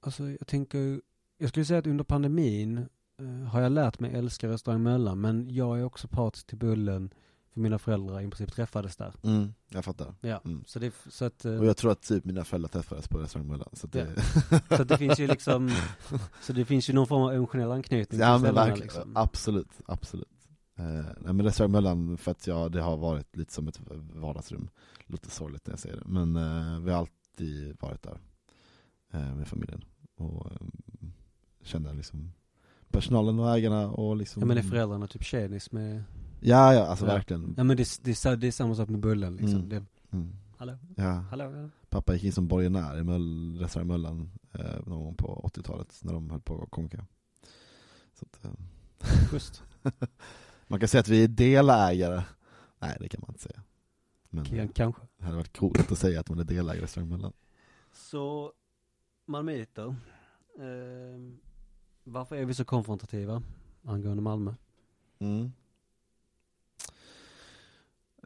alltså 0.01 0.29
jag 0.29 0.47
tänker, 0.47 1.01
jag 1.39 1.49
skulle 1.49 1.65
säga 1.65 1.79
att 1.79 1.87
under 1.87 2.05
pandemin 2.05 2.79
eh, 3.19 3.49
har 3.49 3.61
jag 3.61 3.73
lärt 3.73 4.01
mig 4.01 4.13
älska 4.15 4.49
restaurang 4.49 4.83
Möllan, 4.83 5.21
men 5.21 5.51
jag 5.55 5.79
är 5.81 5.85
också 5.85 6.09
part 6.09 6.35
till 6.47 6.59
Bullen, 6.59 7.11
för 7.53 7.61
mina 7.61 7.79
föräldrar 7.79 8.21
i 8.21 8.29
princip 8.31 8.53
träffades 8.53 8.97
där. 8.97 9.15
Mm, 9.23 9.55
jag 9.69 9.85
fattar. 9.85 10.15
Ja, 10.21 10.41
Mm. 10.45 10.65
så 10.67 10.79
det, 10.79 10.95
så 11.11 11.25
att, 11.25 11.45
eh, 11.45 11.55
Och 11.59 11.67
jag 11.67 11.77
tror 11.77 11.93
att 11.93 12.03
typ 12.03 12.25
mina 12.25 12.45
föräldrar 12.45 12.69
träffades 12.69 13.09
på 13.09 13.19
restaurang 13.19 13.49
Möllan. 13.49 13.69
Så 13.73 13.87
det, 13.87 14.09
så 14.77 14.83
att 14.83 14.89
det 14.89 14.99
finns 14.99 15.19
ju 15.19 15.27
liksom, 15.27 15.71
så 16.43 16.53
det 16.53 16.65
finns 16.65 16.91
ju 16.91 16.93
någon 16.95 17.07
form 17.07 17.23
av 17.23 17.33
emotionell 17.33 17.73
anknytning 17.73 18.21
ja 18.21 18.39
till 18.39 18.53
men 18.53 18.79
liksom. 18.79 19.13
absolut, 19.17 19.69
absolut. 19.87 20.29
Eh, 20.79 20.85
nej 20.85 21.33
men 21.35 21.43
restaurang 21.43 21.73
Möllan 21.73 22.17
för 22.17 22.31
att 22.31 22.47
jag, 22.47 22.73
det 22.73 22.81
har 22.81 22.97
varit 22.97 23.37
lite 23.37 23.53
som 23.53 23.69
ett 23.69 23.81
vardagsrum. 24.15 24.69
Låter 25.07 25.31
sorgligt 25.31 25.67
när 25.67 25.73
jag 25.73 25.79
säger 25.81 25.97
det, 25.97 26.05
men 26.07 26.37
eh, 26.37 26.81
vi 26.81 26.91
har 26.91 26.99
alltid 26.99 27.77
varit 27.81 28.03
där 28.03 28.19
med 29.19 29.49
familjen. 29.49 29.85
Och 30.17 30.53
eh, 30.53 30.59
känner 31.62 31.95
liksom 31.95 32.33
personalen 32.91 33.39
och 33.39 33.57
ägarna 33.57 33.91
och 33.91 34.17
liksom 34.17 34.41
Ja 34.43 34.47
men 34.47 34.59
är 34.59 34.62
föräldrarna 34.62 35.07
typ 35.07 35.25
tjenis 35.25 35.73
med, 35.73 36.05
Ja 36.41 36.75
ja, 36.75 36.87
alltså 36.87 37.07
Ja. 37.07 37.12
verkligen. 37.15 37.55
ja 37.57 37.65
men 37.65 37.77
det, 37.77 37.99
det, 38.03 38.41
det 38.41 38.47
är 38.47 38.51
samma 38.53 38.75
sak 38.75 38.89
med 38.89 39.01
Bullen 39.01 39.37
liksom. 39.37 39.55
Mm. 39.57 39.69
Det, 39.69 39.85
Mm. 40.11 40.37
hallå, 40.57 40.79
Ja. 40.97 41.11
hallå. 41.12 41.71
Pappa 41.89 42.15
gick 42.15 42.25
in 42.25 42.33
som 42.33 42.49
borgenär 42.49 42.99
i 42.99 43.03
Möll, 43.05 43.59
restaurang 43.61 43.87
Möllan 43.89 44.31
eh, 44.53 44.87
någon 44.87 45.05
gång 45.05 45.15
på 45.15 45.51
80-talet 45.55 46.01
när 46.03 46.12
de 46.12 46.31
höll 46.31 46.41
på 46.41 46.62
att 46.62 46.71
konka. 46.71 47.07
Så 48.15 48.25
att, 48.27 48.45
eh, 48.45 48.51
Schysst. 49.31 49.62
man 50.69 50.81
kan 50.81 50.89
säga 50.89 51.01
att 51.01 51.09
vi 51.09 51.25
är 51.25 51.29
delägare. 51.29 52.23
Nej 52.79 52.97
det 53.01 53.09
kan 53.09 53.21
man 53.21 53.31
inte 53.31 53.43
säga. 53.43 53.62
Men 54.31 54.45
K- 54.45 54.73
Kanske. 54.75 55.03
det 55.19 55.25
hade 55.25 55.37
varit 55.37 55.57
coolt 55.59 55.93
att 55.93 55.99
säga 55.99 56.21
att 56.21 56.29
man 56.29 56.39
är 56.39 56.45
delägare 56.45 56.79
i 56.79 56.83
restaurang 56.83 57.09
Möllan. 57.11 57.33
Så, 57.93 58.53
malmöiter. 59.27 59.87
Eh, 60.59 61.20
varför 62.05 62.37
är 62.37 62.45
vi 62.45 62.55
så 62.55 62.64
konfrontativa 62.64 63.43
angående 63.85 64.22
Malmö? 64.22 64.55
Mm. 65.18 65.53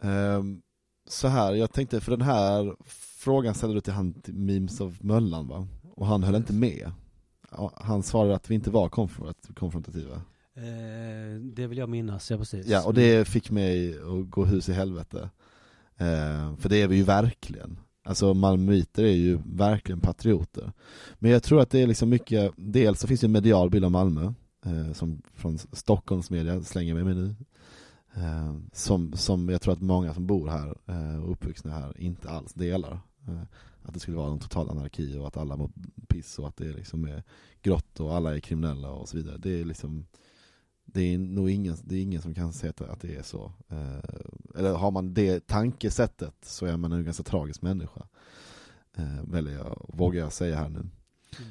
Ehm, 0.02 0.62
så 1.06 1.28
här, 1.28 1.52
jag 1.54 1.72
tänkte, 1.72 2.00
för 2.00 2.10
den 2.10 2.22
här 2.22 2.76
frågan 3.18 3.54
ställde 3.54 3.76
du 3.76 3.80
till 3.80 3.92
han 3.92 4.14
till 4.14 4.34
Memes 4.34 4.80
of 4.80 5.02
Möllan 5.02 5.48
va? 5.48 5.66
Och 5.94 6.06
han 6.06 6.22
höll 6.22 6.34
inte 6.34 6.52
med. 6.52 6.92
Han 7.74 8.02
svarade 8.02 8.34
att 8.34 8.50
vi 8.50 8.54
inte 8.54 8.70
var 8.70 8.88
konfront- 8.88 9.54
konfrontativa. 9.54 10.14
Eh, 10.54 11.40
det 11.40 11.66
vill 11.66 11.78
jag 11.78 11.88
minnas, 11.88 12.30
ja 12.30 12.36
precis. 12.38 12.66
Ja, 12.66 12.86
och 12.86 12.94
det 12.94 13.28
fick 13.28 13.50
mig 13.50 13.98
att 13.98 14.30
gå 14.30 14.44
hus 14.44 14.68
i 14.68 14.72
helvete. 14.72 15.30
Ehm, 15.96 16.56
för 16.56 16.68
det 16.68 16.82
är 16.82 16.88
vi 16.88 16.96
ju 16.96 17.02
verkligen. 17.02 17.78
Alltså 18.08 18.34
malmöiter 18.34 19.04
är 19.04 19.16
ju 19.16 19.38
verkligen 19.44 20.00
patrioter. 20.00 20.72
Men 21.18 21.30
jag 21.30 21.42
tror 21.42 21.60
att 21.60 21.70
det 21.70 21.80
är 21.80 21.86
liksom 21.86 22.08
mycket, 22.08 22.52
dels 22.56 23.00
så 23.00 23.06
finns 23.06 23.20
det 23.20 23.26
en 23.26 23.32
medial 23.32 23.70
bild 23.70 23.84
av 23.84 23.90
Malmö, 23.90 24.32
eh, 24.64 24.92
som 24.92 25.22
från 25.34 25.58
Stockholms 25.58 26.30
media 26.30 26.62
slänger 26.62 26.94
mig 26.94 27.04
med 27.04 27.16
nu. 27.16 27.34
Eh, 28.14 28.56
som, 28.72 29.12
som 29.12 29.48
jag 29.48 29.60
tror 29.60 29.72
att 29.72 29.80
många 29.80 30.14
som 30.14 30.26
bor 30.26 30.48
här 30.48 30.76
eh, 30.86 31.24
och 31.24 31.32
uppvuxna 31.32 31.72
här 31.72 32.00
inte 32.00 32.30
alls 32.30 32.54
delar. 32.54 33.00
Eh, 33.28 33.42
att 33.82 33.94
det 33.94 34.00
skulle 34.00 34.16
vara 34.16 34.32
en 34.32 34.38
total 34.38 34.70
anarki 34.70 35.18
och 35.18 35.26
att 35.26 35.36
alla 35.36 35.56
mår 35.56 35.70
piss 36.08 36.38
och 36.38 36.48
att 36.48 36.56
det 36.56 36.72
liksom 36.72 37.04
är 37.04 37.22
grått 37.62 38.00
och 38.00 38.14
alla 38.14 38.36
är 38.36 38.40
kriminella 38.40 38.90
och 38.90 39.08
så 39.08 39.16
vidare. 39.16 39.38
Det 39.38 39.60
är 39.60 39.64
liksom 39.64 40.06
det 40.92 41.14
är 41.14 41.18
nog 41.18 41.50
ingen, 41.50 41.76
det 41.84 41.96
är 41.96 42.02
ingen 42.02 42.22
som 42.22 42.34
kan 42.34 42.52
säga 42.52 42.72
att, 42.88 43.00
det 43.00 43.16
är 43.16 43.22
så. 43.22 43.52
Eh, 43.68 44.58
eller 44.58 44.72
har 44.72 44.90
man 44.90 45.14
det 45.14 45.46
tankesättet 45.46 46.34
så 46.42 46.66
är 46.66 46.76
man 46.76 46.92
en 46.92 47.04
ganska 47.04 47.22
tragisk 47.22 47.62
människa. 47.62 48.08
Eh, 48.96 49.22
väljer 49.24 49.54
jag, 49.54 49.86
vågar 49.88 50.20
jag 50.20 50.32
säga 50.32 50.56
här 50.56 50.68
nu. 50.68 50.88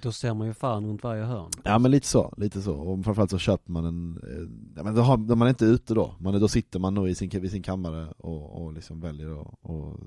Då 0.02 0.12
ser 0.12 0.34
man 0.34 0.48
ju 0.48 0.54
fan 0.54 0.86
runt 0.86 1.04
varje 1.04 1.24
hörn. 1.24 1.52
Ja 1.64 1.80
men 1.80 1.92
lite 1.92 2.08
så, 2.08 2.34
lite 2.38 2.62
så. 2.62 2.74
Och 2.74 3.04
framförallt 3.04 3.32
så 3.32 3.38
köper 3.38 3.72
man 3.72 3.86
en, 3.86 4.18
eh, 4.18 4.76
ja 4.76 4.84
men 4.84 4.96
då, 4.96 5.02
har, 5.02 5.18
då 5.18 5.36
man 5.36 5.48
är 5.48 5.50
inte 5.50 5.66
ute 5.66 5.94
då. 5.94 6.16
Man 6.20 6.40
då 6.40 6.48
sitter 6.48 6.80
man 6.80 6.94
nog 6.94 7.10
i 7.10 7.16
sin, 7.16 7.30
vid 7.30 7.52
sin 7.52 7.64
kammare 7.64 8.08
och, 8.18 8.64
och 8.64 8.74
liksom 8.74 9.00
väljer 9.00 9.42
att 9.42 9.48
och 9.62 10.00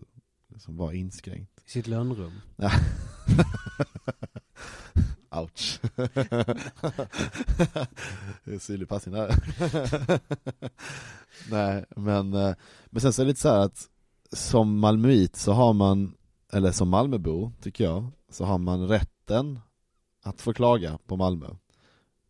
liksom 0.49 0.76
vara 0.76 0.95
inskränkt. 0.95 1.61
I 1.66 1.70
sitt 1.70 1.87
lönnrum. 1.87 2.33
Ja. 2.57 2.70
Ouch. 5.31 5.81
det 8.45 8.55
är 8.55 8.59
syrlig 8.59 8.89
passning 8.89 9.14
där. 9.14 9.35
Nej, 11.51 11.85
men, 11.97 12.35
eh, 12.35 12.55
men 12.87 13.01
sen 13.01 13.12
så 13.12 13.22
är 13.22 13.26
det 13.26 13.31
lite 13.31 13.41
så 13.41 13.49
här 13.49 13.59
att 13.59 13.89
som 14.33 14.78
malmöit 14.78 15.37
så 15.37 15.53
har 15.53 15.72
man, 15.72 16.14
eller 16.53 16.72
som 16.72 16.89
Malmöbo 16.89 17.53
tycker 17.62 17.85
jag, 17.85 18.11
så 18.28 18.45
har 18.45 18.59
man 18.59 18.89
rätten 18.89 19.61
att 20.22 20.41
få 20.41 20.53
klaga 20.53 20.99
på 21.07 21.16
Malmö. 21.16 21.49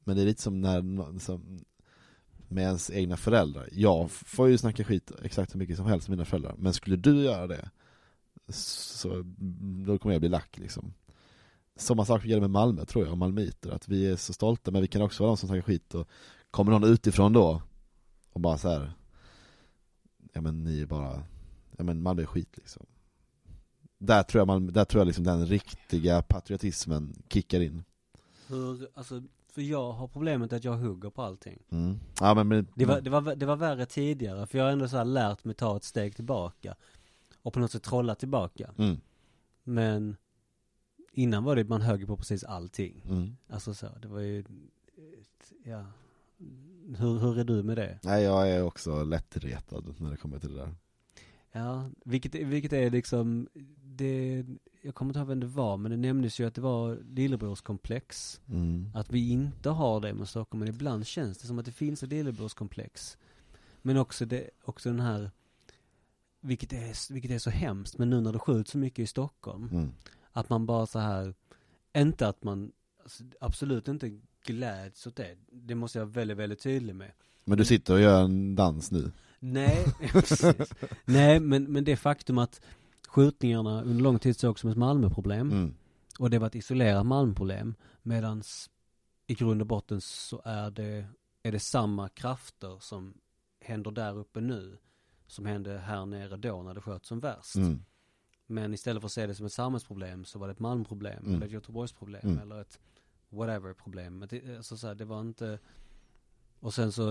Men 0.05 0.17
det 0.17 0.23
är 0.23 0.27
lite 0.27 0.43
som 0.43 0.61
när, 0.61 1.19
som 1.19 1.61
med 2.49 2.65
ens 2.65 2.91
egna 2.91 3.17
föräldrar. 3.17 3.69
Jag 3.73 4.11
får 4.11 4.49
ju 4.49 4.59
snacka 4.59 4.85
skit 4.85 5.13
exakt 5.23 5.55
hur 5.55 5.59
mycket 5.59 5.77
som 5.77 5.87
helst 5.87 6.09
med 6.09 6.19
mina 6.19 6.25
föräldrar, 6.25 6.55
men 6.59 6.73
skulle 6.73 6.97
du 6.97 7.23
göra 7.23 7.47
det 7.47 7.71
så 8.53 9.23
då 9.87 9.99
kommer 9.99 10.15
jag 10.15 10.23
bli 10.23 10.29
lack 10.29 10.59
liksom. 10.59 10.95
Samma 11.77 12.05
sak 12.05 12.25
gäller 12.25 12.41
med 12.41 12.51
Malmö 12.51 12.85
tror 12.85 13.05
jag, 13.05 13.13
och 13.13 13.19
malmöiter, 13.19 13.71
att 13.71 13.89
vi 13.89 14.07
är 14.07 14.17
så 14.17 14.33
stolta 14.33 14.71
men 14.71 14.83
vi 14.83 14.89
kan 14.89 15.03
också 15.03 15.23
vara 15.23 15.31
de 15.31 15.37
som 15.37 15.49
snackar 15.49 15.63
skit 15.63 15.95
och 15.95 16.09
kommer 16.51 16.73
någon 16.73 16.85
utifrån 16.85 17.33
då 17.33 17.63
och 18.33 18.41
bara 18.41 18.59
så 18.59 18.69
här. 18.69 18.93
ja 20.33 20.41
men 20.41 20.65
ni 20.65 20.81
är 20.81 20.87
bara, 20.87 21.23
ja 21.77 21.85
men 21.85 22.03
Malmö 22.03 22.23
är 22.23 22.27
skit 22.27 22.57
liksom. 22.57 22.87
Där 23.99 24.23
tror 24.23 24.41
jag, 24.41 24.47
Malmö, 24.47 24.73
där 24.73 24.85
tror 24.85 25.01
jag 25.01 25.07
liksom 25.07 25.25
den 25.25 25.47
riktiga 25.47 26.23
patriotismen 26.23 27.23
kickar 27.29 27.61
in. 27.61 27.85
Hur, 28.47 28.89
alltså, 28.95 29.23
för 29.53 29.63
jag 29.63 29.93
har 29.93 30.09
problemet 30.09 30.53
att 30.53 30.65
jag 30.65 30.77
hugger 30.77 31.11
på 31.11 31.23
allting. 31.23 31.63
Mm. 31.71 31.99
Ja 32.21 32.35
men, 32.35 32.49
men 32.49 32.67
Det 32.75 32.85
var, 32.85 33.01
det, 33.01 33.11
var, 33.11 33.35
det 33.35 33.47
var 33.47 33.57
värre 33.57 33.87
tidigare, 33.87 34.47
för 34.47 34.59
jag 34.59 34.65
har 34.65 34.73
ändå 34.73 34.89
så 34.89 35.05
lärt 35.05 35.45
mig 35.45 35.55
ta 35.55 35.77
ett 35.77 35.85
steg 35.85 36.17
tillbaka. 36.17 36.77
Och 37.43 37.53
på 37.53 37.61
något 37.61 37.71
sätt 37.73 37.83
trolla 37.83 38.15
tillbaka. 38.15 38.71
mm, 38.79 39.01
Men 39.65 40.17
innan 41.13 41.45
var 41.45 41.57
det 41.57 41.65
man 41.69 41.83
högg 41.83 42.07
på 42.07 42.17
precis 42.17 42.45
allting. 42.45 43.03
mm. 43.09 43.37
Alltså 43.49 43.75
så, 43.75 43.87
det 44.03 44.09
var 44.09 44.21
ju, 44.21 44.45
ja. 45.65 45.85
Hur, 46.99 47.19
hur 47.19 47.39
är 47.39 47.45
du 47.45 47.63
med 47.63 47.77
det? 47.77 47.99
Nej 48.03 48.23
jag 48.23 48.51
är 48.51 48.63
också 48.63 49.05
lättretad 49.05 49.95
när 49.99 50.11
det 50.11 50.17
kommer 50.17 50.39
till 50.39 50.55
det 50.55 50.59
där. 50.61 50.75
Ja, 51.53 51.91
vilket, 52.05 52.35
vilket 52.35 52.73
är 52.73 52.91
liksom, 52.91 53.49
det, 53.85 54.45
jag 54.83 54.95
kommer 54.95 55.11
inte 55.11 55.19
ihåg 55.19 55.29
vem 55.29 55.41
det 55.41 55.47
var, 55.47 55.77
men 55.77 55.91
det 55.91 55.97
nämndes 55.97 56.41
ju 56.41 56.47
att 56.47 56.55
det 56.55 56.61
var 56.61 56.99
lillebrorskomplex. 57.11 58.41
Mm. 58.49 58.91
Att 58.95 59.11
vi 59.11 59.31
inte 59.31 59.71
har 59.71 60.01
det 60.01 60.15
med 60.15 60.29
Stockholm, 60.29 60.59
men 60.59 60.69
ibland 60.69 61.07
känns 61.07 61.39
det 61.39 61.47
som 61.47 61.59
att 61.59 61.65
det 61.65 61.73
finns 61.73 62.03
ett 62.03 62.09
lillebrorskomplex. 62.09 63.19
Men 63.83 63.97
också, 63.97 64.25
det, 64.25 64.51
också 64.65 64.89
den 64.89 65.01
här, 65.01 65.31
vilket 66.41 66.73
är, 66.73 67.13
vilket 67.13 67.31
är 67.31 67.39
så 67.39 67.51
hemskt, 67.51 67.99
men 67.99 68.11
nu 68.11 68.21
när 68.21 68.33
det 68.33 68.39
skjuts 68.39 68.71
så 68.71 68.79
mycket 68.79 68.99
i 69.03 69.07
Stockholm, 69.07 69.69
Mm. 69.73 69.93
Att 70.33 70.49
man 70.49 70.67
bara 70.67 70.87
så 70.87 70.99
här, 70.99 71.35
inte 71.97 72.29
att 72.29 72.45
man, 72.45 72.73
alltså, 73.03 73.25
absolut 73.41 73.89
inte 73.89 74.21
gläds 74.45 75.07
åt 75.07 75.17
det, 75.17 75.37
det 75.53 75.75
måste 75.75 75.99
jag 75.99 76.07
vara 76.07 76.13
väldigt, 76.13 76.37
väldigt 76.37 76.63
tydlig 76.63 76.95
med. 76.95 77.13
Men 77.45 77.59
du 77.59 77.65
sitter 77.65 77.95
och 77.95 78.01
gör 78.01 78.25
en 78.25 78.57
dans 78.57 78.91
nu? 78.91 79.13
Nej, 79.39 79.85
precis. 80.13 80.73
Nej, 81.05 81.41
men, 81.41 81.65
men 81.73 81.85
det 81.85 81.97
faktum 81.97 82.39
att 82.39 82.61
skjutningarna 83.09 83.83
under 83.83 84.03
lång 84.03 84.19
tid 84.19 84.37
sågs 84.37 84.61
som 84.61 84.71
ett 84.71 84.77
Malmöproblem, 84.77 85.51
Mm. 85.51 85.75
och 86.19 86.31
det 86.31 86.39
var 86.39 86.47
ett 86.47 86.55
isolerat 86.55 87.07
Malmöproblem, 87.07 87.75
medan 88.03 88.43
i 89.27 89.35
grund 89.35 89.61
och 89.61 89.67
botten 89.67 90.01
så 90.01 90.43
är 90.45 90.71
det, 90.71 91.07
är 91.43 91.53
det 91.53 91.61
samma 91.61 92.09
krafter 92.09 92.79
som 92.81 93.15
händer 93.61 93.91
där 93.91 94.19
uppe 94.19 94.41
nu, 94.41 94.77
som 95.27 95.47
hände 95.47 95.79
här 95.79 96.07
nere 96.07 96.37
då 96.37 96.63
när 96.63 96.75
det 96.75 96.81
sköt 96.81 97.05
som 97.05 97.21
värst. 97.21 97.57
Mm. 97.57 97.83
Men 98.51 98.75
istället 98.75 99.01
för 99.01 99.07
att 99.07 99.13
se 99.13 99.27
det 99.27 99.35
som 99.35 99.47
ett 99.47 99.53
samhällsproblem 99.53 100.25
så 100.25 100.39
var 100.39 100.47
det 100.47 100.53
ett 100.53 100.59
Malmöproblem, 100.59 101.23
Mm. 101.25 101.35
eller 101.35 101.47
ett 101.47 101.53
Göteborgsproblem, 101.53 102.21
Mm. 102.25 102.39
eller 102.39 102.61
ett 102.61 102.79
whatever 103.29 103.73
problem. 103.75 104.19
Men 104.19 104.29
det, 104.29 104.57
alltså 104.57 104.77
så 104.77 104.87
här, 104.87 104.95
det 104.95 105.05
var 105.05 105.21
inte, 105.21 105.59
och 106.61 106.75
sen 106.75 106.93
så 106.93 107.11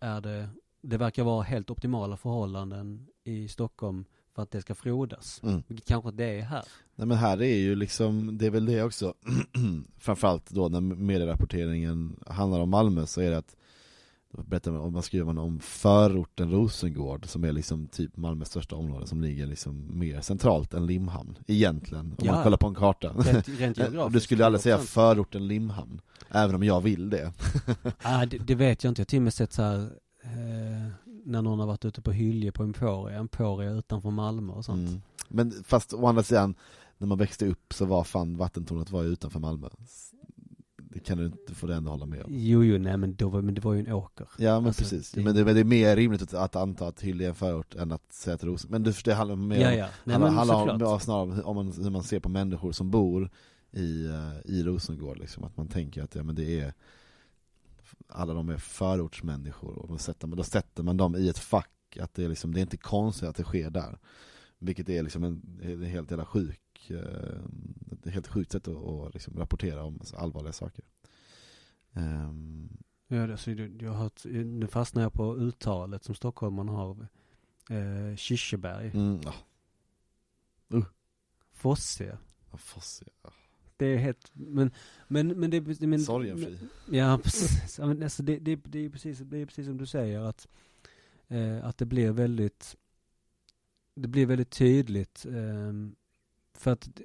är 0.00 0.20
det, 0.20 0.48
det 0.80 0.96
verkar 0.96 1.24
vara 1.24 1.42
helt 1.42 1.70
optimala 1.70 2.16
förhållanden 2.16 3.06
i 3.24 3.48
Stockholm 3.48 4.04
för 4.34 4.42
att 4.42 4.50
det 4.50 4.60
ska 4.62 4.74
frodas. 4.74 5.40
Mm. 5.42 5.62
Vilket 5.68 5.88
kanske 5.88 6.10
det 6.10 6.24
är 6.38 6.42
här. 6.42 6.64
Nej 6.94 7.06
men 7.06 7.16
här 7.16 7.42
är 7.42 7.56
ju 7.56 7.74
liksom, 7.74 8.38
det 8.38 8.46
är 8.46 8.50
väl 8.50 8.66
det 8.66 8.82
också, 8.82 9.14
framförallt 9.98 10.50
då 10.50 10.68
när 10.68 10.80
medierapporteringen 10.80 12.16
handlar 12.26 12.60
om 12.60 12.70
Malmö 12.70 13.06
så 13.06 13.20
är 13.20 13.30
det 13.30 13.38
att 13.38 13.56
man, 14.32 14.76
om 14.76 14.92
man 14.92 15.02
skriver 15.02 15.24
man 15.26 15.38
om 15.38 15.60
förorten 15.60 16.50
Rosengård 16.50 17.26
som 17.26 17.44
är 17.44 17.52
liksom 17.52 17.86
typ 17.86 18.16
Malmös 18.16 18.48
största 18.48 18.76
område 18.76 19.06
som 19.06 19.20
ligger 19.22 19.46
liksom 19.46 19.98
mer 19.98 20.20
centralt 20.20 20.74
än 20.74 20.86
Limhamn, 20.86 21.38
egentligen, 21.46 22.06
om 22.06 22.16
Ja. 22.26 22.32
man 22.34 22.42
kollar 22.42 22.56
på 22.56 22.66
en 22.66 22.74
karta. 22.74 23.08
Rent, 23.16 23.48
rent 23.48 23.76
geografiskt. 23.78 24.12
Du 24.12 24.20
skulle 24.20 24.46
aldrig 24.46 24.62
säga 24.62 24.76
100%. 24.78 24.80
förorten 24.80 25.46
Limhamn, 25.46 26.00
även 26.30 26.54
om 26.54 26.62
jag 26.62 26.80
vill 26.80 27.10
det. 27.10 27.32
Ah, 28.02 28.26
det, 28.26 28.38
det 28.38 28.54
vet 28.54 28.84
jag 28.84 28.90
inte, 28.90 29.00
jag 29.00 29.04
har 29.04 29.08
till 29.08 29.18
och 29.18 29.22
med 29.22 29.34
sett 29.34 29.52
så 29.52 29.62
här, 29.62 29.78
eh, 30.22 30.90
när 31.24 31.42
någon 31.42 31.58
har 31.58 31.66
varit 31.66 31.84
ute 31.84 32.02
på 32.02 32.12
Hylje 32.12 32.52
på 32.52 32.62
Emporia, 32.62 33.18
Emporia 33.18 33.70
utanför 33.70 34.10
Malmö 34.10 34.52
och 34.52 34.64
sånt. 34.64 34.88
Mm. 34.88 35.02
Men 35.28 35.52
fast 35.64 35.92
å 35.92 36.06
andra 36.06 36.22
sidan, 36.22 36.54
när 36.98 37.06
man 37.06 37.18
växte 37.18 37.46
upp 37.46 37.72
så 37.74 37.84
var 37.84 38.04
fan 38.04 38.36
vattentornet 38.36 38.90
var 38.90 39.04
utanför 39.04 39.40
Malmö. 39.40 39.68
Det 40.92 41.00
kan 41.00 41.18
du 41.18 41.26
inte, 41.26 41.54
får 41.54 41.68
du 41.68 41.74
ändå 41.74 41.90
hålla 41.90 42.06
med 42.06 42.22
om. 42.22 42.30
Jo, 42.34 42.64
jo, 42.64 42.78
nej 42.78 42.96
men, 42.96 43.14
då 43.14 43.28
var, 43.28 43.42
men 43.42 43.54
det 43.54 43.60
var 43.60 43.72
ju 43.74 43.80
en 43.80 43.92
åker. 43.92 44.28
Ja 44.38 44.60
men 44.60 44.66
Alltså, 44.66 44.82
precis, 44.82 45.10
det- 45.10 45.22
men, 45.22 45.34
det, 45.34 45.44
men 45.44 45.54
det 45.54 45.60
är 45.60 45.64
mer 45.64 45.96
rimligt 45.96 46.22
att, 46.22 46.34
att 46.34 46.56
anta 46.56 46.86
att 46.88 47.00
Hyllie 47.00 47.24
är 47.24 47.28
en 47.28 47.34
förort 47.34 47.74
än 47.74 47.92
att 47.92 48.12
säga 48.12 48.34
att 48.34 48.44
Rosen, 48.44 48.70
men 48.70 48.82
det, 48.82 49.04
det 49.04 49.14
handlar 49.14 49.36
mer 49.36 49.60
Ja, 49.60 49.72
ja. 49.74 49.88
Nej, 50.04 50.14
handlar, 50.16 50.30
handlar 50.66 50.92
om, 50.92 51.00
snarare 51.00 51.22
om, 51.22 51.40
om 51.44 51.56
man, 51.56 51.72
hur 51.82 51.90
man 51.90 52.02
ser 52.02 52.20
på 52.20 52.28
människor 52.28 52.72
som 52.72 52.90
bor 52.90 53.30
i, 53.70 54.06
eh, 54.06 54.32
i 54.44 54.62
Rosengård 54.62 55.18
liksom, 55.18 55.44
att 55.44 55.56
man 55.56 55.68
tänker 55.68 56.02
att 56.02 56.14
ja, 56.14 56.22
men 56.22 56.34
det 56.34 56.60
är 56.60 56.74
alla 58.08 58.34
de 58.34 58.48
är 58.48 58.56
förortsmänniskor 58.56 59.78
och 59.78 59.88
då 59.88 59.98
sätter, 59.98 60.26
man, 60.26 60.36
då 60.36 60.44
sätter 60.44 60.82
man 60.82 60.96
dem 60.96 61.16
i 61.16 61.28
ett 61.28 61.38
fack, 61.38 61.96
att 62.00 62.14
det 62.14 62.24
är 62.24 62.28
liksom, 62.28 62.54
det 62.54 62.60
är 62.60 62.62
inte 62.62 62.76
konstigt 62.76 63.28
att 63.28 63.36
det 63.36 63.44
sker 63.44 63.70
där. 63.70 63.98
Vilket 64.58 64.88
är 64.88 65.02
liksom 65.02 65.24
en, 65.24 65.60
en 65.62 65.82
helt 65.82 66.10
jävla 66.10 66.24
sjuk, 66.26 66.60
eh, 66.90 67.38
ett 67.92 68.12
helt 68.14 68.28
sjukt 68.28 68.52
sätt 68.52 68.68
att, 68.68 69.14
liksom 69.14 69.38
rapportera 69.38 69.84
om 69.84 70.00
allvarliga 70.14 70.52
saker. 70.52 70.84
Ehm, 71.92 72.68
Ja, 73.12 73.26
det, 73.26 73.36
så 73.36 73.50
du, 73.50 73.76
jag 73.80 73.90
har 73.90 73.98
hört, 74.02 74.24
nu 74.24 74.66
fastnar 74.66 75.02
jag 75.02 75.12
på 75.12 75.36
uttalet 75.36 76.04
som 76.04 76.14
stockholmarna 76.14 76.72
har 76.72 77.06
eh, 77.70 78.16
Kirseberg. 78.16 78.90
mm, 78.94 79.20
ja, 79.24 79.34
Fosse. 81.52 82.18
vad 82.50 82.60
Fosse, 82.60 83.04
ja. 83.22 83.30
Det 83.76 83.86
är 83.86 83.96
helt, 83.96 84.30
men, 84.32 84.70
men, 85.08 85.28
men 85.28 85.50
det 85.50 85.86
men, 85.86 86.00
Sorgenfri. 86.00 86.58
Ja, 86.90 87.20
precis. 87.22 87.78
Ja, 87.78 87.90
alltså 87.90 88.22
det, 88.22 88.38
det, 88.38 88.56
det, 88.56 88.78
är 88.78 88.88
precis, 88.90 89.18
det 89.18 89.38
är 89.38 89.46
precis 89.46 89.66
som 89.66 89.78
du 89.78 89.86
säger 89.86 90.20
att, 90.20 90.48
eh, 91.28 91.64
att 91.64 91.78
det 91.78 91.86
blir 91.86 92.12
väldigt, 92.12 92.76
det 93.94 94.08
blir 94.08 94.26
väldigt 94.26 94.50
tydligt. 94.50 95.26
ehm, 95.26 95.94
för 96.62 96.70
att 96.70 97.00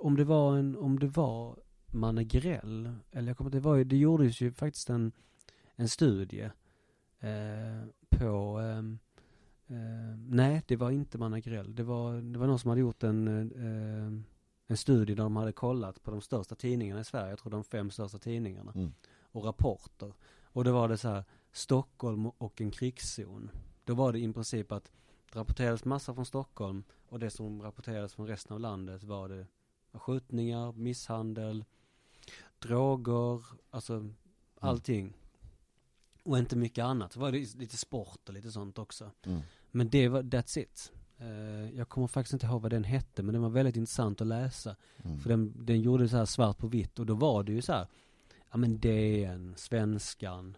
om 0.00 0.16
det 0.16 0.24
var 0.24 0.56
en, 0.56 0.76
om 0.76 0.98
det 0.98 1.06
var 1.06 1.58
Manne 1.86 2.24
Grell, 2.24 2.92
eller 3.10 3.28
jag 3.28 3.36
kommer 3.36 3.50
det 3.50 3.60
var 3.60 3.74
ju, 3.74 3.84
det 3.84 3.96
gjordes 3.96 4.40
ju 4.40 4.52
faktiskt 4.52 4.90
en, 4.90 5.12
en 5.74 5.88
studie 5.88 6.50
eh, 7.20 7.84
på, 8.10 8.58
ehm, 8.58 8.98
eh, 9.66 10.18
nej 10.28 10.62
det 10.66 10.76
var 10.76 10.90
inte 10.90 11.18
Manne 11.18 11.40
Grell, 11.40 11.74
det 11.74 11.82
var, 11.82 12.20
det 12.20 12.38
var 12.38 12.46
någon 12.46 12.58
som 12.58 12.68
hade 12.68 12.80
gjort 12.80 13.02
en, 13.02 13.28
eh, 13.50 14.22
en 14.66 14.76
studie 14.76 15.14
där 15.14 15.22
de 15.22 15.36
hade 15.36 15.52
kollat 15.52 16.02
på 16.02 16.10
de 16.10 16.20
största 16.20 16.54
tidningarna 16.54 17.00
i 17.00 17.04
Sverige, 17.04 17.30
jag 17.30 17.38
tror 17.38 17.50
de 17.50 17.64
fem 17.64 17.90
största 17.90 18.18
tidningarna 18.18 18.72
Mm. 18.74 18.92
och 19.22 19.44
rapporter. 19.44 20.12
Och 20.44 20.64
då 20.64 20.72
var 20.72 20.88
det 20.88 20.96
så 20.96 21.08
här, 21.08 21.24
Stockholm 21.52 22.26
och 22.26 22.60
en 22.60 22.70
krigszon. 22.70 23.50
Då 23.84 23.94
var 23.94 24.12
det 24.12 24.18
i 24.18 24.32
princip 24.32 24.72
att 24.72 24.92
rapporterades 25.36 25.84
massa 25.84 26.14
från 26.14 26.26
Stockholm 26.26 26.84
och 27.08 27.18
det 27.18 27.30
som 27.30 27.62
rapporterades 27.62 28.14
från 28.14 28.26
resten 28.26 28.54
av 28.54 28.60
landet 28.60 29.04
var 29.04 29.28
det 29.28 29.46
skjutningar, 29.92 30.72
misshandel, 30.72 31.64
droger, 32.58 33.44
alltså 33.70 34.10
allting. 34.60 35.12
Och 36.22 36.38
inte 36.38 36.56
mycket 36.56 36.84
annat. 36.84 37.12
Så 37.12 37.20
var 37.20 37.32
det 37.32 37.54
lite 37.54 37.76
sport 37.76 38.28
och 38.28 38.34
lite 38.34 38.50
sånt 38.50 38.78
också. 38.78 39.10
Mm. 39.22 39.40
Men 39.70 39.88
det 39.88 40.08
var, 40.08 40.22
that's 40.22 40.58
it. 40.58 40.92
Eh, 41.18 41.76
jag 41.76 41.88
kommer 41.88 42.06
faktiskt 42.06 42.32
inte 42.32 42.46
ihåg 42.46 42.62
vad 42.62 42.70
den 42.70 42.84
hette, 42.84 43.22
men 43.22 43.32
den 43.32 43.42
var 43.42 43.50
väldigt 43.50 43.76
intressant 43.76 44.20
att 44.20 44.26
läsa. 44.26 44.76
Mm. 45.04 45.18
För 45.18 45.28
den, 45.28 45.66
den 45.66 45.80
gjorde 45.80 46.08
så 46.08 46.16
här 46.16 46.24
svart 46.24 46.58
på 46.58 46.66
vitt 46.66 46.98
och 46.98 47.06
då 47.06 47.14
var 47.14 47.42
det 47.42 47.52
ju 47.52 47.62
så 47.62 47.72
här, 47.72 47.86
ja 48.50 48.56
men 48.56 48.80
DN, 48.80 49.54
Svenskan, 49.56 50.56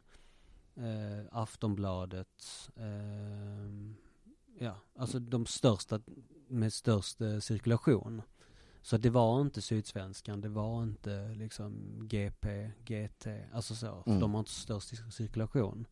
eh, 0.76 1.26
Aftonbladet, 1.30 2.70
eh, 2.76 3.94
ja, 4.58 4.74
alltså 4.96 5.18
de 5.18 5.46
största 5.46 6.00
med 6.48 6.72
störst 6.72 7.20
eh, 7.20 7.38
cirkulation. 7.38 8.22
Så 8.82 8.96
att 8.96 9.02
det 9.02 9.10
var 9.10 9.40
inte 9.40 9.62
Sydsvenskan, 9.62 10.40
det 10.40 10.48
var 10.48 10.82
inte 10.82 11.28
liksom 11.34 11.98
GP, 12.08 12.70
GT, 12.86 13.26
alltså 13.52 13.74
så, 13.74 14.02
Mm. 14.06 14.20
de 14.20 14.32
har 14.34 14.38
inte 14.38 14.50
störst 14.50 14.92
cir- 14.92 15.10
cirkulation. 15.10 15.86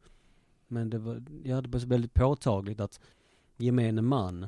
Men 0.69 0.91
det 0.91 0.99
var, 0.99 1.23
ja 1.45 1.61
det 1.61 1.69
var 1.69 1.87
väldigt 1.87 2.15
påtagligt 2.15 2.81
att 2.81 3.01
gemene 3.57 4.03
man 4.03 4.47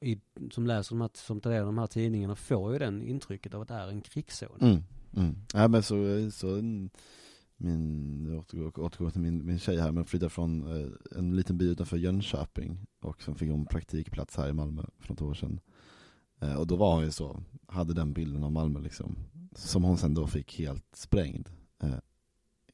i, 0.00 0.20
som 0.50 0.66
läser 0.66 0.94
de 0.94 1.00
här, 1.00 1.10
som 1.14 1.40
tar 1.40 1.50
del 1.50 1.60
av 1.60 1.66
de 1.66 1.78
här 1.78 1.86
tidningarna 1.86 2.36
får 2.36 2.72
ju 2.72 2.78
den 2.78 3.02
intrycket 3.02 3.54
av 3.54 3.60
att 3.62 3.68
det 3.68 3.74
är 3.74 3.88
en 3.88 4.00
krigszon. 4.00 4.58
Mm. 4.60 4.82
Mm. 5.16 5.36
Ja 5.54 5.68
men 5.68 5.82
så, 5.82 6.30
så 6.30 6.48
mm, 6.54 6.90
min, 7.56 8.36
återgår, 8.38 9.10
till 9.10 9.20
min, 9.20 9.46
min 9.46 9.58
tjej 9.58 9.80
här, 9.80 9.92
men 9.92 10.04
flyttade 10.04 10.30
från 10.30 10.76
eh, 10.76 11.18
en 11.18 11.36
liten 11.36 11.58
by 11.58 11.64
utanför 11.70 11.96
Jönköping 11.96 12.86
och 13.00 13.22
sen 13.22 13.34
fick 13.34 13.50
hon 13.50 13.66
praktikplats 13.66 14.36
här 14.36 14.48
i 14.48 14.52
Malmö 14.52 14.82
för 14.98 15.12
något 15.12 15.22
år 15.22 15.34
sedan. 15.34 15.60
Eh, 16.40 16.54
och 16.54 16.66
då 16.66 16.76
var 16.76 16.94
hon 16.94 17.04
ju 17.04 17.10
så, 17.10 17.42
hade 17.66 17.94
den 17.94 18.12
bilden 18.12 18.44
av 18.44 18.52
Malmö 18.52 18.80
liksom, 18.80 19.16
som 19.54 19.84
hon 19.84 19.98
sen 19.98 20.14
då 20.14 20.26
fick 20.26 20.58
helt 20.58 20.96
sprängd. 20.96 21.48
Eh, 21.82 21.98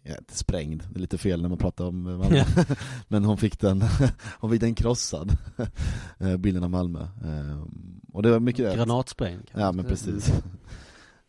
ja, 0.03 0.15
sprängd, 0.29 0.83
det 0.91 0.99
är 0.99 1.01
lite 1.01 1.19
fel 1.19 1.43
när 1.43 1.49
man 1.49 1.59
pratar 1.59 1.85
om 1.85 2.07
eh, 2.07 2.19
Malmö. 2.19 2.45
men 3.09 3.25
hon 3.25 3.39
fick 3.39 3.61
den, 3.61 3.83
hon 4.41 4.51
fick 4.51 4.61
den 4.61 4.75
krossad, 4.75 5.37
eh, 6.19 6.37
bilden 6.37 6.65
av 6.65 6.71
Malmö. 6.71 7.03
Eh, 7.03 7.67
och 8.13 8.23
det 8.23 8.31
var 8.31 8.41
mycket. 8.41 8.77
Granatsprängd. 8.77 9.51
Ja 9.53 9.73
men 9.73 9.85
precis. 9.85 10.33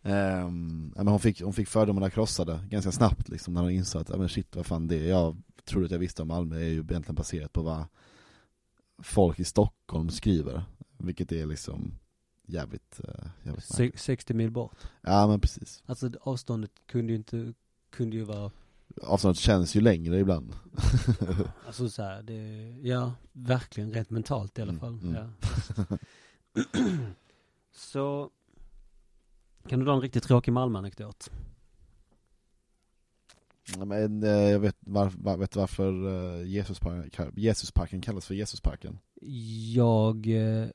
Ja, 0.05 0.49
men 0.49 1.07
hon, 1.07 1.19
fick, 1.19 1.41
hon 1.41 1.53
fick 1.53 1.67
fördomarna 1.67 2.09
krossade 2.09 2.59
ganska 2.69 2.91
snabbt 2.91 3.29
liksom, 3.29 3.53
när 3.53 3.61
hon 3.61 3.71
insåg 3.71 4.01
att, 4.01 4.09
ja, 4.09 4.17
men 4.17 4.29
shit 4.29 4.55
vad 4.55 4.65
fan 4.65 4.87
det 4.87 5.05
jag 5.05 5.37
trodde 5.65 5.85
att 5.85 5.91
jag 5.91 5.99
visste 5.99 6.21
om 6.21 6.27
Malmö 6.27 6.55
är 6.55 6.59
ju 6.69 6.79
egentligen 6.79 7.15
baserat 7.15 7.53
på 7.53 7.61
vad 7.61 7.85
folk 9.03 9.39
i 9.39 9.43
Stockholm 9.43 10.09
skriver. 10.09 10.63
Vilket 10.97 11.31
är 11.31 11.45
liksom 11.45 11.91
jävligt, 12.47 13.01
uh, 13.07 13.25
jävligt 13.43 13.63
Se- 13.65 13.83
märkligt. 13.83 14.01
60 14.01 14.33
mil 14.33 14.51
bort. 14.51 14.77
Ja 15.01 15.27
men 15.27 15.39
precis. 15.39 15.83
Alltså 15.85 16.09
avståndet 16.21 16.71
kunde 16.87 17.11
ju 17.13 17.17
inte, 17.17 17.53
kunde 17.89 18.15
ju 18.15 18.23
vara, 18.23 18.51
Avståndet 19.01 19.37
känns 19.39 19.75
ju 19.75 19.81
längre 19.81 20.19
ibland. 20.19 20.55
alltså 21.67 21.89
så 21.89 22.03
här, 22.03 22.23
det, 22.23 22.69
ja, 22.87 23.13
verkligen 23.31 23.93
rent 23.93 24.09
mentalt 24.09 24.59
i 24.59 24.61
alla 24.61 24.71
Mm, 24.71 24.79
fall. 24.79 24.99
mm. 25.03 25.15
Ja. 25.15 25.97
Så, 27.75 28.29
kan 29.67 29.79
du 29.79 29.85
dra 29.85 29.93
en 29.93 30.01
riktigt 30.01 30.23
tråkig 30.23 30.51
Malmö-anekdot? 30.51 31.31
Men, 33.77 34.23
eh, 34.23 34.29
jag 34.29 34.59
vet, 34.59 34.75
var, 34.79 35.11
var, 35.17 35.37
vet 35.37 35.55
varför 35.55 36.07
uh, 36.07 36.47
Jesusparken, 36.47 37.33
Jesusparken 37.35 38.01
kallas 38.01 38.25
för 38.25 38.35
Jesusparken. 38.35 38.99
Jag 39.73 40.27
eh, 40.27 40.67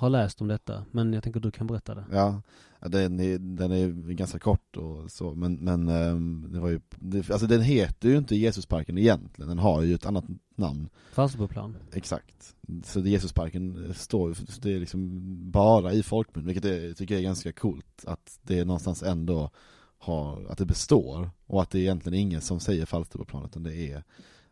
har 0.00 0.10
läst 0.10 0.40
om 0.40 0.48
detta, 0.48 0.84
men 0.90 1.12
jag 1.12 1.22
tänker 1.22 1.40
du 1.40 1.50
kan 1.50 1.66
berätta 1.66 1.94
det. 1.94 2.04
Ja, 2.12 2.42
den 2.80 3.20
är, 3.20 3.38
den 3.38 3.72
är 3.72 4.12
ganska 4.12 4.38
kort 4.38 4.76
och 4.76 5.10
så, 5.10 5.34
men, 5.34 5.54
men 5.54 5.88
ehm, 5.88 6.48
det 6.52 6.60
var 6.60 6.68
ju, 6.68 6.80
det, 6.90 7.30
alltså 7.30 7.46
den 7.46 7.62
heter 7.62 8.08
ju 8.08 8.18
inte 8.18 8.36
Jesusparken 8.36 8.98
egentligen, 8.98 9.48
den 9.48 9.58
har 9.58 9.82
ju 9.82 9.94
ett 9.94 10.06
annat 10.06 10.24
namn. 10.54 10.88
Falsterboplan. 11.12 11.76
Exakt. 11.92 12.56
Så 12.84 13.00
det 13.00 13.10
Jesusparken 13.10 13.94
står 13.94 14.28
ju, 14.28 14.34
det 14.62 14.74
är 14.74 14.80
liksom 14.80 15.10
bara 15.50 15.92
i 15.92 16.02
folkmun, 16.02 16.46
vilket 16.46 16.64
jag 16.64 16.96
tycker 16.96 17.16
är 17.16 17.22
ganska 17.22 17.52
coolt, 17.52 18.04
att 18.06 18.38
det 18.42 18.64
någonstans 18.64 19.02
ändå 19.02 19.50
har, 19.98 20.44
att 20.44 20.58
det 20.58 20.66
består, 20.66 21.30
och 21.46 21.62
att 21.62 21.70
det 21.70 21.78
är 21.78 21.82
egentligen 21.82 22.18
ingen 22.18 22.40
som 22.40 22.60
säger 22.60 22.86
Falsterboplan, 22.86 23.44
utan 23.44 23.62
det 23.62 23.76
är 23.76 24.04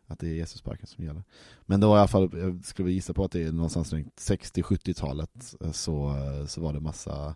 att 0.09 0.19
det 0.19 0.27
är 0.27 0.33
Jesusparken 0.33 0.87
som 0.87 1.03
gäller. 1.03 1.23
Men 1.65 1.79
då 1.79 1.87
i 1.87 1.99
alla 1.99 2.07
fall, 2.07 2.29
jag 2.33 2.65
skulle 2.65 2.91
gissa 2.91 3.13
på 3.13 3.23
att 3.23 3.31
det 3.31 3.43
är 3.43 3.51
någonstans 3.51 3.93
runt 3.93 4.15
60-70-talet 4.17 5.55
eh, 5.61 5.71
så, 5.71 6.09
eh, 6.09 6.45
så 6.45 6.61
var 6.61 6.73
det 6.73 6.79
massa 6.79 7.35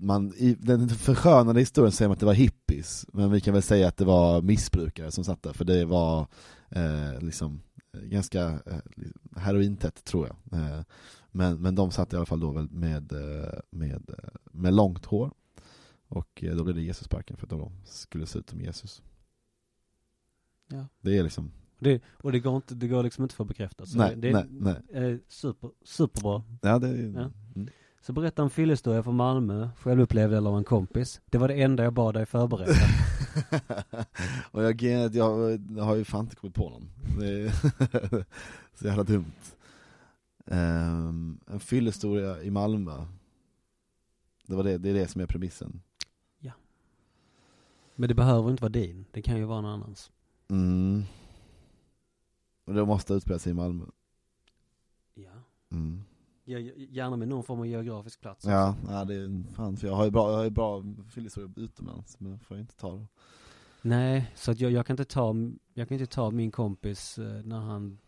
man, 0.00 0.34
I 0.36 0.54
den 0.54 0.88
förskönande 0.88 1.60
historien 1.60 1.92
säger 1.92 2.08
man 2.08 2.12
att 2.12 2.20
det 2.20 2.26
var 2.26 2.34
hippies, 2.34 3.06
men 3.12 3.30
vi 3.30 3.40
kan 3.40 3.54
väl 3.54 3.62
säga 3.62 3.88
att 3.88 3.96
det 3.96 4.04
var 4.04 4.42
missbrukare 4.42 5.10
som 5.10 5.24
satt 5.24 5.42
där, 5.42 5.52
för 5.52 5.64
det 5.64 5.84
var 5.84 6.26
eh, 6.70 7.20
liksom 7.20 7.60
eh, 7.92 8.00
ganska 8.00 8.42
eh, 8.66 8.78
herointätt 9.36 10.04
tror 10.04 10.26
jag. 10.26 10.60
Eh, 10.60 10.82
men, 11.30 11.62
men 11.62 11.74
de 11.74 11.90
satt 11.90 12.12
i 12.12 12.16
alla 12.16 12.26
fall 12.26 12.40
då 12.40 12.52
med, 12.52 13.12
med, 13.70 14.10
med 14.52 14.74
långt 14.74 15.04
hår. 15.06 15.30
Och 16.08 16.44
då 16.56 16.64
blev 16.64 16.76
det 16.76 16.82
Jesusparken 16.82 17.36
för 17.36 17.46
att 17.46 17.50
de 17.50 17.72
skulle 17.84 18.26
se 18.26 18.38
ut 18.38 18.50
som 18.50 18.60
Jesus. 18.60 19.02
Ja. 20.68 20.86
Det 21.00 21.18
är 21.18 21.22
liksom 21.22 21.50
det, 21.78 22.02
och 22.08 22.32
det 22.32 22.40
går, 22.40 22.56
inte, 22.56 22.74
det 22.74 22.88
går 22.88 23.02
liksom 23.02 23.22
inte 23.22 23.34
för 23.34 23.44
att 23.44 23.48
bekräfta. 23.48 23.86
Så 23.86 23.98
nej, 23.98 24.16
det, 24.16 24.32
nej, 24.32 24.44
nej. 24.50 24.82
är 24.92 25.20
super, 25.28 25.70
superbra. 25.84 26.42
Ja, 26.62 26.78
det 26.78 26.88
är, 26.88 27.12
Ja. 27.14 27.30
Mm. 27.56 27.68
Så 28.00 28.12
berätta 28.12 28.42
en 28.42 28.50
fyllehistoria 28.50 29.02
från 29.02 29.16
Malmö, 29.16 29.68
självupplevd 29.78 30.34
eller 30.34 30.50
av 30.50 30.58
en 30.58 30.64
kompis. 30.64 31.20
Det 31.26 31.38
var 31.38 31.48
det 31.48 31.62
enda 31.62 31.84
jag 31.84 31.92
bad 31.92 32.14
dig 32.14 32.26
förbereda. 32.26 32.72
och 34.50 34.64
jag, 34.64 34.82
jag, 34.82 35.14
jag 35.76 35.84
har 35.84 35.94
ju 35.94 36.04
fan 36.04 36.24
inte 36.24 36.36
kommit 36.36 36.54
på 36.54 36.70
någon. 36.70 36.90
Det 37.18 37.26
är 37.26 37.50
så 38.74 38.86
jävla 38.86 39.02
dumt. 39.02 39.32
Um, 40.44 41.40
en 41.46 41.60
fyllehistoria 41.60 42.42
i 42.42 42.50
Malmö. 42.50 43.06
Det, 44.46 44.54
var 44.54 44.64
det, 44.64 44.78
det 44.78 44.90
är 44.90 44.94
det 44.94 45.08
som 45.08 45.20
är 45.20 45.26
premissen. 45.26 45.80
Men 47.96 48.08
det 48.08 48.14
behöver 48.14 48.50
inte 48.50 48.62
vara 48.62 48.72
din, 48.72 49.04
det 49.10 49.22
kan 49.22 49.36
ju 49.36 49.44
vara 49.44 49.60
någon 49.60 49.70
annans. 49.70 50.10
Mm. 50.48 51.02
Och 52.64 52.74
det 52.74 52.84
måste 52.86 53.14
utspela 53.14 53.38
sig 53.38 53.50
i 53.50 53.54
Malmö. 53.54 53.84
Ja. 55.14 55.30
Mm. 55.70 56.04
Gärna 56.44 57.16
med 57.16 57.28
någon 57.28 57.44
form 57.44 57.60
av 57.60 57.66
geografisk 57.66 58.20
plats. 58.20 58.44
Ja, 58.44 58.76
ja, 58.88 59.04
det 59.04 59.14
är 59.14 59.52
fan, 59.52 59.76
för 59.76 59.86
jag 59.88 59.94
har 59.94 60.04
ju 60.04 60.10
bra, 60.10 60.30
jag 60.30 60.36
har 60.36 60.44
ju 60.44 60.50
bra 60.50 60.82
fyllehistorier 61.10 61.52
utomlands, 61.56 62.20
men 62.20 62.38
får 62.38 62.56
jag 62.56 62.62
inte 62.62 62.76
ta 62.76 62.96
det. 62.96 63.06
Nej, 63.82 64.32
så 64.34 64.50
att 64.50 64.60
jag, 64.60 64.72
jag 64.72 64.86
kan 64.86 64.94
inte 64.94 65.04
ta, 65.04 65.34
jag 65.74 65.88
kan 65.88 65.98
inte 66.00 66.14
ta 66.14 66.30
min 66.30 66.50
kompis 66.50 67.18
eh, 67.18 67.42
när 67.44 67.60
han, 67.60 67.98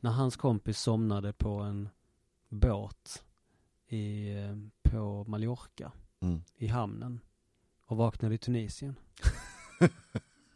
när 0.00 0.10
hans 0.10 0.36
kompis 0.36 0.78
somnade 0.80 1.32
på 1.32 1.50
en 1.60 1.88
båt 2.48 3.24
i, 3.88 4.34
eh, 4.36 4.56
på 4.82 5.24
Mallorca, 5.24 5.92
Mm. 6.20 6.42
i 6.56 6.66
hamnen. 6.66 7.20
Och 7.86 7.96
vaknade 7.96 8.34
i 8.34 8.38
Tunisien. 8.38 8.94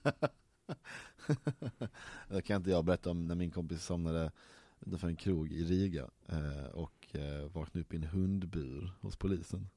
det 2.29 2.43
kan 2.43 2.57
inte 2.57 2.71
jag 2.71 2.85
berätta 2.85 3.11
om 3.11 3.27
när 3.27 3.35
min 3.35 3.51
kompis 3.51 3.85
somnade 3.85 4.33
utanför 4.81 5.09
en 5.09 5.17
krog 5.17 5.53
i 5.53 5.65
Riga 5.65 6.11
eh, 6.27 6.67
och 6.73 7.17
eh, 7.17 7.49
vaknade 7.53 7.81
upp 7.81 7.95
i 7.95 7.97
en 7.97 8.05
hundbur 8.05 8.93
hos 9.01 9.17
polisen. 9.17 9.69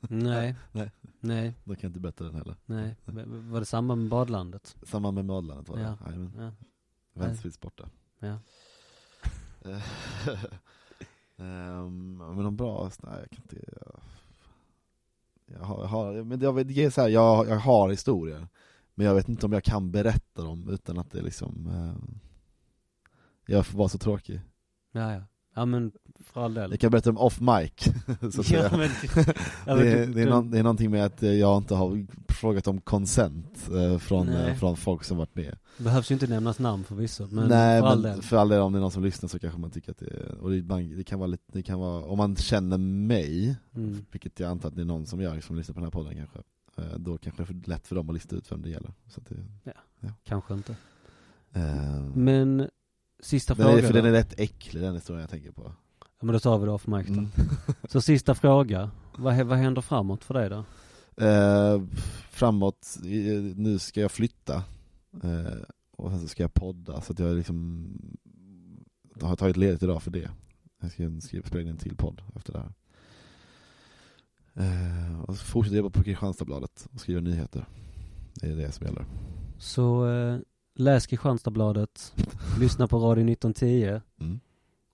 Nej. 0.00 0.54
Nej. 0.72 0.90
Nej. 1.20 1.54
Då 1.64 1.74
kan 1.74 1.80
jag 1.82 1.88
inte 1.88 2.00
berätta 2.00 2.24
den 2.24 2.34
heller. 2.34 2.56
Nej. 2.66 2.96
Var 3.04 3.60
det 3.60 3.66
samma 3.66 3.94
med 3.94 4.08
badlandet? 4.08 4.76
Samma 4.82 5.10
med 5.10 5.24
Madlandet 5.24 5.68
var 5.68 5.76
det. 5.76 5.82
Ja. 5.82 5.98
Jajamän. 6.06 6.32
Ja. 6.38 6.52
Vänstervis 7.12 7.60
borta. 7.60 7.88
Ja. 8.18 8.38
um, 11.36 12.16
men 12.34 12.44
de 12.44 12.56
bra, 12.56 12.90
nej 13.02 13.18
jag 13.20 13.30
kan 13.30 13.42
inte, 13.42 13.56
jag, 13.72 14.00
jag 15.46 15.64
har, 15.64 15.80
jag 15.80 15.88
har, 15.88 16.24
men 16.24 16.40
jag 16.40 16.66
det 16.66 16.84
är 16.84 16.90
så 16.90 17.00
här, 17.00 17.08
jag, 17.08 17.48
jag 17.48 17.58
har 17.58 17.90
historier, 17.90 18.46
men 19.00 19.06
jag 19.06 19.14
vet 19.14 19.28
inte 19.28 19.46
om 19.46 19.52
jag 19.52 19.64
kan 19.64 19.90
berätta 19.90 20.42
dem 20.42 20.68
utan 20.68 20.98
att 20.98 21.10
det 21.10 21.22
liksom, 21.22 21.66
um, 21.66 22.18
jag 23.46 23.66
får 23.66 23.78
vara 23.78 23.88
så 23.88 23.98
tråkig. 23.98 24.40
Ja, 24.92 25.12
ja. 25.12 25.22
Ja 25.54 25.64
men 25.64 25.92
för 26.20 26.44
all 26.44 26.54
del. 26.54 26.70
Jag 26.70 26.80
kan 26.80 26.90
berätta 26.90 27.10
om 27.10 27.18
off 27.18 27.40
mic, 27.40 27.72
så 28.34 28.40
att 28.40 28.50
Ja, 28.50 28.68
säga. 28.68 28.70
men- 28.76 28.90
ja, 29.66 29.74
men 29.74 29.78
det, 29.78 29.90
är, 29.92 30.06
du- 30.06 30.12
det, 30.12 30.22
är 30.22 30.26
någon, 30.30 30.50
det 30.50 30.58
är 30.58 30.62
någonting 30.62 30.90
med 30.90 31.04
att 31.04 31.22
jag 31.22 31.56
inte 31.58 31.74
har 31.74 32.06
frågat 32.28 32.66
om 32.66 32.80
consent 32.80 33.68
eh, 33.74 33.98
från, 33.98 34.26
Nej. 34.26 34.50
eh, 34.50 34.54
från 34.56 34.76
folk 34.76 35.04
som 35.04 35.16
varit 35.16 35.34
med. 35.34 35.58
Behövs 35.78 36.10
ju 36.10 36.12
inte 36.14 36.26
nämnas 36.26 36.58
namn 36.58 36.84
förvisso, 36.84 37.26
men 37.30 37.48
Nej 37.48 37.80
för 37.80 37.86
all 37.88 38.02
men 38.02 38.12
del. 38.12 38.22
för 38.22 38.36
all 38.36 38.48
del 38.48 38.60
om 38.60 38.72
det 38.72 38.78
är 38.78 38.80
någon 38.80 38.90
som 38.90 39.02
lyssnar 39.04 39.28
så 39.28 39.38
kanske 39.38 39.60
man 39.60 39.70
tycker 39.70 39.90
att 39.90 39.98
det 39.98 40.06
är, 40.06 40.38
och 40.40 40.50
det, 40.50 40.62
man, 40.62 40.96
det 40.96 41.04
kan 41.04 41.18
vara 41.18 41.26
lite, 41.26 41.44
det 41.52 41.62
kan 41.62 41.78
vara, 41.78 42.04
om 42.04 42.18
man 42.18 42.36
känner 42.36 42.78
mig, 42.78 43.56
Mm. 43.76 44.04
vilket 44.10 44.40
jag 44.40 44.50
antar 44.50 44.68
att 44.68 44.74
det 44.76 44.80
är 44.82 44.86
någon 44.86 45.06
som 45.06 45.20
gör 45.20 45.40
som 45.40 45.56
lyssnar 45.56 45.74
på 45.74 45.80
den 45.80 45.84
här 45.86 45.90
podden 45.90 46.14
kanske, 46.16 46.38
eh, 46.38 46.44
då 46.96 47.18
kanske 47.18 47.42
det 47.42 47.44
är 47.44 47.60
för 47.60 47.68
lätt 47.70 47.86
för 47.86 47.94
dem 47.96 48.08
att 48.08 48.14
lista 48.14 48.36
ut 48.36 48.52
vem 48.52 48.62
det 48.62 48.70
gäller. 48.70 48.92
Så 49.08 49.20
det, 49.20 49.72
Kanske 50.24 50.54
inte. 50.54 50.76
eh, 51.52 52.02
Men, 52.14 52.68
sista 53.22 53.52
är, 53.52 53.56
frågan 53.56 53.78
för 53.80 53.88
då. 53.88 53.92
den 53.92 54.04
är 54.04 54.10
rätt 54.12 54.40
äcklig 54.40 54.82
den 54.82 54.94
historien 54.94 55.20
jag 55.20 55.30
tänker 55.30 55.52
på. 55.52 55.72
Ja 56.00 56.26
men 56.26 56.32
då 56.32 56.38
tar 56.40 56.58
vi 56.58 56.64
det 56.66 56.72
off 56.72 56.86
mic 56.86 57.06
då. 57.06 57.12
Mm. 57.12 57.28
Så 57.88 58.00
sista 58.00 58.34
fråga. 58.34 58.90
Vad, 59.18 59.46
vad 59.46 59.58
händer 59.58 59.82
framåt 59.82 60.24
för 60.24 60.34
dig 60.34 60.48
då? 60.50 60.64
Eh, 61.24 61.82
framåt, 62.30 62.96
nu 63.56 63.78
ska 63.78 64.00
jag 64.00 64.10
flytta, 64.12 64.54
eh, 65.22 65.58
och 65.96 66.10
sen 66.10 66.20
så 66.20 66.28
ska 66.28 66.42
jag 66.42 66.54
podda, 66.54 67.00
så 67.00 67.12
att 67.12 67.18
jag 67.18 67.36
liksom 67.36 67.88
jag 69.20 69.26
har 69.26 69.36
tagit 69.36 69.56
ledigt 69.56 69.82
idag 69.82 70.02
för 70.02 70.10
det. 70.10 70.30
Jag 70.80 70.90
ska 70.92 71.20
skriva, 71.20 71.46
spela 71.46 71.62
in 71.62 71.68
en 71.68 71.76
till 71.76 71.96
podd 71.96 72.22
efter 72.36 72.52
det 72.52 72.58
här. 72.58 72.72
Eh, 74.60 75.20
och 75.20 75.36
så 75.36 75.44
fortsätter 75.44 75.76
jag 75.76 75.82
jobba 75.84 75.98
på 75.98 76.04
Kristianstadsbladet 76.04 76.88
och 76.94 77.00
skriva 77.00 77.20
nyheter. 77.20 77.64
Det 78.34 78.46
är 78.46 78.56
det 78.56 78.72
som 78.72 78.86
gäller. 78.86 79.04
Så 79.58 80.08
eh, 80.08 80.38
läs 80.74 81.06
Kristianstadsbladet, 81.06 82.14
lyssna 82.60 82.86
på 82.88 82.98
Radio 82.98 83.22
1910 83.32 84.00
Mm. 84.20 84.40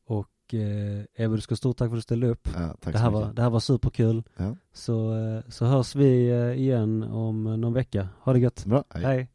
och 0.06 0.54
eh, 0.54 1.04
Ebba 1.24 1.34
du 1.34 1.40
ska 1.40 1.56
stort 1.56 1.76
tack 1.76 1.88
för 1.88 1.96
att 1.96 1.98
du 1.98 2.02
ställde 2.02 2.26
upp. 2.28 2.48
Ja, 2.54 2.68
tack 2.80 2.92
Det 2.92 2.92
så 2.92 2.98
här, 2.98 3.10
mycket. 3.10 3.26
var, 3.26 3.32
det 3.32 3.42
här 3.42 3.50
var 3.50 3.60
superkul. 3.60 4.22
Ja. 4.36 4.56
Så, 4.72 5.14
eh, 5.18 5.40
så 5.48 5.64
hörs 5.66 5.94
vi 5.96 6.28
eh, 6.30 6.52
igen 6.52 7.02
om 7.02 7.44
någon 7.44 7.72
vecka. 7.72 8.08
Ha 8.20 8.32
det 8.32 8.38
gött. 8.38 8.64
Bra, 8.66 8.84
hej. 8.90 9.04
Hej. 9.04 9.28